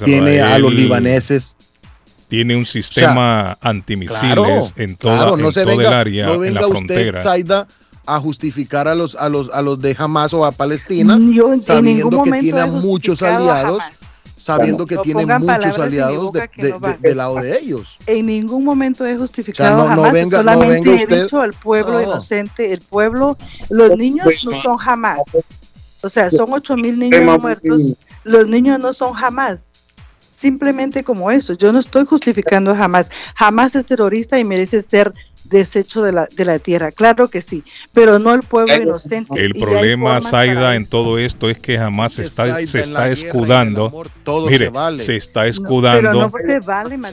Tiene 0.05 0.41
a 0.41 0.59
los 0.59 0.73
libaneses. 0.73 1.55
Tiene 2.27 2.55
un 2.55 2.65
sistema 2.65 3.57
antimisiles 3.61 4.19
Claro, 4.35 4.67
en 4.75 4.95
toda, 4.95 5.17
claro, 5.17 5.37
no 5.37 5.47
en 5.47 5.53
se 5.53 5.63
todo 5.63 5.77
venga, 5.77 5.89
el 5.89 5.93
área, 5.93 6.25
no 6.27 6.43
en 6.43 6.53
la 6.53 6.61
usted, 6.61 6.71
frontera. 6.71 7.21
Zaida, 7.21 7.67
a 8.05 8.19
justificar 8.19 8.87
a 8.87 8.95
los 8.95 9.15
a 9.15 9.29
los 9.29 9.49
a 9.53 9.61
los 9.61 9.79
de 9.79 9.95
Hamas 9.97 10.33
o 10.33 10.45
a 10.45 10.51
Palestina, 10.51 11.17
Yo 11.31 11.53
en 11.53 11.61
sabiendo 11.63 12.23
que 12.23 12.31
tiene 12.33 12.59
a 12.61 12.65
muchos 12.67 13.21
a 13.21 13.37
aliados, 13.37 13.83
sabiendo 14.35 14.85
que 14.85 14.95
No 14.95 15.01
tiene 15.03 15.25
muchos 15.25 15.79
aliados 15.79 16.33
de- 16.33 16.49
de- 16.57 16.69
no 16.71 16.79
de- 16.79 16.97
del 16.99 17.17
lado 17.17 17.35
de 17.35 17.57
ellos. 17.59 17.97
En 18.07 18.25
ningún 18.25 18.65
momento 18.65 19.05
he 19.05 19.15
justificado 19.15 19.83
O 19.83 19.85
sea, 19.87 19.89
no- 19.89 19.95
no 19.95 20.01
jamás, 20.01 20.13
venga- 20.13 20.37
solamente 20.37 20.89
venga 20.89 20.91
he 21.01 21.03
usted- 21.03 21.23
dicho 21.23 21.41
al 21.41 21.53
pueblo 21.53 21.93
No. 21.93 22.01
inocente, 22.01 22.73
el 22.73 22.81
pueblo, 22.81 23.37
los 23.69 23.95
niños 23.97 24.25
no 24.45 24.61
son 24.61 24.77
jamás. 24.77 25.19
O 26.01 26.09
sea, 26.09 26.29
son 26.29 26.51
ocho 26.51 26.75
mil 26.75 26.99
niños 26.99 27.39
muertos, 27.41 27.81
los 28.25 28.47
niños 28.49 28.79
no 28.81 28.91
son 28.91 29.13
jamás. 29.13 29.72
Simplemente 30.43 31.05
como 31.05 31.31
eso, 31.31 31.53
yo 31.53 31.71
no 31.71 31.79
estoy 31.79 32.05
justificando 32.05 32.75
jamás. 32.75 33.09
Jamás 33.33 33.77
es 33.77 33.85
terrorista 33.85 34.37
y 34.37 34.43
merece 34.43 34.81
ser 34.81 35.13
desecho 35.45 36.01
de 36.01 36.11
la, 36.11 36.27
de 36.35 36.43
la 36.43 36.59
tierra, 36.59 36.91
claro 36.91 37.29
que 37.29 37.41
sí, 37.41 37.63
pero 37.93 38.19
no 38.19 38.33
el 38.33 38.41
pueblo 38.43 38.75
inocente. 38.75 39.39
El 39.41 39.53
problema, 39.53 40.19
Zaida, 40.19 40.75
en 40.75 40.85
todo 40.85 41.17
esto 41.17 41.49
es 41.49 41.59
que 41.59 41.77
jamás 41.77 42.13
se 42.15 42.23
está, 42.23 42.65
se 42.65 42.79
en 42.79 42.83
está 42.83 43.05
en 43.07 43.13
escudando. 43.13 43.85
amor 43.85 44.09
todo 44.25 44.47
Mire, 44.47 44.65
se 44.65 44.71
vale. 44.71 45.01
se 45.01 45.15
está 45.15 45.41
pero 45.41 45.49
escudando. 45.49 46.11
no 46.11 46.29
vale 46.65 46.97
niños 46.97 47.11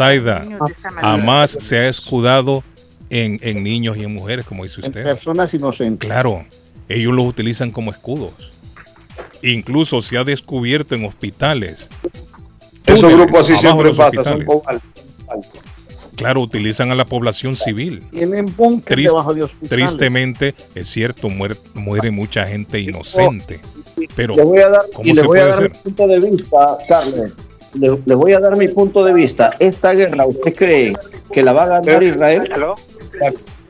de 0.67 0.73
esa 0.73 0.91
manera. 0.91 1.09
jamás 1.17 1.57
se 1.61 1.79
ha 1.79 1.89
escudado 1.89 2.65
en, 3.11 3.39
en 3.43 3.63
niños 3.63 3.97
y 3.97 4.03
en 4.03 4.13
mujeres, 4.13 4.45
como 4.45 4.65
dice 4.65 4.81
usted. 4.81 5.05
Personas 5.05 5.55
inocentes. 5.55 6.09
Claro, 6.09 6.45
ellos 6.89 7.15
los 7.15 7.27
utilizan 7.27 7.71
como 7.71 7.93
escudos. 7.93 8.33
Incluso 9.43 10.03
se 10.03 10.19
ha 10.19 10.25
descubierto 10.25 10.97
en 10.97 11.05
hospitales. 11.05 11.89
Esos 12.87 13.13
grupos 13.13 13.41
así 13.43 13.57
siempre 13.57 13.85
de 13.85 13.89
los 13.91 13.97
pasa, 13.99 14.11
son 14.13 14.19
hospitales. 14.41 14.47
cobardes. 14.47 14.83
Claro, 16.17 16.41
utilizan 16.43 16.91
a 16.91 16.95
la 16.95 17.07
población 17.07 17.57
civil. 17.57 18.03
Tienen 18.11 18.55
búnker 18.55 18.99
Trist- 18.99 19.09
debajo 19.09 19.33
de 19.33 19.43
hospitales. 19.43 19.87
tristemente, 19.89 20.55
es 20.75 20.87
cierto, 20.89 21.29
muere, 21.31 21.55
muere 21.75 22.11
mucha 22.11 22.47
gente 22.47 22.79
inocente. 22.79 23.59
Pero, 24.17 24.35
Le 24.35 24.43
voy 24.45 24.59
a 24.59 24.69
dar, 24.69 24.83
¿cómo 24.93 25.09
y 25.09 25.15
le 25.15 25.21
se 25.23 25.27
voy 25.27 25.39
a 25.39 25.47
dar 25.47 25.63
mi 25.63 25.69
punto 25.71 26.07
de 26.07 26.19
vista, 26.21 26.79
Carlos. 26.89 27.31
Le, 27.75 27.99
le 28.05 28.15
voy 28.15 28.33
a 28.35 28.41
dar 28.41 28.57
mi 28.57 28.69
punto 28.69 29.03
de 29.05 29.13
vista. 29.15 29.55
Esta 29.59 29.93
guerra, 29.93 30.27
¿usted 30.27 30.55
cree 30.55 30.93
que 31.33 31.43
la 31.43 31.53
va 31.53 31.63
a 31.65 31.81
ganar 31.81 32.03
Israel? 32.03 32.51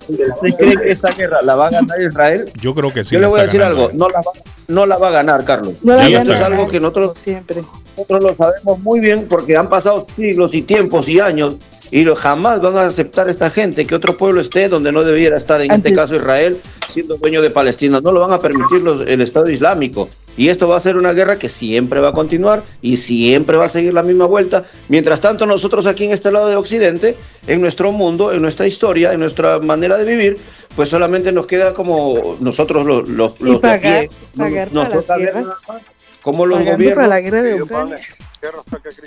¿Usted 0.08 0.54
cree 0.58 0.76
que 0.76 0.90
esta 0.90 1.10
guerra 1.12 1.38
la 1.42 1.54
va 1.54 1.66
a 1.68 1.70
ganar 1.70 2.00
Israel? 2.02 2.50
Yo 2.60 2.74
creo 2.74 2.92
que 2.92 3.04
sí. 3.04 3.14
Yo 3.14 3.20
le 3.20 3.26
voy 3.26 3.40
a 3.40 3.44
decir 3.44 3.60
ganando. 3.60 3.86
algo, 3.86 3.96
no 3.98 4.08
la, 4.08 4.18
va, 4.20 4.32
no 4.68 4.86
la 4.86 4.96
va 4.98 5.08
a 5.08 5.10
ganar, 5.12 5.44
Carlos. 5.44 5.74
No 5.82 5.94
la 5.94 6.08
y 6.08 6.12
va 6.14 6.18
a 6.18 6.22
esto 6.22 6.34
es 6.34 6.40
algo 6.40 6.66
que 6.68 6.80
nosotros, 6.80 7.16
siempre. 7.18 7.62
Nosotros 7.96 8.22
lo 8.22 8.34
sabemos 8.36 8.78
muy 8.80 9.00
bien 9.00 9.26
porque 9.28 9.56
han 9.56 9.68
pasado 9.68 10.06
siglos 10.16 10.54
y 10.54 10.62
tiempos 10.62 11.08
y 11.08 11.20
años 11.20 11.54
y 11.90 12.04
lo- 12.04 12.14
jamás 12.16 12.60
van 12.60 12.76
a 12.76 12.86
aceptar 12.86 13.28
esta 13.28 13.50
gente 13.50 13.86
que 13.86 13.94
otro 13.94 14.16
pueblo 14.16 14.40
esté 14.40 14.68
donde 14.68 14.92
no 14.92 15.02
debiera 15.02 15.36
estar, 15.36 15.60
en 15.60 15.70
este 15.72 15.92
caso 15.92 16.14
Israel, 16.16 16.56
siendo 16.88 17.16
dueño 17.16 17.42
de 17.42 17.50
Palestina. 17.50 18.00
No 18.00 18.12
lo 18.12 18.20
van 18.20 18.32
a 18.32 18.38
permitir 18.40 18.80
los- 18.82 19.06
el 19.06 19.20
Estado 19.20 19.50
Islámico. 19.50 20.08
Y 20.36 20.48
esto 20.48 20.68
va 20.68 20.76
a 20.76 20.80
ser 20.80 20.96
una 20.96 21.12
guerra 21.12 21.38
que 21.38 21.48
siempre 21.48 21.98
va 22.00 22.08
a 22.08 22.12
continuar 22.12 22.62
y 22.80 22.96
siempre 22.96 23.56
va 23.56 23.64
a 23.64 23.68
seguir 23.68 23.92
la 23.92 24.04
misma 24.04 24.26
vuelta. 24.26 24.64
Mientras 24.88 25.20
tanto, 25.20 25.44
nosotros 25.44 25.86
aquí 25.86 26.04
en 26.04 26.12
este 26.12 26.30
lado 26.30 26.48
de 26.48 26.54
Occidente, 26.56 27.16
en 27.48 27.60
nuestro 27.60 27.90
mundo, 27.92 28.32
en 28.32 28.40
nuestra 28.40 28.66
historia, 28.66 29.12
en 29.12 29.20
nuestra 29.20 29.58
manera 29.58 29.98
de 29.98 30.04
vivir, 30.04 30.38
pues 30.76 30.88
solamente 30.88 31.32
nos 31.32 31.46
queda 31.46 31.74
como 31.74 32.36
nosotros 32.40 32.86
los, 32.86 33.08
los, 33.08 33.40
los 33.40 33.60
de 33.60 33.68
a 33.68 33.72
pagar, 33.72 34.08
pie, 34.08 34.08
nos 34.72 34.84
toca 34.92 35.16
ver 35.16 35.34
guerras. 35.34 35.54
Cómo 36.22 36.46
los 36.46 36.58
Pagando 36.58 36.76
gobiernos 36.76 36.96
para 36.96 37.08
la 37.08 37.20
guerra 37.20 37.42
de 37.42 37.62
Ucrania. 37.62 37.98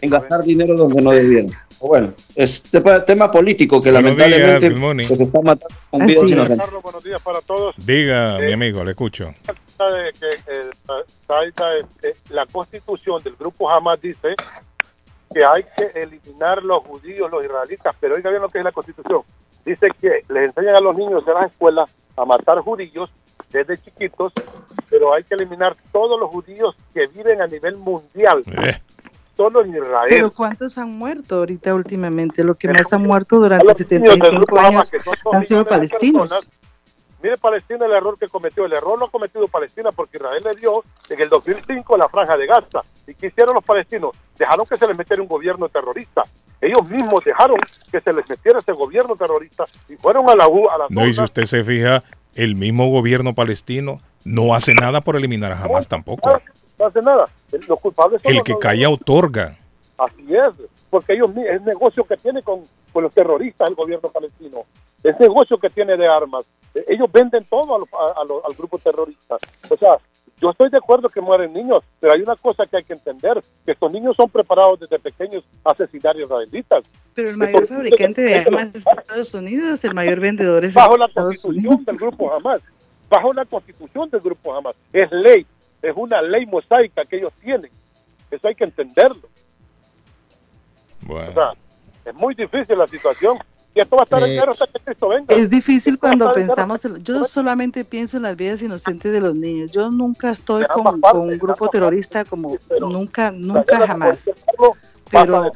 en 0.02 0.10
gastar 0.10 0.44
dinero 0.44 0.76
donde 0.76 1.02
no 1.02 1.12
debieran. 1.12 1.52
O 1.80 1.88
Bueno, 1.88 2.14
es 2.36 2.62
tema, 2.64 3.04
tema 3.04 3.32
político 3.32 3.82
que 3.82 3.92
Buenos 3.92 4.16
días, 4.16 4.30
lamentablemente 4.30 4.70
good 4.70 4.80
morning. 4.80 5.08
pues, 5.08 5.20
está 5.20 5.42
matando 5.42 5.76
con 5.90 6.06
vidas 6.06 6.24
es. 6.24 6.32
inocentes. 6.32 6.66
Carlos, 6.66 6.84
buenos 6.84 7.04
días 7.04 7.22
para 7.22 7.42
todos. 7.42 7.76
Diga, 7.86 8.38
mi 8.40 8.54
amigo, 8.54 8.84
le 8.84 8.92
escucho. 8.92 9.26
de 9.26 10.14
que 10.20 10.28
eh, 10.48 10.70
este, 12.02 12.34
la 12.34 12.46
constitución 12.46 13.22
del 13.24 13.36
grupo 13.36 13.70
Hamas 13.70 14.00
dice 14.00 14.36
que 15.34 15.42
hay 15.44 15.64
que 15.76 16.00
eliminar 16.00 16.64
los 16.64 16.84
judíos, 16.84 17.30
los 17.32 17.44
israelitas, 17.44 17.96
pero 18.00 18.16
oiga 18.16 18.30
bien 18.30 18.42
lo 18.42 18.50
que 18.50 18.60
es 18.60 18.64
la 18.64 18.72
constitución. 18.72 19.22
Dice 19.66 19.88
que 20.00 20.24
les 20.30 20.50
enseñan 20.50 20.76
a 20.76 20.80
los 20.80 20.96
niños 20.96 21.24
en 21.28 21.34
las 21.34 21.52
escuelas 21.52 21.90
a 22.16 22.26
matar 22.26 22.60
judíos 22.60 23.10
desde 23.52 23.78
chiquitos, 23.78 24.34
pero 24.90 25.14
hay 25.14 25.24
que 25.24 25.36
eliminar 25.36 25.76
todos 25.92 26.20
los 26.20 26.30
judíos 26.30 26.76
que 26.94 27.08
viven 27.08 27.42
a 27.42 27.48
nivel 27.48 27.78
mundial, 27.78 28.44
Eh, 28.48 28.80
solo 29.36 29.62
en 29.64 29.76
Israel. 29.76 30.08
Pero 30.10 30.32
¿cuántos 30.32 30.78
han 30.78 30.98
muerto 30.98 31.38
ahorita 31.38 31.74
últimamente? 31.74 32.44
Lo 32.44 32.56
que 32.56 32.68
más 32.70 32.92
han 32.94 33.04
muerto 33.04 33.40
durante 33.40 33.66
los 33.66 33.80
niños 33.80 33.90
del 33.90 34.00
75 34.22 34.38
grupo 34.38 34.60
Hamas, 34.60 34.74
años 34.74 34.92
que 34.92 35.00
son 35.00 35.16
dos 35.24 35.34
han 35.36 35.46
sido 35.46 35.66
palestinos. 35.66 36.30
personas, 36.30 36.50
Mire 37.24 37.38
Palestina 37.38 37.86
el 37.86 37.94
error 37.94 38.20
que 38.20 38.28
cometió. 38.28 38.66
El 38.66 38.74
error 38.74 39.00
lo 39.00 39.06
ha 39.06 39.10
cometido 39.10 39.48
Palestina 39.48 39.92
porque 39.94 40.18
Israel 40.18 40.44
le 40.44 40.56
dio 40.56 40.84
en 41.10 41.22
el 41.22 41.30
2005 41.30 41.96
la 41.96 42.10
franja 42.10 42.36
de 42.36 42.46
Gaza. 42.46 42.82
¿Y 43.08 43.16
qué 43.16 43.28
hicieron 43.28 43.56
los 43.56 43.64
palestinos? 43.64 44.12
Dejaron 44.38 44.66
que 44.66 44.76
se 44.76 44.86
les 44.86 44.98
metiera 44.98 45.22
un 45.22 45.30
gobierno 45.30 45.70
terrorista. 45.70 46.24
Ellos 46.60 46.90
mismos 46.90 47.24
dejaron 47.24 47.58
que 47.92 48.02
se 48.02 48.12
les 48.12 48.30
metiera 48.30 48.60
ese 48.60 48.74
gobierno 48.74 49.16
terrorista 49.16 49.64
y 49.88 49.96
fueron 49.96 50.30
a 50.30 50.36
la 50.36 50.50
U, 50.50 50.70
a 50.70 50.78
la 50.78 50.86
no, 50.90 51.08
y 51.08 51.14
si 51.14 51.22
usted 51.22 51.46
se 51.46 51.64
fija, 51.64 52.04
el 52.36 52.56
mismo 52.56 52.90
gobierno 52.90 53.34
palestino 53.34 54.02
no 54.26 54.54
hace 54.54 54.74
nada 54.74 55.00
por 55.02 55.16
eliminar 55.16 55.54
a 55.54 55.62
Hamas 55.64 55.88
tampoco. 55.88 56.42
No 56.78 56.86
hace 56.86 57.02
nada. 57.02 57.26
Los 57.68 57.80
culpables 57.80 58.22
son 58.22 58.32
El 58.32 58.38
los- 58.38 58.46
que 58.46 58.58
calla 58.60 58.90
otorga. 58.90 59.58
Así 59.98 60.26
es, 60.30 60.54
porque 60.90 61.14
ellos 61.14 61.30
es 61.50 61.62
negocio 61.62 62.04
que 62.04 62.18
tiene 62.18 62.42
con, 62.44 62.62
con 62.92 63.04
los 63.04 63.14
terroristas 63.14 63.70
el 63.70 63.76
gobierno 63.76 64.10
palestino, 64.10 64.64
es 65.04 65.18
negocio 65.20 65.58
que 65.58 65.70
tiene 65.70 65.96
de 65.96 66.08
armas. 66.08 66.44
Ellos 66.88 67.12
venden 67.12 67.44
todo 67.46 67.76
a 67.76 67.80
los- 67.80 67.94
a- 67.94 68.22
a 68.22 68.26
los- 68.26 68.44
al 68.46 68.54
grupo 68.56 68.80
terrorista. 68.80 69.38
O 69.70 69.78
sea, 69.78 69.98
yo 70.42 70.50
estoy 70.50 70.70
de 70.70 70.78
acuerdo 70.78 71.08
que 71.08 71.22
mueren 71.22 71.54
niños, 71.54 71.84
pero 72.00 72.14
hay 72.14 72.22
una 72.22 72.36
cosa 72.36 72.66
que 72.66 72.78
hay 72.78 72.84
que 72.84 72.94
entender, 72.94 73.42
que 73.66 73.72
estos 73.72 73.92
niños 73.94 74.16
son 74.16 74.30
preparados 74.30 74.80
desde 74.80 75.00
pequeños 75.00 75.44
a 75.64 75.72
asesinar 75.72 76.20
israelitas. 76.20 76.84
Pero 77.14 77.30
el 77.30 77.38
mayor 77.38 77.68
fabricante 77.68 78.22
de 78.22 78.36
armas 78.36 78.70
es 78.74 78.86
Estados 78.86 79.34
Unidos, 79.36 79.84
el 79.86 79.94
mayor 79.94 80.20
vendedor 80.20 80.66
es 80.66 80.74
bajo 80.74 80.98
la 80.98 81.06
Estados 81.06 81.46
Unidos. 81.46 81.66
constitución 81.68 81.86
del 81.86 81.96
grupo 81.98 82.34
Hamas, 82.34 82.62
bajo 83.10 83.34
la 83.34 83.46
constitución 83.46 84.10
del 84.10 84.20
grupo 84.22 84.54
Hamas. 84.54 84.76
Es 84.92 85.12
ley, 85.12 85.46
es 85.82 85.94
una 85.96 86.22
ley 86.22 86.46
mosaica 86.46 87.06
que 87.06 87.18
ellos 87.18 87.32
tienen. 87.40 87.70
Eso 88.32 88.48
hay 88.48 88.56
que 88.56 88.64
entenderlo. 88.64 89.30
Bueno. 91.02 91.30
O 91.30 91.34
sea, 91.34 91.52
es 92.06 92.16
muy 92.16 92.34
difícil 92.34 92.78
la 92.78 92.88
situación. 92.88 93.38
Y 93.76 93.80
esto 93.80 93.96
va 93.96 94.04
a 94.04 94.06
estar 94.06 94.22
en 94.24 94.36
guerra 94.36 94.52
hasta 94.52 94.68
que 94.68 94.80
Cristo 94.80 95.08
venga. 95.10 95.36
Es 95.36 95.50
difícil 95.50 95.98
cuando 95.98 96.32
pensamos, 96.32 96.86
en- 96.86 97.04
yo 97.04 97.24
solamente 97.24 97.84
pienso 97.84 98.18
en 98.18 98.24
las 98.24 98.36
vidas 98.36 98.62
inocentes 98.62 99.12
de 99.12 99.20
los 99.20 99.36
niños. 99.36 99.72
Yo 99.72 99.90
nunca 99.90 100.32
estoy 100.32 100.66
con, 100.66 101.02
un 101.16 101.38
grupo 101.40 101.68
terrorista 101.70 102.24
como 102.24 102.56
nunca, 102.80 103.32
nunca 103.32 103.88
jamás. 103.88 104.24
Pero, 105.10 105.52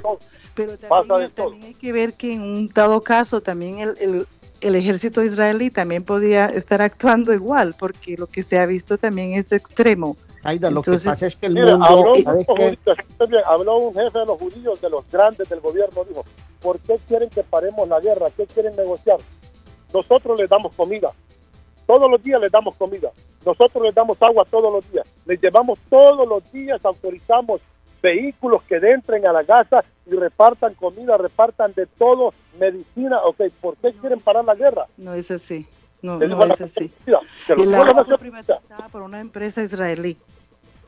pero 0.56 0.77
también, 0.77 1.31
también 1.31 1.64
hay 1.64 1.73
que 1.76 1.91
ver 1.91 2.14
que 2.14 2.34
en 2.34 2.41
un 2.41 2.68
dado 2.68 3.02
caso 3.02 3.41
también 3.41 3.80
el, 3.80 3.95
el, 3.99 4.27
el 4.61 4.76
ejército 4.76 5.23
israelí 5.23 5.69
también 5.69 6.03
podía 6.03 6.48
estar 6.48 6.81
actuando 6.81 7.34
igual, 7.34 7.76
porque 7.77 8.15
lo 8.18 8.26
que 8.27 8.41
se 8.41 8.57
ha 8.57 8.65
visto 8.65 8.98
también 8.98 9.34
es 9.34 9.52
extremo. 9.52 10.18
Aida, 10.43 10.69
lo 10.72 10.80
Entonces- 10.80 11.03
que 11.03 11.09
pasa 11.09 11.27
es 11.27 11.35
que 11.35 11.45
el 11.47 11.53
Mire, 11.53 11.72
mundo, 11.72 11.85
habló, 11.85 12.14
un 12.14 13.38
habló 13.45 13.77
un 13.77 13.93
jefe 13.93 14.19
de 14.19 14.26
los 14.26 14.39
judíos, 14.39 14.81
de 14.81 14.89
los 14.89 15.09
grandes 15.11 15.49
del 15.49 15.59
gobierno, 15.59 16.03
dijo, 16.05 16.23
¿por 16.61 16.80
qué 16.80 16.95
quieren 17.07 17.30
que 17.30 17.43
paremos 17.43 17.88
la 17.88 17.99
guerra? 17.99 18.27
¿Qué 18.35 18.45
quieren 18.45 18.76
negociar? 18.76 19.18
Nosotros 19.93 20.39
les 20.39 20.49
damos 20.49 20.73
comida, 20.76 21.11
todos 21.85 22.09
los 22.09 22.22
días 22.22 22.39
les 22.41 22.51
damos 22.51 22.76
comida, 22.76 23.11
nosotros 23.45 23.84
les 23.84 23.95
damos 23.95 24.22
agua 24.22 24.45
todos 24.49 24.72
los 24.73 24.91
días, 24.91 25.07
les 25.26 25.41
llevamos 25.41 25.80
todos 25.89 26.27
los 26.27 26.51
días, 26.51 26.84
autorizamos 26.85 27.61
vehículos 28.01 28.61
que 28.64 28.76
entren 28.76 29.26
a 29.26 29.34
la 29.34 29.43
casa 29.43 29.84
y 30.05 30.11
repartan 30.11 30.73
comida, 30.76 31.18
repartan 31.18 31.73
de 31.73 31.85
todo, 31.88 32.34
medicina, 32.59 33.19
ok, 33.23 33.41
¿por 33.59 33.76
qué 33.77 33.93
quieren 33.93 34.19
parar 34.19 34.45
la 34.45 34.55
guerra? 34.55 34.85
No 34.97 35.14
es 35.14 35.31
así. 35.31 35.65
No, 36.02 36.19
no 36.19 36.45
la 36.45 36.53
es 36.53 36.61
así. 36.61 36.91
agua 37.07 37.94
no 37.94 38.06
se- 38.06 38.18
privatizada 38.18 38.88
por 38.91 39.02
una 39.02 39.19
empresa 39.19 39.64
israelí. 39.64 40.18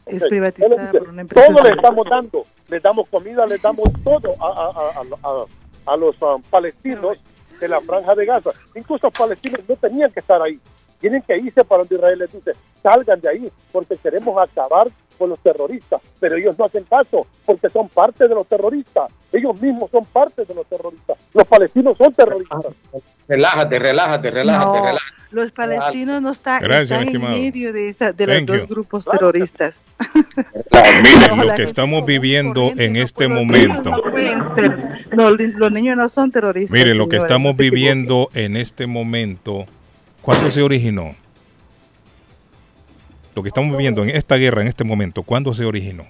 Es 0.05 0.23
privatizada 0.27 0.91
le 0.91 0.99
por 0.99 1.09
una 1.09 1.21
empresa 1.21 1.47
Todo 1.53 1.63
le 1.63 1.69
estamos 1.71 2.05
dando, 2.09 2.43
les 2.69 2.81
damos 2.81 3.07
comida, 3.09 3.45
les 3.45 3.61
damos 3.61 3.87
todo 4.03 4.35
a, 4.39 4.47
a- 4.47 4.71
a- 4.71 5.01
a- 5.01 5.29
a- 5.29 5.45
a 5.93 5.97
los 5.97 6.21
um, 6.21 6.41
palestinos 6.43 7.17
de 7.59 7.67
la 7.67 7.81
franja 7.81 8.15
de 8.15 8.25
Gaza. 8.25 8.51
Incluso 8.75 9.07
los 9.07 9.13
palestinos 9.17 9.61
no 9.67 9.75
tenían 9.75 10.11
que 10.11 10.19
estar 10.19 10.41
ahí. 10.41 10.59
Tienen 10.99 11.21
que 11.21 11.37
irse 11.37 11.63
para 11.63 11.79
donde 11.79 11.95
Israel 11.95 12.19
les 12.19 12.31
dice, 12.33 12.51
salgan 12.81 13.19
de 13.21 13.29
ahí, 13.29 13.51
porque 13.71 13.95
queremos 13.97 14.35
acabar 14.41 14.87
con 15.19 15.29
los 15.29 15.39
terroristas. 15.39 16.01
Pero 16.19 16.35
ellos 16.37 16.57
no 16.57 16.65
hacen 16.65 16.83
caso, 16.85 17.27
porque 17.45 17.69
son 17.69 17.87
parte 17.89 18.27
de 18.27 18.33
los 18.33 18.47
terroristas. 18.47 19.11
Ellos 19.31 19.61
mismos 19.61 19.91
son 19.91 20.03
parte 20.05 20.45
de 20.45 20.55
los 20.55 20.65
terroristas. 20.65 21.17
Los 21.35 21.45
palestinos 21.47 21.95
son 21.97 22.11
terroristas. 22.13 22.65
Relájate, 23.27 23.77
relájate, 23.77 24.31
relájate, 24.31 24.79
No, 24.79 24.85
relájate. 24.85 25.13
los 25.29 25.51
palestinos 25.51 26.19
no 26.23 26.31
están, 26.31 26.61
Gracias, 26.63 26.99
están 27.03 27.15
en 27.15 27.21
medio 27.21 27.71
de, 27.71 27.89
esa- 27.89 28.11
de 28.13 28.25
los 28.25 28.45
dos 28.47 28.67
grupos 28.67 29.05
terroristas. 29.05 29.83
Miren 31.03 31.47
lo 31.47 31.53
que 31.53 31.63
estamos 31.63 32.05
viviendo 32.05 32.71
en 32.77 32.95
este 32.95 33.27
momento. 33.27 33.91
No, 35.15 35.29
li- 35.31 35.51
los 35.51 35.71
niños 35.71 35.95
no 35.97 36.09
son 36.09 36.31
terroristas. 36.31 36.71
Miren 36.71 36.97
lo 36.97 37.07
que 37.07 37.17
estamos 37.17 37.55
viviendo 37.57 38.29
en 38.33 38.55
este 38.57 38.87
momento. 38.87 39.65
¿Cuándo 40.21 40.49
se 40.51 40.61
originó? 40.61 41.15
Lo 43.39 43.43
que 43.43 43.47
estamos 43.47 43.71
viviendo 43.71 44.03
en 44.03 44.09
esta 44.09 44.35
guerra 44.35 44.61
en 44.61 44.67
este 44.67 44.83
momento, 44.83 45.23
¿cuándo 45.23 45.53
se 45.53 45.63
originó? 45.63 46.05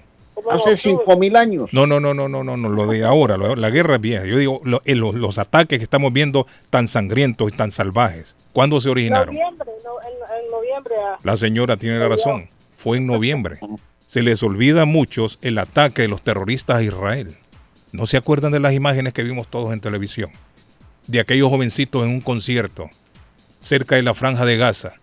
Hace 0.50 0.76
cinco 0.76 1.16
mil 1.16 1.36
años. 1.36 1.72
No, 1.72 1.86
no, 1.86 2.00
no, 2.00 2.12
no, 2.12 2.28
no, 2.28 2.42
no, 2.42 2.56
no, 2.56 2.68
lo 2.68 2.88
de 2.88 3.04
ahora, 3.04 3.36
lo- 3.36 3.54
la 3.54 3.70
guerra 3.70 3.94
es 3.94 4.00
vieja. 4.00 4.24
Yo 4.26 4.36
digo, 4.36 4.60
lo- 4.64 4.82
eh, 4.84 4.96
los, 4.96 5.14
los 5.14 5.38
ataques 5.38 5.78
que 5.78 5.84
estamos 5.84 6.12
viendo 6.12 6.48
tan 6.70 6.88
sangrientos 6.88 7.52
y 7.52 7.56
tan 7.56 7.70
salvajes, 7.70 8.34
¿cuándo 8.52 8.80
se 8.80 8.88
originaron? 8.88 9.32
Noviembre, 9.32 9.68
no, 9.84 9.90
en, 10.02 10.44
en 10.44 10.50
noviembre. 10.50 10.94
ah. 11.06 11.18
La 11.22 11.36
señora 11.36 11.76
tiene 11.76 12.00
la 12.00 12.08
razón, 12.08 12.48
fue 12.76 12.96
en 12.96 13.06
noviembre. 13.06 13.60
Se 14.08 14.22
les 14.22 14.42
olvida 14.42 14.82
a 14.82 14.86
muchos 14.86 15.38
el 15.40 15.56
ataque 15.58 16.02
de 16.02 16.08
los 16.08 16.22
terroristas 16.22 16.78
a 16.78 16.82
Israel. 16.82 17.36
No 17.92 18.06
se 18.06 18.16
acuerdan 18.16 18.50
de 18.50 18.58
las 18.58 18.72
imágenes 18.72 19.12
que 19.12 19.22
vimos 19.22 19.46
todos 19.46 19.72
en 19.72 19.80
televisión, 19.80 20.30
de 21.06 21.20
aquellos 21.20 21.48
jovencitos 21.48 22.02
en 22.02 22.08
un 22.08 22.22
concierto 22.22 22.90
cerca 23.60 23.94
de 23.94 24.02
la 24.02 24.14
franja 24.14 24.44
de 24.44 24.56
Gaza, 24.56 24.94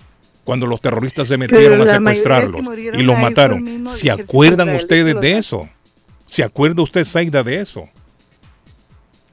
cuando 0.48 0.66
los 0.66 0.80
terroristas 0.80 1.28
se 1.28 1.38
metieron 1.38 1.82
a 1.82 1.86
secuestrarlos 1.86 2.62
y 2.78 3.04
los 3.04 3.20
mataron. 3.20 3.86
¿Se 3.86 4.10
acuerdan 4.10 4.74
ustedes 4.78 5.14
los 5.16 5.22
de 5.22 5.38
eso? 5.38 5.68
¿Se 6.26 6.42
acuerda 6.42 6.82
usted, 6.84 7.04
Zaida, 7.04 7.44
de 7.44 7.60
eso? 7.60 7.84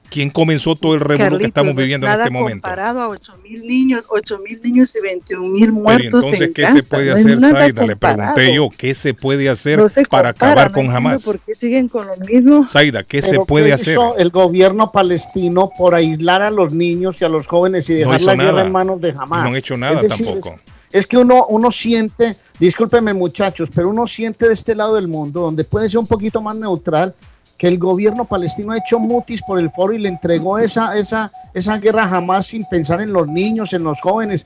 ¿Quién 0.09 0.29
comenzó 0.29 0.75
todo 0.75 0.93
el 0.93 0.99
revuelo 0.99 1.37
que 1.37 1.45
estamos 1.45 1.73
no 1.73 1.79
es 1.79 1.85
viviendo 1.85 2.05
en 2.07 2.13
este 2.19 2.29
momento? 2.29 2.67
comparado 2.67 3.01
a 3.01 3.07
8 3.07 3.33
mil 3.43 3.61
niños, 3.65 4.05
8 4.09 4.39
mil 4.39 4.61
niños 4.61 4.93
y 4.95 5.01
21 5.01 5.47
mil 5.47 5.61
Pero 5.61 5.73
muertos 5.73 6.05
entonces, 6.05 6.41
en 6.41 6.53
¿qué 6.53 6.61
Gaza. 6.63 6.75
se 6.75 6.83
puede 6.83 7.05
No 7.11 7.15
hacer, 7.15 7.39
nada 7.39 7.53
Zaida? 7.59 7.85
Le 7.85 7.95
pregunté 7.95 8.55
yo, 8.55 8.69
¿qué 8.77 8.93
se 8.93 9.13
puede 9.13 9.49
hacer 9.49 9.79
No 9.79 9.87
se 9.87 10.03
para 10.03 10.33
compara, 10.33 10.51
acabar 10.63 10.71
no 10.71 10.73
con 10.75 10.95
Hamas? 10.95 11.23
¿Por 11.23 11.39
qué 11.39 11.55
siguen 11.55 11.87
con 11.87 12.07
lo 12.07 12.15
mismo? 12.17 12.67
Zaida, 12.67 13.03
¿qué 13.03 13.21
se 13.21 13.31
Pero 13.31 13.45
puede 13.45 13.67
¿qué 13.67 13.73
hacer? 13.73 13.93
hizo 13.93 14.17
el 14.17 14.29
gobierno 14.31 14.91
palestino 14.91 15.69
por 15.77 15.95
aislar 15.95 16.41
a 16.41 16.51
los 16.51 16.73
niños 16.73 17.21
y 17.21 17.25
a 17.25 17.29
los 17.29 17.47
jóvenes 17.47 17.89
y 17.89 17.93
No 17.93 18.11
dejar 18.11 18.21
la 18.21 18.35
guerra 18.35 18.61
en 18.65 18.71
manos 18.73 18.99
de 18.99 19.11
Hamas? 19.17 19.43
No 19.43 19.49
han 19.49 19.55
hecho 19.55 19.77
nada 19.77 20.01
decir, 20.01 20.27
tampoco. 20.27 20.55
Es, 20.65 20.74
es 20.95 21.05
que 21.05 21.17
uno, 21.17 21.45
uno 21.49 21.71
siente, 21.71 22.37
discúlpeme 22.57 23.13
muchachos, 23.13 23.69
pero 23.75 23.89
uno 23.89 24.07
siente 24.07 24.47
de 24.47 24.53
este 24.53 24.73
lado 24.73 24.95
del 24.95 25.09
mundo, 25.09 25.41
donde 25.41 25.65
puede 25.65 25.89
ser 25.89 25.99
un 25.99 26.07
poquito 26.07 26.41
más 26.41 26.55
neutral, 26.55 27.13
que 27.57 27.67
el 27.67 27.77
gobierno 27.77 28.23
palestino 28.23 28.71
ha 28.71 28.77
hecho 28.77 28.97
mutis 28.97 29.41
por 29.41 29.59
el 29.59 29.69
foro 29.71 29.91
y 29.91 29.99
le 29.99 30.07
entregó 30.07 30.57
esa, 30.57 30.95
esa, 30.95 31.33
esa 31.53 31.77
guerra 31.79 32.07
jamás 32.07 32.47
sin 32.47 32.63
pensar 32.63 33.01
en 33.01 33.11
los 33.11 33.27
niños, 33.27 33.73
en 33.73 33.83
los 33.83 33.99
jóvenes. 33.99 34.45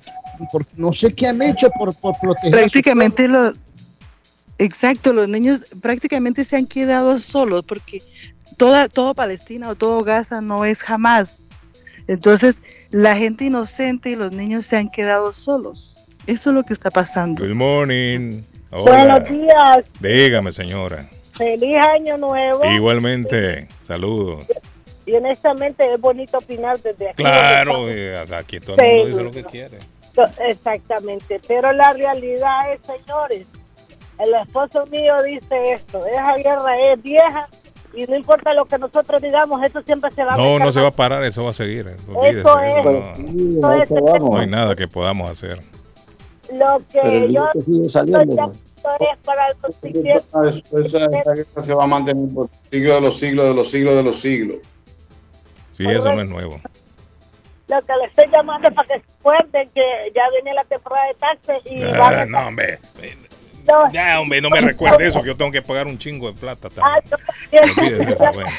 Porque 0.51 0.71
no 0.76 0.91
sé 0.91 1.13
qué 1.13 1.27
han 1.27 1.39
hecho 1.39 1.69
por, 1.69 1.93
por 1.93 2.17
proteger 2.19 2.51
Prácticamente 2.51 3.27
los... 3.27 3.55
Exacto, 4.57 5.13
los 5.13 5.30
niños 5.30 5.65
prácticamente 5.81 6.43
se 6.45 6.57
han 6.57 6.65
quedado 6.65 7.19
solos 7.19 7.63
porque 7.63 8.01
toda, 8.57 8.89
todo 8.89 9.13
Palestina 9.13 9.69
o 9.69 9.76
todo 9.76 10.03
Gaza 10.03 10.41
no 10.41 10.65
es 10.65 10.80
jamás. 10.80 11.38
Entonces, 12.07 12.55
la 12.89 13.15
gente 13.15 13.45
inocente 13.45 14.09
y 14.09 14.15
los 14.15 14.31
niños 14.31 14.65
se 14.65 14.77
han 14.77 14.89
quedado 14.89 15.31
solos. 15.31 15.99
Eso 16.28 16.50
es 16.52 16.56
lo 16.56 16.64
que 16.64 16.74
está 16.74 16.91
pasando. 16.91 17.44
Good 17.44 17.56
morning. 17.56 18.41
Hola. 18.72 18.91
Buenos 19.16 19.30
días, 19.30 19.86
Dígame, 20.00 20.52
señora. 20.52 21.06
feliz 21.32 21.78
año 21.78 22.18
nuevo. 22.18 22.64
Igualmente, 22.66 23.68
saludos. 23.84 24.46
Y 25.08 25.14
honestamente 25.14 25.91
es 25.91 26.00
bonito 26.00 26.38
opinar 26.38 26.78
desde 26.80 27.10
aquí. 27.10 27.24
Claro, 27.24 27.90
eh, 27.90 28.24
aquí 28.38 28.60
todo 28.60 28.76
el 28.78 28.88
mundo 28.88 29.06
dice 29.08 29.24
lo 29.24 29.32
que 29.32 29.44
quiere. 29.44 29.80
Exactamente, 30.48 31.40
pero 31.48 31.72
la 31.72 31.94
realidad 31.94 32.74
es, 32.74 32.82
señores, 32.82 33.48
el 34.20 34.34
esposo 34.36 34.86
mío 34.88 35.14
dice 35.24 35.72
esto, 35.74 36.06
esa 36.06 36.36
guerra 36.36 36.78
es 36.91 37.02
vieja 37.02 37.48
y 37.96 38.06
no 38.06 38.18
importa 38.18 38.54
lo 38.54 38.66
que 38.66 38.78
nosotros 38.78 39.22
digamos, 39.22 39.64
esto 39.64 39.82
siempre 39.82 40.12
se 40.12 40.24
va 40.24 40.34
a 40.34 40.38
No, 40.38 40.60
no 40.60 40.72
se 40.72 40.82
va 40.82 40.90
a 40.90 40.91
parar, 40.91 41.24
eso 41.24 41.44
va 41.46 41.52
a 41.52 41.54
seguir. 41.54 41.88
eh, 41.88 41.96
olvídese, 42.14 42.40
Eso 42.41 42.60
es. 42.60 42.86
eso 42.86 43.72
Eso 43.72 43.84
es 43.84 43.90
no, 44.22 44.30
no 44.30 44.38
hay 44.40 44.48
nada 44.48 44.76
que 44.76 44.88
podamos 44.88 45.30
hacer. 45.32 45.60
Lo 46.53 46.77
que 46.91 47.31
yo 47.31 47.47
es 47.53 49.17
para. 49.23 49.47
Esa, 49.49 51.05
esa 51.05 51.34
guerra 51.34 51.63
se 51.63 51.73
va 51.73 51.84
a 51.84 51.88
mantener 51.88 52.34
por 52.34 52.49
siglos 52.71 52.95
de 52.95 53.01
los 53.01 53.17
siglos 53.19 53.45
de 53.47 53.53
los 53.53 53.69
siglos 53.69 53.95
de 53.95 54.03
los 54.03 54.19
siglos. 54.19 54.57
Sí, 55.73 55.85
eso 55.88 56.13
no 56.13 56.21
es 56.21 56.30
nuevo. 56.30 56.59
Lo 57.67 57.80
que 57.81 57.93
le 58.01 58.05
estoy 58.05 58.26
llamando 58.31 58.67
es 58.67 58.73
para 58.73 58.88
que 58.88 58.99
se 58.99 59.05
acuerden 59.19 59.69
que 59.76 59.81
ya 60.15 60.23
viene 60.31 60.53
la 60.55 60.63
temporada 60.63 61.07
de 61.07 61.13
taxes 61.13 61.71
y 61.71 61.84
Ah, 61.84 62.26
no, 62.27 62.47
hombre. 62.47 62.80
No. 63.67 63.91
Ya, 63.91 64.19
hombre, 64.19 64.41
no 64.41 64.49
me 64.49 64.61
recuerde 64.61 65.07
eso, 65.07 65.21
que 65.21 65.27
yo 65.27 65.38
tengo 65.38 65.51
que 65.51 65.61
pagar 65.61 65.85
un 65.85 65.97
chingo 65.97 66.31
de 66.31 66.39
plata 66.39 66.69
Ay, 66.81 67.01
también. 67.07 67.69
no, 67.77 67.84
Olvídese 67.84 68.05
de 68.05 68.13
esa 68.13 68.31
vaina. 68.31 68.51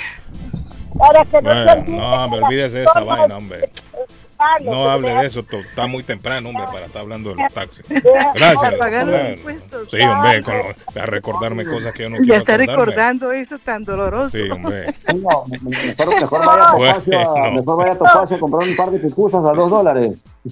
Para 0.97 1.25
que 1.25 1.43
no 1.43 1.43
Bueno, 1.43 1.85
no, 1.87 2.25
hombre, 2.25 2.43
olvídese 2.43 2.79
de 2.79 2.85
esa 2.85 3.01
vaina, 3.01 3.37
hombre. 3.37 3.71
No 4.65 4.91
hable 4.91 5.11
de 5.15 5.27
eso, 5.27 5.45
está 5.51 5.87
muy 5.87 6.03
temprano, 6.03 6.49
hombre, 6.49 6.65
para 6.73 6.87
estar 6.87 7.03
hablando 7.03 7.35
de 7.35 7.43
los 7.43 7.53
taxis. 7.55 7.85
Para 8.03 8.33
Gracias. 8.35 8.75
pagar 8.75 9.07
los 9.07 9.29
impuestos. 9.39 9.89
Sí, 9.91 10.01
hombre, 10.01 10.43
con 10.43 10.55
lo- 10.59 11.01
a 11.03 11.07
recordarme 11.07 11.65
cosas 11.65 11.93
que 11.93 12.03
yo 12.05 12.11
no 12.11 12.17
Ya 12.17 12.23
quiero 12.23 12.37
está 12.39 12.53
acordarme. 12.55 12.85
recordando 12.87 13.33
eso 13.33 13.59
tan 13.59 13.85
doloroso. 13.85 14.31
Sí, 14.37 14.51
hombre. 14.51 14.87
No, 15.15 15.45
mejor, 15.49 16.21
mejor 16.21 16.47
vaya 16.47 16.69
a 16.69 16.73
Topacio, 16.77 17.21
a- 17.37 17.51
mejor 17.51 17.77
vaya 17.79 17.93
a 17.93 17.97
Topacio 17.99 18.37
a 18.37 18.39
comprar 18.41 18.69
un 18.69 18.77
par 18.77 18.91
de 18.91 18.99
pupusas 19.01 19.45
a 19.45 19.53
dos 19.53 19.71
dólares. 19.71 20.19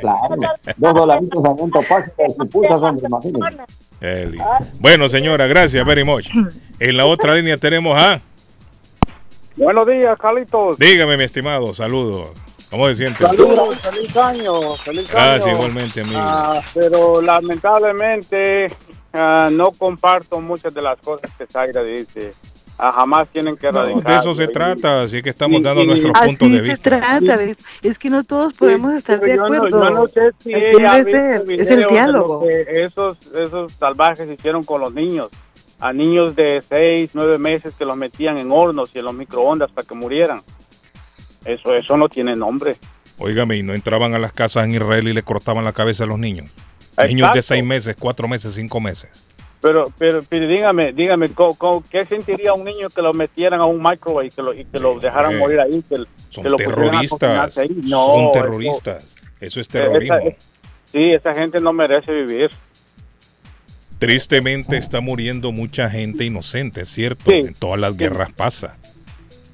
Claro, 0.00 0.36
dos 0.76 0.94
dolaritos 0.94 1.44
a 1.44 1.48
un 1.50 1.70
Topacio 1.70 2.12
de 2.18 2.34
pupusas, 2.34 2.82
hombre, 2.82 3.06
imagínate. 3.06 3.62
Bueno, 4.80 5.08
señora, 5.08 5.46
gracias 5.46 5.86
very 5.86 6.02
much. 6.04 6.26
En 6.80 6.96
la 6.96 7.06
otra 7.06 7.36
línea 7.36 7.56
tenemos 7.56 7.96
a... 7.96 8.20
Buenos 9.56 9.86
días, 9.86 10.18
Carlitos. 10.18 10.78
Dígame, 10.78 11.16
mi 11.16 11.24
estimado, 11.24 11.72
saludos. 11.74 12.28
¿Cómo 12.70 12.88
se 12.88 12.96
siente? 12.96 13.22
Saludos, 13.24 13.78
feliz 13.80 14.16
año, 14.16 14.74
feliz 14.76 15.08
Gracias, 15.08 15.44
año. 15.46 15.54
igualmente, 15.54 16.00
amigo. 16.00 16.18
Ah, 16.20 16.60
pero 16.74 17.22
lamentablemente 17.22 18.66
ah, 19.12 19.48
no 19.52 19.70
comparto 19.70 20.40
muchas 20.40 20.74
de 20.74 20.82
las 20.82 20.98
cosas 20.98 21.30
que 21.38 21.46
Zaira 21.46 21.82
dice. 21.82 22.32
Ah, 22.76 22.90
jamás 22.90 23.28
tienen 23.28 23.56
que 23.56 23.70
No, 23.70 23.84
erradicar. 23.84 24.12
de 24.14 24.18
eso 24.18 24.34
se 24.34 24.48
trata, 24.48 25.02
así 25.02 25.22
que 25.22 25.30
estamos 25.30 25.62
dando 25.62 25.82
y- 25.84 25.86
nuestros 25.86 26.12
Así 26.16 26.26
puntos 26.30 26.50
de 26.50 26.56
se 26.56 26.62
vista. 26.62 26.82
trata, 26.98 27.36
de- 27.36 27.56
es 27.82 27.98
que 28.00 28.10
no 28.10 28.24
todos 28.24 28.54
podemos 28.54 28.92
estar 28.94 29.20
de 29.20 29.28
Yo 29.28 29.36
no, 29.36 29.44
acuerdo. 29.44 29.68
yo 29.68 29.90
no 29.90 30.06
sé 30.08 30.30
si 30.42 30.52
Así 30.52 31.12
es 31.12 31.70
el 31.70 31.86
diálogo. 31.86 32.44
esos, 32.48 33.18
esos 33.32 33.72
salvajes 33.74 34.28
hicieron 34.28 34.64
con 34.64 34.80
los 34.80 34.92
niños. 34.92 35.28
A 35.84 35.92
niños 35.92 36.34
de 36.34 36.62
6, 36.66 37.10
9 37.12 37.36
meses 37.38 37.74
que 37.74 37.84
los 37.84 37.94
metían 37.96 38.38
en 38.38 38.50
hornos 38.50 38.90
y 38.94 39.00
en 39.00 39.04
los 39.04 39.12
microondas 39.14 39.70
para 39.70 39.86
que 39.86 39.94
murieran. 39.94 40.40
Eso, 41.44 41.74
eso 41.74 41.96
no 41.98 42.08
tiene 42.08 42.34
nombre. 42.36 42.76
Óigame, 43.18 43.58
y 43.58 43.62
no 43.62 43.74
entraban 43.74 44.14
a 44.14 44.18
las 44.18 44.32
casas 44.32 44.64
en 44.64 44.74
Israel 44.74 45.06
y 45.08 45.12
le 45.12 45.22
cortaban 45.22 45.62
la 45.64 45.72
cabeza 45.72 46.04
a 46.04 46.06
los 46.06 46.18
niños. 46.18 46.46
Niños 46.96 47.32
de 47.34 47.40
Exacto. 47.40 47.42
seis 47.42 47.64
meses, 47.64 47.96
cuatro 47.98 48.28
meses, 48.28 48.54
cinco 48.54 48.80
meses. 48.80 49.24
Pero, 49.60 49.86
pero, 49.98 50.20
pero 50.28 50.48
dígame, 50.48 50.92
dígame, 50.92 51.28
¿co- 51.30 51.54
co- 51.54 51.82
¿qué 51.90 52.04
sentiría 52.06 52.52
un 52.54 52.64
niño 52.64 52.88
que 52.90 53.02
lo 53.02 53.12
metieran 53.14 53.60
a 53.60 53.66
un 53.66 53.82
microwave 53.82 54.26
y 54.26 54.30
que 54.30 54.42
lo, 54.42 54.54
y 54.54 54.64
que 54.64 54.78
lo 54.78 54.98
dejaran 54.98 55.32
hombre. 55.32 55.38
morir 55.40 55.60
ahí? 55.60 55.82
Que, 55.88 55.96
Son 56.30 56.44
que 56.44 56.50
lo 56.50 56.56
terroristas. 56.56 57.58
ahí? 57.58 57.68
No, 57.84 58.06
Son 58.06 58.20
eso- 58.22 58.32
terroristas. 58.32 59.14
Eso 59.40 59.60
es 59.60 59.68
terrorismo. 59.68 60.16
esa- 60.16 60.38
sí, 60.92 61.10
esa 61.10 61.34
gente 61.34 61.60
no 61.60 61.72
merece 61.74 62.10
vivir. 62.12 62.50
Tristemente 63.98 64.76
está 64.76 65.00
muriendo 65.00 65.52
mucha 65.52 65.88
gente 65.88 66.24
inocente, 66.24 66.82
es 66.82 66.88
cierto. 66.88 67.30
En 67.30 67.54
todas 67.54 67.80
las 67.80 67.96
guerras 67.96 68.32
pasa. 68.32 68.74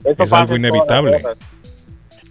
Eso 0.00 0.10
es 0.10 0.16
pasa 0.16 0.40
algo 0.40 0.56
inevitable. 0.56 1.22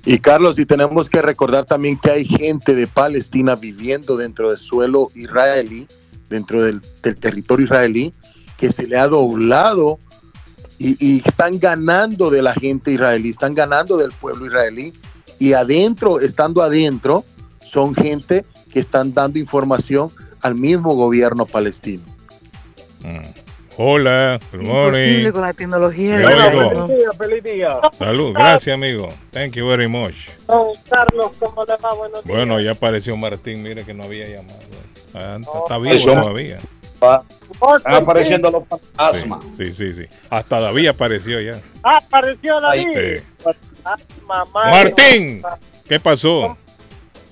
Y 0.05 0.19
Carlos, 0.19 0.57
y 0.57 0.65
tenemos 0.65 1.09
que 1.09 1.21
recordar 1.21 1.65
también 1.65 1.97
que 1.97 2.09
hay 2.09 2.25
gente 2.25 2.73
de 2.73 2.87
Palestina 2.87 3.55
viviendo 3.55 4.17
dentro 4.17 4.49
del 4.49 4.59
suelo 4.59 5.11
israelí, 5.13 5.87
dentro 6.29 6.63
del, 6.63 6.81
del 7.03 7.17
territorio 7.17 7.65
israelí, 7.65 8.13
que 8.57 8.71
se 8.71 8.87
le 8.87 8.97
ha 8.97 9.07
doblado 9.07 9.99
y, 10.77 10.95
y 11.05 11.21
están 11.25 11.59
ganando 11.59 12.29
de 12.29 12.41
la 12.41 12.53
gente 12.53 12.91
israelí, 12.91 13.29
están 13.29 13.53
ganando 13.53 13.97
del 13.97 14.11
pueblo 14.11 14.47
israelí. 14.47 14.93
Y 15.37 15.53
adentro, 15.53 16.19
estando 16.19 16.61
adentro, 16.63 17.23
son 17.63 17.93
gente 17.93 18.45
que 18.71 18.79
están 18.79 19.13
dando 19.13 19.39
información 19.39 20.11
al 20.41 20.55
mismo 20.55 20.95
gobierno 20.95 21.45
palestino. 21.45 22.03
Mm. 23.01 23.21
Hola, 23.81 24.39
good 24.51 24.61
morning. 24.61 24.99
Imposible 25.07 25.31
con 25.31 25.41
la 25.41 25.53
tecnología. 25.53 26.17
No. 26.19 26.87
día, 26.87 27.11
feliz 27.17 27.43
día. 27.43 27.79
Salud, 27.97 28.33
gracias 28.33 28.73
amigo. 28.73 29.07
Thank 29.31 29.53
you 29.53 29.65
very 29.67 29.87
much. 29.87 30.15
Don 30.47 30.73
Carlos, 30.89 31.31
¿cómo 31.39 31.63
le 31.63 31.77
va? 31.77 31.93
Buenos 31.95 32.23
días. 32.25 32.35
Bueno, 32.35 32.59
ya 32.59 32.71
apareció 32.71 33.15
Martín, 33.15 33.63
mire 33.63 33.85
que 33.85 33.93
no 33.93 34.03
había 34.03 34.27
llamado. 34.27 34.59
Ah, 35.13 35.37
Está 35.39 35.77
vivo 35.77 35.95
Eso. 35.95 36.13
todavía. 36.13 36.57
Están 37.77 37.95
apareciendo 37.95 38.51
los 38.51 38.67
fantasmas. 38.67 39.39
Sí, 39.55 39.73
sí, 39.73 39.93
sí. 39.93 40.03
Hasta 40.29 40.59
David 40.59 40.87
apareció 40.89 41.39
ya. 41.39 41.59
Ah, 41.83 41.99
apareció 42.05 42.59
David. 42.59 42.87
Sí. 42.93 43.53
Ah, 43.85 43.95
mamá. 44.27 44.71
Martín, 44.71 45.41
¿qué 45.87 45.99
pasó? 45.99 46.57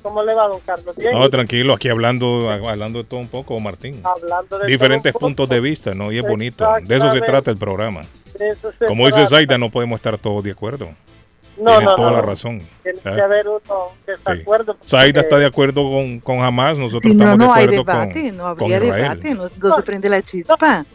¿Cómo 0.01 0.23
le 0.23 0.33
va, 0.33 0.47
don 0.47 0.59
Carlos? 0.61 0.95
Bien. 0.95 1.11
No, 1.13 1.29
tranquilo, 1.29 1.73
aquí 1.73 1.89
hablando, 1.89 2.49
hablando 2.49 2.99
de 2.99 3.05
todo 3.05 3.19
un 3.19 3.27
poco, 3.27 3.59
Martín. 3.59 3.99
Hablando 4.03 4.59
de 4.59 4.67
Diferentes 4.67 5.13
puntos 5.13 5.49
de 5.49 5.59
vista, 5.59 5.93
¿no? 5.93 6.11
Y 6.11 6.17
es 6.19 6.23
bonito. 6.23 6.65
De 6.83 6.95
eso 6.95 7.09
se 7.11 7.21
trata 7.21 7.51
el 7.51 7.57
programa. 7.57 8.01
De 8.37 8.49
eso 8.49 8.71
se 8.77 8.85
Como 8.85 9.05
dice. 9.07 9.25
Zaida, 9.27 9.57
no 9.57 9.69
podemos 9.71 9.97
estar 9.97 10.17
todos 10.17 10.43
de 10.43 10.51
acuerdo. 10.51 10.87
No, 11.57 11.71
Tiene 11.71 11.85
no, 11.85 11.95
toda 11.95 12.09
no. 12.11 12.15
la 12.17 12.21
razón. 12.21 12.61
Tiene 12.83 12.99
que 13.01 13.09
haber 13.21 13.47
uno 13.47 13.59
desacuerdo. 14.05 14.75
porque- 14.75 14.87
Zaida 14.87 15.21
está 15.21 15.37
de 15.39 15.45
acuerdo 15.47 15.83
con, 15.89 16.19
con 16.19 16.43
Hamas, 16.43 16.77
nosotros 16.77 17.13
no, 17.15 17.23
estamos 17.23 17.37
no 17.39 17.45
de 17.45 17.59
hay 17.59 17.65
acuerdo 17.65 17.83
debate, 17.83 18.27
con, 18.29 18.37
no 18.37 18.45
habría 18.45 18.79
debate, 18.79 19.33
no, 19.33 19.49
no 19.61 19.75
se 19.75 19.81
prende 19.81 20.07
la 20.09 20.21
chispa. 20.21 20.85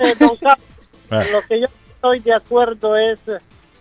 Eh, 0.00 0.14
don 0.18 0.36
Carlos, 0.36 0.64
Ah. 1.10 1.24
lo 1.32 1.40
que 1.48 1.60
yo 1.60 1.66
estoy 1.94 2.18
de 2.20 2.34
acuerdo 2.34 2.96
es 2.96 3.18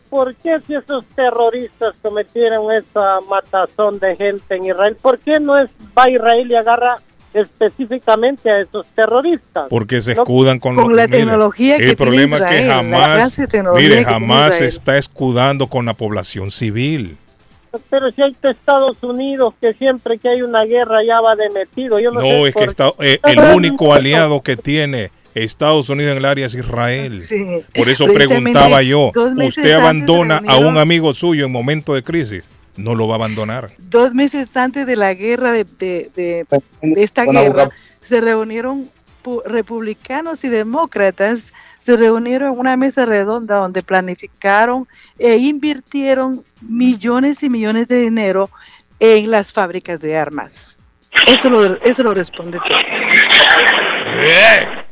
¿por 0.10 0.36
qué 0.36 0.60
si 0.66 0.76
esos 0.76 1.06
terroristas 1.16 1.96
cometieron 2.02 2.72
esa 2.72 3.20
matazón 3.30 4.00
de 4.00 4.16
gente 4.16 4.56
en 4.56 4.66
Israel, 4.66 4.96
por 5.02 5.20
qué 5.20 5.40
no 5.40 5.58
es 5.58 5.72
va 5.98 6.10
Israel 6.10 6.50
y 6.50 6.56
agarra 6.56 6.96
específicamente 7.34 8.50
a 8.50 8.60
esos 8.60 8.88
terroristas? 8.88 9.66
Porque 9.70 10.02
se 10.02 10.16
No- 10.16 10.22
escudan 10.24 10.60
con, 10.60 10.76
la 10.76 10.84
mire, 11.06 11.08
tecnología 11.20 11.78
que 11.78 11.90
El 11.90 11.96
tiene 11.96 12.12
problema 12.12 12.38
es 12.38 12.42
que 12.44 12.62
Israel, 12.62 12.68
la 12.68 12.74
jamás, 12.76 13.38
mire, 13.76 13.98
que 13.98 14.06
jamás 14.06 14.56
se 14.56 14.68
está 14.68 14.98
escudando 14.98 15.68
con 15.68 15.86
la 15.86 15.94
población 15.94 16.52
civil. 16.52 17.18
Pero 17.90 18.10
si 18.10 18.22
hay 18.24 18.34
que 18.34 18.50
Estados 18.50 19.04
Unidos 19.04 19.54
que 19.62 19.74
siempre 19.74 20.18
que 20.18 20.30
hay 20.30 20.42
una 20.42 20.64
guerra 20.64 21.04
ya 21.06 21.22
va 21.22 21.36
de 21.36 21.50
metido, 21.50 22.00
yo 22.00 22.12
no, 22.12 22.22
sé 22.22 22.48
es 22.48 22.56
que 22.56 22.64
está, 22.64 22.92
eh, 23.00 23.20
el 23.24 23.40
único 23.40 23.94
aliado 23.94 24.42
que 24.42 24.56
tiene 24.58 25.12
Estados 25.44 25.90
Unidos 25.90 26.12
en 26.12 26.18
el 26.18 26.26
área 26.26 26.46
es 26.46 26.54
Israel. 26.56 27.22
Sí. 27.22 27.46
Por 27.76 27.90
eso 27.90 28.06
preguntaba 28.14 28.82
yo, 28.82 29.12
¿usted 29.48 29.72
abandona 29.74 30.42
a 30.48 30.58
un 30.58 30.78
amigo 30.78 31.14
suyo 31.14 31.46
en 31.46 31.52
momento 31.52 31.94
de 31.94 32.04
crisis? 32.04 32.48
No 32.76 32.94
lo 32.96 33.08
va 33.08 33.16
a 33.16 33.18
abandonar. 33.18 33.70
Dos 33.78 34.14
meses 34.14 34.56
antes 34.56 34.86
de 34.86 34.96
la 34.96 35.14
guerra, 35.14 35.52
de, 35.52 35.64
de- 35.64 36.12
de- 36.16 36.46
de 36.82 37.04
esta 37.04 37.26
guerra, 37.26 37.70
se 38.04 38.22
reunieron 38.22 38.90
pu- 39.24 39.44
republicanos 39.46 40.44
y 40.44 40.50
demócratas, 40.50 41.52
se 41.80 41.98
reunieron 41.98 42.54
en 42.54 42.60
una 42.60 42.78
mesa 42.78 43.06
redonda 43.06 43.56
donde 43.58 43.82
planificaron 43.82 44.88
e 45.18 45.38
invirtieron 45.38 46.44
millones 46.62 47.42
y 47.44 47.50
millones 47.50 47.88
de 47.88 48.02
dinero 48.02 48.50
en 49.00 49.32
las 49.32 49.52
fábricas 49.52 50.00
de 50.00 50.16
armas. 50.18 50.78
Eso 51.28 51.50
lo, 51.50 51.82
eso 51.82 52.04
lo 52.04 52.14
responde 52.14 52.60
todo. 52.68 52.78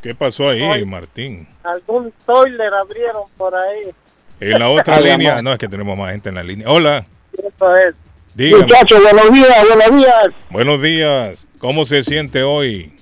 ¿Qué 0.06 0.14
pasó 0.14 0.50
ahí, 0.50 0.86
Martín? 0.86 1.48
algún 1.64 2.14
toiler 2.28 2.72
abrieron 2.76 3.24
por 3.38 3.56
ahí. 3.56 3.90
En 4.40 4.60
la 4.60 4.70
otra 4.70 5.00
línea, 5.02 5.42
no, 5.42 5.52
es 5.54 5.58
que 5.58 5.68
tenemos 5.68 5.98
más 5.98 6.12
gente 6.12 6.30
en 6.30 6.36
la 6.36 6.44
línea. 6.44 6.70
Hola, 6.70 7.04
Eso 7.34 7.76
es. 7.78 7.96
dígame. 8.36 8.66
Muchachos, 8.66 9.02
buenos 9.02 9.32
días, 9.34 9.66
buenos 9.68 9.98
días. 9.98 10.28
Buenos 10.52 10.82
días. 10.84 11.48
¿Cómo 11.58 11.86
se 11.86 12.04
siente 12.04 12.44
hoy? 12.44 12.94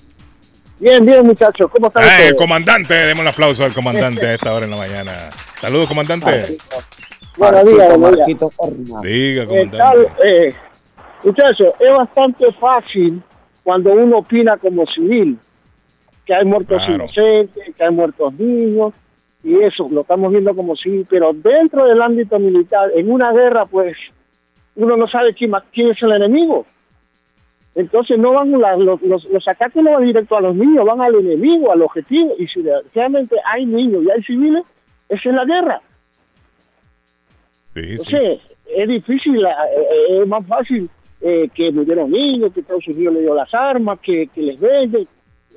Bien, 0.79 1.05
bien, 1.05 1.25
muchachos, 1.25 1.69
¿cómo 1.69 1.87
están 1.87 2.03
Eh, 2.03 2.07
ustedes? 2.07 2.35
comandante, 2.35 2.93
demos 2.93 3.23
un 3.23 3.27
aplauso 3.27 3.65
al 3.65 3.73
comandante 3.73 4.25
a 4.25 4.33
esta 4.35 4.53
hora 4.53 4.63
en 4.63 4.71
la 4.71 4.77
mañana. 4.77 5.11
Saludos, 5.59 5.89
comandante. 5.89 6.55
Buenos 7.35 7.65
días, 7.65 7.97
buenos 7.99 8.25
días. 8.25 8.39
Diga, 9.01 9.43
Eh, 9.43 9.45
comandante. 9.45 9.77
tal, 9.77 10.07
eh, 10.25 10.55
muchachos, 11.21 11.67
es 11.81 11.97
bastante 11.97 12.49
fácil 12.53 13.21
cuando 13.61 13.91
uno 13.91 14.19
opina 14.19 14.55
como 14.55 14.85
civil, 14.87 15.37
que 16.25 16.33
hay 16.33 16.45
muertos 16.45 16.77
Claro. 16.77 16.95
inocentes, 16.95 17.75
que 17.75 17.83
hay 17.83 17.91
muertos 17.93 18.33
niños, 18.33 18.93
y 19.43 19.55
eso 19.59 19.87
lo 19.91 20.01
estamos 20.01 20.31
viendo 20.31 20.55
como 20.55 20.75
civil, 20.75 21.05
pero 21.09 21.33
dentro 21.33 21.85
del 21.85 22.01
ámbito 22.01 22.39
militar, 22.39 22.91
en 22.95 23.11
una 23.11 23.31
guerra, 23.33 23.65
pues 23.65 23.95
uno 24.75 24.95
no 24.97 25.07
sabe 25.07 25.33
quién, 25.33 25.53
es 25.91 26.01
el 26.01 26.11
enemigo. 26.13 26.65
Entonces 27.75 28.17
no 28.19 28.33
van 28.33 28.51
la- 28.59 28.77
los, 28.77 29.01
los, 29.01 29.25
los 29.25 29.47
ataques 29.47 29.83
no 29.83 29.91
van 29.93 30.05
directo 30.05 30.37
a 30.37 30.41
los 30.41 30.55
niños, 30.55 30.85
van 30.85 31.01
al 31.01 31.15
enemigo, 31.15 31.71
al 31.71 31.81
objetivo, 31.81 32.33
y 32.39 32.47
si 32.47 32.63
realmente 32.93 33.35
hay 33.45 33.65
niños 33.65 34.03
y 34.03 34.11
hay 34.11 34.21
civiles, 34.23 34.63
esa 35.09 35.29
es 35.29 35.35
la 35.35 35.45
guerra. 35.45 35.81
Sí, 37.73 37.81
sí. 37.83 37.91
Entonces, 37.91 38.39
es 38.75 38.87
difícil, 38.87 39.43
eh, 39.45 40.21
es 40.21 40.27
más 40.27 40.45
fácil 40.47 40.89
eh, 41.21 41.49
que 41.53 41.71
murieron 41.71 42.11
niños, 42.11 42.53
que 42.53 42.59
Estados 42.61 42.87
Unidos 42.87 43.13
le 43.15 43.21
dio 43.21 43.33
las 43.35 43.51
armas, 43.53 43.99
que, 43.99 44.27
que 44.27 44.41
les 44.41 44.59
vende. 44.59 45.07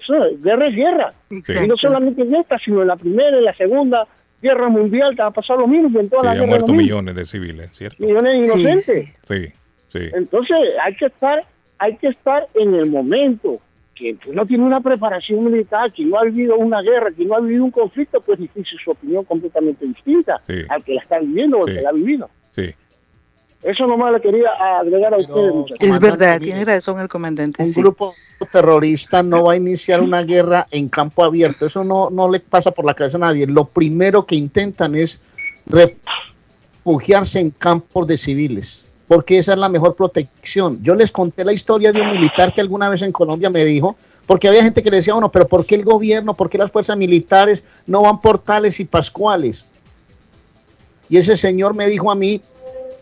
Eso, 0.00 0.14
guerra 0.42 0.68
es 0.68 0.74
guerra. 0.76 1.12
Y 1.30 1.66
no 1.68 1.76
solamente 1.76 2.22
en 2.22 2.34
esta, 2.34 2.58
sino 2.58 2.82
en 2.82 2.88
la 2.88 2.96
primera, 2.96 3.36
en 3.36 3.44
la 3.44 3.54
segunda 3.54 4.06
guerra 4.42 4.68
mundial, 4.68 5.14
que 5.16 5.22
ha 5.22 5.30
pasado 5.30 5.60
lo 5.60 5.66
mismo, 5.66 5.88
y 5.92 5.98
en 6.04 6.08
todas 6.10 6.22
Sí, 6.24 6.28
las 6.34 6.40
han 6.42 6.48
muerto 6.48 6.72
millones 6.72 7.14
de 7.14 7.24
civiles, 7.24 7.70
¿cierto? 7.72 7.96
millones 8.04 8.32
de 8.42 8.48
Sí, 8.48 8.60
inocentes. 8.60 9.16
Sí, 9.22 9.46
sí. 9.88 9.98
Entonces, 10.14 10.56
hay 10.84 10.94
que 10.96 11.06
estar, 11.06 11.42
hay 11.78 11.96
que 11.96 12.08
estar 12.08 12.46
en 12.54 12.74
el 12.74 12.90
momento. 12.90 13.60
Que 13.94 14.14
no 14.30 14.44
tiene 14.44 14.62
una 14.62 14.82
preparación 14.82 15.42
militar, 15.50 15.90
que 15.90 16.04
no 16.04 16.18
ha 16.18 16.24
vivido 16.24 16.54
una 16.58 16.82
guerra, 16.82 17.10
que 17.16 17.24
no 17.24 17.34
ha 17.34 17.40
vivido 17.40 17.64
un 17.64 17.70
conflicto, 17.70 18.20
pues 18.20 18.38
dice 18.38 18.76
su 18.84 18.90
opinión 18.90 19.24
completamente 19.24 19.86
distinta 19.86 20.38
Sí. 20.46 20.52
al 20.68 20.84
que 20.84 20.92
la 20.92 21.00
está 21.00 21.18
viviendo 21.18 21.56
o 21.56 21.62
al 21.64 21.70
Sí. 21.70 21.76
que 21.76 21.82
la 21.82 21.88
ha 21.88 21.92
vivido. 21.92 22.30
Sí. 22.52 22.74
Eso 23.66 23.84
nomás 23.84 24.12
le 24.12 24.20
quería 24.20 24.48
agregar 24.78 25.12
a 25.12 25.16
ustedes, 25.16 25.52
muchachos. 25.52 25.78
Es 25.80 25.98
verdad, 25.98 26.38
tiene 26.38 26.64
razón 26.64 27.00
el 27.00 27.08
comandante. 27.08 27.64
Un 27.64 27.74
sí. 27.74 27.80
grupo 27.80 28.14
terrorista 28.52 29.24
no 29.24 29.42
va 29.42 29.54
a 29.54 29.56
iniciar 29.56 30.02
una 30.02 30.22
guerra 30.22 30.66
en 30.70 30.88
campo 30.88 31.24
abierto. 31.24 31.66
Eso 31.66 31.82
no, 31.82 32.08
no 32.10 32.30
le 32.30 32.38
pasa 32.38 32.70
por 32.70 32.84
la 32.84 32.94
cabeza 32.94 33.16
a 33.16 33.20
nadie. 33.20 33.44
Lo 33.48 33.64
primero 33.64 34.24
que 34.24 34.36
intentan 34.36 34.94
es 34.94 35.20
refugiarse 35.66 37.40
en 37.40 37.50
campos 37.50 38.06
de 38.06 38.16
civiles, 38.16 38.86
porque 39.08 39.38
esa 39.38 39.54
es 39.54 39.58
la 39.58 39.68
mejor 39.68 39.96
protección. 39.96 40.80
Yo 40.80 40.94
les 40.94 41.10
conté 41.10 41.44
la 41.44 41.52
historia 41.52 41.90
de 41.90 42.02
un 42.02 42.10
militar 42.10 42.52
que 42.52 42.60
alguna 42.60 42.88
vez 42.88 43.02
en 43.02 43.10
Colombia 43.10 43.50
me 43.50 43.64
dijo, 43.64 43.96
porque 44.26 44.46
había 44.46 44.62
gente 44.62 44.80
que 44.80 44.92
le 44.92 44.98
decía, 44.98 45.14
bueno, 45.14 45.32
pero 45.32 45.48
¿por 45.48 45.66
qué 45.66 45.74
el 45.74 45.84
gobierno, 45.84 46.34
por 46.34 46.48
qué 46.48 46.56
las 46.56 46.70
fuerzas 46.70 46.96
militares 46.96 47.64
no 47.84 48.02
van 48.02 48.20
por 48.20 48.38
tales 48.38 48.78
y 48.78 48.84
pascuales? 48.84 49.66
Y 51.08 51.16
ese 51.16 51.36
señor 51.36 51.74
me 51.74 51.88
dijo 51.88 52.12
a 52.12 52.14
mí, 52.14 52.40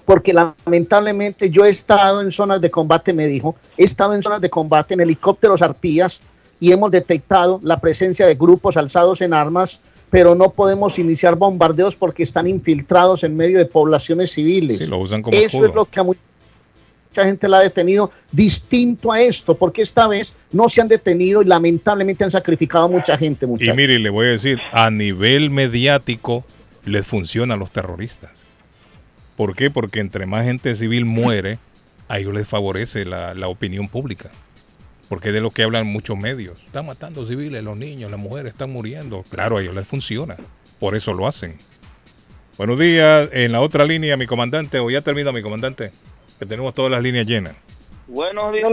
porque 0.04 0.32
lamentablemente 0.32 1.50
yo 1.50 1.64
he 1.64 1.70
estado 1.70 2.20
en 2.20 2.30
zonas 2.30 2.60
de 2.60 2.70
combate, 2.70 3.12
me 3.12 3.26
dijo, 3.26 3.56
he 3.76 3.84
estado 3.84 4.14
en 4.14 4.22
zonas 4.22 4.40
de 4.40 4.50
combate 4.50 4.94
en 4.94 5.00
helicópteros 5.00 5.62
arpías 5.62 6.22
y 6.60 6.72
hemos 6.72 6.90
detectado 6.90 7.60
la 7.62 7.80
presencia 7.80 8.26
de 8.26 8.34
grupos 8.34 8.76
alzados 8.76 9.20
en 9.20 9.34
armas, 9.34 9.80
pero 10.10 10.34
no 10.34 10.50
podemos 10.50 10.98
iniciar 10.98 11.34
bombardeos 11.36 11.96
porque 11.96 12.22
están 12.22 12.46
infiltrados 12.46 13.24
en 13.24 13.36
medio 13.36 13.58
de 13.58 13.66
poblaciones 13.66 14.30
civiles. 14.32 14.84
Sí, 14.84 14.86
lo 14.90 14.98
usan 14.98 15.22
como 15.22 15.36
Eso 15.36 15.46
escudo. 15.46 15.68
es 15.68 15.74
lo 15.74 15.84
que 15.86 16.00
a 16.00 16.02
mu- 16.04 16.14
mucha 17.10 17.24
gente 17.24 17.48
la 17.48 17.58
ha 17.58 17.62
detenido 17.62 18.10
distinto 18.32 19.10
a 19.12 19.20
esto, 19.20 19.54
porque 19.56 19.82
esta 19.82 20.06
vez 20.08 20.32
no 20.52 20.68
se 20.68 20.80
han 20.80 20.88
detenido 20.88 21.42
y 21.42 21.46
lamentablemente 21.46 22.24
han 22.24 22.30
sacrificado 22.30 22.84
a 22.84 22.88
mucha 22.88 23.16
gente, 23.16 23.46
Y 23.46 23.48
muchachos. 23.48 23.76
mire, 23.76 23.98
le 23.98 24.10
voy 24.10 24.26
a 24.26 24.30
decir, 24.30 24.58
a 24.72 24.90
nivel 24.90 25.50
mediático 25.50 26.44
les 26.84 27.06
funciona 27.06 27.54
a 27.54 27.56
los 27.56 27.70
terroristas. 27.72 28.30
¿Por 29.36 29.56
qué? 29.56 29.70
Porque 29.70 30.00
entre 30.00 30.26
más 30.26 30.44
gente 30.44 30.74
civil 30.74 31.04
muere, 31.04 31.58
a 32.08 32.18
ellos 32.18 32.34
les 32.34 32.46
favorece 32.46 33.04
la, 33.04 33.34
la 33.34 33.48
opinión 33.48 33.88
pública. 33.88 34.30
Porque 35.08 35.28
es 35.28 35.34
de 35.34 35.40
lo 35.40 35.50
que 35.50 35.62
hablan 35.62 35.86
muchos 35.86 36.16
medios. 36.16 36.62
Están 36.64 36.86
matando 36.86 37.26
civiles, 37.26 37.62
los 37.62 37.76
niños, 37.76 38.10
las 38.10 38.20
mujeres 38.20 38.52
están 38.52 38.70
muriendo. 38.70 39.22
Claro, 39.30 39.58
a 39.58 39.62
ellos 39.62 39.74
les 39.74 39.86
funciona. 39.86 40.36
Por 40.78 40.94
eso 40.94 41.12
lo 41.12 41.26
hacen. 41.26 41.56
Buenos 42.56 42.78
días. 42.78 43.28
En 43.32 43.52
la 43.52 43.60
otra 43.60 43.84
línea, 43.84 44.16
mi 44.16 44.26
comandante, 44.26 44.78
o 44.78 44.88
ya 44.88 45.00
termina 45.00 45.32
mi 45.32 45.42
comandante, 45.42 45.90
que 46.38 46.46
tenemos 46.46 46.72
todas 46.72 46.90
las 46.90 47.02
líneas 47.02 47.26
llenas. 47.26 47.54
Buenos 48.06 48.52
días, 48.52 48.70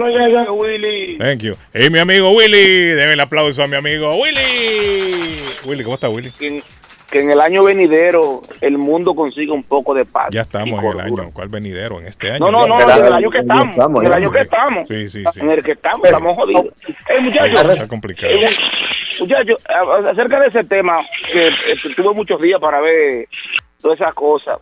Willy. 0.49 1.17
Thank 1.17 1.39
you. 1.39 1.53
Hey, 1.73 1.89
mi 1.89 1.99
amigo 1.99 2.31
Willy. 2.31 2.93
Deme 2.93 3.13
el 3.13 3.19
aplauso 3.19 3.63
a 3.63 3.67
mi 3.67 3.75
amigo 3.75 4.15
Willy. 4.21 5.41
Willy, 5.65 5.83
¿cómo 5.83 5.95
está 5.95 6.09
Willy? 6.09 6.31
Que 6.31 6.47
en, 6.47 6.63
que 7.11 7.19
en 7.19 7.29
el 7.29 7.41
año 7.41 7.63
venidero 7.63 8.41
el 8.61 8.77
mundo 8.77 9.13
consiga 9.13 9.53
un 9.53 9.63
poco 9.63 9.93
de 9.93 10.05
paz. 10.05 10.29
Ya 10.31 10.41
estamos 10.41 10.81
en 10.81 10.89
el 10.91 10.99
año. 11.01 11.31
¿Cuál 11.33 11.49
venidero? 11.49 11.99
En 11.99 12.07
este 12.07 12.31
año. 12.31 12.39
No, 12.39 12.51
no, 12.51 12.65
no, 12.65 12.79
en 12.81 13.05
el 13.05 13.13
año 13.13 13.29
que 13.29 13.39
estamos. 13.39 13.75
En 13.77 14.07
el 14.07 14.13
año 14.13 14.31
que 14.31 14.39
estamos. 14.39 14.87
Sí, 14.87 15.09
sí, 15.09 15.23
sí. 15.33 15.39
En 15.41 15.49
el 15.51 15.61
que 15.63 15.73
estamos, 15.73 16.07
estamos 16.07 16.35
jodidos. 16.35 16.65
Eh, 16.87 17.19
muchachos, 17.21 17.73
Está 17.73 17.87
complicado. 17.87 18.33
eh, 18.33 18.49
muchachos, 19.19 19.61
acerca 20.09 20.39
de 20.39 20.47
ese 20.47 20.63
tema, 20.63 20.97
que 21.31 21.43
eh, 21.43 21.93
tuve 21.95 22.13
muchos 22.13 22.41
días 22.41 22.59
para 22.61 22.79
ver 22.79 23.27
todas 23.81 23.99
esas 23.99 24.13
cosas. 24.13 24.57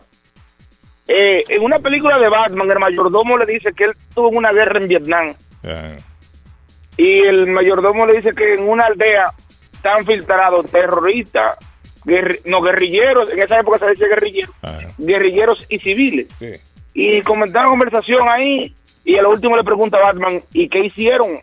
Eh, 1.06 1.44
en 1.48 1.62
una 1.62 1.78
película 1.78 2.18
de 2.18 2.28
Batman, 2.28 2.70
el 2.70 2.78
mayordomo 2.78 3.38
le 3.38 3.46
dice 3.46 3.72
que 3.72 3.84
él 3.84 3.92
tuvo 4.14 4.28
una 4.28 4.52
guerra 4.52 4.80
en 4.80 4.88
Vietnam. 4.88 5.34
Y 6.96 7.20
el 7.20 7.46
mayordomo 7.46 8.06
le 8.06 8.14
dice 8.14 8.32
que 8.32 8.54
en 8.54 8.68
una 8.68 8.86
aldea 8.86 9.26
están 9.72 10.04
filtrados 10.04 10.66
terroristas, 10.70 11.56
guerri- 12.04 12.40
no 12.44 12.60
guerrilleros, 12.62 13.30
en 13.30 13.38
esa 13.40 13.60
época 13.60 13.78
se 13.78 13.86
decía 13.86 14.08
guerrilleros, 14.08 14.54
guerrilleros 14.98 15.66
y 15.68 15.78
civiles. 15.78 16.28
Y 16.94 17.22
comentaron 17.22 17.70
conversación 17.70 18.28
ahí 18.28 18.74
y 19.04 19.16
a 19.16 19.22
lo 19.22 19.30
último 19.30 19.56
le 19.56 19.64
pregunta 19.64 19.98
a 19.98 20.12
Batman, 20.12 20.40
¿y 20.52 20.68
qué 20.68 20.80
hicieron 20.80 21.38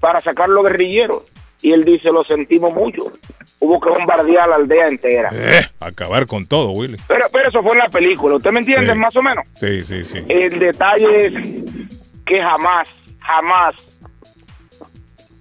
para 0.00 0.20
sacar 0.20 0.48
los 0.48 0.62
guerrilleros? 0.64 1.22
Y 1.62 1.72
él 1.72 1.84
dice, 1.84 2.12
lo 2.12 2.22
sentimos 2.22 2.72
mucho. 2.72 3.10
Hubo 3.58 3.80
que 3.80 3.88
bombardear 3.88 4.48
la 4.48 4.56
aldea 4.56 4.86
entera. 4.86 5.30
Eh, 5.32 5.66
acabar 5.80 6.26
con 6.26 6.46
todo, 6.46 6.70
Willy. 6.72 6.98
Pero, 7.08 7.26
pero 7.32 7.48
eso 7.48 7.62
fue 7.62 7.72
en 7.72 7.78
la 7.78 7.88
película, 7.88 8.36
¿usted 8.36 8.52
me 8.52 8.60
entiende 8.60 8.92
Sí. 8.92 8.98
más 8.98 9.16
o 9.16 9.22
menos? 9.22 9.44
Sí, 9.54 9.80
sí, 9.82 10.04
sí. 10.04 10.18
El 10.28 10.58
detalle 10.58 11.26
es 11.26 11.32
que 12.26 12.38
jamás, 12.40 12.88
jamás 13.20 13.74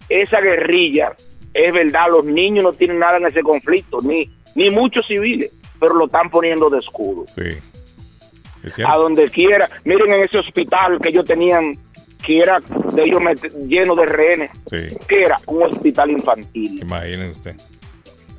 esa 0.10 0.40
guerrilla, 0.40 1.12
es 1.56 1.72
verdad, 1.74 2.08
los 2.12 2.26
niños 2.26 2.64
no 2.64 2.74
tienen 2.74 3.00
nada 3.00 3.18
en 3.18 3.26
ese 3.28 3.40
conflicto, 3.42 4.00
ni, 4.02 4.30
ni 4.56 4.70
muchos 4.70 5.08
civiles, 5.08 5.52
pero 5.80 5.94
lo 5.94 6.06
están 6.06 6.30
poniendo 6.30 6.70
de 6.70 6.80
escudo. 6.80 7.26
Sí. 7.34 8.82
A 8.86 8.98
donde 8.98 9.30
quiera. 9.30 9.70
Miren 9.86 10.12
en 10.12 10.24
ese 10.24 10.40
hospital 10.40 11.00
que 11.00 11.10
ellos 11.10 11.24
tenían, 11.24 11.78
que 12.26 12.40
era 12.40 12.60
de 12.60 13.04
ellos 13.04 13.22
lleno 13.68 13.96
de 13.96 14.06
rehenes, 14.06 14.52
Sí, 14.70 14.98
que 15.08 15.22
era 15.22 15.40
un 15.46 15.64
hospital 15.64 16.12
infantil. 16.12 16.82
imagínese 16.82 17.32
usted. 17.32 17.56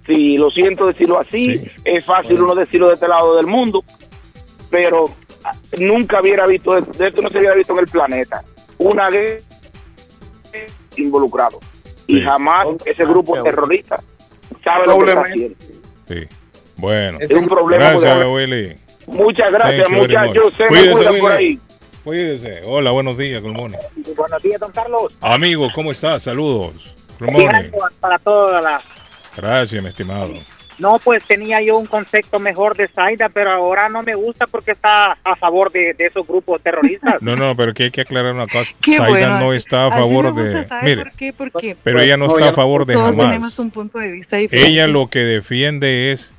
Sí, 0.04 0.36
lo 0.36 0.50
siento 0.50 0.86
decirlo 0.86 1.18
así, 1.18 1.60
es 1.84 2.04
fácil 2.04 2.40
uno 2.42 2.54
decirlo 2.54 2.88
de 2.88 2.94
este 2.94 3.08
lado 3.08 3.36
del 3.36 3.46
mundo, 3.46 3.82
pero 4.70 5.06
ah, 5.42 5.52
nunca 5.78 6.20
hubiera 6.20 6.46
visto, 6.46 6.80
de 6.80 7.06
esto 7.06 7.22
no 7.22 7.28
se 7.28 7.38
hubiera 7.38 7.54
visto 7.56 7.72
en 7.72 7.78
el 7.78 7.88
planeta, 7.88 8.44
una 8.78 9.08
guerra 9.10 9.40
involucrado. 10.96 11.58
Y 12.06 12.20
jamás 12.22 12.66
ese 12.84 13.04
grupo 13.04 13.42
terrorista 13.42 13.96
sabe 14.64 14.86
lo 14.86 14.98
que 14.98 15.08
está 15.08 15.20
haciendo. 15.22 15.56
Sí. 16.06 16.28
Bueno. 16.76 17.18
Es 17.20 17.30
un 17.32 17.46
problema 17.46 17.90
Gracias. 17.90 18.26
Willy. 18.26 18.74
Muchas 19.06 19.50
gracias, 19.52 19.90
muchachos. 19.90 20.44
much. 20.44 20.54
Se 20.56 20.62
me 20.64 20.68
Cuídese, 20.68 20.92
cuidan 20.92 21.18
por 21.18 21.30
Willy. 21.32 21.46
ahí. 21.46 21.60
Cuídese. 22.04 22.62
Hola, 22.66 22.90
buenos 22.92 23.16
días, 23.18 23.42
morning. 23.42 23.78
Buenos 24.16 24.42
días, 24.42 24.60
don 24.60 24.70
Carlos. 24.72 25.16
Amigo, 25.20 25.68
¿cómo 25.74 25.90
estás? 25.90 26.22
Saludos. 26.22 26.94
Morning. 27.18 27.70
Para, 27.70 27.90
para 28.00 28.18
toda 28.18 28.60
la... 28.60 28.82
Gracias, 29.36 29.82
mi 29.82 29.88
estimado. 29.88 30.32
No, 30.78 30.98
pues 31.02 31.22
tenía 31.24 31.62
yo 31.62 31.78
un 31.78 31.86
concepto 31.86 32.38
mejor 32.38 32.76
de 32.76 32.86
Zaida, 32.88 33.28
pero 33.30 33.50
ahora 33.50 33.88
no 33.88 34.02
me 34.02 34.14
gusta 34.14 34.46
porque 34.46 34.72
está 34.72 35.16
a 35.24 35.34
favor 35.36 35.72
de, 35.72 35.94
de 35.94 36.06
esos 36.06 36.26
grupos 36.26 36.60
terroristas. 36.62 37.14
No, 37.22 37.34
no, 37.34 37.56
pero 37.56 37.72
que 37.74 37.84
hay 37.84 37.90
que 37.90 38.02
aclarar 38.02 38.34
una 38.34 38.46
cosa. 38.46 38.72
Qué 38.82 38.96
Zaida 38.96 39.08
bueno. 39.10 39.40
no 39.40 39.52
está 39.54 39.86
a 39.86 39.90
favor 39.90 40.34
de... 40.34 40.64
¿sabe 40.64 40.82
Mire, 40.84 41.02
por 41.04 41.12
qué? 41.12 41.32
Porque 41.32 41.76
pero 41.82 42.00
ella 42.00 42.16
no 42.16 42.26
está 42.26 42.50
a 42.50 42.52
favor 42.52 42.84
de 42.86 42.94
todos 42.94 43.10
jamás. 43.12 43.26
tenemos 43.28 43.58
un 43.58 43.70
punto 43.70 43.98
de 43.98 44.12
vista 44.12 44.36
diferente. 44.36 44.70
Ella 44.70 44.86
lo 44.86 45.08
que 45.08 45.20
defiende 45.20 46.12
es 46.12 46.32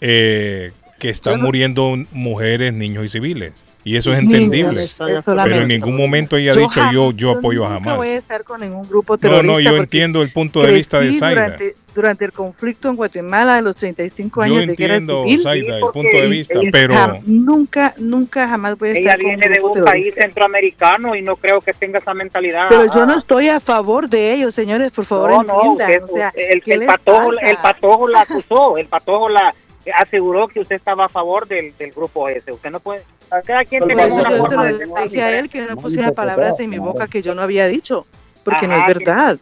eh, 0.00 0.72
que 0.98 1.10
están 1.10 1.40
muriendo 1.40 1.96
mujeres, 2.12 2.72
niños 2.72 3.04
y 3.04 3.08
civiles. 3.08 3.52
Y 3.84 3.96
eso 3.96 4.12
es 4.12 4.18
entendible. 4.18 4.84
Pero 5.24 5.60
en 5.62 5.68
ningún 5.68 5.96
momento 5.96 6.36
ella 6.36 6.50
ha 6.50 6.54
Yo 6.54 6.60
dicho 6.60 6.72
jamás- 6.80 6.94
yo, 6.94 7.12
yo 7.12 7.30
apoyo 7.30 7.64
a 7.64 7.68
jamás. 7.70 7.96
voy 7.96 8.08
a 8.08 8.16
estar 8.18 8.44
con 8.44 8.60
ningún 8.60 8.86
grupo 8.88 9.14
No, 9.14 9.18
terrorista. 9.18 9.46
no, 9.52 9.60
yo 9.60 9.70
porque 9.70 9.82
entiendo 9.82 10.22
el 10.22 10.30
punto 10.30 10.62
de 10.62 10.72
vista 10.72 11.00
de 11.00 11.12
Zaida. 11.12 11.42
Durante, 11.44 11.74
durante 11.98 12.24
el 12.24 12.32
conflicto 12.32 12.88
en 12.88 12.94
Guatemala 12.94 13.56
de 13.56 13.62
los 13.62 13.74
35 13.74 14.40
Yo 14.40 14.54
años 14.54 14.66
de 14.68 14.76
guerra 14.76 14.94
entiendo, 14.98 15.24
civil. 15.24 15.42
Zaida, 15.42 15.76
el 15.78 15.84
punto 15.92 16.16
de 16.16 16.28
vista, 16.28 16.60
pero- 16.70 16.94
jam- 16.94 17.22
nunca, 17.26 17.94
nunca 17.98 18.48
jamás 18.48 18.78
voy 18.78 18.90
a 18.90 18.92
Ella 18.92 19.00
estar 19.00 19.16
con 19.16 19.26
viene 19.26 19.42
de 19.48 19.60
un 19.60 19.72
terrorista. 19.72 19.90
país 19.90 20.14
centroamericano 20.14 21.14
y 21.16 21.22
no 21.22 21.34
creo 21.36 21.60
que 21.60 21.72
tenga 21.72 21.98
esa 21.98 22.14
mentalidad. 22.14 22.66
Pero 22.68 22.86
yo 22.94 23.04
no 23.04 23.18
estoy 23.18 23.48
a 23.48 23.58
favor 23.58 24.08
de 24.08 24.32
ellos, 24.34 24.54
señores, 24.54 24.92
por 24.92 25.04
favor 25.06 25.30
No, 25.30 25.42
no, 25.42 25.72
usted- 25.72 26.02
o 26.04 26.06
sea, 26.06 26.30
el, 26.36 26.62
¿qué 26.62 26.74
el 26.74 26.86
patojo, 26.86 27.30
pasa? 27.34 27.50
el 27.50 27.56
patojo 27.56 28.08
la 28.08 28.20
acusó, 28.28 28.78
el 28.78 28.86
patojo 28.86 29.28
la 29.28 29.54
aseguró 29.98 30.46
que 30.48 30.60
usted 30.60 30.76
estaba 30.76 31.06
a 31.06 31.08
favor 31.08 31.48
del, 31.48 31.76
del 31.78 31.90
grupo 31.90 32.28
ese. 32.28 32.52
Usted 32.52 32.70
no 32.70 32.78
puede. 32.78 33.02
a 33.30 33.40
Cada 33.42 33.64
quien 33.64 33.84
tiene 33.86 34.06
una 34.06 34.08
yo 34.24 34.30
se 34.30 34.36
forma 34.38 34.64
de 34.66 34.86
dije 35.04 35.22
a 35.22 35.38
él 35.38 35.48
que 35.48 35.62
no 35.62 35.76
pusiera 35.76 36.12
palabras 36.12 36.60
en 36.60 36.70
mi 36.70 36.78
boca 36.78 37.08
que 37.08 37.22
yo 37.22 37.34
no 37.34 37.42
había 37.42 37.66
dicho, 37.66 38.06
porque 38.44 38.66
no 38.68 38.74
Ajá, 38.74 38.88
es 38.90 38.98
verdad. 38.98 39.38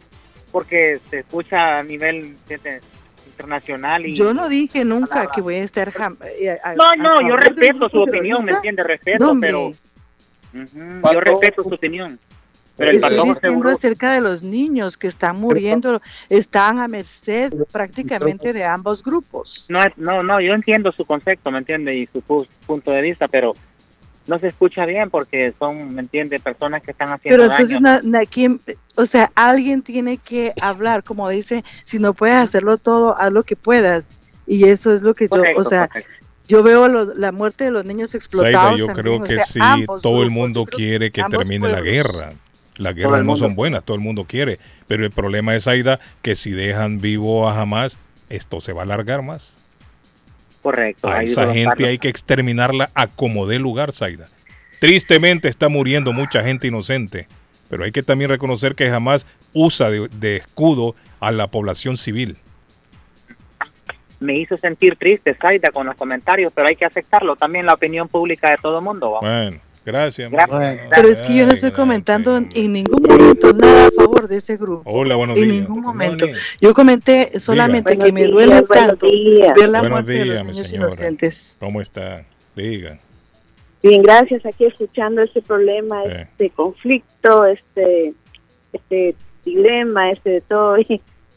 Porque 0.51 0.99
se 1.09 1.19
escucha 1.19 1.77
a 1.79 1.83
nivel 1.83 2.35
de- 2.47 2.81
internacional 3.27 4.05
y 4.05 4.15
Yo 4.15 4.33
no 4.33 4.49
dije 4.49 4.83
nunca 4.83 5.27
que 5.27 5.41
voy 5.41 5.55
a 5.55 5.63
estar 5.63 5.91
jam- 5.91 6.17
eh, 6.39 6.57
a- 6.63 6.73
no 6.75 6.83
a 6.89 6.95
no 6.95 7.21
yo 7.21 7.35
respeto 7.35 7.87
su 7.89 8.01
opinión 8.01 8.43
me 8.45 8.53
entiende 8.53 8.83
respeto 8.83 9.35
pero 9.39 9.71
yo 11.13 11.19
respeto 11.21 11.61
su 11.63 11.69
opinión 11.73 12.17
pero 12.77 12.91
el 12.91 12.97
Estoy 12.97 13.09
diciendo 13.11 13.39
seguro 13.39 13.69
acerca 13.71 14.13
de 14.13 14.21
los 14.21 14.43
niños 14.43 14.97
que 14.97 15.07
están 15.07 15.35
muriendo, 15.39 15.99
están 16.29 16.77
a 16.77 16.87
merced 16.87 17.51
prácticamente 17.71 18.53
de 18.53 18.65
ambos 18.65 19.03
grupos. 19.03 19.65
no 19.69 19.83
es- 19.83 19.97
no 19.97 20.21
no 20.23 20.39
yo 20.39 20.53
entiendo 20.53 20.91
su 20.91 21.03
concepto 21.05 21.51
me 21.51 21.57
entiende 21.59 21.95
y 21.95 22.05
su 22.05 22.21
pu- 22.21 22.47
punto 22.67 22.91
de 22.91 23.01
vista 23.01 23.27
pero 23.27 23.55
no 24.27 24.37
se 24.39 24.47
escucha 24.49 24.85
bien 24.85 25.09
porque 25.09 25.53
son 25.57 25.93
me 25.95 26.01
entiende 26.01 26.39
personas 26.39 26.81
que 26.81 26.91
están 26.91 27.09
haciendo 27.09 27.37
Pero 27.41 27.51
entonces, 27.51 27.81
daño 27.81 28.01
na- 28.03 28.19
na- 28.19 28.25
¿quién- 28.25 28.59
o 28.95 29.05
sea, 29.05 29.31
alguien 29.35 29.81
tiene 29.81 30.17
que 30.17 30.53
hablar, 30.61 31.03
como 31.03 31.29
dice, 31.29 31.63
si 31.85 31.99
no 31.99 32.13
puedes 32.13 32.35
hacerlo 32.35 32.77
todo, 32.77 33.17
haz 33.17 33.31
lo 33.31 33.43
que 33.43 33.55
puedas. 33.55 34.17
Y 34.45 34.65
eso 34.65 34.93
es 34.93 35.01
lo 35.01 35.13
que 35.13 35.27
yo, 35.27 35.41
o 35.55 35.63
sea, 35.63 35.87
correcto. 35.87 36.25
yo 36.47 36.63
veo 36.63 36.87
lo- 36.87 37.13
la 37.13 37.31
muerte 37.31 37.65
de 37.65 37.71
los 37.71 37.85
niños 37.85 38.15
explotados. 38.15 38.53
Zaida, 38.61 38.77
yo 38.77 38.85
también, 38.87 39.03
creo 39.03 39.15
o 39.17 39.23
que 39.23 39.35
sea, 39.35 39.45
sí, 39.45 39.59
ambos 39.61 40.01
todo 40.01 40.23
el 40.23 40.29
mundo 40.29 40.65
quiere 40.65 41.11
que 41.11 41.23
termine 41.29 41.67
la 41.69 41.81
guerra. 41.81 42.29
Las 42.77 42.93
guerras 42.95 43.25
no 43.25 43.35
son 43.37 43.55
buenas, 43.55 43.83
todo 43.83 43.95
el 43.95 44.03
mundo 44.03 44.25
quiere. 44.25 44.59
Pero 44.87 45.03
el 45.03 45.11
problema 45.11 45.55
es, 45.55 45.63
Zaida, 45.63 45.99
que 46.21 46.35
si 46.35 46.51
dejan 46.51 47.01
vivo 47.01 47.49
a 47.49 47.59
Hamas, 47.59 47.97
esto 48.29 48.61
se 48.61 48.71
va 48.71 48.81
a 48.81 48.83
alargar 48.83 49.23
más. 49.23 49.55
Correcto 50.67 51.09
A 51.09 51.23
esa 51.23 51.45
gente 51.53 51.69
Carlos. 51.69 51.89
hay 51.89 51.97
que 51.97 52.09
exterminarla 52.09 52.89
a 52.93 53.07
como 53.07 53.47
dé 53.47 53.57
lugar, 53.57 53.93
Zaida. 53.93 54.27
Tristemente 54.79 55.47
está 55.47 55.69
muriendo 55.69 56.11
mucha 56.11 56.43
gente 56.43 56.67
inocente, 56.67 57.27
pero 57.69 57.85
hay 57.85 57.91
que 57.93 58.03
también 58.03 58.29
reconocer 58.29 58.75
que 58.75 58.89
jamás 58.89 59.25
usa 59.53 59.89
de, 59.89 60.09
de 60.09 60.35
escudo 60.35 60.93
a 61.21 61.31
la 61.31 61.47
población 61.47 61.97
civil. 61.97 62.35
me 64.19 64.37
hizo 64.37 64.57
sentir 64.57 64.97
triste 64.97 65.35
Zaida 65.35 65.69
con 65.71 65.85
los 65.85 65.95
comentarios 65.95 66.51
pero 66.53 66.67
hay 66.67 66.75
que 66.75 66.85
aceptarlo 66.85 67.35
también 67.35 67.65
la 67.65 67.75
opinión 67.75 68.07
pública 68.07 68.49
de 68.49 68.57
todo 68.57 68.79
el 68.79 68.83
mundo 68.83 69.11
¿va? 69.11 69.19
Bueno, 69.21 69.59
gracias. 69.87 70.29
Gracias. 70.31 70.87
Pero 70.93 71.07
es 71.07 71.21
que 71.23 71.35
yo 71.35 71.45
no 71.47 71.53
estoy 71.53 71.71
comentando 71.71 72.37
en 72.37 72.73
ningún 72.73 73.01
momento 73.01 73.53
nada 73.53 73.87
a 73.87 73.91
favor 73.91 74.27
de 74.27 74.37
ese 74.37 74.57
grupo. 74.57 74.83
Hola, 74.85 75.15
buenos 75.15 75.37
en 75.37 75.43
días. 75.43 75.55
ningún 75.55 75.81
momento. 75.81 76.27
Yo 76.61 76.73
comenté 76.73 77.39
solamente 77.39 77.91
Diga. 77.93 78.05
que 78.05 78.11
me 78.11 78.27
duele 78.27 78.61
tanto 78.63 79.07
días. 79.07 79.53
ver 79.55 79.69
la 79.69 79.79
Buenos 79.79 79.95
muerte 80.03 80.11
de 80.11 80.23
días, 80.23 80.35
los 80.37 80.45
mi 80.45 80.51
niños 80.51 80.67
señora. 80.67 80.87
inocentes. 80.89 81.57
¿Cómo 81.59 81.81
está? 81.81 82.25
Diga. 82.55 82.99
Bien, 83.81 84.03
gracias. 84.03 84.45
Aquí 84.45 84.65
escuchando 84.65 85.21
este 85.21 85.41
problema, 85.41 86.03
este 86.03 86.49
conflicto, 86.49 87.45
este, 87.45 88.13
este 88.73 89.15
dilema, 89.45 90.11
este 90.11 90.29
de 90.29 90.41
todo. 90.41 90.77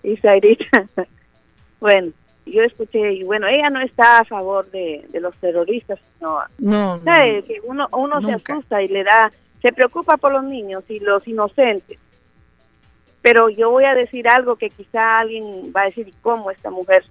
Y, 0.02 0.12
y 0.14 0.18
bueno, 1.80 2.12
yo 2.46 2.62
escuché, 2.62 3.12
y 3.12 3.24
bueno, 3.24 3.46
ella 3.46 3.70
no 3.70 3.80
está 3.80 4.18
a 4.18 4.24
favor 4.24 4.68
de, 4.70 5.04
de 5.10 5.20
los 5.20 5.34
terroristas, 5.36 5.98
sino, 6.18 6.38
No, 6.58 6.96
no, 6.96 6.98
¿sabe? 7.04 7.42
Que 7.42 7.60
uno, 7.64 7.86
uno 7.92 8.20
se 8.22 8.32
asusta 8.32 8.82
y 8.82 8.88
le 8.88 9.04
da, 9.04 9.30
se 9.62 9.72
preocupa 9.72 10.16
por 10.16 10.32
los 10.32 10.44
niños 10.44 10.84
y 10.88 11.00
los 11.00 11.26
inocentes. 11.28 11.98
Pero 13.22 13.50
yo 13.50 13.70
voy 13.70 13.84
a 13.84 13.94
decir 13.94 14.28
algo 14.28 14.56
que 14.56 14.70
quizá 14.70 15.18
alguien 15.18 15.72
va 15.76 15.82
a 15.82 15.86
decir, 15.86 16.08
¿y 16.08 16.14
cómo 16.22 16.50
esta 16.50 16.70
mujer? 16.70 17.04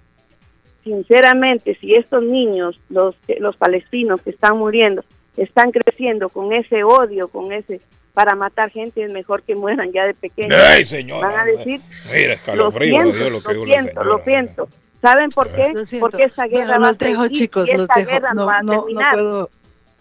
Sinceramente, 0.82 1.76
si 1.80 1.94
estos 1.94 2.22
niños, 2.22 2.80
los, 2.88 3.14
los 3.38 3.56
palestinos 3.56 4.20
que 4.22 4.30
están 4.30 4.58
muriendo, 4.58 5.04
están 5.36 5.70
creciendo 5.70 6.28
con 6.28 6.52
ese 6.52 6.82
odio, 6.82 7.28
con 7.28 7.52
ese 7.52 7.80
para 8.12 8.34
matar 8.34 8.70
gente, 8.70 9.04
es 9.04 9.12
mejor 9.12 9.42
que 9.42 9.54
mueran 9.54 9.92
ya 9.92 10.06
de 10.06 10.14
pequeños. 10.14 10.60
¡Ay, 10.60 10.84
señora! 10.84 11.28
Van 11.28 11.40
a 11.40 11.44
decir, 11.44 11.80
Mira, 12.12 12.26
lo 12.26 12.32
escalofrío, 12.34 12.90
siento, 12.90 13.16
Dios, 13.16 13.32
lo 13.32 13.40
que 13.40 13.44
lo 13.44 13.52
digo 13.52 13.66
la 13.66 13.72
siento, 13.72 14.04
lo 14.04 14.24
siento. 14.24 14.68
¿Saben 15.00 15.30
por 15.30 15.50
qué? 15.50 15.72
Porque 15.98 16.24
esa 16.24 16.46
guerra 16.46 16.66
Bueno, 16.66 16.80
va 16.80 16.86
a 16.86 16.90
los 16.90 16.98
dejo, 16.98 17.22
seguir 17.24 17.38
chicos, 17.38 17.68
y 17.68 17.76
los 17.76 17.88
dejo. 17.88 18.10
guerra 18.10 18.34
no, 18.34 18.40
No, 18.42 18.46
va 18.46 18.58
a 18.58 18.62
no, 18.62 18.72
no 18.72 18.80
terminar. 18.82 19.12
puedo, 19.14 19.50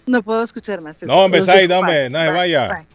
no 0.08 0.24
puedo 0.24 0.44
escuchar 0.44 0.82
más. 0.82 1.02
No, 1.04 1.20
hombre, 1.24 1.42
hombre, 1.42 1.68
Bye, 1.68 2.10
no 2.10 2.20
se 2.22 2.30
vaya. 2.32 2.68
bye. 2.68 2.86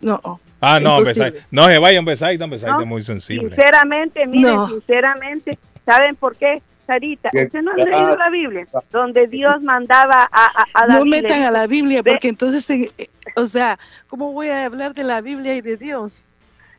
No. 0.00 0.40
Ah, 0.60 0.80
no, 0.80 0.96
hombre, 0.96 1.12
Imposible. 1.12 1.44
No 1.50 1.64
se 1.64 1.78
vaya, 1.78 1.98
hombre, 1.98 2.16
Zaida, 2.16 2.44
hombre, 2.44 2.58
Zaida 2.58 2.74
¿No? 2.76 2.80
es 2.82 2.86
muy 2.88 3.04
sensible. 3.04 3.48
Sinceramente, 3.48 4.26
miren, 4.26 4.56
No. 4.56 4.68
sinceramente, 4.68 5.58
¿saben 5.86 6.16
por 6.16 6.36
qué? 6.36 6.62
Sarita, 6.86 7.30
usted 7.32 7.62
no 7.62 7.70
ha 7.70 7.76
leído 7.76 8.16
la 8.16 8.28
Biblia, 8.28 8.66
donde 8.90 9.28
Dios 9.28 9.62
mandaba 9.62 10.28
a, 10.32 10.46
a, 10.46 10.82
a 10.82 10.86
No 10.88 11.04
metan 11.04 11.42
a 11.44 11.50
la 11.52 11.68
Biblia, 11.68 12.02
"Ve- 12.02 12.10
porque 12.12 12.26
entonces, 12.28 12.68
eh, 12.70 12.90
eh, 12.98 13.06
o 13.36 13.46
sea, 13.46 13.78
¿cómo 14.08 14.32
voy 14.32 14.48
a 14.48 14.64
hablar 14.64 14.92
de 14.92 15.04
la 15.04 15.20
Biblia 15.20 15.54
y 15.54 15.60
de 15.60 15.76
Dios? 15.76 16.24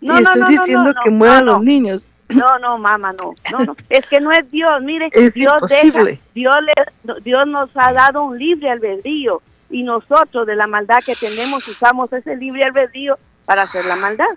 No, 0.02 0.20
y 0.20 0.24
no, 0.24 0.30
estoy 0.30 0.42
no, 0.42 0.50
no, 0.50 0.60
diciendo 0.60 0.94
no, 0.94 1.02
que 1.04 1.10
no, 1.10 1.16
mueran 1.16 1.46
no, 1.46 1.54
los 1.54 1.64
niños. 1.64 2.13
No, 2.30 2.58
no, 2.60 2.78
mamá, 2.78 3.14
no, 3.14 3.34
no, 3.52 3.66
no. 3.66 3.76
Es 3.90 4.06
que 4.08 4.20
no 4.20 4.32
es 4.32 4.50
Dios, 4.50 4.72
mire, 4.82 5.10
Es 5.12 5.34
Dios 5.34 5.54
imposible. 5.54 6.12
deja, 6.12 6.24
Dios 6.34 6.56
le, 6.62 7.14
Dios 7.22 7.48
nos 7.48 7.70
ha 7.76 7.94
dado 7.94 8.24
un 8.24 8.38
libre 8.38 8.70
albedrío 8.70 9.42
y 9.70 9.84
nosotros 9.84 10.46
de 10.48 10.56
la 10.56 10.68
maldad 10.68 11.00
que 11.06 11.16
tenemos 11.16 11.68
usamos 11.68 12.12
ese 12.14 12.36
libre 12.36 12.64
albedrío 12.64 13.18
para 13.46 13.64
hacer 13.64 13.86
la 13.86 13.96
maldad. 13.96 14.30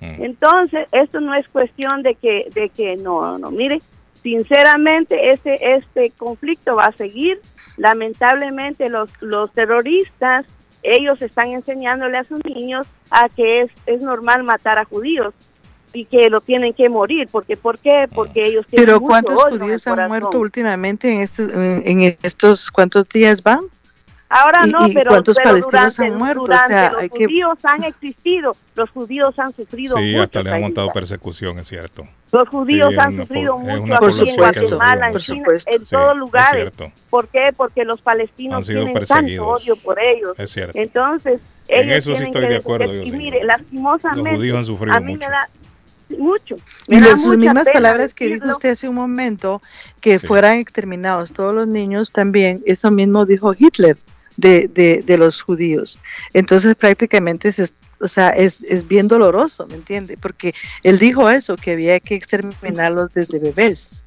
Entonces, 0.00 0.88
esto 0.90 1.20
no 1.20 1.32
es 1.32 1.46
cuestión 1.46 2.02
de 2.02 2.16
que, 2.16 2.48
de 2.52 2.70
que 2.70 2.96
no, 2.96 3.38
no, 3.38 3.52
mire, 3.52 3.80
sinceramente 4.20 5.30
este, 5.30 5.74
este 5.74 6.10
conflicto 6.10 6.74
va 6.74 6.86
a 6.86 6.92
seguir. 6.92 7.40
Lamentablemente 7.76 8.88
los, 8.88 9.10
los 9.22 9.52
terroristas, 9.52 10.44
ellos 10.82 11.22
están 11.22 11.50
enseñándole 11.52 12.18
a 12.18 12.24
sus 12.24 12.44
niños 12.44 12.88
a 13.12 13.28
que 13.28 13.60
es, 13.60 13.70
es 13.86 14.02
normal 14.02 14.42
matar 14.42 14.78
a 14.78 14.84
judíos 14.84 15.34
y 15.92 16.04
que 16.06 16.28
lo 16.30 16.40
tienen 16.40 16.72
que 16.74 16.88
morir. 16.88 17.28
porque 17.30 17.56
¿Por 17.56 17.78
qué? 17.78 18.08
Porque 18.12 18.46
ellos 18.46 18.66
tienen 18.66 18.86
Pero 18.86 19.00
mucho 19.00 19.08
¿cuántos 19.08 19.42
judíos 19.58 19.86
han 19.86 19.92
corazón. 19.94 20.08
muerto 20.20 20.38
últimamente 20.38 21.12
en 21.12 21.20
estos, 21.20 21.52
en, 21.52 21.82
en 21.86 22.16
estos 22.22 22.70
cuántos 22.70 23.08
días 23.08 23.42
van? 23.42 23.60
Ahora 24.34 24.62
¿Y- 24.66 24.70
no, 24.70 24.88
y 24.88 24.94
pero, 24.94 25.10
cuántos 25.10 25.36
pero 25.36 25.50
palestinos 25.50 25.70
durante, 25.96 26.04
han 26.14 26.18
muerto? 26.18 26.40
O 26.40 26.46
durante 26.46 26.72
sea, 26.72 26.90
los 26.92 27.00
hay 27.02 27.10
que- 27.10 27.24
judíos 27.26 27.58
han 27.64 27.84
existido, 27.84 28.56
los 28.74 28.88
judíos 28.90 29.38
han 29.38 29.52
sufrido 29.54 29.96
Sí, 29.98 30.12
mucho. 30.12 30.22
hasta 30.22 30.42
le 30.42 30.50
han 30.52 30.60
montado 30.62 30.88
persecución, 30.90 31.58
es 31.58 31.68
cierto. 31.68 32.04
Los 32.32 32.48
judíos 32.48 32.88
Sí, 32.92 32.96
han 32.98 33.12
una 33.12 33.22
sufrido 33.24 33.58
mucho 33.58 33.94
aquí 33.94 34.20
en 34.20 34.26
que 34.26 34.36
Guatemala, 34.36 35.10
en 35.10 35.18
China, 35.18 35.46
en 35.66 35.80
Sí, 35.80 35.86
todos 35.90 36.12
es 36.12 36.16
lugares. 36.18 36.72
¿Por 37.10 37.28
qué? 37.28 37.52
Porque 37.54 37.84
los 37.84 38.00
palestinos 38.00 38.56
Han 38.56 38.64
sido 38.64 38.84
tienen 38.86 39.04
tanto 39.04 39.46
odio 39.48 39.76
por 39.76 40.00
ellos. 40.00 40.32
Es 40.38 40.50
cierto. 40.50 40.78
Entonces, 40.78 41.40
En 41.68 41.90
ellos 41.90 41.98
eso 41.98 42.12
sí 42.12 42.16
tienen 42.16 42.26
estoy 42.28 42.42
que 42.44 42.48
de 42.48 42.56
acuerdo, 42.56 42.86
yo 42.94 43.02
Y 43.02 43.10
mire, 43.12 43.44
lastimosamente, 43.44 44.30
Los 44.30 44.38
judíos 44.38 44.56
han 44.56 44.64
sufrido 44.64 44.96
a 44.96 45.00
mí 45.00 45.12
mucho. 45.12 45.26
me 45.26 45.30
da 45.30 45.48
mucho. 46.18 46.56
Y 46.88 46.96
Me 46.96 47.00
da 47.00 47.08
las 47.08 47.26
mismas 47.26 47.68
palabras 47.72 48.14
que 48.14 48.26
dijo 48.26 48.50
usted 48.50 48.70
hace 48.70 48.88
un 48.88 48.94
momento, 48.94 49.62
que 50.00 50.18
fueran 50.18 50.56
exterminados 50.56 51.32
todos 51.32 51.54
los 51.54 51.68
niños, 51.68 52.10
también 52.10 52.62
eso 52.66 52.90
mismo 52.90 53.26
dijo 53.26 53.54
Hitler 53.56 53.96
de, 54.36 54.68
de, 54.68 55.02
de 55.04 55.18
los 55.18 55.42
judíos. 55.42 55.98
Entonces 56.32 56.74
prácticamente 56.74 57.52
se, 57.52 57.68
o 58.02 58.08
sea, 58.08 58.30
es, 58.30 58.62
es 58.62 58.86
bien 58.88 59.06
doloroso, 59.06 59.66
¿me 59.68 59.76
entiende? 59.76 60.18
Porque 60.20 60.54
él 60.82 60.98
dijo 60.98 61.30
eso, 61.30 61.56
que 61.56 61.72
había 61.72 62.00
que 62.00 62.16
exterminarlos 62.16 63.14
desde 63.14 63.38
bebés. 63.38 64.01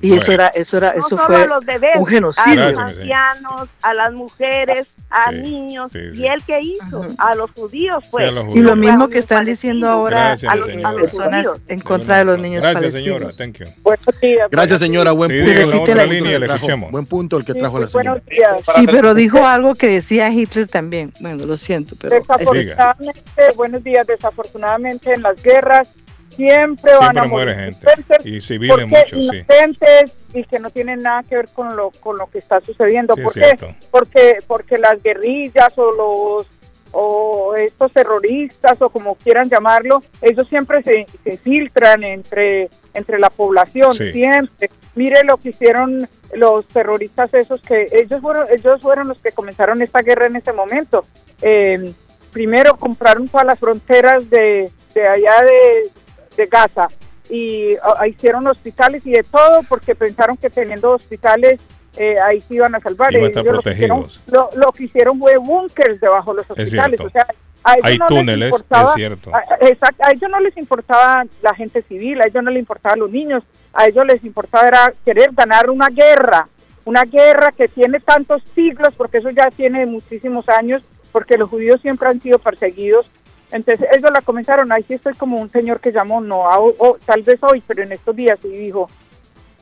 Y 0.00 0.14
eso 0.16 0.30
era, 0.30 0.46
eso 0.48 0.76
era, 0.76 0.92
no 0.92 1.00
eso 1.00 1.08
solo 1.08 1.24
fue 1.26 1.42
a 1.42 1.46
los 1.46 1.64
bebés, 1.64 1.96
un 1.96 2.06
a 2.06 2.10
genocidio. 2.10 2.70
los 2.70 2.78
ancianos, 2.78 3.68
a 3.82 3.94
las 3.94 4.12
mujeres, 4.12 4.86
a 5.10 5.32
niños. 5.32 5.90
¿Y 5.94 6.24
él 6.26 6.40
qué 6.46 6.60
hizo? 6.60 7.04
A 7.18 7.34
los 7.34 7.50
judíos, 7.50 8.04
pues. 8.10 8.30
Y 8.54 8.60
lo 8.60 8.76
mismo 8.76 9.08
que 9.08 9.18
están 9.18 9.44
diciendo 9.44 9.88
ahora 9.88 10.36
Gracias, 10.38 10.52
a, 10.52 10.54
los- 10.56 10.68
a 10.68 10.74
las 10.76 10.94
personas 10.94 11.46
en 11.66 11.80
contra 11.80 12.18
de 12.18 12.24
los 12.26 12.38
niños 12.38 12.62
Gracias, 12.62 12.92
palestinos. 12.92 13.18
señora. 13.18 13.36
Thank 13.36 13.58
you. 13.58 13.82
Buenos 13.82 14.20
días. 14.20 14.50
Gracias, 14.52 14.80
señora. 14.80 15.12
Buen 15.12 15.30
Sí, 15.32 15.36
punto. 15.38 15.50
la 15.52 15.64
Repite 15.66 15.78
otra 15.80 15.94
la 15.96 16.06
línea, 16.06 16.32
que 16.32 16.38
le 16.38 16.46
trajo. 16.46 16.66
Buen 16.90 17.06
punto 17.06 17.36
el 17.36 17.44
que 17.44 17.54
trajo 17.54 17.78
la 17.80 17.86
señora. 17.88 18.10
Buenos 18.12 18.26
días. 18.28 18.56
Sí, 18.76 18.86
pero 18.86 19.14
dijo 19.14 19.44
algo 19.44 19.74
que 19.74 19.88
decía 19.88 20.30
Hitler 20.30 20.68
también. 20.68 21.12
Bueno, 21.20 21.44
lo 21.44 21.56
siento, 21.56 21.96
pero... 22.00 22.14
Desafortunadamente, 22.14 23.42
buenos 23.56 23.82
días, 23.82 24.06
desafortunadamente 24.06 25.12
en 25.12 25.22
las 25.22 25.42
guerras 25.42 25.88
siempre 26.36 26.92
van 27.00 27.18
a 27.18 27.24
morir 27.24 27.54
gente. 27.54 27.86
Y 28.24 28.40
civiles 28.40 28.86
muchos, 28.86 29.10
sí. 29.10 29.16
inocentes 29.24 30.12
y 30.34 30.44
que 30.44 30.58
no 30.58 30.70
tienen 30.70 31.00
nada 31.02 31.22
que 31.22 31.36
ver 31.36 31.48
con 31.52 31.74
lo 31.76 31.90
con 31.90 32.18
lo 32.18 32.26
que 32.28 32.38
está 32.38 32.60
sucediendo. 32.60 33.14
Sí, 33.14 33.20
es 33.20 33.24
¿Por 33.24 33.34
qué? 33.34 33.40
cierto. 33.40 33.68
Porque 33.90 34.38
porque 34.46 34.78
las 34.78 35.02
guerrillas 35.02 35.76
o 35.78 35.90
los 35.92 36.46
o 36.92 37.54
estos 37.56 37.92
terroristas 37.92 38.80
o 38.80 38.88
como 38.90 39.16
quieran 39.16 39.50
llamarlo, 39.50 40.02
ellos 40.22 40.46
siempre 40.48 40.82
se, 40.82 41.06
se 41.24 41.36
filtran 41.36 42.04
entre 42.04 42.68
entre 42.94 43.18
la 43.18 43.28
población, 43.30 43.92
Sí. 43.92 44.12
siempre. 44.12 44.70
Mire 44.94 45.24
lo 45.24 45.36
que 45.36 45.50
hicieron 45.50 46.08
los 46.34 46.66
terroristas 46.68 47.34
esos 47.34 47.60
que 47.60 47.86
ellos 47.92 48.20
fueron 48.22 48.46
ellos 48.50 48.80
fueron 48.80 49.08
los 49.08 49.20
que 49.20 49.32
comenzaron 49.32 49.82
esta 49.82 50.00
guerra 50.02 50.26
en 50.26 50.36
ese 50.36 50.52
momento. 50.52 51.04
Eh, 51.42 51.92
primero 52.32 52.76
compraron 52.76 53.28
todas 53.28 53.46
las 53.46 53.58
fronteras 53.58 54.28
de, 54.30 54.70
de 54.94 55.06
allá 55.08 55.42
de, 55.42 55.90
de 56.36 56.46
Gaza 56.46 56.88
y 57.28 57.74
ah, 57.82 58.06
hicieron 58.06 58.46
hospitales 58.46 59.04
y 59.06 59.10
de 59.12 59.22
todo 59.24 59.60
porque 59.68 59.94
pensaron 59.94 60.36
que 60.36 60.48
teniendo 60.50 60.92
hospitales 60.92 61.60
eh, 61.96 62.16
ahí 62.20 62.40
se 62.42 62.54
iban 62.54 62.74
a 62.74 62.80
salvar. 62.80 63.12
Iban 63.12 63.24
a 63.24 63.28
estar 63.28 63.42
Ellos 63.44 63.54
lo 63.56 63.62
que 63.62 63.70
hicieron- 63.70 64.02
protegidos. 64.02 64.22
Lo, 64.30 64.50
lo 64.66 64.72
que 64.72 64.84
hicieron 64.84 65.18
fue 65.18 65.36
búnkers 65.38 65.98
debajo 66.00 66.32
de 66.32 66.36
los 66.42 66.46
Es 66.50 66.66
hospitales. 66.66 67.00
O 67.00 67.10
sea, 67.10 67.26
a 67.64 67.72
ellos 67.74 67.84
Hay 67.84 67.98
no 67.98 68.06
les 68.06 68.18
túneles, 68.20 68.54
es 68.54 68.94
cierto. 68.94 69.34
a, 69.34 69.38
a 69.38 70.12
ellos 70.12 70.30
no 70.30 70.38
les 70.40 70.56
importaba 70.56 71.24
la 71.42 71.54
gente 71.54 71.82
civil, 71.82 72.20
a 72.20 72.26
ellos 72.28 72.44
no 72.44 72.50
les 72.50 72.60
importaban 72.60 73.00
los 73.00 73.10
niños, 73.10 73.42
a 73.72 73.86
ellos 73.86 74.06
les 74.06 74.22
importaba 74.24 74.68
era 74.68 74.92
querer 75.04 75.30
ganar 75.32 75.68
una 75.70 75.88
guerra, 75.88 76.46
una 76.84 77.02
guerra 77.02 77.48
que 77.56 77.66
tiene 77.66 77.98
tantos 77.98 78.42
siglos, 78.54 78.94
porque 78.96 79.18
eso 79.18 79.30
ya 79.30 79.50
tiene 79.50 79.84
muchísimos 79.86 80.48
años, 80.48 80.84
porque 81.10 81.36
los 81.38 81.48
judíos 81.50 81.80
siempre 81.80 82.08
han 82.08 82.20
sido 82.20 82.38
perseguidos. 82.38 83.10
Entonces 83.52 83.86
ellos 83.96 84.10
la 84.12 84.20
comenzaron, 84.22 84.70
ahí 84.72 84.82
sí 84.86 84.94
estoy 84.94 85.14
como 85.14 85.40
un 85.40 85.48
señor 85.48 85.80
que 85.80 85.92
llamó, 85.92 86.20
no, 86.20 86.50
a- 86.50 86.58
o- 86.58 86.98
tal 87.04 87.22
vez 87.22 87.40
hoy, 87.42 87.62
pero 87.66 87.82
en 87.82 87.92
estos 87.92 88.14
días, 88.16 88.38
y 88.44 88.48
dijo, 88.48 88.90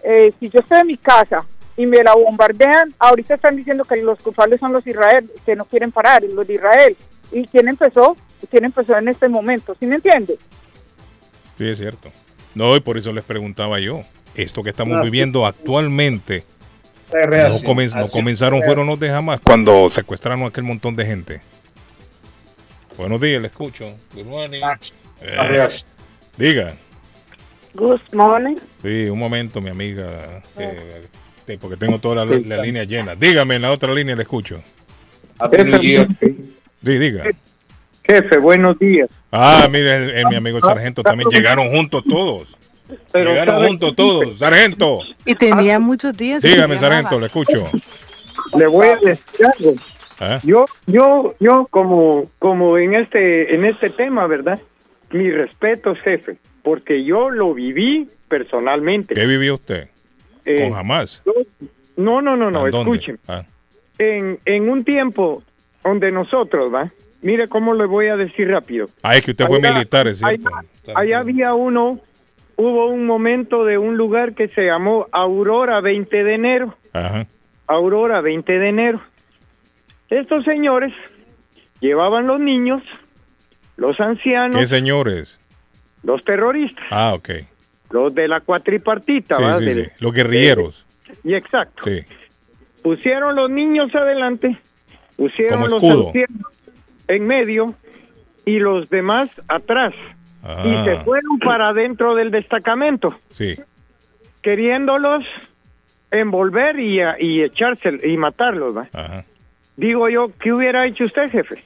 eh, 0.03 0.33
si 0.41 0.49
yo 0.49 0.61
estoy 0.61 0.81
en 0.81 0.87
mi 0.87 0.97
casa 0.97 1.45
y 1.77 1.87
me 1.87 2.03
la 2.03 2.15
bombardean, 2.15 2.95
ahorita 2.99 3.35
están 3.35 3.57
diciendo 3.57 3.85
que 3.85 3.97
los 3.97 4.21
culpables 4.23 4.61
son 4.61 4.73
los 4.73 4.87
Israel, 4.87 5.31
que 5.45 5.55
no 5.57 5.65
quieren 5.67 5.93
parar, 5.93 6.23
los 6.23 6.47
de 6.47 6.55
Israel. 6.55 6.97
¿Y 7.33 7.47
quién 7.47 7.69
empezó? 7.69 8.17
¿Quién 8.51 8.65
empezó 8.67 8.97
en 8.97 9.09
este 9.09 9.29
momento? 9.29 9.77
¿Sí 9.79 9.87
me 9.87 9.97
entiende? 9.97 10.39
Sí, 11.59 11.69
es 11.69 11.79
cierto. 11.79 12.11
No, 12.55 12.77
y 12.77 12.81
por 12.81 12.97
eso 12.97 13.13
les 13.13 13.25
preguntaba 13.25 13.81
yo. 13.81 14.01
Esto 14.35 14.63
que 14.63 14.71
estamos 14.71 14.97
No, 14.97 15.03
viviendo 15.03 15.47
actualmente, 15.47 16.45
Es 17.13 17.63
no, 17.63 18.01
no 18.01 18.09
comenzaron, 18.11 18.63
fueron 18.65 18.87
los 18.87 18.99
de 18.99 19.09
jamás, 19.11 19.41
cuando 19.41 19.89
secuestraron 19.91 20.43
a 20.43 20.47
aquel 20.49 20.65
montón 20.65 20.97
de 20.97 21.07
gente. 21.07 21.41
Buenos 22.97 23.21
días, 23.21 23.43
le 23.43 23.49
escucho. 23.49 23.87
Good 24.15 24.25
morning. 24.27 24.61
Eh, 25.21 25.49
reacción. 25.49 25.91
diga. 26.37 26.75
Good 27.75 28.01
morning. 28.13 28.57
Sí, 28.83 29.09
un 29.09 29.19
momento, 29.19 29.61
mi 29.61 29.71
amiga. 29.71 30.43
sí, 31.47 31.57
porque 31.57 31.77
tengo 31.77 31.99
toda 31.99 32.25
la, 32.25 32.37
la 32.47 32.63
línea 32.63 32.85
llena. 32.85 33.15
Dígame, 33.17 33.57
en 33.57 33.63
la 33.63 33.73
otra 33.73 33.93
línea 33.93 34.15
le 34.15 34.23
escucho. 34.23 34.63
Sí, 35.51 36.99
diga. 36.99 37.25
Jefe, 38.05 38.39
buenos 38.39 38.79
días. 38.79 39.09
Ah, 39.33 39.67
mire, 39.71 40.21
eh, 40.21 40.25
mi 40.29 40.37
amigo 40.37 40.59
el 40.59 40.63
sargento 40.63 41.03
también. 41.03 41.29
Llegaron 41.31 41.71
juntos 41.71 42.05
todos. 42.09 42.57
Pero 43.11 43.31
Llegaron 43.31 43.67
juntos 43.67 43.97
todos. 43.97 44.39
Sargento. 44.39 45.01
Y 45.25 45.35
tenía 45.35 45.79
muchos 45.81 46.17
días. 46.17 46.43
Dígame, 46.43 46.79
sargento, 46.79 47.19
le 47.19 47.27
escucho. 47.27 47.65
Le 48.57 48.67
voy 48.67 48.89
a 48.89 48.97
decir 48.97 49.47
algo. 49.59 49.75
Ah. 50.21 50.41
Yo, 50.43 50.67
yo, 50.87 51.35
yo 51.41 51.67
como, 51.71 52.31
como 52.39 52.79
en 52.79 52.95
este, 52.95 53.55
en 53.55 53.65
este 53.65 53.91
tema, 53.91 54.27
¿verdad? 54.27 54.61
Mi 55.11 55.31
respeto, 55.31 55.95
jefe, 55.95 56.37
porque 56.63 57.05
yo 57.05 57.31
lo 57.31 57.55
viví 57.55 58.09
personalmente. 58.29 59.15
¿Qué 59.15 59.27
vivió 59.27 59.55
usted? 59.55 59.89
Eh, 60.45 60.63
Con 60.63 60.73
jamás. 60.73 61.23
No, 61.97 62.21
no, 62.21 62.37
no, 62.37 62.51
no, 62.51 62.67
escuchen. 62.67 63.19
Ah, 63.29 63.45
En, 63.99 64.39
en 64.45 64.69
un 64.69 64.85
tiempo 64.85 65.43
donde 65.83 66.11
nosotros, 66.11 66.73
¿va? 66.75 66.91
Mire 67.23 67.49
cómo 67.49 67.75
le 67.75 67.87
voy 67.87 68.09
a 68.09 68.17
decir 68.17 68.51
rápido. 68.51 68.87
Ah, 69.03 69.17
es 69.17 69.23
que 69.23 69.31
usted 69.31 69.47
fue 69.47 69.61
militar, 69.61 70.07
es 70.09 70.19
cierto. 70.19 70.51
Allá, 70.87 70.99
allá 70.99 71.19
había 71.21 71.55
uno, 71.55 72.01
hubo 72.57 72.87
un 72.89 73.07
momento 73.07 73.65
de 73.65 73.79
un 73.79 73.97
lugar 73.97 74.35
que 74.35 74.49
se 74.49 74.67
llamó 74.67 75.07
Aurora 75.13 75.81
20 75.81 76.23
de 76.25 76.35
enero. 76.35 76.75
Ajá. 76.93 77.27
Aurora 77.67 78.21
20 78.21 78.59
de 78.59 78.69
enero. 78.69 79.01
Estos 80.11 80.45
señores 80.45 80.93
llevaban 81.81 82.27
los 82.27 82.41
niños, 82.41 82.83
los 83.77 83.99
ancianos, 84.01 84.57
¿Qué 84.61 84.67
señores? 84.67 85.39
los 86.03 86.23
terroristas, 86.25 86.85
Ah, 86.91 87.15
ok. 87.15 87.31
los 87.91 88.15
de 88.15 88.29
la 88.29 88.41
cuatripartita. 88.41 89.37
Sí, 89.39 89.45
sí, 89.59 89.65
Del- 89.65 89.85
sí. 89.87 89.91
Los 90.01 90.13
guerrilleros. 90.13 90.87
Y 91.25 91.35
exacto. 91.35 91.85
Sí. 91.85 92.01
Pusieron 92.83 93.35
los 93.37 93.51
niños 93.51 93.95
adelante, 93.95 94.57
pusieron 95.17 95.71
los 95.71 95.83
ancianos 95.83 96.43
en 97.09 97.27
medio 97.27 97.75
y 98.45 98.59
los 98.59 98.91
demás 98.91 99.31
atrás. 99.49 99.95
Y 100.65 100.75
se 100.85 100.91
Ah, 100.99 101.03
fueron 101.05 101.39
para 101.39 101.69
adentro 101.71 102.15
del 102.15 102.31
destacamento, 102.31 103.17
sí. 103.33 103.55
queriéndolos 104.43 105.23
envolver 106.11 106.79
y, 106.79 107.01
y 107.21 107.43
echarse 107.43 107.99
y 108.07 108.17
matarlos. 108.19 108.77
¿va? 108.77 108.87
Ajá. 108.93 109.25
Digo 109.77 110.09
yo, 110.09 110.31
¿qué 110.41 110.53
hubiera 110.53 110.87
hecho 110.87 111.05
usted, 111.05 111.31
jefe? 111.31 111.63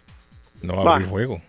No 0.62 0.80
abrir 0.88 1.06
fuego. 1.08 1.40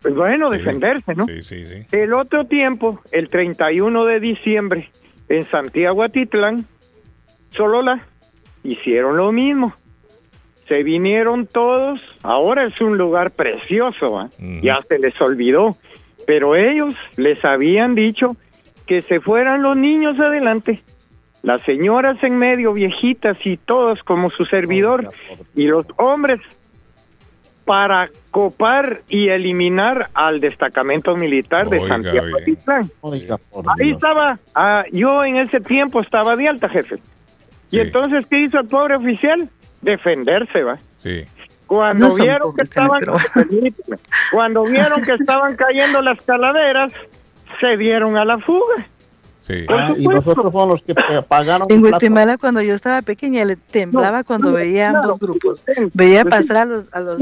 Pues 0.00 0.14
bueno, 0.14 0.50
Sí. 0.50 0.56
defenderse, 0.58 1.14
¿no? 1.14 1.26
Sí, 1.26 1.42
sí, 1.42 1.66
sí. 1.66 1.86
El 1.92 2.14
otro 2.14 2.46
tiempo, 2.46 3.00
el 3.12 3.28
31 3.28 4.04
de 4.06 4.20
diciembre, 4.20 4.88
en 5.28 5.44
Santiago 5.50 6.02
Atitlán, 6.02 6.64
Solola, 7.50 8.06
hicieron 8.62 9.16
lo 9.16 9.32
mismo. 9.32 9.74
Se 10.68 10.82
vinieron 10.82 11.46
todos, 11.46 12.00
ahora 12.22 12.64
es 12.66 12.80
un 12.80 12.96
lugar 12.96 13.32
precioso, 13.32 14.12
¿va? 14.12 14.30
ya 14.62 14.78
se 14.88 14.98
les 14.98 15.18
olvidó, 15.20 15.76
pero 16.26 16.56
ellos 16.56 16.94
les 17.18 17.44
habían 17.44 17.94
dicho 17.94 18.34
que 18.86 19.02
se 19.02 19.20
fueran 19.20 19.62
los 19.62 19.76
niños 19.76 20.18
adelante, 20.18 20.80
las 21.44 21.60
señoras 21.62 22.16
en 22.22 22.38
medio, 22.38 22.72
viejitas 22.72 23.36
y 23.44 23.58
todos 23.58 24.02
como 24.02 24.30
su 24.30 24.46
servidor, 24.46 25.10
y 25.54 25.66
los 25.66 25.86
hombres 25.98 26.40
para 27.66 28.08
copar 28.30 29.02
y 29.08 29.28
eliminar 29.28 30.08
al 30.14 30.40
destacamento 30.40 31.14
militar 31.16 31.68
de 31.68 31.80
Oiga, 31.80 31.94
Santiago. 31.94 32.38
Atitlán. 32.40 32.90
Ahí 33.78 33.90
estaba, 33.90 34.38
ah, 34.54 34.84
yo 34.90 35.22
en 35.22 35.36
ese 35.36 35.60
tiempo 35.60 36.00
estaba 36.00 36.34
de 36.34 36.48
alta, 36.48 36.68
jefe. 36.70 36.96
Y 37.70 37.78
entonces, 37.78 38.26
¿qué 38.26 38.40
hizo 38.40 38.58
el 38.60 38.66
pobre 38.66 38.96
oficial? 38.96 39.48
Defenderse, 39.82 40.62
va. 40.62 40.78
Sí. 41.02 41.24
Cuando 41.66 42.08
No 42.08 42.14
vieron 42.14 42.54
que 42.54 42.62
estaban, 42.62 43.02
cuando 44.32 44.64
vieron 44.64 45.02
que 45.02 45.12
estaban 45.12 45.56
cayendo 45.56 46.00
las 46.00 46.22
calaveras, 46.22 46.92
se 47.60 47.76
dieron 47.76 48.16
a 48.16 48.24
la 48.24 48.38
fuga. 48.38 48.86
Sí. 49.46 49.66
Ah, 49.68 49.92
y 49.96 50.06
nosotros 50.08 50.50
fuimos 50.52 50.68
los 50.68 50.82
que 50.82 50.94
pagaron 51.28 51.66
En. 51.70 51.80
Guatemala, 51.82 52.38
cuando 52.38 52.62
yo 52.62 52.74
estaba 52.74 53.02
pequeña, 53.02 53.44
le 53.44 53.56
temblaba 53.56 54.18
No, 54.18 54.24
cuando 54.24 54.48
no, 54.50 54.54
veía 54.56 54.88
claro, 54.90 55.02
ambos 55.04 55.18
grupos. 55.20 55.62
sí, 55.66 55.82
Veía 55.92 56.22
sí, 56.22 56.28
pasar 56.30 56.56
a 56.56 56.64
los, 56.64 56.94
a 56.94 57.00
los, 57.00 57.20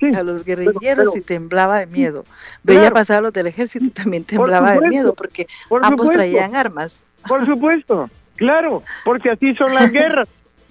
sí, 0.00 0.14
a 0.14 0.22
los 0.22 0.44
guerrilleros 0.44 1.08
pero- 1.12 1.16
y 1.16 1.20
temblaba 1.20 1.78
de 1.80 1.86
miedo. 1.86 2.24
Veía 2.62 2.80
Claro. 2.80 2.94
pasar 2.94 3.18
a 3.18 3.20
los 3.20 3.32
del 3.34 3.48
ejército 3.48 3.84
y 3.84 3.90
también 3.90 4.24
temblaba 4.24 4.68
de 4.70 4.74
supuesto, 4.76 4.90
miedo 4.90 5.14
porque 5.14 5.46
por 5.68 5.84
ambos 5.84 6.06
supuesto. 6.06 6.14
traían 6.32 6.54
armas. 6.56 7.04
Por 7.28 7.44
supuesto, 7.44 8.08
claro, 8.36 8.82
porque 9.04 9.30
así 9.30 9.54
son 9.54 9.74
las 9.74 9.92
guerras. 9.92 10.26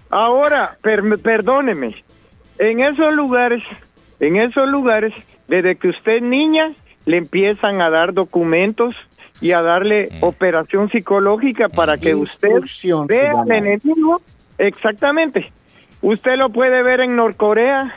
Ahora, 0.10 0.78
per- 0.82 1.20
perdóneme, 1.20 1.96
en 2.58 2.80
esos 2.80 3.14
lugares, 3.14 3.64
en 4.20 4.38
esos 4.38 4.68
lugares, 4.68 5.14
desde 5.48 5.76
que 5.76 5.90
usted 5.90 6.14
es 6.18 6.24
niña, 6.24 6.72
le 7.06 7.18
empiezan 7.18 7.82
a 7.84 7.90
dar 7.92 8.14
documentos 8.14 8.96
y 9.42 9.52
a 9.52 9.62
darle 9.62 10.10
operación 10.22 10.90
psicológica 10.90 11.70
para 11.70 11.98
que 11.98 12.16
usted 12.16 12.50
vea 13.08 13.42
al 13.42 13.52
enemigo. 13.52 14.22
Exactamente. 14.58 15.52
Usted 16.02 16.36
lo 16.38 16.50
puede 16.50 16.84
ver 16.84 17.02
en 17.02 17.16
Norcorea, 17.16 17.94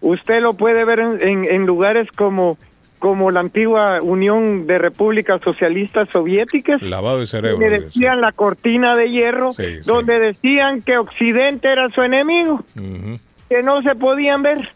usted 0.00 0.40
lo 0.40 0.54
puede 0.54 0.84
ver 0.84 1.00
en, 1.00 1.20
en- 1.20 1.44
en 1.44 1.66
lugares 1.66 2.08
como 2.16 2.58
como 2.98 3.30
la 3.30 3.40
antigua 3.40 3.98
Unión 4.02 4.66
de 4.66 4.76
Repúblicas 4.76 5.40
Socialistas 5.42 6.06
Soviéticas, 6.12 6.82
Lavado 6.82 7.20
de 7.20 7.26
cerebro. 7.26 7.58
donde 7.58 7.80
decían 7.80 8.20
la 8.20 8.30
cortina 8.30 8.94
de 8.94 9.10
hierro, 9.10 9.54
Sí, 9.54 9.62
sí. 9.76 9.80
donde 9.86 10.18
decían 10.18 10.82
que 10.82 10.98
Occidente 10.98 11.72
era 11.72 11.88
su 11.88 12.02
enemigo, 12.02 12.62
que 13.48 13.62
no 13.62 13.80
se 13.80 13.94
podían 13.94 14.42
ver, 14.42 14.68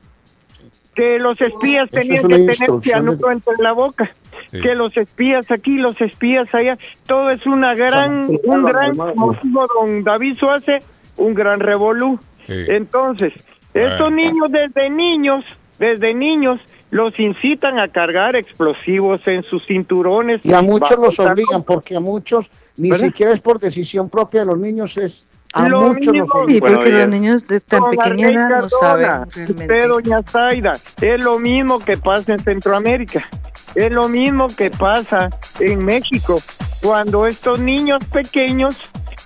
que 0.95 1.19
los 1.19 1.39
espías 1.39 1.91
tenían 1.91 2.23
que 2.27 2.39
tener 2.51 2.81
cianuro 2.83 3.31
entre 3.31 3.53
la 3.59 3.73
boca, 3.73 4.11
Sí. 4.55 4.61
que 4.61 4.75
los 4.75 4.97
espías 4.97 5.51
aquí, 5.51 5.77
los 5.79 6.01
espías 6.01 6.55
allá, 6.55 6.79
todo 7.07 7.31
es 7.31 7.45
una 7.47 7.75
gran, 7.75 8.29
un 8.45 8.65
gran, 8.65 8.97
como 8.97 9.33
dijo 9.33 9.67
don 9.77 10.05
David 10.05 10.37
Suárez, 10.37 10.85
un 11.17 11.35
gran 11.35 11.61
revolú. 11.61 12.19
Sí. 12.47 12.55
Entonces, 12.69 13.33
Bueno. 13.73 13.89
estos 13.89 14.13
niños 14.13 14.53
desde 14.53 14.91
niños, 14.91 15.45
desde 15.79 16.15
niños, 16.15 16.61
los 16.91 17.19
incitan 17.19 17.81
a 17.81 17.89
cargar 17.89 18.37
explosivos 18.37 19.21
en 19.27 19.43
sus 19.43 19.67
cinturones. 19.67 20.41
Y 20.45 20.53
a 20.53 20.63
muchos 20.63 20.97
los 20.97 21.19
obligan, 21.19 21.65
porque 21.65 21.97
a 21.97 22.01
muchos 22.01 22.51
ni 22.77 22.91
¿Verdad? 22.91 23.07
siquiera 23.07 23.33
es 23.33 23.41
por 23.41 23.59
decisión 23.59 24.09
propia 24.09 24.41
de 24.41 24.47
los 24.47 24.59
niños, 24.59 24.97
es 24.99 25.29
a 25.53 25.69
Lo 25.69 25.81
muchos 25.83 26.07
los 26.07 26.13
mismo. 26.35 26.47
Sí. 26.47 26.61
Bueno, 26.61 26.77
porque 26.77 26.93
los 26.93 27.09
niños 27.09 27.49
de 27.49 27.61
tan 27.61 27.91
pequeña 27.91 28.31
edad 28.31 28.61
no 28.61 28.69
saben 28.69 29.23
Usted, 29.49 29.89
doña 29.89 30.23
Zaida, 30.23 30.79
es 31.01 31.25
lo 31.25 31.39
mismo 31.41 31.81
que 31.81 31.97
pasa 31.97 32.33
en 32.33 32.39
Centroamérica. 32.39 33.29
Es 33.75 33.91
lo 33.91 34.09
mismo 34.09 34.49
que 34.49 34.71
pasa 34.71 35.31
en 35.61 35.85
México. 35.85 36.41
Cuando 36.83 37.27
estos 37.27 37.59
niños 37.59 38.05
pequeños 38.13 38.77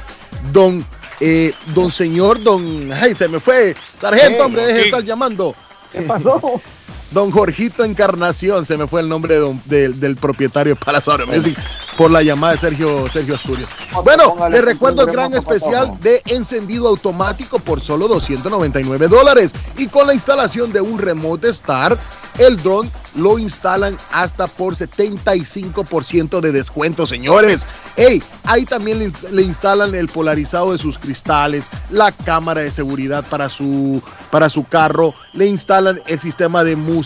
Don, 0.51 0.83
eh, 1.21 1.53
don 1.73 1.91
señor, 1.91 2.43
don, 2.43 2.91
ay, 2.91 3.15
se 3.15 3.27
me 3.27 3.39
fue, 3.39 3.75
sargento, 3.99 4.45
hombre, 4.45 4.65
deje 4.65 4.79
de 4.79 4.85
estar 4.85 5.03
llamando. 5.03 5.55
¿Qué 5.91 6.01
pasó? 6.03 6.61
Don 7.11 7.31
Jorgito 7.31 7.83
Encarnación, 7.83 8.65
se 8.65 8.77
me 8.77 8.85
fue 8.87 9.01
el 9.01 9.09
nombre 9.09 9.33
de 9.35 9.39
don- 9.41 9.61
del, 9.65 9.99
del 9.99 10.15
propietario 10.15 10.75
de 10.75 10.79
Palace 10.79 11.11
Music 11.25 11.57
por 11.97 12.11
la 12.11 12.21
llamada 12.21 12.53
de 12.53 12.59
Sergio, 12.59 13.09
Sergio 13.09 13.35
Asturias. 13.35 13.67
Bueno, 14.03 14.29
póngale 14.35 14.57
les 14.57 14.65
recuerdo 14.65 15.01
el 15.01 15.11
gran 15.11 15.33
especial 15.33 15.97
de 16.01 16.21
encendido 16.27 16.87
automático 16.87 17.59
por 17.59 17.81
solo 17.81 18.07
299 18.07 19.07
dólares 19.07 19.51
y 19.77 19.87
con 19.87 20.07
la 20.07 20.13
instalación 20.13 20.71
de 20.71 20.81
un 20.81 20.99
Remote 20.99 21.51
Start, 21.51 21.99
el 22.37 22.61
dron 22.61 22.89
lo 23.15 23.37
instalan 23.39 23.97
hasta 24.11 24.47
por 24.47 24.75
75% 24.75 26.39
de 26.39 26.51
descuento, 26.51 27.05
señores. 27.07 27.65
Hey, 27.97 28.21
ahí 28.43 28.65
también 28.65 28.99
le, 28.99 29.11
le 29.31 29.41
instalan 29.41 29.93
el 29.95 30.07
polarizado 30.07 30.71
de 30.71 30.77
sus 30.77 30.97
cristales, 30.99 31.69
la 31.89 32.11
cámara 32.11 32.61
de 32.61 32.71
seguridad 32.71 33.25
para 33.29 33.49
su, 33.49 34.01
para 34.31 34.47
su 34.49 34.63
carro, 34.63 35.13
le 35.33 35.47
instalan 35.47 36.01
el 36.05 36.19
sistema 36.19 36.63
de 36.63 36.75
música, 36.75 36.98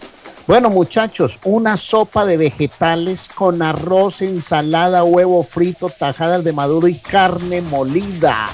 Bueno, 0.48 0.70
muchachos, 0.70 1.40
una 1.44 1.78
sopa 1.78 2.26
de 2.26 2.38
vegetales 2.38 3.30
con 3.34 3.62
arroz, 3.62 4.22
ensalada, 4.22 5.04
huevo 5.04 5.44
frito, 5.44 5.90
tajadas 5.90 6.44
de 6.44 6.54
maduro 6.54 6.88
y 6.88 6.96
carne 6.96 7.62
molida. 7.62 8.50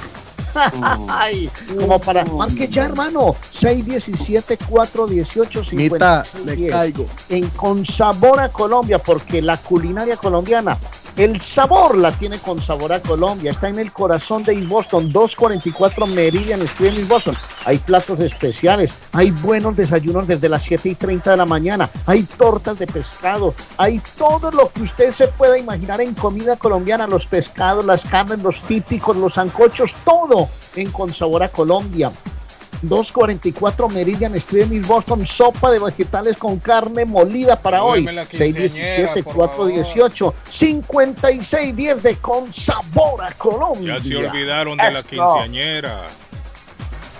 Ay, 1.07 1.49
como 1.79 1.99
para. 1.99 2.25
Marque 2.25 2.67
ya, 2.67 2.85
hermano. 2.85 3.35
617-418-5610. 3.51 5.73
Nita, 5.73 6.23
le 6.45 6.69
caigo. 6.69 7.05
En 7.29 7.49
Con 7.51 7.85
Sabor 7.85 8.39
a 8.39 8.49
Colombia, 8.49 8.97
porque 8.99 9.41
la 9.41 9.57
culinaria 9.57 10.17
colombiana, 10.17 10.77
el 11.17 11.39
sabor 11.39 11.97
la 11.97 12.11
tiene 12.11 12.39
con 12.39 12.61
Sabor 12.61 12.91
a 12.91 13.01
Colombia. 13.01 13.51
Está 13.51 13.69
en 13.69 13.79
el 13.79 13.91
corazón 13.93 14.43
de 14.43 14.53
East 14.53 14.67
Boston, 14.67 15.11
244 15.13 16.07
Meridian 16.07 16.61
Street 16.63 16.91
en 16.91 16.99
East 16.99 17.09
Boston. 17.09 17.37
Hay 17.63 17.77
platos 17.77 18.19
especiales, 18.19 18.95
hay 19.13 19.31
buenos 19.31 19.75
desayunos 19.75 20.27
desde 20.27 20.49
las 20.49 20.63
7 20.63 20.89
y 20.89 20.95
30 20.95 21.31
de 21.31 21.37
la 21.37 21.45
mañana, 21.45 21.89
hay 22.05 22.23
tortas 22.23 22.77
de 22.77 22.87
pescado, 22.87 23.55
hay 23.77 24.01
todo 24.17 24.51
lo 24.51 24.69
que 24.71 24.81
usted 24.81 25.11
se 25.11 25.27
pueda 25.29 25.57
imaginar 25.57 26.01
en 26.01 26.13
comida 26.13 26.57
colombiana, 26.57 27.07
los 27.07 27.27
pescados, 27.27 27.85
las 27.85 28.03
carnes, 28.03 28.39
los 28.39 28.61
típicos, 28.63 29.15
los 29.15 29.35
zancochos, 29.35 29.95
todo 30.03 30.49
en 30.75 30.91
Con 30.91 31.13
Sabor 31.13 31.43
a 31.43 31.49
Colombia. 31.49 32.11
244 32.81 33.89
Meridian 33.89 34.35
Street 34.35 34.71
en 34.71 34.85
Boston, 34.85 35.25
sopa 35.25 35.71
de 35.71 35.79
vegetales 35.79 36.37
con 36.37 36.59
carne 36.59 37.05
molida 37.05 37.59
para 37.61 37.83
hoy. 37.83 38.01
Súbeme 38.01 38.13
la 38.13 38.25
quinceañera, 38.25 39.13
617-418-5610 39.15 42.01
de 42.01 42.15
Con 42.17 42.53
Sabor 42.53 43.23
a 43.23 43.31
Colombia. 43.33 43.97
Ya 43.97 44.03
se 44.03 44.27
olvidaron 44.27 44.77
de 44.77 44.91
la 44.91 44.99
Eso. 44.99 45.09
quinceañera. 45.09 46.07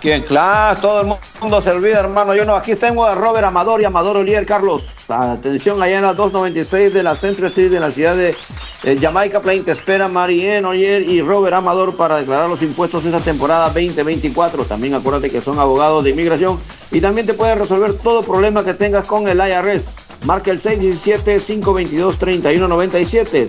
Quien, 0.06 0.22
claro, 0.22 0.80
todo 0.80 1.02
el 1.02 1.08
mundo 1.42 1.62
se 1.64 1.72
olvida, 1.72 2.00
hermano. 2.00 2.36
Yo 2.36 2.46
no, 2.46 2.56
aquí 2.56 2.76
tengo 2.76 3.06
a 3.06 3.16
Robert 3.16 3.48
Amador 3.48 3.82
y 3.82 3.86
Amador 3.86 4.18
Olier, 4.18 4.46
Carlos. 4.46 5.10
Atención, 5.10 5.82
allá 5.82 5.98
en 5.98 6.04
la 6.04 6.14
296 6.14 6.94
de 6.94 7.02
la 7.02 7.16
Central 7.16 7.48
Street 7.48 7.72
de 7.72 7.80
la 7.80 7.90
ciudad 7.90 8.16
de 8.16 8.36
eh, 8.84 9.00
Jamaica 9.02 9.42
Plain. 9.42 9.66
Te 9.66 9.72
espera 9.72 10.08
Marien 10.08 10.64
Olier 10.64 11.02
y 11.02 11.24
Robert 11.24 11.56
Amador 11.56 11.96
para 11.96 12.18
declarar 12.18 12.48
los 12.48 12.62
impuestos 12.62 13.04
esta 13.04 13.20
temporada 13.20 13.66
2024. 13.70 14.66
También 14.66 14.94
acuérdate 14.94 15.32
que 15.32 15.42
son 15.42 15.58
abogados 15.58 16.04
de 16.04 16.12
inmigración 16.12 16.60
y 16.92 17.02
también 17.02 17.26
te 17.26 17.34
pueden 17.34 17.58
resolver 17.58 17.94
todo 17.94 18.22
problema 18.22 18.64
que 18.64 18.76
tengas 18.76 19.06
con 19.06 19.28
el 19.28 19.40
IRS. 19.40 19.96
Marca 20.24 20.52
el 20.52 20.60
617-522-3197. 20.60 23.48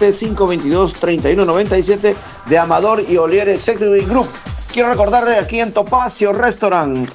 617-522-3197 0.00 2.16
de 2.46 2.58
Amador 2.58 3.04
y 3.08 3.18
Olier 3.18 3.50
Executive 3.50 4.04
Group. 4.06 4.26
Quiero 4.72 4.90
recordarle 4.90 5.38
aquí 5.38 5.60
en 5.60 5.72
Topacio 5.72 6.32
Restaurant, 6.34 7.08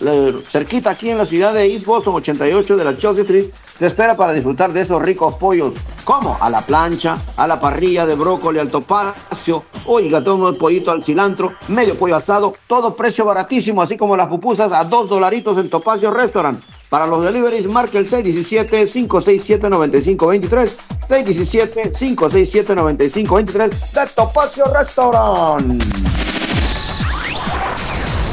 cerquita 0.50 0.92
aquí 0.92 1.10
en 1.12 1.18
la 1.18 1.26
ciudad 1.26 1.54
de 1.54 1.72
East 1.72 1.86
Boston, 1.86 2.16
88 2.16 2.76
de 2.76 2.84
la 2.84 2.98
Chelsea 2.98 3.24
Street, 3.24 3.46
te 3.78 3.86
espera 3.86 4.18
para 4.18 4.34
disfrutar 4.34 4.74
de 4.74 4.82
esos 4.82 5.02
ricos 5.02 5.36
pollos. 5.36 5.76
como 6.04 6.38
A 6.42 6.50
la 6.50 6.66
plancha, 6.66 7.20
a 7.38 7.48
la 7.48 7.60
parrilla 7.60 8.08
de 8.08 8.16
brócoli, 8.16 8.58
al 8.60 8.72
topacio, 8.72 9.64
oiga, 9.86 10.24
todo 10.24 10.50
el 10.50 10.58
pollito 10.58 10.90
al 10.92 11.04
cilantro, 11.04 11.54
medio 11.68 11.96
pollo 11.96 12.16
asado, 12.16 12.56
todo 12.68 12.96
precio 12.96 13.26
baratísimo, 13.26 13.82
así 13.82 13.98
como 13.98 14.18
las 14.18 14.28
pupusas 14.28 14.72
a 14.72 14.84
dos 14.84 15.08
dolaritos 15.08 15.58
en 15.58 15.70
Topacio 15.70 16.12
Restaurant. 16.12 16.62
Para 16.90 17.08
los 17.08 17.24
deliveries, 17.24 17.68
marque 17.68 18.00
el 18.00 18.08
617-567-9523. 18.08 20.72
617-567-9523 21.08 23.70
de 23.94 24.08
Topacio 24.14 24.66
Restaurant. 24.66 25.82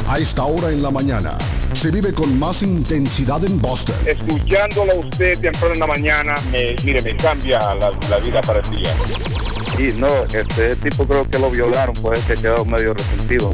A 0.09 0.17
esta 0.17 0.43
hora 0.43 0.71
en 0.71 0.81
la 0.81 0.89
mañana 0.89 1.37
se 1.71 1.91
vive 1.91 2.11
con 2.11 2.39
más 2.39 2.63
intensidad 2.63 3.45
en 3.45 3.61
Boston. 3.61 3.95
Escuchándolo 4.07 4.93
a 4.93 4.95
usted 4.95 5.37
temprano 5.37 5.75
en 5.75 5.79
la 5.79 5.85
mañana, 5.85 6.35
me, 6.51 6.75
mire, 6.83 6.99
me 7.03 7.15
cambia 7.15 7.59
la, 7.75 7.91
la 8.09 8.17
vida 8.17 8.41
para 8.41 8.59
el 8.59 8.69
día. 8.71 8.91
Y 9.77 9.93
no, 9.99 10.07
este 10.33 10.75
tipo 10.77 11.05
creo 11.05 11.29
que 11.29 11.37
lo 11.37 11.51
violaron, 11.51 11.93
pues 12.01 12.23
que 12.23 12.33
quedó 12.33 12.65
medio 12.65 12.95
resentido. 12.95 13.51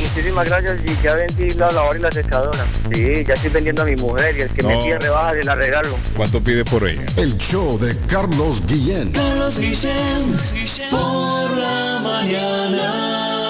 Muchísimas 0.00 0.48
gracias 0.48 0.78
y 0.86 1.02
ya 1.02 1.14
vendí 1.14 1.50
la 1.50 1.72
lavadora 1.72 1.98
y 1.98 2.02
la 2.02 2.12
secadora. 2.12 2.64
Sí, 2.94 3.24
ya 3.26 3.34
estoy 3.34 3.50
vendiendo 3.50 3.82
a 3.82 3.86
mi 3.86 3.96
mujer 3.96 4.36
y 4.38 4.42
el 4.42 4.50
que 4.50 4.62
me 4.62 4.76
pide 4.78 5.00
rebaja 5.00 5.32
le 5.32 5.42
la 5.42 5.56
regalo. 5.56 5.96
¿Cuánto 6.16 6.40
pide 6.40 6.64
por 6.64 6.86
ella? 6.86 7.04
El 7.16 7.36
show 7.38 7.76
de 7.76 7.96
Carlos 8.06 8.62
Guillén. 8.68 9.10
Carlos 9.10 9.58
Guillén, 9.58 10.32
por 10.92 11.50
la 11.56 12.00
mañana. 12.04 13.49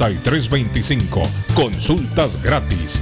325. 0.09 1.21
Consultas 1.53 2.41
gratis. 2.41 3.01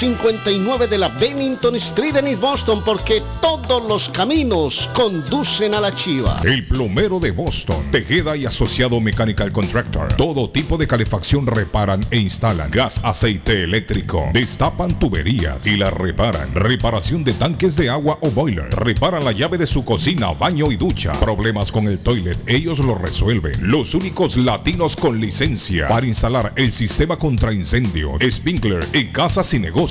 259 0.01 0.87
de 0.87 0.97
la 0.97 1.09
Bennington 1.09 1.75
Street 1.75 2.15
en 2.15 2.25
East 2.25 2.41
Boston 2.41 2.81
porque 2.83 3.21
todos 3.39 3.87
los 3.87 4.09
caminos 4.09 4.89
conducen 4.95 5.75
a 5.75 5.79
la 5.79 5.95
chiva. 5.95 6.41
El 6.43 6.65
plomero 6.65 7.19
de 7.19 7.29
Boston, 7.29 7.77
Tejeda 7.91 8.35
y 8.35 8.47
Asociado 8.47 8.99
Mechanical 8.99 9.51
Contractor. 9.51 10.11
Todo 10.13 10.49
tipo 10.49 10.77
de 10.77 10.87
calefacción 10.87 11.45
reparan 11.45 12.01
e 12.09 12.17
instalan. 12.17 12.71
Gas, 12.71 12.99
aceite 13.03 13.63
eléctrico. 13.63 14.27
Destapan 14.33 14.97
tuberías 14.97 15.67
y 15.67 15.77
las 15.77 15.93
reparan. 15.93 16.51
Reparación 16.55 17.23
de 17.23 17.33
tanques 17.33 17.75
de 17.75 17.91
agua 17.91 18.17
o 18.21 18.31
boiler. 18.31 18.71
Reparan 18.71 19.23
la 19.23 19.33
llave 19.33 19.59
de 19.59 19.67
su 19.67 19.85
cocina, 19.85 20.31
baño 20.31 20.71
y 20.71 20.77
ducha. 20.77 21.11
Problemas 21.19 21.71
con 21.71 21.87
el 21.87 21.99
toilet, 21.99 22.39
ellos 22.47 22.79
lo 22.79 22.95
resuelven. 22.95 23.69
Los 23.69 23.93
únicos 23.93 24.35
latinos 24.35 24.95
con 24.95 25.21
licencia 25.21 25.87
para 25.87 26.07
instalar 26.07 26.53
el 26.55 26.73
sistema 26.73 27.17
contra 27.17 27.53
incendio. 27.53 28.17
Sprinkler 28.27 28.83
en 28.93 29.11
casas 29.11 29.53
y 29.53 29.59
negocios. 29.59 29.90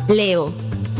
Leo. 0.08 0.52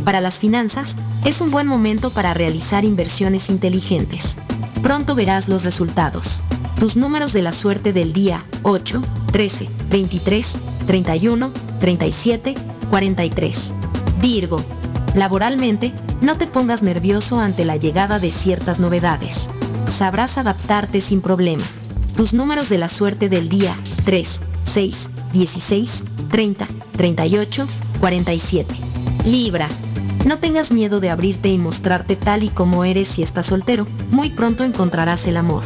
Para 0.04 0.22
las 0.22 0.38
finanzas, 0.38 0.96
es 1.26 1.42
un 1.42 1.50
buen 1.50 1.66
momento 1.66 2.12
para 2.12 2.36
realizar 2.36 2.86
inversiones 2.86 3.50
inteligentes. 3.50 4.38
Pronto 4.84 5.16
verás 5.16 5.50
los 5.50 5.64
resultados. 5.64 6.44
Tus 6.80 6.96
números 6.96 7.34
de 7.34 7.42
la 7.42 7.54
suerte 7.54 7.92
del 7.92 8.14
día 8.14 8.44
8, 8.62 9.02
13, 9.32 9.68
23, 9.90 10.58
31, 10.86 11.52
37, 11.80 12.54
43. 12.92 13.74
Virgo. 14.22 14.64
Laboralmente, 15.16 15.92
No 16.22 16.38
te 16.38 16.48
pongas 16.48 16.82
nervioso 16.82 17.40
ante 17.40 17.66
la 17.66 17.78
llegada 17.78 18.20
de 18.20 18.32
ciertas 18.32 18.80
novedades. 18.80 19.50
Sabrás 19.92 20.38
adaptarte 20.38 21.02
sin 21.02 21.22
problema. 21.22 21.64
Tus 22.16 22.34
números 22.34 22.70
de 22.70 22.78
la 22.78 22.90
suerte 22.90 23.30
del 23.30 23.50
día 23.50 23.76
3, 24.06 24.40
6, 24.64 25.10
16, 25.34 26.04
30, 26.32 26.68
38, 26.92 27.68
47. 28.00 28.74
Libra. 29.26 29.68
No 30.26 30.40
tengas 30.40 30.72
miedo 30.72 31.00
de 31.00 31.10
abrirte 31.10 31.50
y 31.50 31.60
mostrarte 31.60 32.16
tal 32.16 32.44
y 32.44 32.50
como 32.50 32.84
eres 32.84 33.10
si 33.10 33.22
estás 33.22 33.48
soltero. 33.48 33.86
Muy 34.10 34.30
pronto 34.30 34.64
encontrarás 34.64 35.28
el 35.28 35.38
amor. 35.38 35.64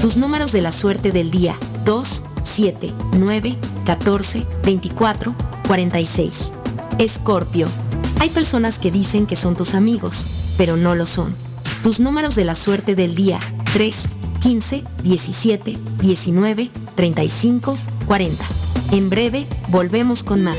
Tus 0.00 0.16
números 0.16 0.50
de 0.52 0.62
la 0.62 0.72
suerte 0.72 1.12
del 1.12 1.30
día 1.30 1.54
2, 1.84 2.22
7, 2.42 2.92
9, 3.18 3.56
14, 3.84 4.46
24, 4.64 5.34
46. 5.68 6.52
Escorpio. 6.98 7.68
Hay 8.20 8.28
personas 8.28 8.78
que 8.78 8.90
dicen 8.90 9.26
que 9.26 9.34
son 9.34 9.56
tus 9.56 9.72
amigos, 9.72 10.54
pero 10.58 10.76
no 10.76 10.94
lo 10.94 11.06
son. 11.06 11.34
Tus 11.82 12.00
números 12.00 12.34
de 12.34 12.44
la 12.44 12.54
suerte 12.54 12.94
del 12.94 13.14
día 13.14 13.40
3, 13.72 13.96
15, 14.42 14.84
17, 15.02 15.78
19, 16.02 16.70
35, 16.96 17.78
40. 18.06 18.44
En 18.92 19.08
breve, 19.08 19.46
volvemos 19.68 20.22
con 20.22 20.44
más. 20.44 20.58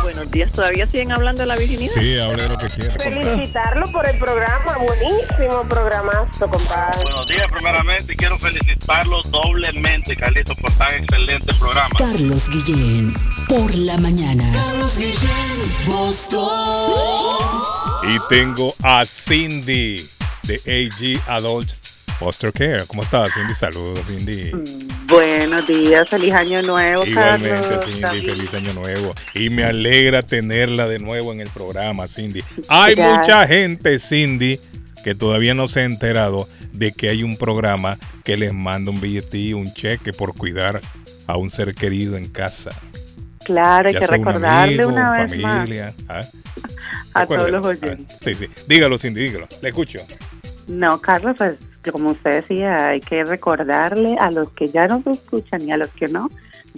Buenos 0.02 0.32
días, 0.32 0.52
¿todavía 0.52 0.88
siguen 0.88 1.12
hablando 1.12 1.42
de 1.42 1.48
la 1.48 1.56
virginidad? 1.56 1.94
Sí, 1.94 2.18
hable 2.18 2.50
lo 2.50 2.58
que 2.58 2.68
quiera. 2.70 2.96
Felicitarlo 2.96 3.92
por 3.92 4.08
el 4.08 4.18
programa, 4.18 4.78
buenísimo 4.78 5.64
programazo, 5.70 6.50
compadre. 6.50 7.04
Buenos 7.04 7.28
días, 7.28 7.46
primeramente, 7.52 8.16
quiero 8.16 8.40
felicitarlo 8.40 9.22
doblemente, 9.24 10.16
Carlitos, 10.16 10.56
por 10.58 10.72
tan 10.74 10.96
excelente 10.96 11.54
programa. 11.56 11.90
Carlos 11.98 12.50
Guillén, 12.50 13.14
por 13.48 13.76
la 13.76 13.98
mañana. 13.98 14.50
Carlos 14.54 14.98
Guillén, 14.98 15.74
Boston. 15.86 16.94
Y 18.08 18.20
tengo 18.30 18.74
a 18.84 19.04
Cindy 19.06 20.08
de 20.44 20.62
AG 20.66 21.20
Adult 21.30 21.70
Foster 22.20 22.52
Care. 22.54 22.84
¿Cómo 22.88 23.04
estás, 23.04 23.34
Cindy? 23.34 23.54
Saludos, 23.54 24.00
Cindy. 24.08 24.52
Buenos 25.08 25.68
días, 25.68 26.10
feliz 26.10 26.34
año 26.34 26.62
nuevo, 26.62 27.06
Igualmente, 27.06 27.50
Carlos. 27.50 27.86
Cindy, 27.86 28.26
feliz 28.26 28.54
año 28.54 28.74
nuevo. 28.74 29.14
Y 29.34 29.50
me 29.50 29.64
alegra 29.66 30.22
tenerla 30.22 30.88
de 30.88 31.00
nuevo 31.00 31.34
en 31.34 31.42
el 31.42 31.50
programa, 31.50 32.08
Cindy. 32.08 32.44
Hay 32.70 32.96
Gracias. 32.96 33.20
mucha 33.20 33.48
gente, 33.48 34.00
Cindy, 34.00 34.60
que 35.04 35.14
todavía 35.14 35.54
no 35.54 35.68
se 35.68 35.82
ha 35.82 35.84
enterado 35.84 36.48
de 36.72 36.92
que 36.92 37.10
hay 37.10 37.22
un 37.24 37.38
programa 37.38 37.98
que 38.24 38.38
les 38.38 38.54
manda 38.54 38.92
un 38.92 39.00
billetillo, 39.02 39.58
un 39.58 39.72
cheque 39.74 40.12
por 40.12 40.36
cuidar 40.36 40.82
a 41.28 41.38
un 41.38 41.52
ser 41.52 41.76
querido 41.76 42.18
en 42.18 42.28
casa. 42.30 42.72
Claro, 43.44 43.90
hay 43.90 43.96
que 43.96 44.06
un 44.16 44.46
amigo, 44.46 44.88
una 44.88 45.12
vez 45.12 45.40
familia, 45.40 45.94
¿ah? 46.10 46.16
más 46.16 46.30
a 47.14 47.22
Recuerde- 47.22 47.38
todos 47.38 47.52
los 47.52 47.66
oyentes. 47.66 48.18
Sí, 48.24 48.34
sí. 48.34 48.48
Dígalo, 48.68 48.98
Cindy, 48.98 49.22
dígalo. 49.22 49.48
Le 49.62 49.70
escucho. 49.70 50.00
No, 50.68 51.00
Carlos, 51.00 51.36
pues 51.38 51.56
como 51.92 52.12
usted 52.12 52.42
decía, 52.42 52.88
hay 52.88 53.02
que 53.02 53.24
recordarle 53.24 54.18
a 54.20 54.32
los 54.32 54.52
que 54.52 54.68
ya 54.68 54.88
nos 54.88 55.06
escuchan 55.08 55.62
y 55.62 55.72
a 55.72 55.78
los 55.78 55.90
que 55.92 56.08
no, 56.08 56.30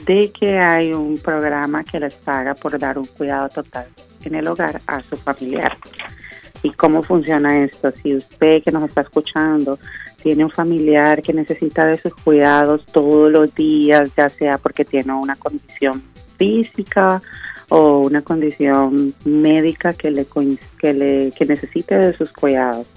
de 0.06 0.32
que 0.32 0.60
hay 0.60 0.94
un 0.94 1.18
programa 1.18 1.84
que 1.84 2.00
les 2.00 2.14
paga 2.16 2.54
por 2.54 2.78
dar 2.78 2.98
un 2.98 3.06
cuidado 3.06 3.50
total 3.50 3.88
en 4.24 4.36
el 4.36 4.48
hogar 4.48 4.82
a 4.88 5.02
su 5.04 5.16
familiar. 5.16 5.78
¿Y 6.64 6.72
cómo 6.72 7.04
funciona 7.04 7.64
esto? 7.64 7.92
Si 7.92 8.16
usted 8.16 8.64
que 8.64 8.72
nos 8.72 8.84
está 8.84 9.02
escuchando 9.02 9.78
tiene 10.22 10.44
un 10.44 10.52
familiar 10.52 11.22
que 11.22 11.34
necesita 11.34 11.86
de 11.86 11.98
sus 11.98 12.14
cuidados 12.14 12.86
todos 12.86 13.32
los 13.32 13.54
días, 13.54 14.12
ya 14.18 14.28
sea 14.28 14.58
porque 14.58 14.84
tiene 14.84 15.14
una 15.14 15.36
condición 15.36 16.04
física 16.38 17.22
o 17.70 18.00
una 18.00 18.22
condición 18.22 19.14
médica 19.26 19.94
que 19.94 20.12
le 20.12 20.26
que 20.80 20.94
le 20.94 21.32
que 21.32 21.46
necesite 21.46 21.98
de 21.98 22.18
sus 22.18 22.32
cuidados. 22.32 22.88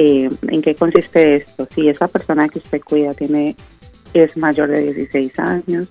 Eh, 0.00 0.30
¿En 0.42 0.62
qué 0.62 0.76
consiste 0.76 1.34
esto? 1.34 1.66
Si 1.74 1.88
esa 1.88 2.06
persona 2.06 2.48
que 2.48 2.60
usted 2.60 2.80
cuida 2.82 3.12
tiene 3.14 3.56
es 4.14 4.36
mayor 4.36 4.68
de 4.68 4.92
16 4.92 5.36
años, 5.40 5.88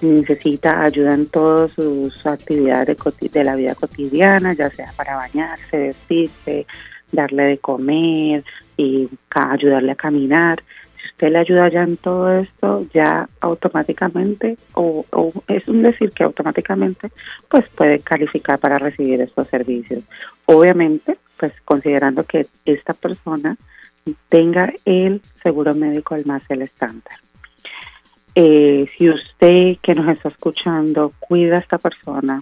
necesita 0.00 0.82
ayuda 0.82 1.12
en 1.12 1.26
todas 1.26 1.72
sus 1.72 2.26
actividades 2.26 2.96
de, 2.96 3.28
de 3.28 3.44
la 3.44 3.54
vida 3.54 3.74
cotidiana, 3.74 4.54
ya 4.54 4.70
sea 4.70 4.90
para 4.96 5.16
bañarse, 5.16 5.76
vestirse, 5.76 6.66
darle 7.12 7.42
de 7.48 7.58
comer 7.58 8.44
y 8.78 9.10
ayudarle 9.34 9.92
a 9.92 9.96
caminar. 9.96 10.62
Si 10.96 11.08
usted 11.08 11.30
le 11.30 11.40
ayuda 11.40 11.68
ya 11.68 11.82
en 11.82 11.98
todo 11.98 12.32
esto, 12.32 12.86
ya 12.94 13.28
automáticamente, 13.40 14.56
o, 14.72 15.04
o 15.12 15.32
es 15.48 15.68
un 15.68 15.82
decir 15.82 16.12
que 16.12 16.24
automáticamente, 16.24 17.10
pues 17.50 17.68
puede 17.76 17.98
calificar 17.98 18.58
para 18.58 18.78
recibir 18.78 19.20
estos 19.20 19.46
servicios. 19.48 20.02
Obviamente, 20.46 21.18
pues 21.38 21.52
considerando 21.64 22.24
que 22.24 22.46
esta 22.64 22.94
persona 22.94 23.56
tenga 24.28 24.72
el 24.84 25.20
seguro 25.42 25.74
médico 25.74 26.14
al 26.14 26.26
más 26.26 26.42
el 26.48 26.62
estándar. 26.62 27.14
Eh, 28.34 28.86
si 28.96 29.08
usted 29.08 29.78
que 29.82 29.94
nos 29.94 30.08
está 30.08 30.28
escuchando 30.28 31.12
cuida 31.18 31.56
a 31.56 31.60
esta 31.60 31.78
persona, 31.78 32.40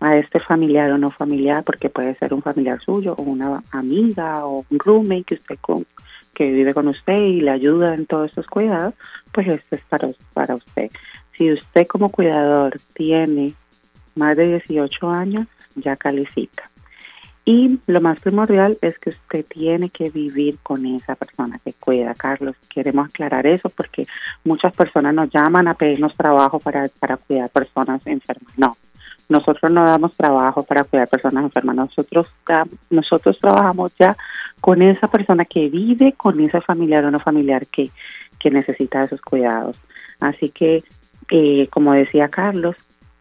a 0.00 0.16
este 0.16 0.40
familiar 0.40 0.90
o 0.92 0.98
no 0.98 1.10
familiar, 1.10 1.62
porque 1.62 1.90
puede 1.90 2.14
ser 2.14 2.32
un 2.34 2.42
familiar 2.42 2.80
suyo 2.80 3.14
o 3.16 3.22
una 3.22 3.62
amiga 3.70 4.44
o 4.46 4.64
un 4.68 4.78
roommate 4.78 5.24
que 5.24 5.34
usted 5.34 5.58
con, 5.60 5.86
que 6.34 6.50
vive 6.50 6.74
con 6.74 6.88
usted 6.88 7.16
y 7.16 7.42
le 7.42 7.50
ayuda 7.50 7.94
en 7.94 8.06
todos 8.06 8.30
estos 8.30 8.46
cuidados, 8.46 8.94
pues 9.32 9.46
esto 9.48 9.76
es 9.76 9.82
para, 9.82 10.08
para 10.32 10.54
usted. 10.54 10.90
Si 11.36 11.52
usted 11.52 11.86
como 11.86 12.10
cuidador 12.10 12.78
tiene 12.94 13.54
más 14.14 14.36
de 14.36 14.48
18 14.48 15.10
años, 15.10 15.46
ya 15.76 15.96
califica. 15.96 16.69
Y 17.44 17.80
lo 17.86 18.00
más 18.00 18.20
primordial 18.20 18.76
es 18.82 18.98
que 18.98 19.10
usted 19.10 19.44
tiene 19.48 19.88
que 19.88 20.10
vivir 20.10 20.58
con 20.62 20.84
esa 20.86 21.14
persona 21.14 21.58
que 21.64 21.72
cuida, 21.72 22.14
Carlos. 22.14 22.54
Queremos 22.68 23.08
aclarar 23.08 23.46
eso 23.46 23.70
porque 23.70 24.06
muchas 24.44 24.74
personas 24.74 25.14
nos 25.14 25.30
llaman 25.30 25.66
a 25.66 25.74
pedirnos 25.74 26.14
trabajo 26.14 26.58
para, 26.58 26.88
para 27.00 27.16
cuidar 27.16 27.48
personas 27.48 28.06
enfermas. 28.06 28.58
No, 28.58 28.76
nosotros 29.30 29.72
no 29.72 29.84
damos 29.84 30.16
trabajo 30.16 30.64
para 30.64 30.84
cuidar 30.84 31.08
personas 31.08 31.44
enfermas. 31.44 31.76
Nosotros, 31.76 32.28
nosotros 32.90 33.38
trabajamos 33.38 33.94
ya 33.98 34.16
con 34.60 34.82
esa 34.82 35.08
persona 35.08 35.44
que 35.44 35.68
vive 35.68 36.12
con 36.12 36.40
ese 36.40 36.60
familiar 36.60 37.04
o 37.04 37.10
no 37.10 37.20
familiar 37.20 37.66
que, 37.66 37.90
que 38.38 38.50
necesita 38.50 39.02
esos 39.02 39.22
cuidados. 39.22 39.78
Así 40.18 40.50
que, 40.50 40.82
eh, 41.30 41.68
como 41.68 41.92
decía 41.92 42.28
Carlos, 42.28 42.76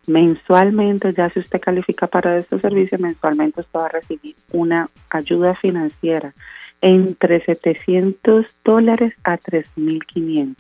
mensualmente, 0.10 1.14
ya 1.14 1.30
si 1.30 1.40
usted 1.40 1.60
califica 1.60 2.08
para 2.08 2.36
este 2.38 2.60
servicio, 2.60 2.98
mensualmente 3.00 3.62
usted 3.62 3.80
va 3.80 3.86
a 3.86 3.90
recibir 3.90 4.36
una 4.52 4.88
ayuda 5.10 5.56
financiera 5.56 6.34
entre 6.82 7.44
700 7.46 8.46
dólares 8.64 9.14
a 9.24 9.38
3.500. 9.38 10.56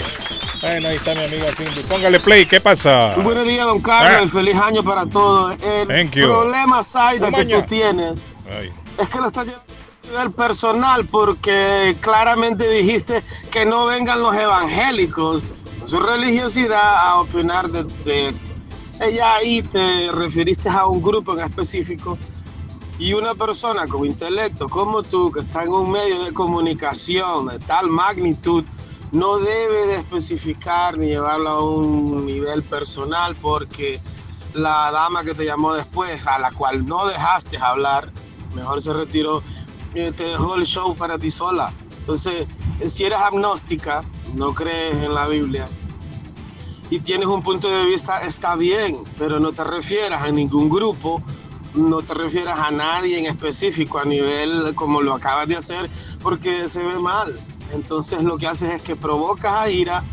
Bueno, 0.61 0.87
ahí 0.89 0.95
está 0.95 1.13
mi 1.13 1.23
amiga 1.23 1.45
Cindy. 1.55 1.83
Póngale 1.87 2.19
play, 2.19 2.45
¿qué 2.45 2.59
pasa? 2.59 3.13
Buenos 3.17 3.45
días, 3.47 3.65
don 3.65 3.79
Carlos, 3.79 4.29
Ah. 4.31 4.33
feliz 4.33 4.55
año 4.55 4.83
para 4.83 5.05
todos. 5.05 5.55
El 5.61 5.87
Thank 5.87 6.11
you. 6.15 6.25
problema, 6.27 6.81
Zaida, 6.83 7.27
Un 7.27 7.33
que 7.33 7.45
tú 7.45 7.61
tienes 7.67 8.19
Ay. 8.49 8.71
es 8.97 9.09
que 9.09 9.17
lo 9.19 9.27
estás 9.27 9.45
llevando 9.47 9.65
a 9.73 10.07
nivel 10.11 10.31
personal 10.31 11.05
porque 11.05 11.95
claramente 11.99 12.67
dijiste 12.69 13.21
que 13.51 13.65
no 13.65 13.85
vengan 13.85 14.21
los 14.21 14.35
evangélicos, 14.35 15.53
su 15.85 15.99
religiosidad, 15.99 17.07
a 17.07 17.19
opinar 17.21 17.69
de, 17.69 17.83
de 18.03 18.29
esto. 18.29 18.45
Ella 18.99 19.35
ahí 19.35 19.61
te 19.61 20.11
referiste 20.11 20.69
a 20.69 20.87
un 20.87 21.03
grupo 21.03 21.33
en 21.37 21.45
específico 21.45 22.17
y 22.97 23.13
una 23.13 23.35
persona 23.35 23.85
con 23.85 24.05
intelecto 24.07 24.67
como 24.67 25.03
tú, 25.03 25.31
que 25.31 25.41
está 25.41 25.61
en 25.63 25.69
un 25.71 25.91
medio 25.91 26.23
de 26.23 26.33
comunicación 26.33 27.45
de 27.47 27.59
tal 27.59 27.87
magnitud, 27.89 28.63
no 29.11 29.39
debe 29.39 29.87
de 29.87 29.95
especificar 29.95 30.97
ni 30.97 31.07
llevarlo 31.07 31.49
a 31.49 31.63
un 31.63 32.25
nivel 32.25 32.63
personal 32.63 33.35
porque 33.35 33.99
la 34.53 34.91
dama 34.91 35.23
que 35.23 35.33
te 35.33 35.45
llamó 35.45 35.73
después, 35.73 36.25
a 36.25 36.39
la 36.39 36.51
cual 36.51 36.85
no 36.85 37.07
dejaste 37.07 37.57
hablar, 37.57 38.11
mejor 38.55 38.81
se 38.81 38.93
retiró, 38.93 39.43
eh, 39.93 40.11
te 40.15 40.23
dejó 40.23 40.55
el 40.55 40.65
show 40.65 40.95
para 40.95 41.17
ti 41.17 41.31
sola. 41.31 41.71
Entonces, 41.99 42.47
si 42.85 43.05
eres 43.05 43.19
agnóstica, 43.19 44.03
no 44.35 44.53
crees 44.53 45.01
en 45.03 45.13
la 45.13 45.27
Biblia 45.27 45.67
y 46.89 46.99
tienes 46.99 47.27
un 47.27 47.43
punto 47.43 47.69
de 47.69 47.85
vista, 47.85 48.21
está 48.21 48.55
bien, 48.55 48.97
pero 49.17 49.39
no 49.39 49.51
te 49.51 49.63
refieras 49.63 50.21
a 50.23 50.31
ningún 50.31 50.69
grupo, 50.69 51.21
no 51.75 52.01
te 52.01 52.13
refieras 52.13 52.59
a 52.59 52.71
nadie 52.71 53.19
en 53.19 53.25
específico 53.25 53.99
a 53.99 54.05
nivel 54.05 54.73
como 54.73 55.01
lo 55.01 55.13
acabas 55.13 55.47
de 55.47 55.57
hacer, 55.57 55.89
porque 56.21 56.67
se 56.67 56.83
ve 56.83 56.97
mal. 56.97 57.37
Entonces 57.73 58.23
lo 58.23 58.37
que 58.37 58.47
haces 58.47 58.71
es 58.71 58.81
que 58.81 58.95
provocas 58.95 59.53
a 59.53 59.69
ira 59.69 60.03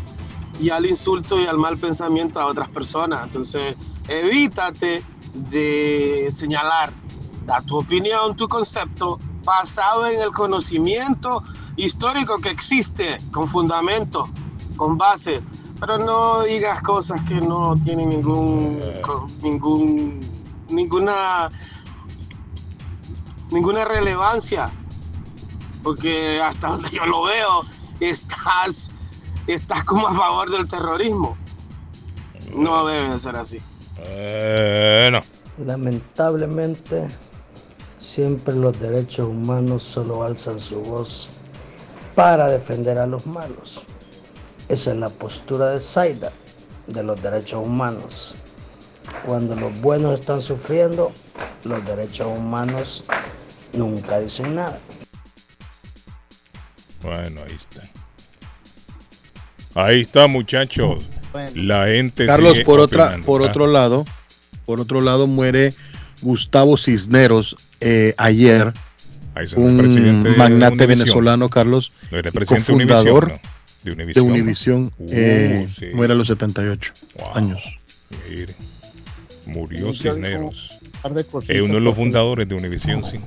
y 0.59 0.69
al 0.69 0.85
insulto 0.85 1.39
y 1.39 1.47
al 1.47 1.57
mal 1.57 1.77
pensamiento 1.77 2.39
a 2.39 2.45
otras 2.45 2.69
personas. 2.69 3.25
Entonces 3.27 3.75
evítate 4.07 5.03
de 5.33 6.27
señalar, 6.31 6.91
da 7.45 7.61
tu 7.61 7.77
opinión, 7.77 8.35
tu 8.35 8.47
concepto, 8.47 9.19
basado 9.43 10.07
en 10.07 10.21
el 10.21 10.31
conocimiento 10.31 11.43
histórico 11.75 12.39
que 12.39 12.49
existe, 12.49 13.17
con 13.31 13.47
fundamento, 13.47 14.27
con 14.75 14.97
base, 14.97 15.41
pero 15.79 15.97
no 15.97 16.43
digas 16.43 16.81
cosas 16.81 17.21
que 17.23 17.35
no 17.35 17.75
tienen 17.75 18.09
ningún, 18.09 18.79
ningún, 19.41 20.19
ninguna, 20.69 21.49
ninguna 23.51 23.85
relevancia, 23.85 24.69
porque 25.85 26.41
hasta 26.41 26.69
donde 26.69 26.89
yo 26.89 27.05
lo 27.05 27.21
veo, 27.21 27.61
estás, 27.99 28.89
estás 29.45 29.83
como 29.83 30.07
a 30.07 30.15
favor 30.15 30.49
del 30.49 30.67
terrorismo. 30.67 31.37
No 32.55 32.87
debe 32.87 33.13
de 33.13 33.19
ser 33.19 33.35
así. 33.35 33.61
Bueno. 33.97 35.21
Lamentablemente, 35.63 37.07
siempre 37.99 38.55
los 38.55 38.77
derechos 38.79 39.29
humanos 39.29 39.83
solo 39.83 40.23
alzan 40.23 40.59
su 40.59 40.81
voz 40.81 41.33
para 42.15 42.47
defender 42.47 42.97
a 42.97 43.05
los 43.05 43.27
malos. 43.27 43.83
Esa 44.67 44.91
es 44.91 44.97
la 44.97 45.09
postura 45.09 45.69
de 45.69 45.79
Zaida 45.79 46.31
de 46.87 47.03
los 47.03 47.21
derechos 47.21 47.63
humanos. 47.63 48.35
Cuando 49.23 49.55
los 49.55 49.79
buenos 49.81 50.19
están 50.19 50.41
sufriendo, 50.41 51.11
los 51.63 51.85
derechos 51.85 52.27
humanos 52.35 53.03
nunca 53.73 54.19
dicen 54.19 54.55
nada. 54.55 54.79
Bueno, 57.05 57.41
ahí 57.45 57.55
está. 57.55 57.83
Ahí 59.81 60.01
está, 60.01 60.27
muchachos. 60.27 61.03
La 61.53 61.87
gente 61.87 62.25
Carlos, 62.25 62.59
por 62.61 62.79
otra, 62.79 63.17
por 63.25 63.41
Ah, 63.43 63.45
otro 63.47 63.67
lado, 63.67 64.05
por 64.65 64.79
otro 64.79 65.01
lado 65.01 65.27
muere 65.27 65.73
Gustavo 66.21 66.77
Cisneros 66.77 67.57
eh, 67.81 68.13
ayer, 68.17 68.73
Ahí 69.35 69.45
un 69.57 69.75
magnate 70.37 70.75
Univision. 70.85 70.87
venezolano, 70.87 71.49
Carlos, 71.49 71.91
No, 72.09 72.17
era 72.19 72.31
de 72.31 72.39
Univision, 72.73 72.95
¿no? 73.03 73.19
De 73.83 73.91
de 73.91 73.91
Univision, 73.91 74.27
¿no? 74.27 74.33
Univision, 74.33 74.91
Uh, 74.97 75.07
eh, 75.11 75.67
sí. 75.77 75.87
muere 75.93 76.13
a 76.13 76.15
los 76.15 76.27
78 76.27 76.93
años. 77.33 77.59
Mire, 78.29 78.55
Murió 79.45 79.91
Cisneros. 79.93 80.69
Es 81.49 81.61
uno 81.61 81.73
de 81.75 81.79
los 81.81 81.95
fundadores 81.95 82.47
de 82.47 82.55
Univision, 82.55 83.03
sí. 83.05 83.19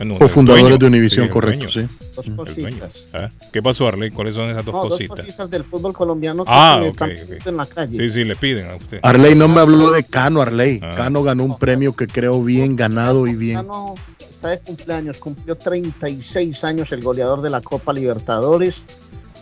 Bueno, 0.00 0.18
Cofundadores 0.18 0.64
dueño, 0.64 0.78
de 0.78 0.86
Univision, 0.86 1.24
el 1.26 1.30
correcto, 1.30 1.68
sí. 1.68 1.86
Dos 2.16 2.30
cositas. 2.34 3.08
Ah, 3.12 3.28
¿Qué 3.52 3.62
pasó, 3.62 3.86
Arley? 3.86 4.10
¿Cuáles 4.10 4.34
son 4.34 4.48
esas 4.48 4.64
dos 4.64 4.74
No, 4.74 4.80
dos 4.84 4.92
cositas? 4.92 5.18
cositas 5.20 5.50
del 5.50 5.62
fútbol 5.62 5.92
colombiano 5.92 6.42
que 6.46 6.50
Ah, 6.50 6.82
están 6.86 7.10
ok. 7.10 7.16
pidiendo 7.20 7.50
en 7.50 7.56
la 7.58 7.66
calle. 7.66 7.98
Sí, 7.98 8.10
sí, 8.14 8.24
le 8.24 8.34
piden 8.34 8.70
a 8.70 8.76
usted. 8.76 9.00
Arley 9.02 9.34
no 9.34 9.46
me 9.46 9.60
habló 9.60 9.90
de 9.90 10.02
Cano, 10.02 10.40
Arley. 10.40 10.80
Ah. 10.82 10.94
Cano 10.96 11.22
ganó 11.22 11.44
un 11.44 11.58
premio 11.58 11.94
que 11.94 12.06
creo 12.06 12.42
bien 12.42 12.76
ganado 12.76 13.26
y 13.26 13.34
bien. 13.36 13.56
Cano 13.58 13.94
está 14.30 14.48
de 14.48 14.58
cumpleaños, 14.60 15.18
cumplió 15.18 15.54
36 15.54 16.64
años 16.64 16.92
el 16.92 17.02
goleador 17.02 17.42
de 17.42 17.50
la 17.50 17.60
Copa 17.60 17.92
Libertadores. 17.92 18.86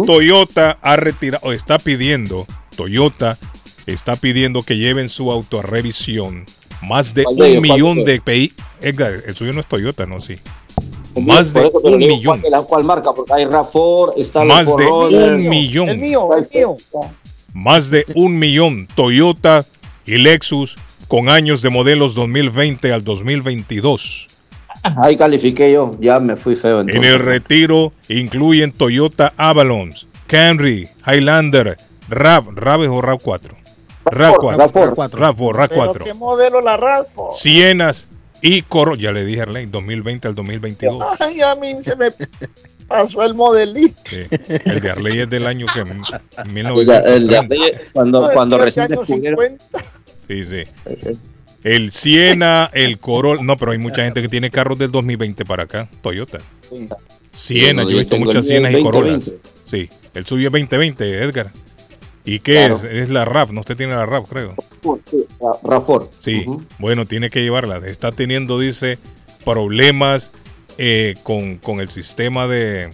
Toyota 0.06 0.78
ha 0.82 0.96
retirado, 0.96 1.48
o 1.48 1.52
está 1.52 1.78
pidiendo, 1.78 2.48
Toyota 2.76 3.38
está 3.86 4.16
pidiendo 4.16 4.62
que 4.62 4.78
lleven 4.78 5.10
su 5.10 5.30
auto 5.30 5.60
a 5.60 5.62
revisión 5.62 6.46
Más 6.82 7.14
de 7.14 7.26
¿Cuál 7.26 7.58
un 7.58 7.62
millón 7.62 8.06
de 8.06 8.14
de 8.14 8.22
PI. 8.22 8.54
Edgar, 8.82 9.16
el 9.26 9.36
suyo 9.36 9.52
no 9.54 9.60
es 9.60 9.66
Toyota, 9.66 10.06
¿no? 10.06 10.22
Sí. 10.22 10.38
Por 11.14 11.24
Más 11.24 11.54
de 11.54 11.72
un 11.84 12.00
digo, 12.00 12.16
millón. 12.16 12.40
¿cuál, 12.42 12.52
la- 12.52 12.62
cuál 12.64 12.84
marca? 12.84 13.14
Porque 13.14 13.34
hay 13.34 13.46
RAV4, 13.46 14.14
está 14.18 14.44
Más 14.44 14.66
de 14.66 14.74
un 14.86 15.50
millón. 15.50 15.90
El 15.90 15.98
mío, 16.00 16.30
el 16.36 16.48
mío. 16.54 16.78
Más 17.54 17.90
de 17.90 18.06
un 18.16 18.40
millón 18.40 18.88
Toyota 18.96 19.64
y 20.06 20.18
Lexus 20.18 20.76
con 21.08 21.30
años 21.30 21.62
de 21.62 21.70
modelos 21.70 22.16
2020 22.16 22.92
al 22.92 23.04
2022. 23.04 24.28
Ahí 24.98 25.16
califiqué 25.16 25.72
yo, 25.72 25.92
ya 26.00 26.20
me 26.20 26.36
fui 26.36 26.56
feo 26.56 26.82
En 26.82 26.90
entonces. 26.90 27.14
el 27.14 27.20
retiro 27.20 27.94
incluyen 28.10 28.72
Toyota 28.72 29.32
Avalon, 29.38 29.94
Camry, 30.28 30.90
Highlander, 31.06 31.78
RAV, 32.10 32.50
RAV 32.56 32.84
es 32.84 32.90
o 32.90 33.02
RAV 33.02 33.20
4. 33.22 33.56
RAV 34.06 34.36
4, 34.38 34.58
RAV4. 34.68 35.12
RAV 35.14 35.36
4, 35.38 35.54
RAV 35.54 35.70
¿Pero 35.70 35.86
4. 35.86 36.06
qué 36.06 36.14
modelo 36.16 36.60
la 36.60 36.76
Raspo? 36.76 37.30
Cienas 37.38 38.08
y 38.46 38.62
Coro, 38.64 38.96
ya 38.96 39.14
le 39.14 39.24
dije 39.24 39.40
a 39.40 39.44
Arlene, 39.44 39.72
2020 39.72 40.28
al 40.28 40.36
2022. 40.36 41.02
Ay, 41.22 41.40
a 41.40 41.56
mí 41.56 41.82
se 41.82 41.96
me 41.96 42.08
pasó 42.90 43.24
el 43.24 43.36
modelito. 43.36 43.96
Sí. 44.04 44.18
El 44.30 44.82
de 44.82 44.90
Arley 44.92 45.20
es 45.22 45.30
del 45.30 45.48
año 45.48 45.66
que 45.74 45.80
Oiga, 45.80 46.18
el 46.98 47.28
de 47.28 47.40
1930. 47.40 47.40
Arley, 47.40 47.72
cuando, 47.94 48.30
cuando 48.34 48.58
recién 48.58 48.90
descubrieron, 48.90 49.40
50. 49.40 49.86
Sí, 50.28 50.44
sí. 50.44 50.64
El 51.64 51.94
Siena, 51.94 52.70
el 52.74 53.00
Corolla. 53.00 53.42
No, 53.42 53.56
pero 53.56 53.72
hay 53.72 53.78
mucha 53.78 54.04
gente 54.04 54.22
que 54.22 54.28
tiene 54.28 54.52
carros 54.52 54.78
del 54.78 54.92
2020 54.92 55.46
para 55.46 55.64
acá. 55.64 55.90
Toyota. 56.02 56.40
Siena, 57.34 57.84
Bueno, 57.84 57.90
yo 57.92 57.96
he 57.96 58.00
visto 58.02 58.18
muchas 58.18 58.46
Sienas 58.46 58.72
y 58.72 58.84
2020. 58.84 58.84
Corollas. 58.84 59.32
Sí, 59.72 59.90
el 60.14 60.26
suyo 60.26 60.50
es 60.50 60.52
2020, 60.52 61.24
Edgar. 61.24 61.50
¿Y 62.26 62.40
qué 62.40 62.54
Claro. 62.54 62.76
es? 62.76 62.84
Es 62.84 63.10
la 63.10 63.26
RAV, 63.26 63.52
no 63.52 63.60
usted 63.62 63.76
tiene 63.76 63.94
la 63.96 64.06
RAV, 64.06 64.26
creo. 64.28 64.56
RAV4. 64.84 66.10
Sí, 66.20 66.46
bueno, 66.80 67.06
tiene 67.06 67.30
que 67.30 67.42
llevarla. 67.42 67.78
Está 67.86 68.12
teniendo, 68.12 68.58
dice, 68.60 68.98
problemas 69.44 70.32
eh, 70.78 71.16
con, 71.24 71.58
con 71.58 71.80
el 71.82 71.90
sistema 71.90 72.48
de, 72.48 72.90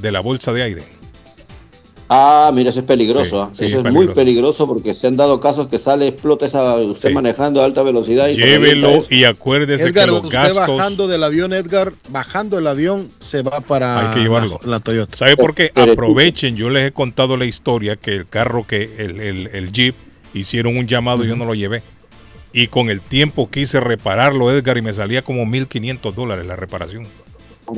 de 0.00 0.12
la 0.12 0.20
bolsa 0.20 0.52
de 0.52 0.62
aire. 0.62 0.82
Ah, 2.10 2.50
mira, 2.54 2.70
eso 2.70 2.80
es 2.80 2.86
peligroso. 2.86 3.24
Sí, 3.24 3.36
¿ah? 3.52 3.56
sí, 3.58 3.64
eso 3.66 3.80
es 3.80 3.86
es, 3.86 3.92
muy 3.92 4.08
peligroso. 4.08 4.66
porque 4.66 4.94
se 4.94 5.06
han 5.08 5.16
dado 5.16 5.40
casos 5.40 5.68
que 5.68 5.78
sale, 5.78 6.08
explota 6.08 6.46
esa, 6.46 6.76
usted 6.76 7.10
Sí. 7.10 7.14
manejando 7.14 7.60
a 7.60 7.66
alta 7.66 7.82
velocidad 7.82 8.28
y 8.28 8.36
Llévelo 8.36 9.04
y 9.10 9.24
acuérdese 9.24 9.84
Edgar, 9.84 10.06
que 10.06 10.12
los 10.12 10.24
usted 10.24 10.34
gastos... 10.38 10.76
bajando 10.78 11.06
del 11.06 11.22
avión, 11.22 11.52
Edgar, 11.52 11.92
bajando 12.08 12.58
el 12.58 12.66
avión, 12.66 13.08
se 13.20 13.42
va 13.42 13.60
para 13.60 14.08
Hay 14.10 14.14
que 14.14 14.20
llevarlo. 14.20 14.58
La, 14.64 14.70
la 14.72 14.80
Toyota. 14.80 15.16
¿Sabe 15.16 15.36
por 15.36 15.54
qué? 15.54 15.70
Aprovechen, 15.74 16.56
yo 16.56 16.70
les 16.70 16.88
he 16.88 16.92
contado 16.92 17.36
la 17.36 17.44
historia 17.44 17.96
que 17.96 18.14
el 18.16 18.26
carro 18.26 18.66
que 18.66 18.90
el, 18.98 19.20
el- 19.20 19.46
el 19.48 19.72
Jeep 19.72 19.94
hicieron 20.32 20.76
un 20.78 20.86
llamado 20.86 21.24
y 21.24 21.28
yo 21.28 21.36
no 21.36 21.44
lo 21.44 21.54
llevé. 21.54 21.82
Y 22.54 22.68
con 22.68 22.88
el 22.88 23.02
tiempo 23.02 23.50
quise 23.50 23.78
repararlo, 23.80 24.50
Edgar, 24.50 24.78
y 24.78 24.82
me 24.82 24.94
salía 24.94 25.20
como 25.20 25.44
1.500 25.44 26.14
dólares 26.14 26.46
la 26.46 26.56
reparación. 26.56 27.04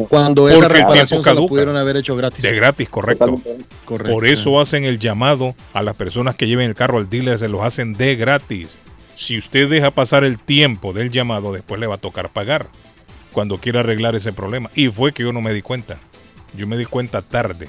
Cuando 0.08 0.48
esa 0.48 0.60
Porque 0.60 0.78
el 0.78 0.82
reparación 0.82 1.22
tiempo 1.22 1.30
se 1.30 1.34
la 1.34 1.48
pudieron 1.48 1.76
haber 1.76 1.96
hecho 1.96 2.16
gratis. 2.16 2.42
De 2.42 2.54
gratis, 2.54 2.88
correcto. 2.88 3.40
Correcto. 3.84 4.12
Por 4.12 4.26
eso 4.26 4.60
hacen 4.60 4.84
el 4.84 4.98
llamado 4.98 5.54
a 5.72 5.82
las 5.82 5.96
personas 5.96 6.36
que 6.36 6.46
lleven 6.46 6.68
el 6.68 6.74
carro 6.74 6.98
al 6.98 7.08
dealer, 7.08 7.38
se 7.38 7.48
los 7.48 7.62
hacen 7.62 7.92
de 7.94 8.16
gratis. 8.16 8.78
Si 9.16 9.36
usted 9.36 9.68
deja 9.68 9.90
pasar 9.90 10.24
el 10.24 10.38
tiempo 10.38 10.92
del 10.92 11.10
llamado, 11.10 11.52
después 11.52 11.80
le 11.80 11.86
va 11.86 11.96
a 11.96 11.98
tocar 11.98 12.30
pagar 12.30 12.66
cuando 13.32 13.58
quiera 13.58 13.80
arreglar 13.80 14.14
ese 14.14 14.32
problema. 14.32 14.70
Y 14.74 14.88
fue 14.88 15.12
que 15.12 15.22
yo 15.22 15.32
no 15.32 15.40
me 15.40 15.52
di 15.52 15.62
cuenta. 15.62 15.98
Yo 16.56 16.66
me 16.66 16.76
di 16.76 16.84
cuenta 16.84 17.22
tarde. 17.22 17.68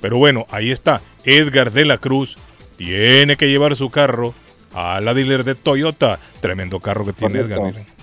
Pero 0.00 0.18
bueno, 0.18 0.46
ahí 0.50 0.70
está. 0.70 1.00
Edgar 1.24 1.72
de 1.72 1.84
la 1.84 1.98
Cruz 1.98 2.36
tiene 2.76 3.36
que 3.36 3.48
llevar 3.48 3.76
su 3.76 3.90
carro 3.90 4.34
a 4.74 5.00
la 5.00 5.14
dealer 5.14 5.44
de 5.44 5.54
Toyota. 5.54 6.18
Tremendo 6.40 6.80
carro 6.80 7.04
que 7.04 7.12
tiene 7.12 7.40
Correcto. 7.40 7.54
Edgar. 7.54 7.72
miren. 7.72 7.97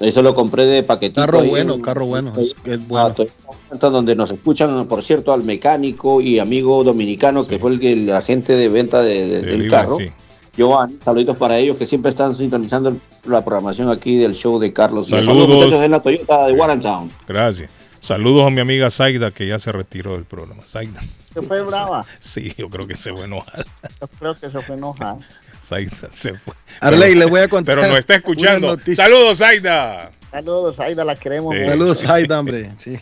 Eso 0.00 0.22
lo 0.22 0.34
compré 0.34 0.64
de 0.64 0.82
paquetito. 0.84 1.20
Carro 1.20 1.42
bueno, 1.44 1.74
en- 1.74 1.80
carro 1.82 2.06
bueno. 2.06 2.32
ahí 2.36 2.44
Es, 2.44 2.54
es 2.64 2.72
en 2.74 2.88
bueno. 2.88 3.14
donde 3.80 4.14
nos 4.14 4.30
escuchan, 4.30 4.86
por 4.86 5.02
cierto, 5.02 5.32
al 5.32 5.42
mecánico 5.42 6.20
y 6.20 6.38
amigo 6.38 6.84
dominicano 6.84 7.46
que 7.46 7.58
fue 7.58 7.72
el, 7.72 8.12
agente 8.12 8.54
de 8.54 8.68
venta 8.68 9.02
de- 9.02 9.26
de- 9.26 9.42
del 9.42 9.68
carro. 9.68 9.98
sí. 9.98 10.06
Giovanni, 10.56 10.98
saluditos 11.04 11.36
para 11.36 11.56
ellos 11.58 11.76
que 11.76 11.86
siempre 11.86 12.10
están 12.10 12.34
sintonizando 12.34 12.96
la 13.26 13.44
programación 13.44 13.90
aquí 13.90 14.16
del 14.16 14.34
show 14.34 14.58
de 14.58 14.72
Carlos. 14.72 15.06
Y 15.06 15.10
Saludos. 15.10 15.48
muchachos 15.48 15.84
en 15.84 15.90
la 15.92 16.00
Toyota 16.00 16.46
de 16.46 16.52
Warrentown. 16.54 17.10
Gracias. 17.28 17.70
Saludos 18.00 18.44
a 18.46 18.50
mi 18.50 18.60
amiga 18.60 18.90
Zaida 18.90 19.30
que 19.30 19.46
ya 19.46 19.58
se 19.60 19.70
retiró 19.70 20.14
del 20.14 20.24
programa. 20.24 20.62
Zaida. 20.62 21.00
Se 21.32 21.42
fue 21.42 21.62
brava. 21.62 22.04
Sí, 22.20 22.52
yo 22.58 22.68
creo 22.70 22.88
que 22.88 22.96
se 22.96 23.12
fue 23.12 23.24
enojada. 23.24 23.62
Yo 24.00 24.06
creo 24.18 24.34
que 24.34 24.50
se 24.50 24.60
fue 24.60 24.74
enojada. 24.76 25.16
Zaida 25.68 25.96
se 26.12 26.34
fue. 26.34 26.54
Arley, 26.80 27.10
Pero- 27.14 27.18
le 27.20 27.26
voy 27.26 27.40
a 27.40 27.48
contar 27.48 27.76
Pero 27.76 27.88
no 27.88 27.96
está 27.98 28.14
escuchando. 28.16 28.68
noticia. 28.68 29.04
Saludos, 29.04 29.38
Zaida. 29.38 30.10
Saludos, 30.30 30.78
Aida, 30.80 31.04
la 31.04 31.16
queremos 31.16 31.54
Sí. 31.54 31.64
Saludos, 31.64 32.04
Aida, 32.04 32.38
hombre. 32.40 32.70
Sí. 32.78 32.98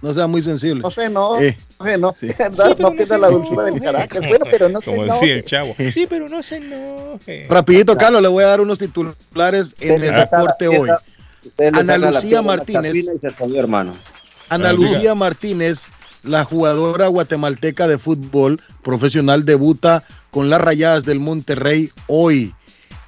No 0.00 0.12
sea 0.12 0.26
muy 0.26 0.42
sensible. 0.42 0.82
No 0.82 0.90
sé, 0.90 1.08
no, 1.08 1.38
Eh, 1.40 1.56
no 1.78 1.84
sé, 1.86 1.98
no, 1.98 2.12
sí. 2.12 2.26
¿verdad? 2.38 2.76
no 2.80 2.90
pierda 2.90 3.18
la 3.18 3.28
dulzura 3.28 3.62
del 3.64 3.80
carácter. 3.80 4.26
Bueno, 4.26 4.46
pero 4.50 4.68
no 4.68 4.80
se 4.80 4.84
Como 4.86 5.04
enoje. 5.04 5.20
decía 5.26 5.34
el 5.36 5.44
chavo. 5.44 5.76
Sí, 5.94 6.06
pero 6.08 6.28
no 6.28 6.42
se 6.42 6.56
enoje. 6.56 7.46
Rapidito, 7.48 7.96
Carlos, 7.96 8.20
le 8.20 8.26
voy 8.26 8.42
a 8.42 8.48
dar 8.48 8.60
unos 8.60 8.78
titulares 8.78 9.76
en 9.78 10.02
el 10.02 10.12
deporte 10.12 10.66
hoy. 10.66 10.88
Ana 11.72 11.98
Lucía 11.98 12.42
Martínez. 12.42 12.94
se 13.20 13.58
hermano. 13.58 13.94
Ana 14.48 14.72
Lucía. 14.72 15.14
Martínez, 15.14 15.88
la 16.24 16.44
jugadora 16.44 17.06
guatemalteca 17.06 17.86
de 17.86 17.98
fútbol 17.98 18.60
profesional, 18.82 19.44
debuta 19.44 20.02
con 20.32 20.48
las 20.48 20.60
Rayadas 20.60 21.04
del 21.04 21.20
Monterrey 21.20 21.90
hoy. 22.08 22.52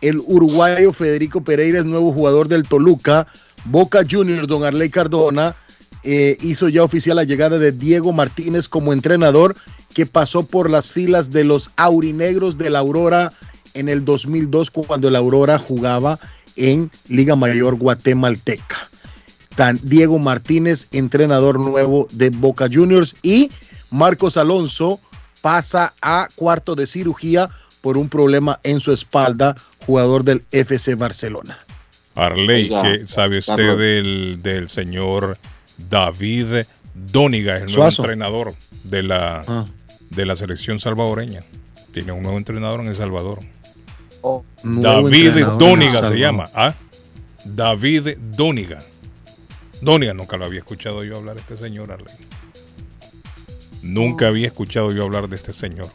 El 0.03 0.21
uruguayo 0.21 0.93
Federico 0.93 1.43
Pereira 1.43 1.79
es 1.79 1.87
nuevo 1.87 2.13
jugador 2.13 2.49
del 2.49 2.69
Toluca. 2.69 3.27
Boca 3.65 4.03
Juniors, 4.09 4.47
don 4.47 4.63
Arley 4.63 4.91
Cardona, 4.91 5.57
eh, 6.03 6.37
hizo 6.43 6.69
ya 6.69 6.85
oficial 6.85 7.17
la 7.17 7.25
llegada 7.25 7.59
de 7.59 7.73
Diego 7.73 8.13
Martínez 8.13 8.69
como 8.69 8.93
entrenador 8.93 9.57
que 9.95 10.05
pasó 10.05 10.45
por 10.45 10.69
las 10.69 10.91
filas 10.91 11.31
de 11.31 11.45
los 11.45 11.71
aurinegros 11.77 12.59
de 12.59 12.69
la 12.69 12.81
Aurora 12.81 13.33
en 13.73 13.89
el 13.89 14.05
2002 14.05 14.71
cuando 14.71 15.09
la 15.09 15.21
Aurora 15.21 15.59
jugaba 15.59 16.19
en 16.57 16.91
Liga 17.09 17.37
Mayor 17.37 17.77
Guatemalteca. 17.77 18.87
Tan 19.57 19.81
Diego 19.83 20.19
Martínez, 20.19 20.89
entrenador 20.93 21.59
nuevo 21.59 22.07
de 22.13 22.29
Boca 22.29 22.69
Juniors, 22.71 23.15
y 23.23 23.51
Marcos 23.91 24.37
Alonso 24.37 25.01
pasa 25.45 25.93
a 26.01 26.27
cuarto 26.37 26.75
de 26.75 26.87
cirugía 26.87 27.51
por 27.83 27.99
un 27.99 28.09
problema 28.09 28.59
en 28.63 28.81
su 28.81 28.93
espalda, 28.93 29.55
jugador 29.85 30.25
del 30.25 30.43
FC 30.53 30.95
Barcelona. 30.95 31.59
Arley, 32.15 32.71
¿qué 32.71 33.07
sabe 33.07 33.41
usted 33.41 33.77
del, 33.77 34.41
del 34.43 34.71
señor 34.71 35.37
David 35.91 36.65
Dóniga, 36.95 37.57
el 37.57 37.67
nuevo 37.67 37.75
Suazo. 37.83 38.03
entrenador 38.05 38.55
de 38.85 39.03
la, 39.03 39.43
Ah. 39.47 39.67
de 40.09 40.25
la 40.25 40.35
selección 40.35 40.81
salvadoreña? 40.81 41.43
Tiene 41.93 42.13
un 42.13 42.23
nuevo 42.23 42.39
entrenador 42.39 42.81
en 42.81 42.87
El 42.87 42.97
Salvador. 42.97 43.41
Oh, 44.23 44.43
David 44.63 45.45
Dóniga 45.59 46.09
se 46.09 46.19
llama. 46.19 46.45
¿ah? 46.55 46.73
David 47.45 48.17
Dóniga. 48.35 48.79
Dóniga, 49.83 50.15
nunca 50.15 50.39
lo 50.39 50.47
había 50.47 50.61
escuchado 50.61 51.05
yo 51.05 51.17
hablar 51.19 51.35
de 51.35 51.43
este 51.43 51.59
señor, 51.59 51.93
Arley. 51.93 52.15
Nunca 53.85 54.29
había 54.29 54.47
escuchado 54.47 54.91
yo 54.93 55.05
hablar 55.05 55.29
de 55.29 55.37
este 55.37 55.53
señor. 55.53 55.87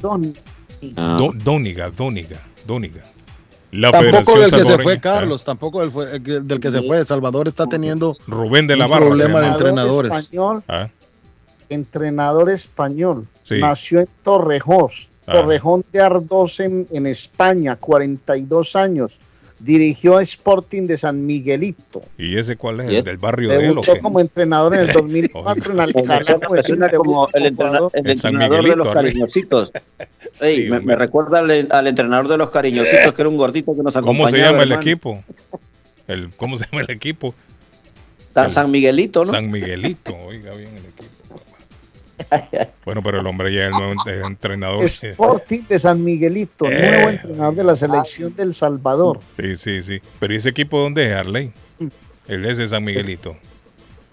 Don, 0.00 0.34
Ah. 0.96 1.16
Do- 1.18 1.32
Dóniga, 1.34 1.90
Dóniga, 1.90 2.40
Dóniga. 2.66 3.02
La 3.72 3.90
Tampoco 3.92 4.32
Federación 4.34 4.50
del 4.50 4.50
que 4.60 4.66
se 4.66 4.78
fue 4.82 4.94
¿ah? 4.94 5.00
Carlos, 5.00 5.44
tampoco 5.44 5.80
del, 5.80 5.90
fue- 5.92 6.16
el 6.16 6.22
que- 6.22 6.40
del 6.40 6.58
que 6.58 6.70
se 6.70 6.82
fue. 6.82 6.98
El 6.98 7.06
Salvador 7.06 7.46
está 7.48 7.66
teniendo 7.66 8.16
Rubén 8.26 8.66
de 8.66 8.76
la 8.76 8.86
un 8.86 8.90
Barra. 8.90 9.04
se 9.04 9.08
problema 9.08 9.40
de 9.42 9.46
entrenadores. 9.48 10.12
español, 10.12 10.64
Ah, 10.68 10.88
entrenador 11.68 12.50
español. 12.50 13.26
Sí. 13.44 13.58
Nació 13.60 14.00
en 14.00 14.08
Torrejón, 14.24 14.88
Ah. 15.26 15.32
Torrejón 15.32 15.84
de 15.92 16.00
Ardós 16.00 16.60
en, 16.60 16.88
en 16.90 17.06
España, 17.06 17.76
42 17.76 18.74
años. 18.74 19.20
Dirigió 19.60 20.16
a 20.16 20.22
Sporting 20.22 20.86
de 20.86 20.96
San 20.96 21.26
Miguelito. 21.26 22.00
¿Y 22.16 22.38
ese 22.38 22.56
cuál 22.56 22.80
es? 22.80 22.92
¿Y 22.92 22.96
¿El 22.96 23.04
del 23.04 23.18
barrio 23.18 23.50
de 23.50 23.56
él 23.56 23.62
Debutó 23.68 23.98
como 24.00 24.18
entrenador 24.18 24.74
en 24.74 24.80
el 24.80 24.92
2004 24.92 25.72
en 25.72 25.80
Alcalá. 25.80 26.16
el 26.18 26.24
como 26.96 27.28
el, 27.34 27.46
entrenador 27.46 28.64
de 28.64 28.76
los 28.76 28.88
cariñositos. 28.92 29.70
Ey, 30.40 30.56
Sí, 30.56 30.70
me, 30.70 30.96
recuerda 30.96 31.40
al, 31.40 31.68
al 31.70 31.86
entrenador 31.86 32.28
de 32.28 32.38
los 32.38 32.50
cariñositos, 32.50 33.12
que 33.12 33.22
era 33.22 33.28
un 33.28 33.36
gordito 33.36 33.74
que 33.76 33.82
nos 33.82 33.92
¿Cómo 33.94 34.24
acompañaba. 34.26 34.30
se 34.30 34.52
llama 34.52 34.62
el 34.62 34.72
equipo? 34.72 35.22
El, 36.08 36.30
¿Cómo 36.36 36.56
se 36.56 36.64
llama 36.70 36.82
el 36.88 36.90
equipo? 36.90 37.34
San- 38.32 38.50
San 38.50 38.70
Miguelito, 38.70 39.24
¿no? 39.24 39.32
San 39.32 39.50
Miguelito, 39.50 40.16
oiga 40.16 40.52
bien 40.52 40.70
el 40.70 40.78
equipo. 40.78 40.89
Bueno, 42.84 43.02
pero 43.02 43.20
el 43.20 43.26
hombre 43.26 43.52
ya 43.52 43.66
es 43.68 43.74
el 43.74 43.80
nuevo 43.82 43.92
ent- 43.94 44.26
entrenador. 44.26 44.84
Sporting 44.84 45.62
de 45.68 45.78
San 45.78 46.02
Miguelito, 46.04 46.70
Eh. 46.70 46.90
nuevo 46.90 47.08
entrenador 47.10 47.54
de 47.54 47.64
la 47.64 47.76
selección 47.76 48.34
del 48.36 48.54
Salvador. 48.54 49.20
Sí, 49.36 49.56
sí, 49.56 49.82
sí. 49.82 50.00
Pero 50.18 50.32
¿y 50.34 50.36
ese 50.36 50.48
equipo 50.50 50.78
dónde 50.78 51.08
es, 51.10 51.14
Arley? 51.16 51.52
El 52.28 52.42
de 52.42 52.52
ese 52.52 52.68
San 52.68 52.84
Miguelito. 52.84 53.36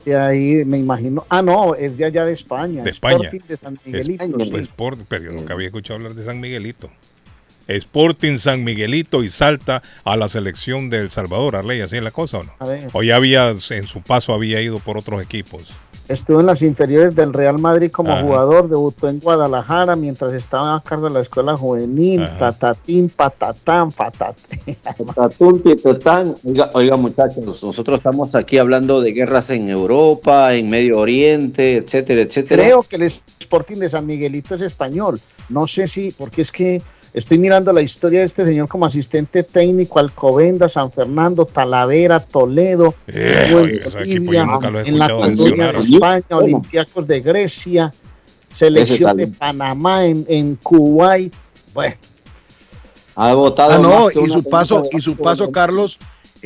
De 0.05 0.15
ahí 0.15 0.63
me 0.65 0.77
imagino. 0.77 1.25
Ah, 1.29 1.41
no, 1.41 1.75
es 1.75 1.97
de 1.97 2.05
allá 2.05 2.25
de 2.25 2.31
España. 2.31 2.81
De 2.83 2.89
España. 2.89 3.15
Sporting 3.17 3.47
de 3.47 3.57
San 3.57 3.79
Miguelito. 3.85 4.23
Es- 4.39 4.47
sí. 4.47 4.51
pues, 4.51 4.69
pero 5.09 5.23
yo 5.25 5.31
nunca 5.33 5.53
había 5.53 5.67
escuchado 5.67 5.95
hablar 5.97 6.13
de 6.13 6.23
San 6.23 6.39
Miguelito. 6.39 6.89
Sporting 7.67 8.37
San 8.37 8.63
Miguelito 8.63 9.23
y 9.23 9.29
salta 9.29 9.81
a 10.05 10.15
la 10.15 10.29
selección 10.29 10.89
de 10.89 10.99
El 10.99 11.11
Salvador, 11.11 11.57
Arley, 11.57 11.81
así 11.81 11.97
es 11.97 12.03
la 12.03 12.11
cosa 12.11 12.37
o 12.39 12.43
no? 12.43 12.53
A 12.59 12.65
ver. 12.65 12.87
O 12.93 13.03
ya 13.03 13.17
había, 13.17 13.49
en 13.49 13.59
su 13.87 14.01
paso 14.01 14.33
había 14.33 14.61
ido 14.61 14.79
por 14.79 14.97
otros 14.97 15.21
equipos. 15.21 15.67
Estuvo 16.07 16.39
en 16.39 16.45
las 16.45 16.61
inferiores 16.61 17.15
del 17.15 17.33
Real 17.33 17.57
Madrid 17.59 17.91
como 17.91 18.11
Ajá. 18.11 18.21
jugador, 18.21 18.69
debutó 18.69 19.09
en 19.09 19.19
Guadalajara 19.19 19.95
mientras 19.97 20.33
estaba 20.33 20.75
a 20.75 20.81
cargo 20.81 21.07
de 21.07 21.13
la 21.13 21.19
escuela 21.19 21.57
juvenil, 21.57 22.23
Ajá. 22.23 22.37
tatatín, 22.37 23.09
patatán, 23.09 23.91
patatín. 23.91 24.77
Tatún, 25.15 25.61
tietetán. 25.61 26.35
Oiga, 26.45 26.69
oiga, 26.73 26.95
muchachos, 26.95 27.61
nosotros 27.61 27.97
estamos 27.97 28.35
aquí 28.35 28.57
hablando 28.57 29.01
de 29.01 29.11
guerras 29.11 29.49
en 29.49 29.67
Europa, 29.67 30.53
en 30.55 30.69
Medio 30.69 30.99
Oriente, 30.99 31.77
etcétera, 31.77 32.21
etcétera. 32.21 32.63
Creo 32.63 32.83
que 32.83 32.95
el 32.95 33.03
Sporting 33.03 33.77
de 33.77 33.89
San 33.89 34.05
Miguelito 34.05 34.55
es 34.55 34.61
español. 34.61 35.19
No 35.49 35.67
sé 35.67 35.87
si, 35.87 36.11
porque 36.11 36.41
es 36.41 36.51
que 36.51 36.81
estoy 37.17 37.37
mirando 37.37 37.73
la 37.73 37.81
historia 37.81 38.19
de 38.19 38.25
este 38.25 38.45
señor 38.45 38.67
como 38.67 38.85
asistente 38.85 39.43
técnico, 39.43 39.99
Alcobenda, 39.99 40.69
San 40.69 40.91
Fernando, 40.91 41.45
Talavera, 41.45 42.19
Toledo, 42.19 42.93
Eh, 43.07 43.29
estuvo 43.31 43.59
en 43.61 43.81
Bolivia, 43.91 44.41
en 44.85 44.99
la 44.99 45.07
Colonia 45.09 45.71
de. 45.71 45.79
España, 45.79 46.23
¿Cómo? 46.29 46.41
Olympiacos 46.41 47.07
de 47.07 47.19
Grecia, 47.21 47.93
selección 48.49 49.17
de 49.17 49.27
Panamá, 49.27 50.05
en, 50.05 50.25
en 50.29 50.55
Kuwait. 50.55 51.33
Bueno, 51.73 51.95
Ha 53.15 53.33
votado 53.33 53.71
Ah, 53.73 53.77
no, 53.79 54.09
y 54.11 54.29
su 54.29 54.43
paso, 54.43 54.87
y 54.91 55.01
su 55.01 55.15
paso, 55.15 55.51
Carlos. 55.51 55.97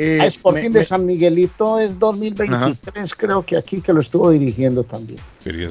Eh, 0.04 0.20
a 0.22 0.26
Sporting 0.26 0.64
me- 0.64 0.70
de 0.70 0.80
me- 0.80 0.84
San 0.86 1.06
Miguelito 1.06 1.80
es 1.80 2.00
2023, 2.00 3.14
creo 3.16 3.44
que 3.46 3.58
aquí 3.58 3.82
que 3.82 3.94
lo 3.94 4.02
estuvo 4.02 4.30
dirigiendo 4.32 4.84
también. 4.84 5.20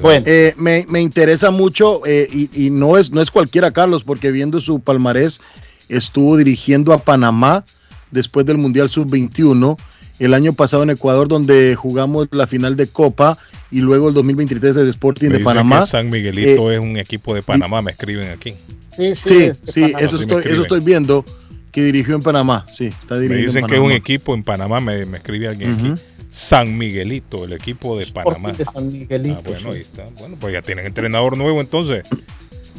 Bueno, 0.01 0.23
eh, 0.27 0.53
me, 0.57 0.85
me 0.89 1.01
interesa 1.01 1.51
mucho 1.51 2.01
eh, 2.05 2.27
y, 2.31 2.49
y 2.67 2.69
no 2.69 2.97
es 2.97 3.11
no 3.11 3.21
es 3.21 3.31
cualquiera, 3.31 3.71
Carlos, 3.71 4.03
porque 4.03 4.31
viendo 4.31 4.61
su 4.61 4.79
palmarés, 4.79 5.41
estuvo 5.89 6.37
dirigiendo 6.37 6.93
a 6.93 6.97
Panamá 6.99 7.65
después 8.11 8.45
del 8.45 8.57
Mundial 8.57 8.89
Sub-21, 8.89 9.77
el 10.19 10.33
año 10.33 10.53
pasado 10.53 10.83
en 10.83 10.89
Ecuador, 10.91 11.27
donde 11.27 11.75
jugamos 11.75 12.27
la 12.31 12.45
final 12.47 12.75
de 12.75 12.87
Copa, 12.87 13.37
y 13.71 13.79
luego 13.79 14.09
el 14.09 14.13
2023 14.13 14.75
del 14.75 14.89
Sporting 14.89 15.29
Me 15.29 15.37
de 15.37 15.43
Panamá. 15.43 15.79
que 15.81 15.87
San 15.87 16.09
Miguelito 16.09 16.69
Eh, 16.71 16.75
es 16.75 16.81
un 16.81 16.97
equipo 16.97 17.33
de 17.33 17.41
Panamá, 17.41 17.81
me 17.81 17.91
escriben 17.91 18.29
aquí. 18.29 18.53
Sí, 18.97 19.15
Sí, 19.15 19.51
sí, 19.67 19.93
eso 19.97 20.17
Sí 20.17 20.25
me 20.25 20.35
estoy, 20.35 20.51
eso 20.51 20.61
estoy 20.63 20.79
viendo, 20.81 21.23
que 21.71 21.83
dirigió 21.83 22.15
en 22.15 22.21
Panamá, 22.23 22.65
sí, 22.71 22.87
está 22.87 23.15
Me 23.15 23.21
dirigiendo 23.21 23.47
dicen 23.47 23.63
en 23.63 23.69
que 23.69 23.75
es 23.75 23.79
un 23.79 23.85
Panamá. 23.87 23.97
equipo 23.99 24.33
en 24.35 24.43
Panamá, 24.43 24.79
me, 24.79 25.05
me 25.05 25.17
escribe 25.17 25.47
alguien 25.47 25.73
Ujú. 25.73 25.91
aquí. 25.93 26.01
San 26.29 26.77
Miguelito, 26.77 27.43
el 27.45 27.53
equipo 27.53 27.95
de 27.97 28.03
Sporting 28.03 28.31
Panamá. 28.41 28.51
de 28.57 28.63
San 28.65 28.91
Miguelito. 28.91 29.35
Ah, 29.37 29.41
bueno, 29.43 29.59
sí. 29.59 29.67
ahí 29.69 29.81
está. 29.81 30.05
Bueno, 30.19 30.37
pues 30.39 30.53
ya 30.53 30.61
tienen 30.61 30.85
entrenador 30.85 31.35
nuevo 31.37 31.59
entonces. 31.59 32.03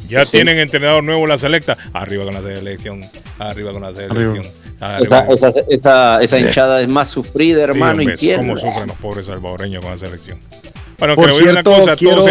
Ya 0.09 0.25
Sí. 0.25 0.31
tienen 0.31 0.59
entrenador 0.59 1.03
nuevo 1.03 1.25
la 1.27 1.37
selecta. 1.37 1.77
Arriba 1.93 2.23
con 2.25 2.33
la 2.33 2.41
selección. 2.41 3.01
Arriba 3.39 3.71
con 3.71 3.81
la 3.83 3.93
selección. 3.93 4.41
Esa, 5.01 5.27
esa, 5.31 5.49
esa, 5.69 6.21
esa 6.21 6.37
Sí. 6.37 6.43
hinchada 6.43 6.81
es 6.81 6.87
más 6.89 7.07
sufrida, 7.09 7.57
Sí, 7.59 7.63
hermano, 7.63 7.91
hombre, 7.99 8.13
infierno. 8.13 8.55
¿Cómo 8.55 8.57
sufren 8.69 8.87
los 8.87 8.97
pobres 8.97 9.25
salvadoreños 9.27 9.81
con 9.83 9.91
la 9.91 9.97
selección? 9.97 10.39
Bueno, 11.05 11.15
Por 11.15 11.33
cierto, 11.33 11.69
una 11.71 11.79
cosa, 11.81 11.95
quiero- 11.97 12.23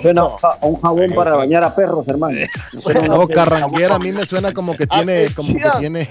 suena, 0.00 0.22
a 0.42 0.56
un 0.66 0.80
jabón 0.80 1.12
para 1.14 1.34
bañar 1.36 1.62
a 1.64 1.74
perros, 1.74 2.06
hermano. 2.08 2.36
No, 3.06 3.26
carranguera 3.28 3.96
a 3.96 3.98
mí 3.98 4.12
me 4.12 4.24
suena 4.26 4.52
como 4.52 4.76
que 4.76 4.86
tiene, 4.86 5.26
como 5.34 5.48
que 5.48 5.58
Atención. 5.64 5.78
tiene. 5.80 6.08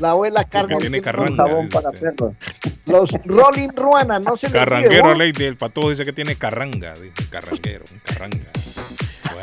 La 0.00 0.10
abuela 0.10 0.44
Carmen 0.44 0.78
tiene 0.78 1.00
jabón 1.02 1.68
para 1.68 1.90
perros. 1.90 2.32
Los 2.86 3.10
Rolling 3.38 3.70
Ruanas, 3.74 4.22
no 4.22 4.36
se. 4.36 4.50
Carranguero, 4.50 5.14
ley 5.14 5.32
del 5.32 5.56
patojo 5.56 5.90
dice 5.90 6.04
que 6.04 6.12
tiene 6.12 6.36
carranga. 6.36 6.94
Dice, 6.94 7.28
carranguero, 7.30 7.84
carranga. 8.04 8.50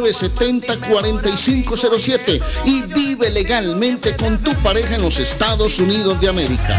617-970-4507 0.00 2.42
y 2.64 2.82
vive 2.82 3.30
legalmente 3.30 4.16
con 4.16 4.38
tu 4.38 4.52
pareja 4.62 4.96
en 4.96 5.02
los 5.02 5.18
Estados 5.18 5.78
Unidos 5.78 6.20
de 6.20 6.28
América. 6.28 6.78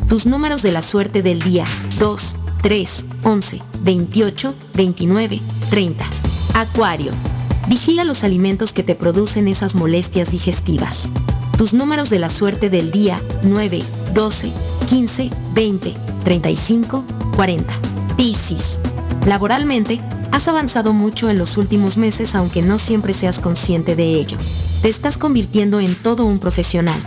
Tus 0.08 0.24
números 0.26 0.62
de 0.62 0.72
la 0.72 0.82
suerte 0.82 1.22
del 1.22 1.40
día. 1.40 1.64
2, 1.98 2.36
3, 2.62 3.04
11, 3.22 3.62
28, 3.82 4.54
29, 4.74 5.40
30. 5.68 6.06
Acuario. 6.54 7.12
Vigila 7.68 8.04
los 8.04 8.24
alimentos 8.24 8.72
que 8.72 8.82
te 8.82 8.94
producen 8.94 9.46
esas 9.46 9.74
molestias 9.74 10.30
digestivas. 10.30 11.10
Tus 11.60 11.74
números 11.74 12.08
de 12.08 12.18
la 12.18 12.30
suerte 12.30 12.70
del 12.70 12.90
día 12.90 13.20
9, 13.42 13.82
12, 14.14 14.50
15, 14.88 15.30
20, 15.52 15.94
35, 16.24 17.04
40. 17.36 17.74
Piscis. 18.16 18.78
Laboralmente, 19.26 20.00
has 20.32 20.48
avanzado 20.48 20.94
mucho 20.94 21.28
en 21.28 21.38
los 21.38 21.58
últimos 21.58 21.98
meses 21.98 22.34
aunque 22.34 22.62
no 22.62 22.78
siempre 22.78 23.12
seas 23.12 23.40
consciente 23.40 23.94
de 23.94 24.04
ello. 24.04 24.38
Te 24.80 24.88
estás 24.88 25.18
convirtiendo 25.18 25.80
en 25.80 25.94
todo 25.96 26.24
un 26.24 26.38
profesional. 26.38 26.98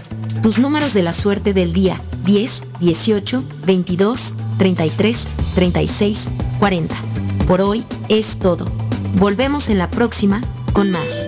Tus 0.43 0.59
números 0.59 0.93
de 0.93 1.01
la 1.01 1.13
suerte 1.13 1.53
del 1.53 1.73
día 1.73 1.99
10, 2.23 2.61
18, 2.79 3.43
22, 3.65 4.35
33, 4.59 5.27
36, 5.55 6.27
40. 6.59 6.95
Por 7.47 7.61
hoy 7.61 7.83
es 8.07 8.37
todo. 8.37 8.65
Volvemos 9.15 9.69
en 9.69 9.79
la 9.79 9.89
próxima 9.89 10.43
con 10.73 10.91
más. 10.91 11.27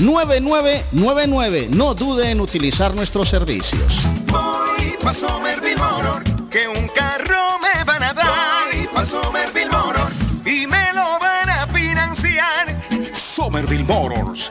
617-569-9999. 0.00 1.68
No 1.68 1.94
dude 1.94 2.30
en 2.30 2.40
utilizar 2.40 2.94
nuestros 2.94 3.28
servicios. 3.28 3.98
Voy 4.26 4.96
pa' 5.02 5.12
Somerville 5.12 5.76
Motor, 5.76 6.24
que 6.48 6.66
un 6.68 6.88
carro 6.88 7.58
me 7.60 7.84
van 7.84 8.02
a 8.02 8.14
dar. 8.14 8.26
Voy 8.72 8.86
pa' 8.94 9.04
Somerville 9.04 9.68
Motor 9.70 10.08
y 10.46 10.66
me 10.66 10.94
lo 10.94 11.18
van 11.18 11.50
a 11.50 11.66
financiar. 11.66 12.74
Somerville 13.14 13.84
Motors. 13.84 14.50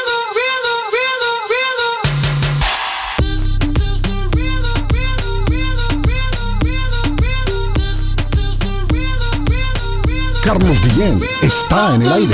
Carlos 10.49 10.81
Guillén 10.81 11.21
está 11.43 11.93
en 11.93 12.01
el 12.01 12.11
aire. 12.11 12.33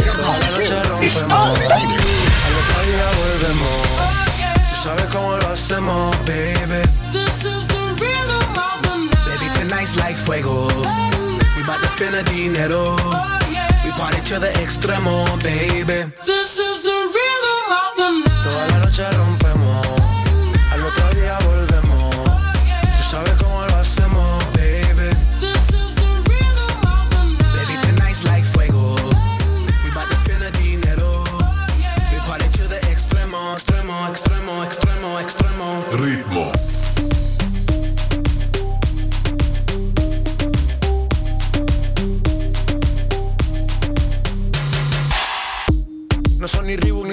Está 1.01 1.53
en 1.53 1.61
el 1.63 1.71
aire. 1.73 1.95
Tú 4.69 4.75
sabes 4.81 5.05
cómo 5.11 5.35
lo 5.35 5.47
hacemos, 5.49 6.15
baby. 6.25 6.81
This 7.11 7.43
is 7.43 7.67
the 7.67 7.75
rhythm 7.99 8.39
of 8.55 8.81
the 8.83 8.95
night. 8.99 9.27
Baby, 9.27 9.51
tonight's 9.59 9.97
like 9.97 10.15
fuego. 10.15 10.67
We 11.57 11.63
bout 11.67 11.81
to 11.81 11.87
spend 11.87 12.15
a 12.15 12.23
dinero. 12.23 12.95
We 13.83 13.91
party 13.99 14.21
to 14.29 14.39
the 14.39 14.51
extremo, 14.63 15.25
baby. 15.43 16.09
This 16.25 16.57
is 16.57 16.83
the 16.83 16.91
rhythm 16.91 17.24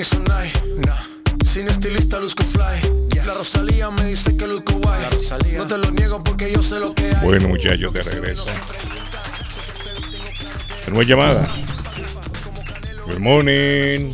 ni 0.03 0.09
Reebok 0.09 0.51
ni 0.51 0.51
Sonai, 0.51 0.53
nah. 0.87 1.45
Sin 1.45 1.69
estilista 1.69 2.19
luzco 2.19 2.43
fly. 2.43 3.09
La 3.25 3.35
Rosalía 3.35 3.91
me 3.91 4.05
dice 4.05 4.37
que 4.37 4.47
luzco 4.47 4.75
guay. 4.75 5.01
No 5.57 5.67
te 5.67 5.79
lo 5.79 5.91
niego 5.91 6.23
porque 6.25 6.51
yo 6.51 6.63
sé 6.63 6.81
lo 6.81 6.95
que 6.95 7.07
hay. 7.07 7.25
Bueno, 7.25 7.49
muchachos, 7.49 7.93
de 7.93 8.03
regreso. 8.03 8.45
Tenemos 10.85 11.07
llamada. 11.07 11.49
Good 13.07 13.19
morning. 13.19 14.13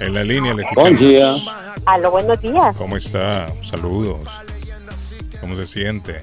En 0.00 0.14
la 0.14 0.24
línea 0.24 0.54
le. 0.54 0.64
Buen 0.74 0.96
día. 0.96 1.36
Aló, 1.84 2.10
buenos 2.10 2.40
días. 2.40 2.74
¿Cómo 2.76 2.96
está? 2.96 3.46
Saludos. 3.68 4.20
¿Cómo 5.40 5.56
se 5.56 5.66
siente? 5.66 6.22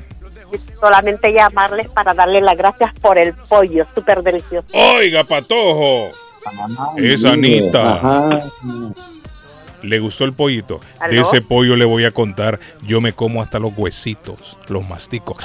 Solamente 0.79 1.31
llamarles 1.31 1.89
para 1.89 2.13
darle 2.13 2.41
las 2.41 2.57
gracias 2.57 2.91
por 2.99 3.17
el 3.17 3.33
pollo, 3.33 3.85
súper 3.93 4.21
delicioso. 4.21 4.67
Oiga, 4.73 5.23
patojo. 5.23 6.22
Es 6.97 7.25
Anita. 7.25 7.95
Ajá. 7.95 8.43
¿Le 9.81 9.99
gustó 9.99 10.23
el 10.23 10.33
pollito? 10.33 10.79
De 11.09 11.19
ese 11.19 11.41
pollo 11.41 11.75
le 11.75 11.85
voy 11.85 12.05
a 12.05 12.11
contar. 12.11 12.59
Yo 12.83 13.01
me 13.01 13.13
como 13.13 13.41
hasta 13.41 13.59
los 13.59 13.73
huesitos, 13.77 14.57
los 14.69 14.87
mastico. 14.87 15.35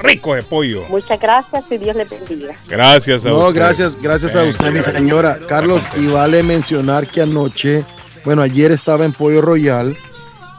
Rico 0.00 0.34
de 0.34 0.42
pollo. 0.42 0.84
Muchas 0.88 1.20
gracias 1.20 1.64
y 1.70 1.76
Dios 1.78 1.96
les 1.96 2.08
bendiga. 2.08 2.54
Gracias 2.68 3.26
a 3.26 3.30
No, 3.30 3.38
usted. 3.48 3.54
gracias, 3.54 4.00
gracias 4.00 4.36
a 4.36 4.44
usted, 4.44 4.72
mi 4.72 4.82
señora. 4.82 5.38
Carlos, 5.48 5.82
y 5.96 6.06
vale 6.06 6.42
mencionar 6.42 7.06
que 7.08 7.20
anoche, 7.22 7.84
bueno, 8.24 8.42
ayer 8.42 8.70
estaba 8.72 9.04
en 9.04 9.12
Pollo 9.12 9.42
Royal 9.42 9.96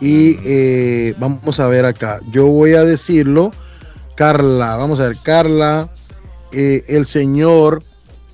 y 0.02 0.38
eh, 0.46 1.14
vamos 1.18 1.60
a 1.60 1.68
ver 1.70 1.86
acá. 1.86 2.20
Yo 2.32 2.48
voy 2.48 2.74
a 2.74 2.84
decirlo, 2.84 3.52
Carla, 4.16 4.76
vamos 4.76 5.00
a 5.00 5.08
ver, 5.08 5.18
Carla, 5.24 5.90
eh, 6.52 6.84
el 6.90 7.06
señor, 7.06 7.82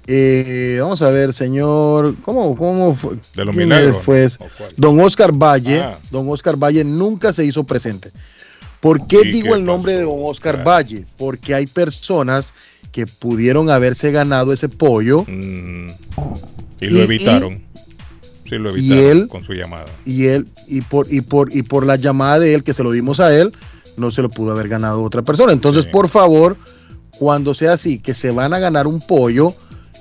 eh, 0.07 0.77
vamos 0.81 1.01
a 1.01 1.09
ver, 1.09 1.33
señor, 1.33 2.15
¿cómo, 2.23 2.55
cómo 2.55 2.95
fue? 2.95 3.15
De 3.35 3.45
los 3.45 3.55
¿Quién 3.55 3.67
milagros, 3.69 4.03
fue? 4.03 4.29
Don 4.77 4.99
Oscar 4.99 5.31
Valle, 5.31 5.81
Ah. 5.81 5.97
don 6.11 6.29
Oscar 6.29 6.55
Valle 6.57 6.83
nunca 6.83 7.33
se 7.33 7.43
hizo 7.45 7.63
presente. 7.63 8.11
¿Por 8.79 9.07
qué 9.07 9.21
¿Y 9.23 9.31
digo 9.31 9.49
qué 9.53 9.59
el 9.59 9.65
nombre 9.65 9.93
de 9.93 10.03
don 10.03 10.17
Oscar 10.19 10.65
Valle? 10.67 11.05
Porque 11.17 11.55
hay 11.55 11.65
personas 11.65 12.53
que 12.91 13.07
pudieron 13.07 13.69
haberse 13.69 14.11
ganado 14.11 14.53
ese 14.53 14.69
pollo 14.69 15.23
Mm. 15.27 15.87
Y 16.81 16.87
lo 16.87 17.01
evitaron. 17.01 17.61
Sí, 18.47 18.57
lo 18.57 18.77
y 18.77 18.91
evitaron 18.93 19.17
él- 19.23 19.27
con 19.27 19.43
su 19.43 19.53
llamada. 19.53 19.85
y 20.05 20.25
él 20.27 20.45
y 20.67 20.81
por 20.81 21.11
y 21.11 21.21
por 21.21 21.55
y 21.55 21.63
por 21.63 21.85
la 21.85 21.95
llamada 21.95 22.39
de 22.39 22.53
él 22.53 22.63
que 22.63 22.73
se 22.75 22.83
lo 22.83 22.91
dimos 22.91 23.19
a 23.19 23.35
él 23.35 23.51
no 23.97 24.11
se 24.11 24.21
lo 24.21 24.29
pudo 24.29 24.51
haber 24.51 24.67
ganado 24.67 25.01
otra 25.01 25.23
persona 25.23 25.51
entonces 25.51 25.85
por 25.85 26.09
favor 26.09 26.55
cuando 27.17 27.55
sea 27.55 27.73
así 27.73 27.97
que 27.97 28.13
se 28.13 28.29
van 28.29 28.53
a 28.53 28.59
ganar 28.59 28.85
un 28.87 28.99
pollo 29.01 29.55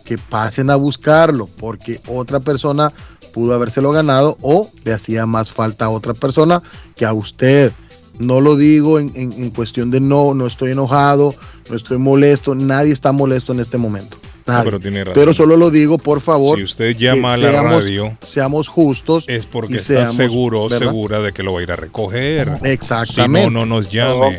que 0.04 0.18
pasen 0.18 0.70
a 0.70 0.76
buscarlo 0.76 1.48
porque 1.58 2.00
otra 2.08 2.40
persona 2.40 2.92
pudo 3.32 3.54
habérselo 3.54 3.90
ganado 3.90 4.36
o 4.42 4.70
le 4.84 4.92
hacía 4.92 5.26
más 5.26 5.50
falta 5.50 5.86
a 5.86 5.90
otra 5.90 6.14
persona 6.14 6.62
que 6.94 7.04
a 7.04 7.12
usted 7.12 7.72
no 8.18 8.40
lo 8.40 8.54
digo 8.56 9.00
en, 9.00 9.10
en- 9.16 9.32
en 9.32 9.50
cuestión 9.50 9.90
de 9.90 10.00
no 10.00 10.34
no 10.34 10.46
estoy 10.46 10.72
enojado 10.72 11.34
no 11.68 11.76
estoy 11.76 11.98
molesto 11.98 12.54
nadie 12.54 12.92
está 12.92 13.10
molesto 13.10 13.52
en 13.52 13.58
este 13.60 13.76
momento 13.76 14.16
No, 14.46 14.52
nadie. 14.52 14.64
pero 14.66 14.78
tiene 14.78 15.00
razón. 15.02 15.14
pero 15.14 15.34
solo 15.34 15.56
lo 15.56 15.70
digo 15.72 15.98
por 15.98 16.20
favor 16.20 16.58
Si 16.58 16.64
usted 16.64 16.96
llama 16.96 17.34
a 17.34 17.36
la 17.38 17.50
seamos- 17.50 17.84
radio, 17.84 18.16
seamos 18.22 18.68
justos 18.68 19.24
es 19.26 19.46
porque 19.46 19.76
está 19.78 19.94
seamos, 19.94 20.14
seguro 20.14 20.68
segura 20.68 21.20
de 21.20 21.32
que 21.32 21.42
lo 21.42 21.54
va 21.54 21.60
a 21.60 21.62
ir 21.64 21.72
a 21.72 21.76
recoger. 21.76 22.52
Exactamente. 22.62 23.48
Si 23.48 23.52
no, 23.54 23.60
no 23.60 23.66
nos 23.66 23.90
llame. 23.90 24.38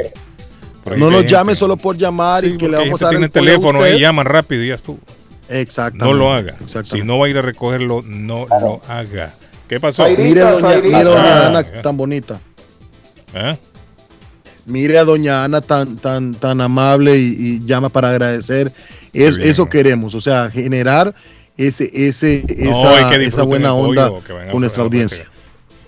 No 0.96 1.10
nos 1.10 1.26
llame 1.26 1.56
solo 1.56 1.76
por 1.78 1.98
llamar 1.98 2.46
y 2.46 2.58
que 2.58 2.70
le 2.70 2.78
vamos 2.78 3.02
a 3.02 3.08
dar 3.08 3.16
el 3.16 3.32
teléfono 3.32 3.86
y 3.88 4.00
llaman 4.00 4.26
rápido 4.28 4.64
y 4.64 4.68
ya 4.68 4.76
estuvo. 4.76 5.00
Exactamente. 5.50 6.06
No 6.06 6.14
lo 6.14 6.34
haga. 6.34 6.52
exactamente. 6.54 6.98
Si 6.98 7.04
no 7.04 7.20
va 7.20 7.28
a 7.28 7.30
ir 7.30 7.38
a 7.38 7.42
recogerlo, 7.42 8.02
no 8.04 8.46
lo 8.48 8.82
haga. 8.88 9.34
¿Qué 9.68 9.80
pasó? 9.80 10.06
Mire 10.18 10.42
a 10.42 10.52
doña, 10.52 10.76
mire 10.82 10.96
a 10.96 11.04
doña 11.04 11.44
Ah, 11.44 11.48
Ana 11.48 11.62
ya. 11.62 11.82
tan 11.82 11.98
bonita. 11.98 12.40
¿Eh? 13.34 13.58
Mire 14.66 14.98
a 14.98 15.04
doña 15.04 15.44
Ana 15.44 15.62
tan, 15.62 15.98
tan, 15.98 16.34
tan 16.36 16.62
amable 16.62 17.18
y, 17.18 17.36
y 17.38 17.66
llama 17.66 17.90
para 17.90 18.10
agradecer. 18.10 18.72
Es, 19.14 19.38
eso 19.38 19.68
queremos, 19.68 20.14
o 20.16 20.22
sea, 20.22 20.50
generar 20.52 21.14
ese, 21.58 21.90
ese, 21.94 22.44
No, 22.60 22.98
esa, 23.16 23.44
buena 23.44 23.74
onda 23.74 24.12
con 24.52 24.62
nuestra 24.62 24.84
audiencia. 24.84 25.26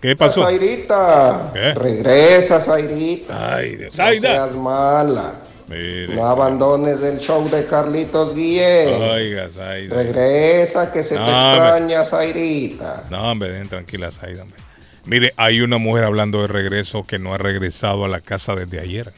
¿Qué 0.02 0.16
pasó? 0.16 0.44
Zairita, 0.44 1.52
¿Qué? 1.53 1.74
regresa, 1.74 2.61
Zairita. 2.61 3.56
Ay, 3.56 3.76
Dios. 3.76 3.98
No 3.98 4.06
seas 4.22 4.56
mala. 4.56 5.34
Mire. 5.70 6.16
No 6.16 6.28
abandones 6.28 7.02
el 7.02 7.20
show 7.20 7.50
de 7.50 7.66
Carlitos 7.66 8.34
Guillén. 8.34 9.02
Oiga, 9.02 9.50
Zaida. 9.50 9.96
Regresa 9.96 10.92
que 10.92 11.04
se 11.04 11.16
te 11.16 11.20
No, 11.20 11.28
extraña, 11.28 12.06
Zairita. 12.06 13.04
No, 13.10 13.32
hombre, 13.32 13.50
dejen 13.50 13.68
tranquila, 13.68 14.10
hombre. 14.42 14.58
Mire, 15.06 15.34
hay 15.38 15.62
una 15.62 15.78
mujer 15.78 16.06
hablando 16.06 16.42
de 16.42 16.48
regreso 16.48 17.04
que 17.04 17.20
no 17.20 17.34
ha 17.34 17.38
regresado 17.38 18.06
a 18.06 18.08
la 18.08 18.22
casa 18.22 18.56
desde 18.56 18.80
ayer. 18.80 19.12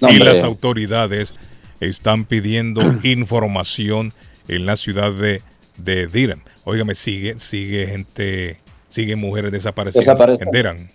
No, 0.00 0.10
y 0.10 0.18
las 0.18 0.42
autoridades 0.42 1.34
están 1.80 2.24
pidiendo 2.24 2.82
información 3.02 4.12
en 4.48 4.66
la 4.66 4.76
ciudad 4.76 5.12
de, 5.12 5.42
de 5.78 6.06
Diran. 6.06 6.42
Óigame, 6.64 6.94
sigue, 6.94 7.38
sigue 7.38 7.86
gente, 7.86 8.58
sigue 8.88 9.16
mujeres 9.16 9.52
desaparecidas 9.52 10.18
en 10.40 10.50
Diran. 10.50 10.90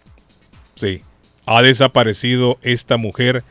Sí. 0.75 1.01
Ha 1.45 1.61
desaparecido 1.61 2.59
esta 2.61 2.97
mujer 2.97 3.43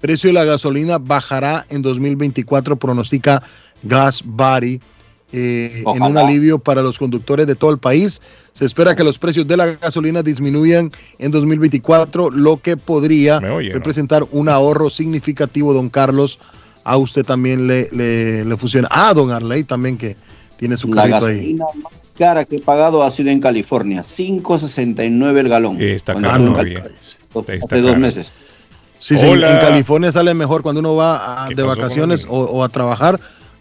Precio 0.01 0.29
de 0.29 0.33
la 0.33 0.45
gasolina 0.45 0.99
bajará 0.99 1.65
en 1.69 1.81
2024, 1.81 2.75
pronostica 2.77 3.43
Gas 3.83 4.21
Body. 4.23 4.79
Eh, 5.31 5.83
en 5.95 6.01
un 6.03 6.17
alivio 6.17 6.57
para 6.59 6.81
los 6.81 6.97
conductores 6.97 7.45
de 7.47 7.55
todo 7.55 7.71
el 7.71 7.77
país. 7.77 8.21
Se 8.53 8.65
espera 8.65 8.95
que 8.95 9.03
los 9.03 9.19
precios 9.19 9.47
de 9.47 9.57
la 9.57 9.65
gasolina 9.67 10.23
disminuyan 10.23 10.91
en 11.19 11.31
2024, 11.31 12.31
lo 12.31 12.57
que 12.57 12.77
podría 12.77 13.37
oye, 13.37 13.69
no? 13.69 13.75
representar 13.75 14.25
un 14.31 14.49
ahorro 14.49 14.89
significativo, 14.89 15.73
don 15.73 15.89
Carlos. 15.89 16.39
A 16.83 16.95
usted 16.97 17.25
también 17.25 17.67
le, 17.67 17.89
le, 17.91 18.45
le 18.45 18.57
funciona. 18.57 18.87
Ah, 18.89 19.13
don 19.13 19.29
Arley 19.31 19.63
también 19.65 19.97
que 19.97 20.15
tiene 20.57 20.77
su 20.77 20.87
La 20.87 21.01
carrito 21.03 21.25
ahí. 21.27 21.35
gasolina 21.35 21.65
más 21.83 22.13
cara 22.17 22.45
que 22.45 22.55
he 22.55 22.61
pagado 22.61 23.03
ha 23.03 23.11
sido 23.11 23.29
en 23.29 23.41
California, 23.41 24.01
5.69 24.03 25.37
el 25.37 25.49
galón. 25.49 25.77
Está 25.81 26.13
caro 26.15 26.29
fue 26.29 26.37
en 26.39 26.51
todavía. 26.53 26.83
Cali- 26.83 26.95
Está 27.35 27.53
Hace 27.65 27.81
dos 27.81 27.91
caro. 27.91 27.99
meses. 28.01 28.33
Sí, 28.99 29.17
sí, 29.17 29.25
en- 29.25 29.33
Hola. 29.33 29.53
en 29.53 29.59
California 29.59 30.11
sale 30.11 30.33
mejor 30.33 30.63
cuando 30.63 30.79
uno 30.79 30.95
va 30.95 31.43
a- 31.45 31.49
¿Qué 31.49 31.55
de 31.55 31.63
vacaciones 31.63 32.25
o, 32.27 32.39
o 32.45 32.63
a 32.63 32.69
trabajar, 32.69 33.19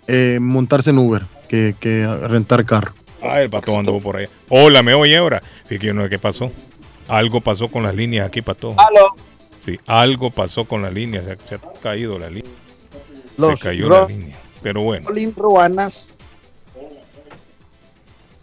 eh, 0.08 0.38
montarse 0.40 0.90
en 0.90 0.98
Uber 0.98 1.22
que, 1.48 1.74
que 1.78 2.06
rentar 2.28 2.64
carro. 2.64 2.92
Ah, 3.22 3.40
el 3.42 3.50
pato 3.50 3.78
anduvo 3.78 4.00
por 4.00 4.16
allá. 4.16 4.28
Hola, 4.48 4.82
¿me 4.82 4.94
oye 4.94 5.16
ahora? 5.16 5.42
Fíjate 5.64 5.86
yo 5.86 5.94
no 5.94 6.04
sé 6.04 6.10
qué 6.10 6.18
pasó. 6.18 6.50
Algo 7.08 7.40
pasó 7.40 7.68
con 7.68 7.82
las 7.82 7.94
líneas 7.94 8.26
aquí, 8.26 8.42
pato. 8.42 8.74
Aló. 8.76 9.14
Sí, 9.64 9.78
algo 9.86 10.30
pasó 10.30 10.64
con 10.64 10.82
la 10.82 10.90
línea. 10.90 11.22
Se, 11.22 11.36
se 11.44 11.54
ha 11.56 11.60
caído 11.82 12.18
la 12.18 12.28
línea. 12.28 12.50
Los 13.36 13.58
se 13.60 13.68
cayó 13.70 13.88
la 13.88 14.06
línea. 14.06 14.38
Pero 14.62 14.82
bueno, 14.82 15.08
Ruanas 15.36 16.16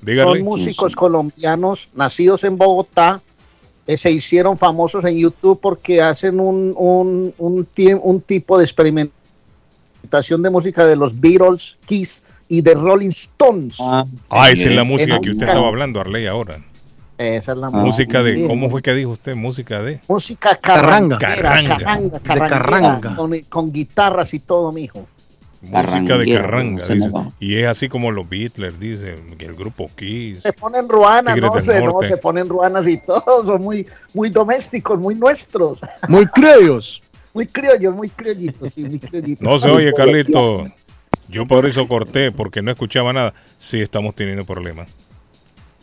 dígale. 0.02 0.32
son 0.32 0.42
músicos 0.44 0.96
colombianos 0.96 1.90
nacidos 1.94 2.44
en 2.44 2.58
Bogotá. 2.58 3.22
que 3.86 3.98
se 3.98 4.12
hicieron 4.12 4.58
famosos 4.58 5.04
en 5.06 5.18
YouTube 5.20 5.60
porque 5.62 6.02
hacen 6.02 6.40
un, 6.40 6.74
un, 6.78 7.34
un, 7.38 7.68
tie- 7.68 8.00
un 8.02 8.22
tipo 8.22 8.58
de 8.58 8.64
experimentación 8.64 10.42
de 10.42 10.50
música 10.50 10.86
de 10.86 10.96
los 10.96 11.20
Beatles, 11.20 11.78
Kiss 11.86 12.24
y 12.48 12.62
de 12.62 12.74
Rolling 12.74 13.10
Stones. 13.10 13.78
Ah, 13.82 14.06
esa 14.52 14.70
es 14.70 14.76
la 14.76 14.84
música 14.84 15.20
que 15.22 15.32
usted 15.32 15.48
estaba 15.48 15.68
hablando, 15.68 16.00
Arley, 16.00 16.28
ahora. 16.28 16.58
Esa 17.18 17.52
es 17.54 17.58
la 17.58 17.70
música 17.70 18.22
de, 18.24 18.32
sí. 18.32 18.48
¿cómo 18.48 18.70
fue 18.70 18.82
que 18.82 18.94
dijo 18.94 19.12
usted? 19.12 19.36
Música 19.36 19.82
de. 19.82 20.02
Música 20.08 20.56
Carranga. 20.56 21.18
carranga, 21.20 21.78
Carranga. 21.78 21.78
carranga, 21.78 22.10
De 22.18 22.22
carranga, 22.22 22.50
carranga. 22.50 23.16
Con, 23.16 23.40
con 23.50 23.72
guitarras 23.72 24.34
y 24.34 24.40
todo, 24.40 24.72
mijo. 24.72 25.08
Música 25.62 26.18
de 26.18 26.34
carranga. 26.34 26.88
dice. 26.88 27.10
Y 27.40 27.56
es 27.58 27.68
así 27.68 27.88
como 27.88 28.12
los 28.12 28.28
Beatles 28.28 28.80
dicen, 28.80 29.38
que 29.38 29.46
el 29.46 29.54
grupo 29.54 29.90
Kiss. 29.96 30.40
Se 30.44 30.52
ponen 30.54 30.90
ruanas, 30.90 31.38
no 31.38 31.58
se, 31.60 31.82
no, 31.84 32.02
se 32.04 32.18
ponen 32.18 32.50
ruanas 32.50 32.86
y 32.88 32.98
todo, 32.98 33.46
son 33.46 33.62
muy, 33.62 33.88
muy 34.14 34.30
domésticos, 34.30 35.00
muy 35.00 35.16
nuestros, 35.16 35.80
Muy 36.10 36.26
criollos. 36.26 37.02
muy 37.34 37.46
criollos, 37.48 37.96
muy 37.96 38.10
criollitos, 38.10 38.74
sí, 38.74 38.84
muy 38.84 39.00
criollitos. 39.00 39.42
No 39.48 39.58
se 39.58 39.70
oye, 39.70 39.94
Carlito. 39.94 40.64
Yo 41.30 41.48
por 41.48 41.66
eso 41.66 41.88
corté, 41.88 42.32
porque 42.32 42.61
no 42.61 42.72
escuchaba 42.72 43.14
nada. 43.14 43.34
Sí, 43.60 43.80
estamos 43.82 44.14
teniendo 44.16 44.45
problemas. 44.45 44.90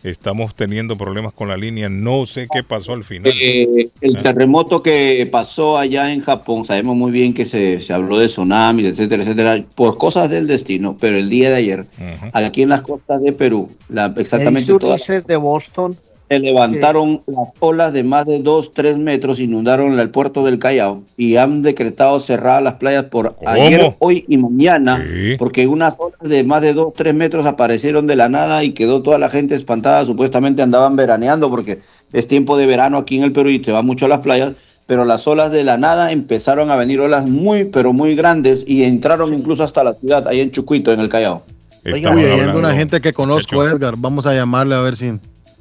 Estamos 0.02 0.54
teniendo 0.54 0.96
problemas 0.96 1.34
con 1.34 1.48
la 1.48 1.58
línea. 1.58 1.90
No 1.90 2.24
sé 2.24 2.46
qué 2.50 2.62
pasó 2.62 2.94
al 2.94 3.04
final. 3.04 3.32
Eh, 3.38 3.88
el 4.00 4.16
Ah. 4.16 4.22
terremoto 4.22 4.82
que 4.82 5.28
pasó 5.30 5.76
allá 5.76 6.10
en 6.14 6.20
Japón, 6.22 6.64
sabemos 6.64 6.96
muy 6.96 7.10
bien 7.10 7.34
que 7.34 7.44
se, 7.44 7.82
se 7.82 7.92
habló 7.92 8.18
de 8.18 8.26
tsunamis, 8.26 8.86
etcétera, 8.86 9.22
etcétera, 9.24 9.62
por 9.74 9.98
cosas 9.98 10.30
del 10.30 10.46
destino, 10.46 10.96
pero 10.98 11.18
el 11.18 11.28
día 11.28 11.50
de 11.50 11.56
ayer, 11.56 11.84
aquí 12.32 12.62
en 12.62 12.70
las 12.70 12.80
costas 12.80 13.20
de 13.20 13.32
Perú, 13.32 13.68
la, 13.90 14.06
exactamente 14.16 14.60
dice 14.60 14.78
todas 14.78 15.00
Ulises 15.10 15.26
de 15.26 15.36
Boston. 15.36 15.96
Se 16.30 16.38
levantaron 16.38 17.22
las 17.26 17.48
olas 17.58 17.92
de 17.92 18.04
más 18.04 18.24
de 18.24 18.38
2, 18.38 18.70
3 18.72 18.98
metros, 18.98 19.40
inundaron 19.40 19.98
el 19.98 20.10
puerto 20.10 20.44
del 20.44 20.60
Callao 20.60 21.02
y 21.16 21.34
han 21.34 21.62
decretado 21.62 22.20
cerradas 22.20 22.62
las 22.62 22.74
playas 22.74 23.06
por 23.06 23.34
ayer, 23.44 23.96
hoy 23.98 24.24
y 24.28 24.38
mañana, 24.38 25.04
porque 25.38 25.66
unas 25.66 25.98
olas 25.98 26.20
de 26.20 26.44
más 26.44 26.62
de 26.62 26.72
2, 26.72 26.92
3 26.94 27.14
metros 27.14 27.46
aparecieron 27.46 28.06
de 28.06 28.14
la 28.14 28.28
nada 28.28 28.62
y 28.62 28.70
quedó 28.74 29.02
toda 29.02 29.18
la 29.18 29.28
gente 29.28 29.56
espantada, 29.56 30.04
supuestamente 30.04 30.62
andaban 30.62 30.94
veraneando 30.94 31.50
porque 31.50 31.80
es 32.12 32.28
tiempo 32.28 32.56
de 32.56 32.66
verano 32.66 32.98
aquí 32.98 33.18
en 33.18 33.24
el 33.24 33.32
Perú 33.32 33.50
y 33.50 33.58
te 33.58 33.72
va 33.72 33.82
mucho 33.82 34.04
a 34.04 34.08
las 34.08 34.20
playas, 34.20 34.52
pero 34.86 35.04
las 35.04 35.26
olas 35.26 35.50
de 35.50 35.64
la 35.64 35.78
nada 35.78 36.12
empezaron 36.12 36.70
a 36.70 36.76
venir 36.76 37.00
olas 37.00 37.26
muy, 37.26 37.64
pero 37.64 37.92
muy 37.92 38.14
grandes 38.14 38.64
y 38.68 38.84
entraron 38.84 39.34
incluso 39.34 39.64
hasta 39.64 39.82
la 39.82 39.94
ciudad, 39.94 40.28
ahí 40.28 40.38
en 40.38 40.52
Chucuito, 40.52 40.92
en 40.92 41.00
el 41.00 41.08
Callao. 41.08 41.42
Uy, 41.84 42.04
hay 42.04 42.40
alguna 42.40 42.72
gente 42.74 43.00
que 43.00 43.12
conozco, 43.12 43.66
Edgar. 43.66 43.94
Vamos 43.96 44.26
a 44.26 44.34
llamarle 44.34 44.74
a 44.74 44.80
ver 44.80 44.96
si, 44.96 45.12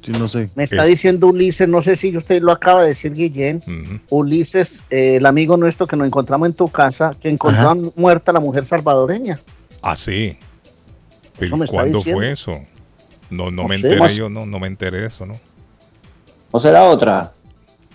no 0.08 0.28
sé. 0.28 0.48
Me 0.54 0.64
está 0.64 0.84
diciendo 0.84 1.26
Ulises, 1.28 1.68
no 1.68 1.82
sé 1.82 1.94
si 1.96 2.16
usted 2.16 2.42
lo 2.42 2.52
acaba 2.52 2.82
de 2.82 2.88
decir, 2.88 3.12
Guillén. 3.12 3.62
Ulises, 4.10 4.82
eh, 4.90 5.16
el 5.16 5.26
amigo 5.26 5.56
nuestro 5.56 5.86
que 5.86 5.96
nos 5.96 6.06
encontramos 6.06 6.48
en 6.48 6.54
tu 6.54 6.68
casa, 6.68 7.14
que 7.20 7.28
encontraron 7.28 7.92
muerta 7.96 8.32
la 8.32 8.40
mujer 8.40 8.64
salvadoreña. 8.64 9.38
Ah, 9.82 9.96
sí. 9.96 10.36
Eso 11.38 11.56
me 11.56 11.64
está 11.64 11.78
¿Cuándo 11.78 11.98
diciendo. 11.98 12.18
fue 12.20 12.32
eso? 12.32 12.52
No, 13.30 13.44
no, 13.50 13.62
No 13.62 13.68
me 13.68 13.76
sé. 13.78 13.86
enteré 13.86 13.98
Más- 14.00 14.16
yo, 14.16 14.28
no, 14.28 14.44
no 14.46 14.58
me 14.58 14.66
enteré 14.66 15.00
de 15.00 15.06
eso, 15.06 15.24
¿no? 15.26 15.34
¿O 16.50 16.58
será 16.60 16.84
otra? 16.84 17.32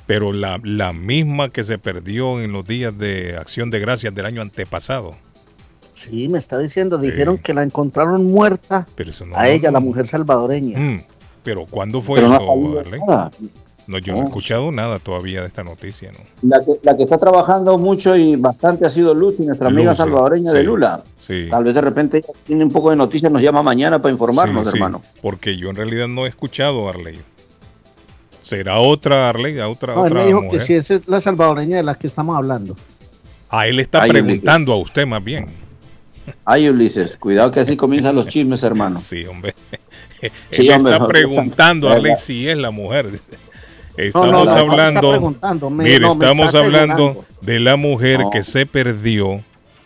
Pero 0.07 0.31
la, 0.31 0.59
la 0.63 0.93
misma 0.93 1.49
que 1.49 1.63
se 1.63 1.77
perdió 1.77 2.39
en 2.41 2.51
los 2.51 2.65
días 2.65 2.97
de 2.97 3.35
Acción 3.37 3.69
de 3.69 3.79
Gracias 3.79 4.13
del 4.15 4.25
año 4.25 4.41
antepasado. 4.41 5.15
Sí, 5.93 6.27
me 6.27 6.37
está 6.37 6.57
diciendo, 6.59 6.97
dijeron 6.97 7.37
que 7.37 7.53
la 7.53 7.63
encontraron 7.63 8.25
muerta 8.25 8.85
Pero 8.95 9.09
eso 9.11 9.25
no- 9.25 9.35
a 9.37 9.47
ella, 9.49 9.71
la 9.71 9.79
mujer 9.79 10.05
salvadoreña. 10.07 10.77
Mm, 10.79 11.01
pero 11.45 11.65
¿cuándo 11.65 12.01
fue 12.01 12.19
Pero 12.19 12.29
no 12.29 12.83
nada. 13.07 13.31
No, 13.87 13.99
yo 13.99 14.13
no, 14.13 14.21
he 14.21 14.23
escuchado 14.25 14.71
nada 14.71 14.97
todavía 14.97 15.41
de 15.41 15.47
esta 15.47 15.63
noticia, 15.63 16.11
¿no? 16.11 16.17
La 16.49 16.59
que, 16.65 16.71
la 16.81 16.97
que 16.97 17.03
está 17.03 17.19
trabajando 17.19 17.77
mucho 17.77 18.15
y 18.17 18.35
bastante 18.35 18.87
ha 18.87 18.89
sido 18.89 19.13
Lucy, 19.13 19.45
nuestra 19.45 19.67
amiga 19.67 19.91
Lucy, 19.91 19.97
salvadoreña 19.97 20.51
de 20.53 20.63
Lula. 20.63 21.03
Sí. 21.21 21.47
Tal 21.51 21.63
vez 21.63 21.75
de 21.75 21.81
repente 21.81 22.17
ella 22.17 22.27
tiene 22.47 22.63
un 22.63 22.71
poco 22.71 22.89
de 22.89 22.95
noticias, 22.95 23.31
nos 23.31 23.43
llama 23.43 23.61
mañana 23.61 24.01
para 24.01 24.11
informarnos, 24.11 24.65
Sí, 24.65 24.71
sí, 24.71 24.77
hermano. 24.77 25.03
porque 25.21 25.55
yo 25.55 25.69
en 25.69 25.75
realidad 25.75 26.07
no 26.07 26.25
he 26.25 26.29
escuchado 26.29 26.87
a 26.87 26.93
Arley. 26.93 27.19
¿Será 28.41 28.79
otra 28.79 29.29
Arley? 29.29 29.59
¿A 29.59 29.69
otra, 29.69 29.93
No, 29.93 30.05
él 30.07 30.11
otra 30.13 30.21
me 30.21 30.27
dijo 30.27 30.41
mujer? 30.41 30.59
que 30.59 30.65
si 30.65 30.73
esa 30.73 30.95
es 30.95 31.07
la 31.07 31.19
salvadoreña 31.19 31.77
de 31.77 31.83
la 31.83 31.93
que 31.93 32.07
estamos 32.07 32.35
hablando. 32.35 32.75
A 33.49 33.67
él 33.67 33.79
está 33.79 34.01
Ay, 34.01 34.09
preguntando 34.09 34.73
a 34.73 34.77
usted 34.77 35.05
más 35.05 35.23
bien. 35.23 35.45
Ay, 36.43 36.69
Ulises, 36.69 37.17
cuidado 37.17 37.51
que 37.51 37.59
así 37.59 37.77
comienzan 37.77 38.15
los 38.15 38.27
chismes, 38.27 38.63
hermano. 38.63 38.99
Sí, 39.03 39.25
hombre. 39.25 39.53
Sí, 40.51 40.67
él 40.67 40.73
hombre, 40.75 40.93
está 40.93 41.07
preguntando 41.07 41.89
a 41.89 42.15
si 42.15 42.47
es 42.47 42.57
la 42.57 42.71
mujer. 42.71 43.07
Estamos 43.97 44.27
no, 44.31 44.43
no, 44.45 44.45
no 44.45 44.75
me 44.75 44.83
está 44.83 45.49
hablando, 45.49 45.69
me- 45.69 45.83
mire, 45.85 46.05
estamos 46.05 46.53
hablando 46.55 47.25
de 47.41 47.59
la 47.61 47.77
mujer 47.77 48.19
No. 48.19 48.29
que 48.29 48.43
se 48.43 48.65
perdió, 48.65 49.41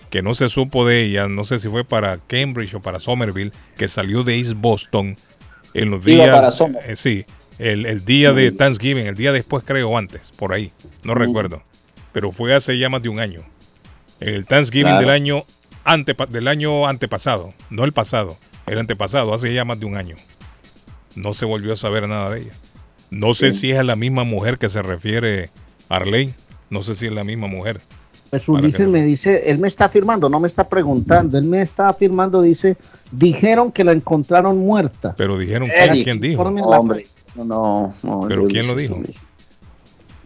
que 0.10 0.24
no 0.24 0.34
se 0.34 0.50
supo 0.50 0.86
de 0.88 1.04
ella, 1.04 1.28
no 1.28 1.44
sé 1.44 1.60
si 1.60 1.68
fue 1.68 1.84
para 1.86 2.18
Cambridge 2.18 2.74
o 2.74 2.82
para 2.82 3.00
Somerville, 3.00 3.52
que 3.78 3.88
salió 3.88 4.24
de 4.24 4.38
East 4.40 4.54
Boston 4.56 5.16
en 5.76 5.92
los 5.92 6.06
Iba 6.08 6.24
días, 6.26 6.62
eh, 6.88 6.96
sí, 6.96 7.26
el, 7.60 7.86
el 7.86 8.04
día 8.04 8.34
de 8.34 8.52
Thanksgiving, 8.52 9.06
el 9.06 9.16
día 9.16 9.32
después 9.32 9.64
creo 9.64 9.96
antes, 9.96 10.32
por 10.38 10.54
ahí, 10.54 10.72
no 11.04 11.14
recuerdo, 11.14 11.62
pero 12.12 12.32
fue 12.32 12.56
hace 12.56 12.80
ya 12.80 12.90
más 12.90 13.04
de 13.04 13.10
un 13.10 13.20
año, 13.20 13.42
el 14.20 14.48
Thanksgiving 14.48 14.86
Claro. 14.88 15.02
del 15.02 15.10
año 15.12 15.44
antepa- 15.86 16.26
del 16.28 16.48
año 16.48 16.88
antepasado, 16.88 17.54
no 17.70 17.84
el 17.86 17.92
pasado, 17.94 18.38
el 18.70 18.80
antepasado, 18.80 19.34
hace 19.34 19.54
ya 19.54 19.66
más 19.66 19.80
de 19.80 19.86
un 19.86 19.98
año. 19.98 20.16
No 21.16 21.34
se 21.34 21.46
volvió 21.46 21.74
a 21.74 21.78
saber 21.78 22.08
nada 22.08 22.30
de 22.32 22.42
ella. 22.42 22.52
No 23.12 23.34
sé 23.34 23.52
si 23.52 23.72
es 23.72 23.80
a 23.80 23.84
la 23.84 23.96
misma 23.96 24.24
mujer 24.24 24.58
que 24.58 24.70
se 24.70 24.82
refiere 24.82 25.50
Arley. 25.90 26.34
No 26.70 26.84
sé 26.84 26.96
si 26.96 27.08
es 27.08 27.12
la 27.14 27.24
misma 27.24 27.48
mujer. 27.48 27.82
Pues 28.30 28.48
Ulises 28.48 28.86
que- 28.86 28.92
me 28.92 29.02
dice, 29.04 29.50
él 29.50 29.58
me 29.58 29.68
está 29.68 29.86
afirmando, 29.86 30.30
no 30.30 30.40
me 30.40 30.46
está 30.46 30.70
preguntando, 30.70 31.40
él 31.40 31.46
me 31.46 31.64
está 31.64 31.90
afirmando, 31.90 32.44
dice, 32.44 32.78
dijeron 33.12 33.72
que 33.72 33.84
la 33.84 33.92
encontraron 33.92 34.60
muerta. 34.60 35.16
Pero 35.18 35.36
dijeron 35.36 35.68
Eric, 35.72 36.04
quién, 36.04 36.20
dijo. 36.20 36.44
Hombre, 36.44 37.08
no, 37.36 37.44
no. 37.44 37.94
no, 38.04 38.22
Pero 38.28 38.44
Ulises, 38.44 38.54
quién 38.54 38.68
lo 38.68 38.76
dijo. 38.80 38.94
Ulises. 38.96 39.22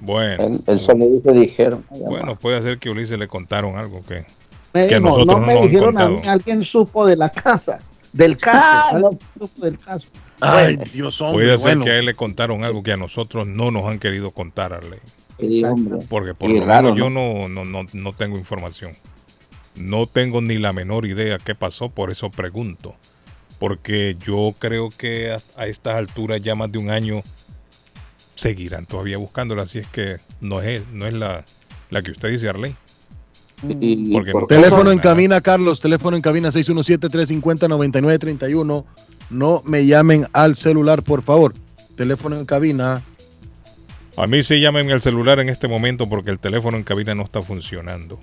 Bueno, 0.01 0.43
Él, 0.43 0.61
él 0.67 0.79
solo 0.81 1.05
dice, 1.07 1.31
dijeron. 1.31 1.85
bueno, 1.91 2.35
puede 2.35 2.61
ser 2.61 2.77
que 2.77 2.89
Ulises 2.89 3.17
le 3.17 3.29
contaron 3.29 3.77
algo 3.77 4.03
que, 4.03 4.25
Me 4.73 4.87
que 4.87 4.95
dijo, 4.95 4.99
nosotros 5.07 5.27
no 5.27 5.39
no 5.39 5.47
me 5.47 5.61
dijeron 5.61 5.97
a 5.97 6.09
mí, 6.09 6.19
alguien 6.27 6.61
supo 6.61 7.05
de 7.05 7.15
la 7.15 7.29
casa, 7.31 7.79
del 8.13 8.37
caso, 8.37 9.19
Ah, 9.41 9.45
del 9.57 9.77
caso. 9.79 10.07
Ay, 10.39 10.75
Bueno, 10.77 10.91
Dios 10.93 11.17
Puede 11.17 11.57
ser 11.57 11.59
bueno. 11.59 11.85
que 11.85 11.91
a 11.91 11.99
él 11.99 12.05
le 12.05 12.13
contaron 12.15 12.63
algo 12.63 12.83
que 12.83 12.91
a 12.93 12.97
nosotros 12.97 13.47
no 13.47 13.71
nos 13.71 13.85
han 13.85 13.99
querido 13.99 14.31
contar, 14.31 14.73
Arley. 14.73 14.99
Hombre. 15.65 15.99
Porque 16.09 16.33
por 16.33 16.49
Y 16.49 16.59
lo 16.59 16.65
raro, 16.65 16.93
menos 16.93 16.97
yo 16.97 17.09
no, 17.09 17.49
no, 17.49 17.65
no, 17.65 17.85
no 17.91 18.13
tengo 18.13 18.37
información. 18.37 18.93
No 19.75 20.05
tengo 20.07 20.41
ni 20.41 20.57
la 20.57 20.71
menor 20.73 21.05
idea 21.05 21.37
qué 21.39 21.55
pasó, 21.55 21.89
por 21.89 22.11
eso 22.11 22.29
pregunto. 22.29 22.93
Porque 23.59 24.15
yo 24.23 24.53
creo 24.59 24.89
que 24.89 25.31
a, 25.31 25.41
a 25.57 25.67
estas 25.67 25.95
alturas, 25.95 26.41
ya 26.41 26.55
más 26.55 26.71
de 26.71 26.77
un 26.77 26.89
año, 26.91 27.23
seguirán 28.35 28.85
todavía 28.85 29.17
buscándola. 29.17 29.63
Así 29.63 29.79
es 29.79 29.87
que 29.87 30.17
no 30.41 30.61
es, 30.61 30.87
no 30.89 31.07
es 31.07 31.13
la, 31.13 31.43
la 31.89 32.01
que 32.01 32.11
usted 32.11 32.29
dice, 32.29 32.49
Arley. 32.49 32.75
Y- 33.79 34.11
Porque 34.11 34.31
por- 34.31 34.41
no- 34.43 34.47
Teléfono 34.47 34.91
en 34.91 34.99
cabina, 34.99 35.39
Carlos. 35.41 35.79
Teléfono 35.79 36.15
en 36.17 36.21
cabina 36.21 36.51
617-350-9931. 36.51 38.85
No 39.29 39.61
me 39.65 39.85
llamen 39.85 40.27
al 40.33 40.55
celular, 40.55 41.03
por 41.03 41.21
favor. 41.21 41.53
Teléfono 41.95 42.37
en 42.37 42.45
cabina. 42.45 43.01
A 44.17 44.27
mí 44.27 44.43
sí 44.43 44.59
llamen 44.59 44.89
el 44.91 45.01
celular 45.01 45.39
en 45.39 45.49
este 45.49 45.67
momento 45.67 46.07
porque 46.09 46.29
el 46.29 46.37
teléfono 46.39 46.77
en 46.77 46.83
cabina 46.83 47.15
no 47.15 47.23
está 47.23 47.41
funcionando. 47.41 48.19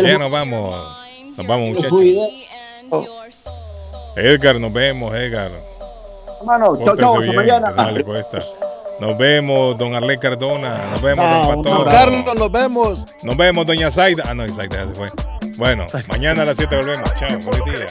que 0.00 0.02
ya 0.02 0.18
nos 0.18 0.30
vamos. 0.30 1.03
Nos 1.36 1.46
vamos, 1.46 1.70
muchachos. 1.70 1.90
Cuidado. 1.90 3.06
Edgar, 4.16 4.60
nos 4.60 4.72
vemos, 4.72 5.14
Edgar. 5.14 5.50
Hermano, 6.40 6.78
chao, 6.82 6.96
chao, 6.96 7.20
mañana. 7.20 7.72
dale, 7.72 8.04
pues. 8.04 8.26
Nos 9.00 9.18
vemos, 9.18 9.76
don 9.76 9.94
Arley 9.94 10.18
Cardona. 10.18 10.78
Nos 10.92 11.02
vemos, 11.02 11.24
don 11.46 11.64
Pastor. 11.64 11.88
Carlos, 11.88 12.34
nos 12.38 12.52
vemos. 12.52 13.04
Nos 13.24 13.36
vemos, 13.36 13.66
doña 13.66 13.90
Zaida. 13.90 14.22
Ah, 14.26 14.34
no, 14.34 14.46
Zaida 14.48 14.84
ya 14.84 14.86
se 14.86 14.94
fue. 14.94 15.08
Bueno, 15.56 15.86
mañana 16.08 16.42
a 16.42 16.44
las 16.44 16.56
7 16.56 16.76
volvemos. 16.76 17.14
Chao, 17.14 17.28
feliz 17.40 17.80
día. 17.80 17.86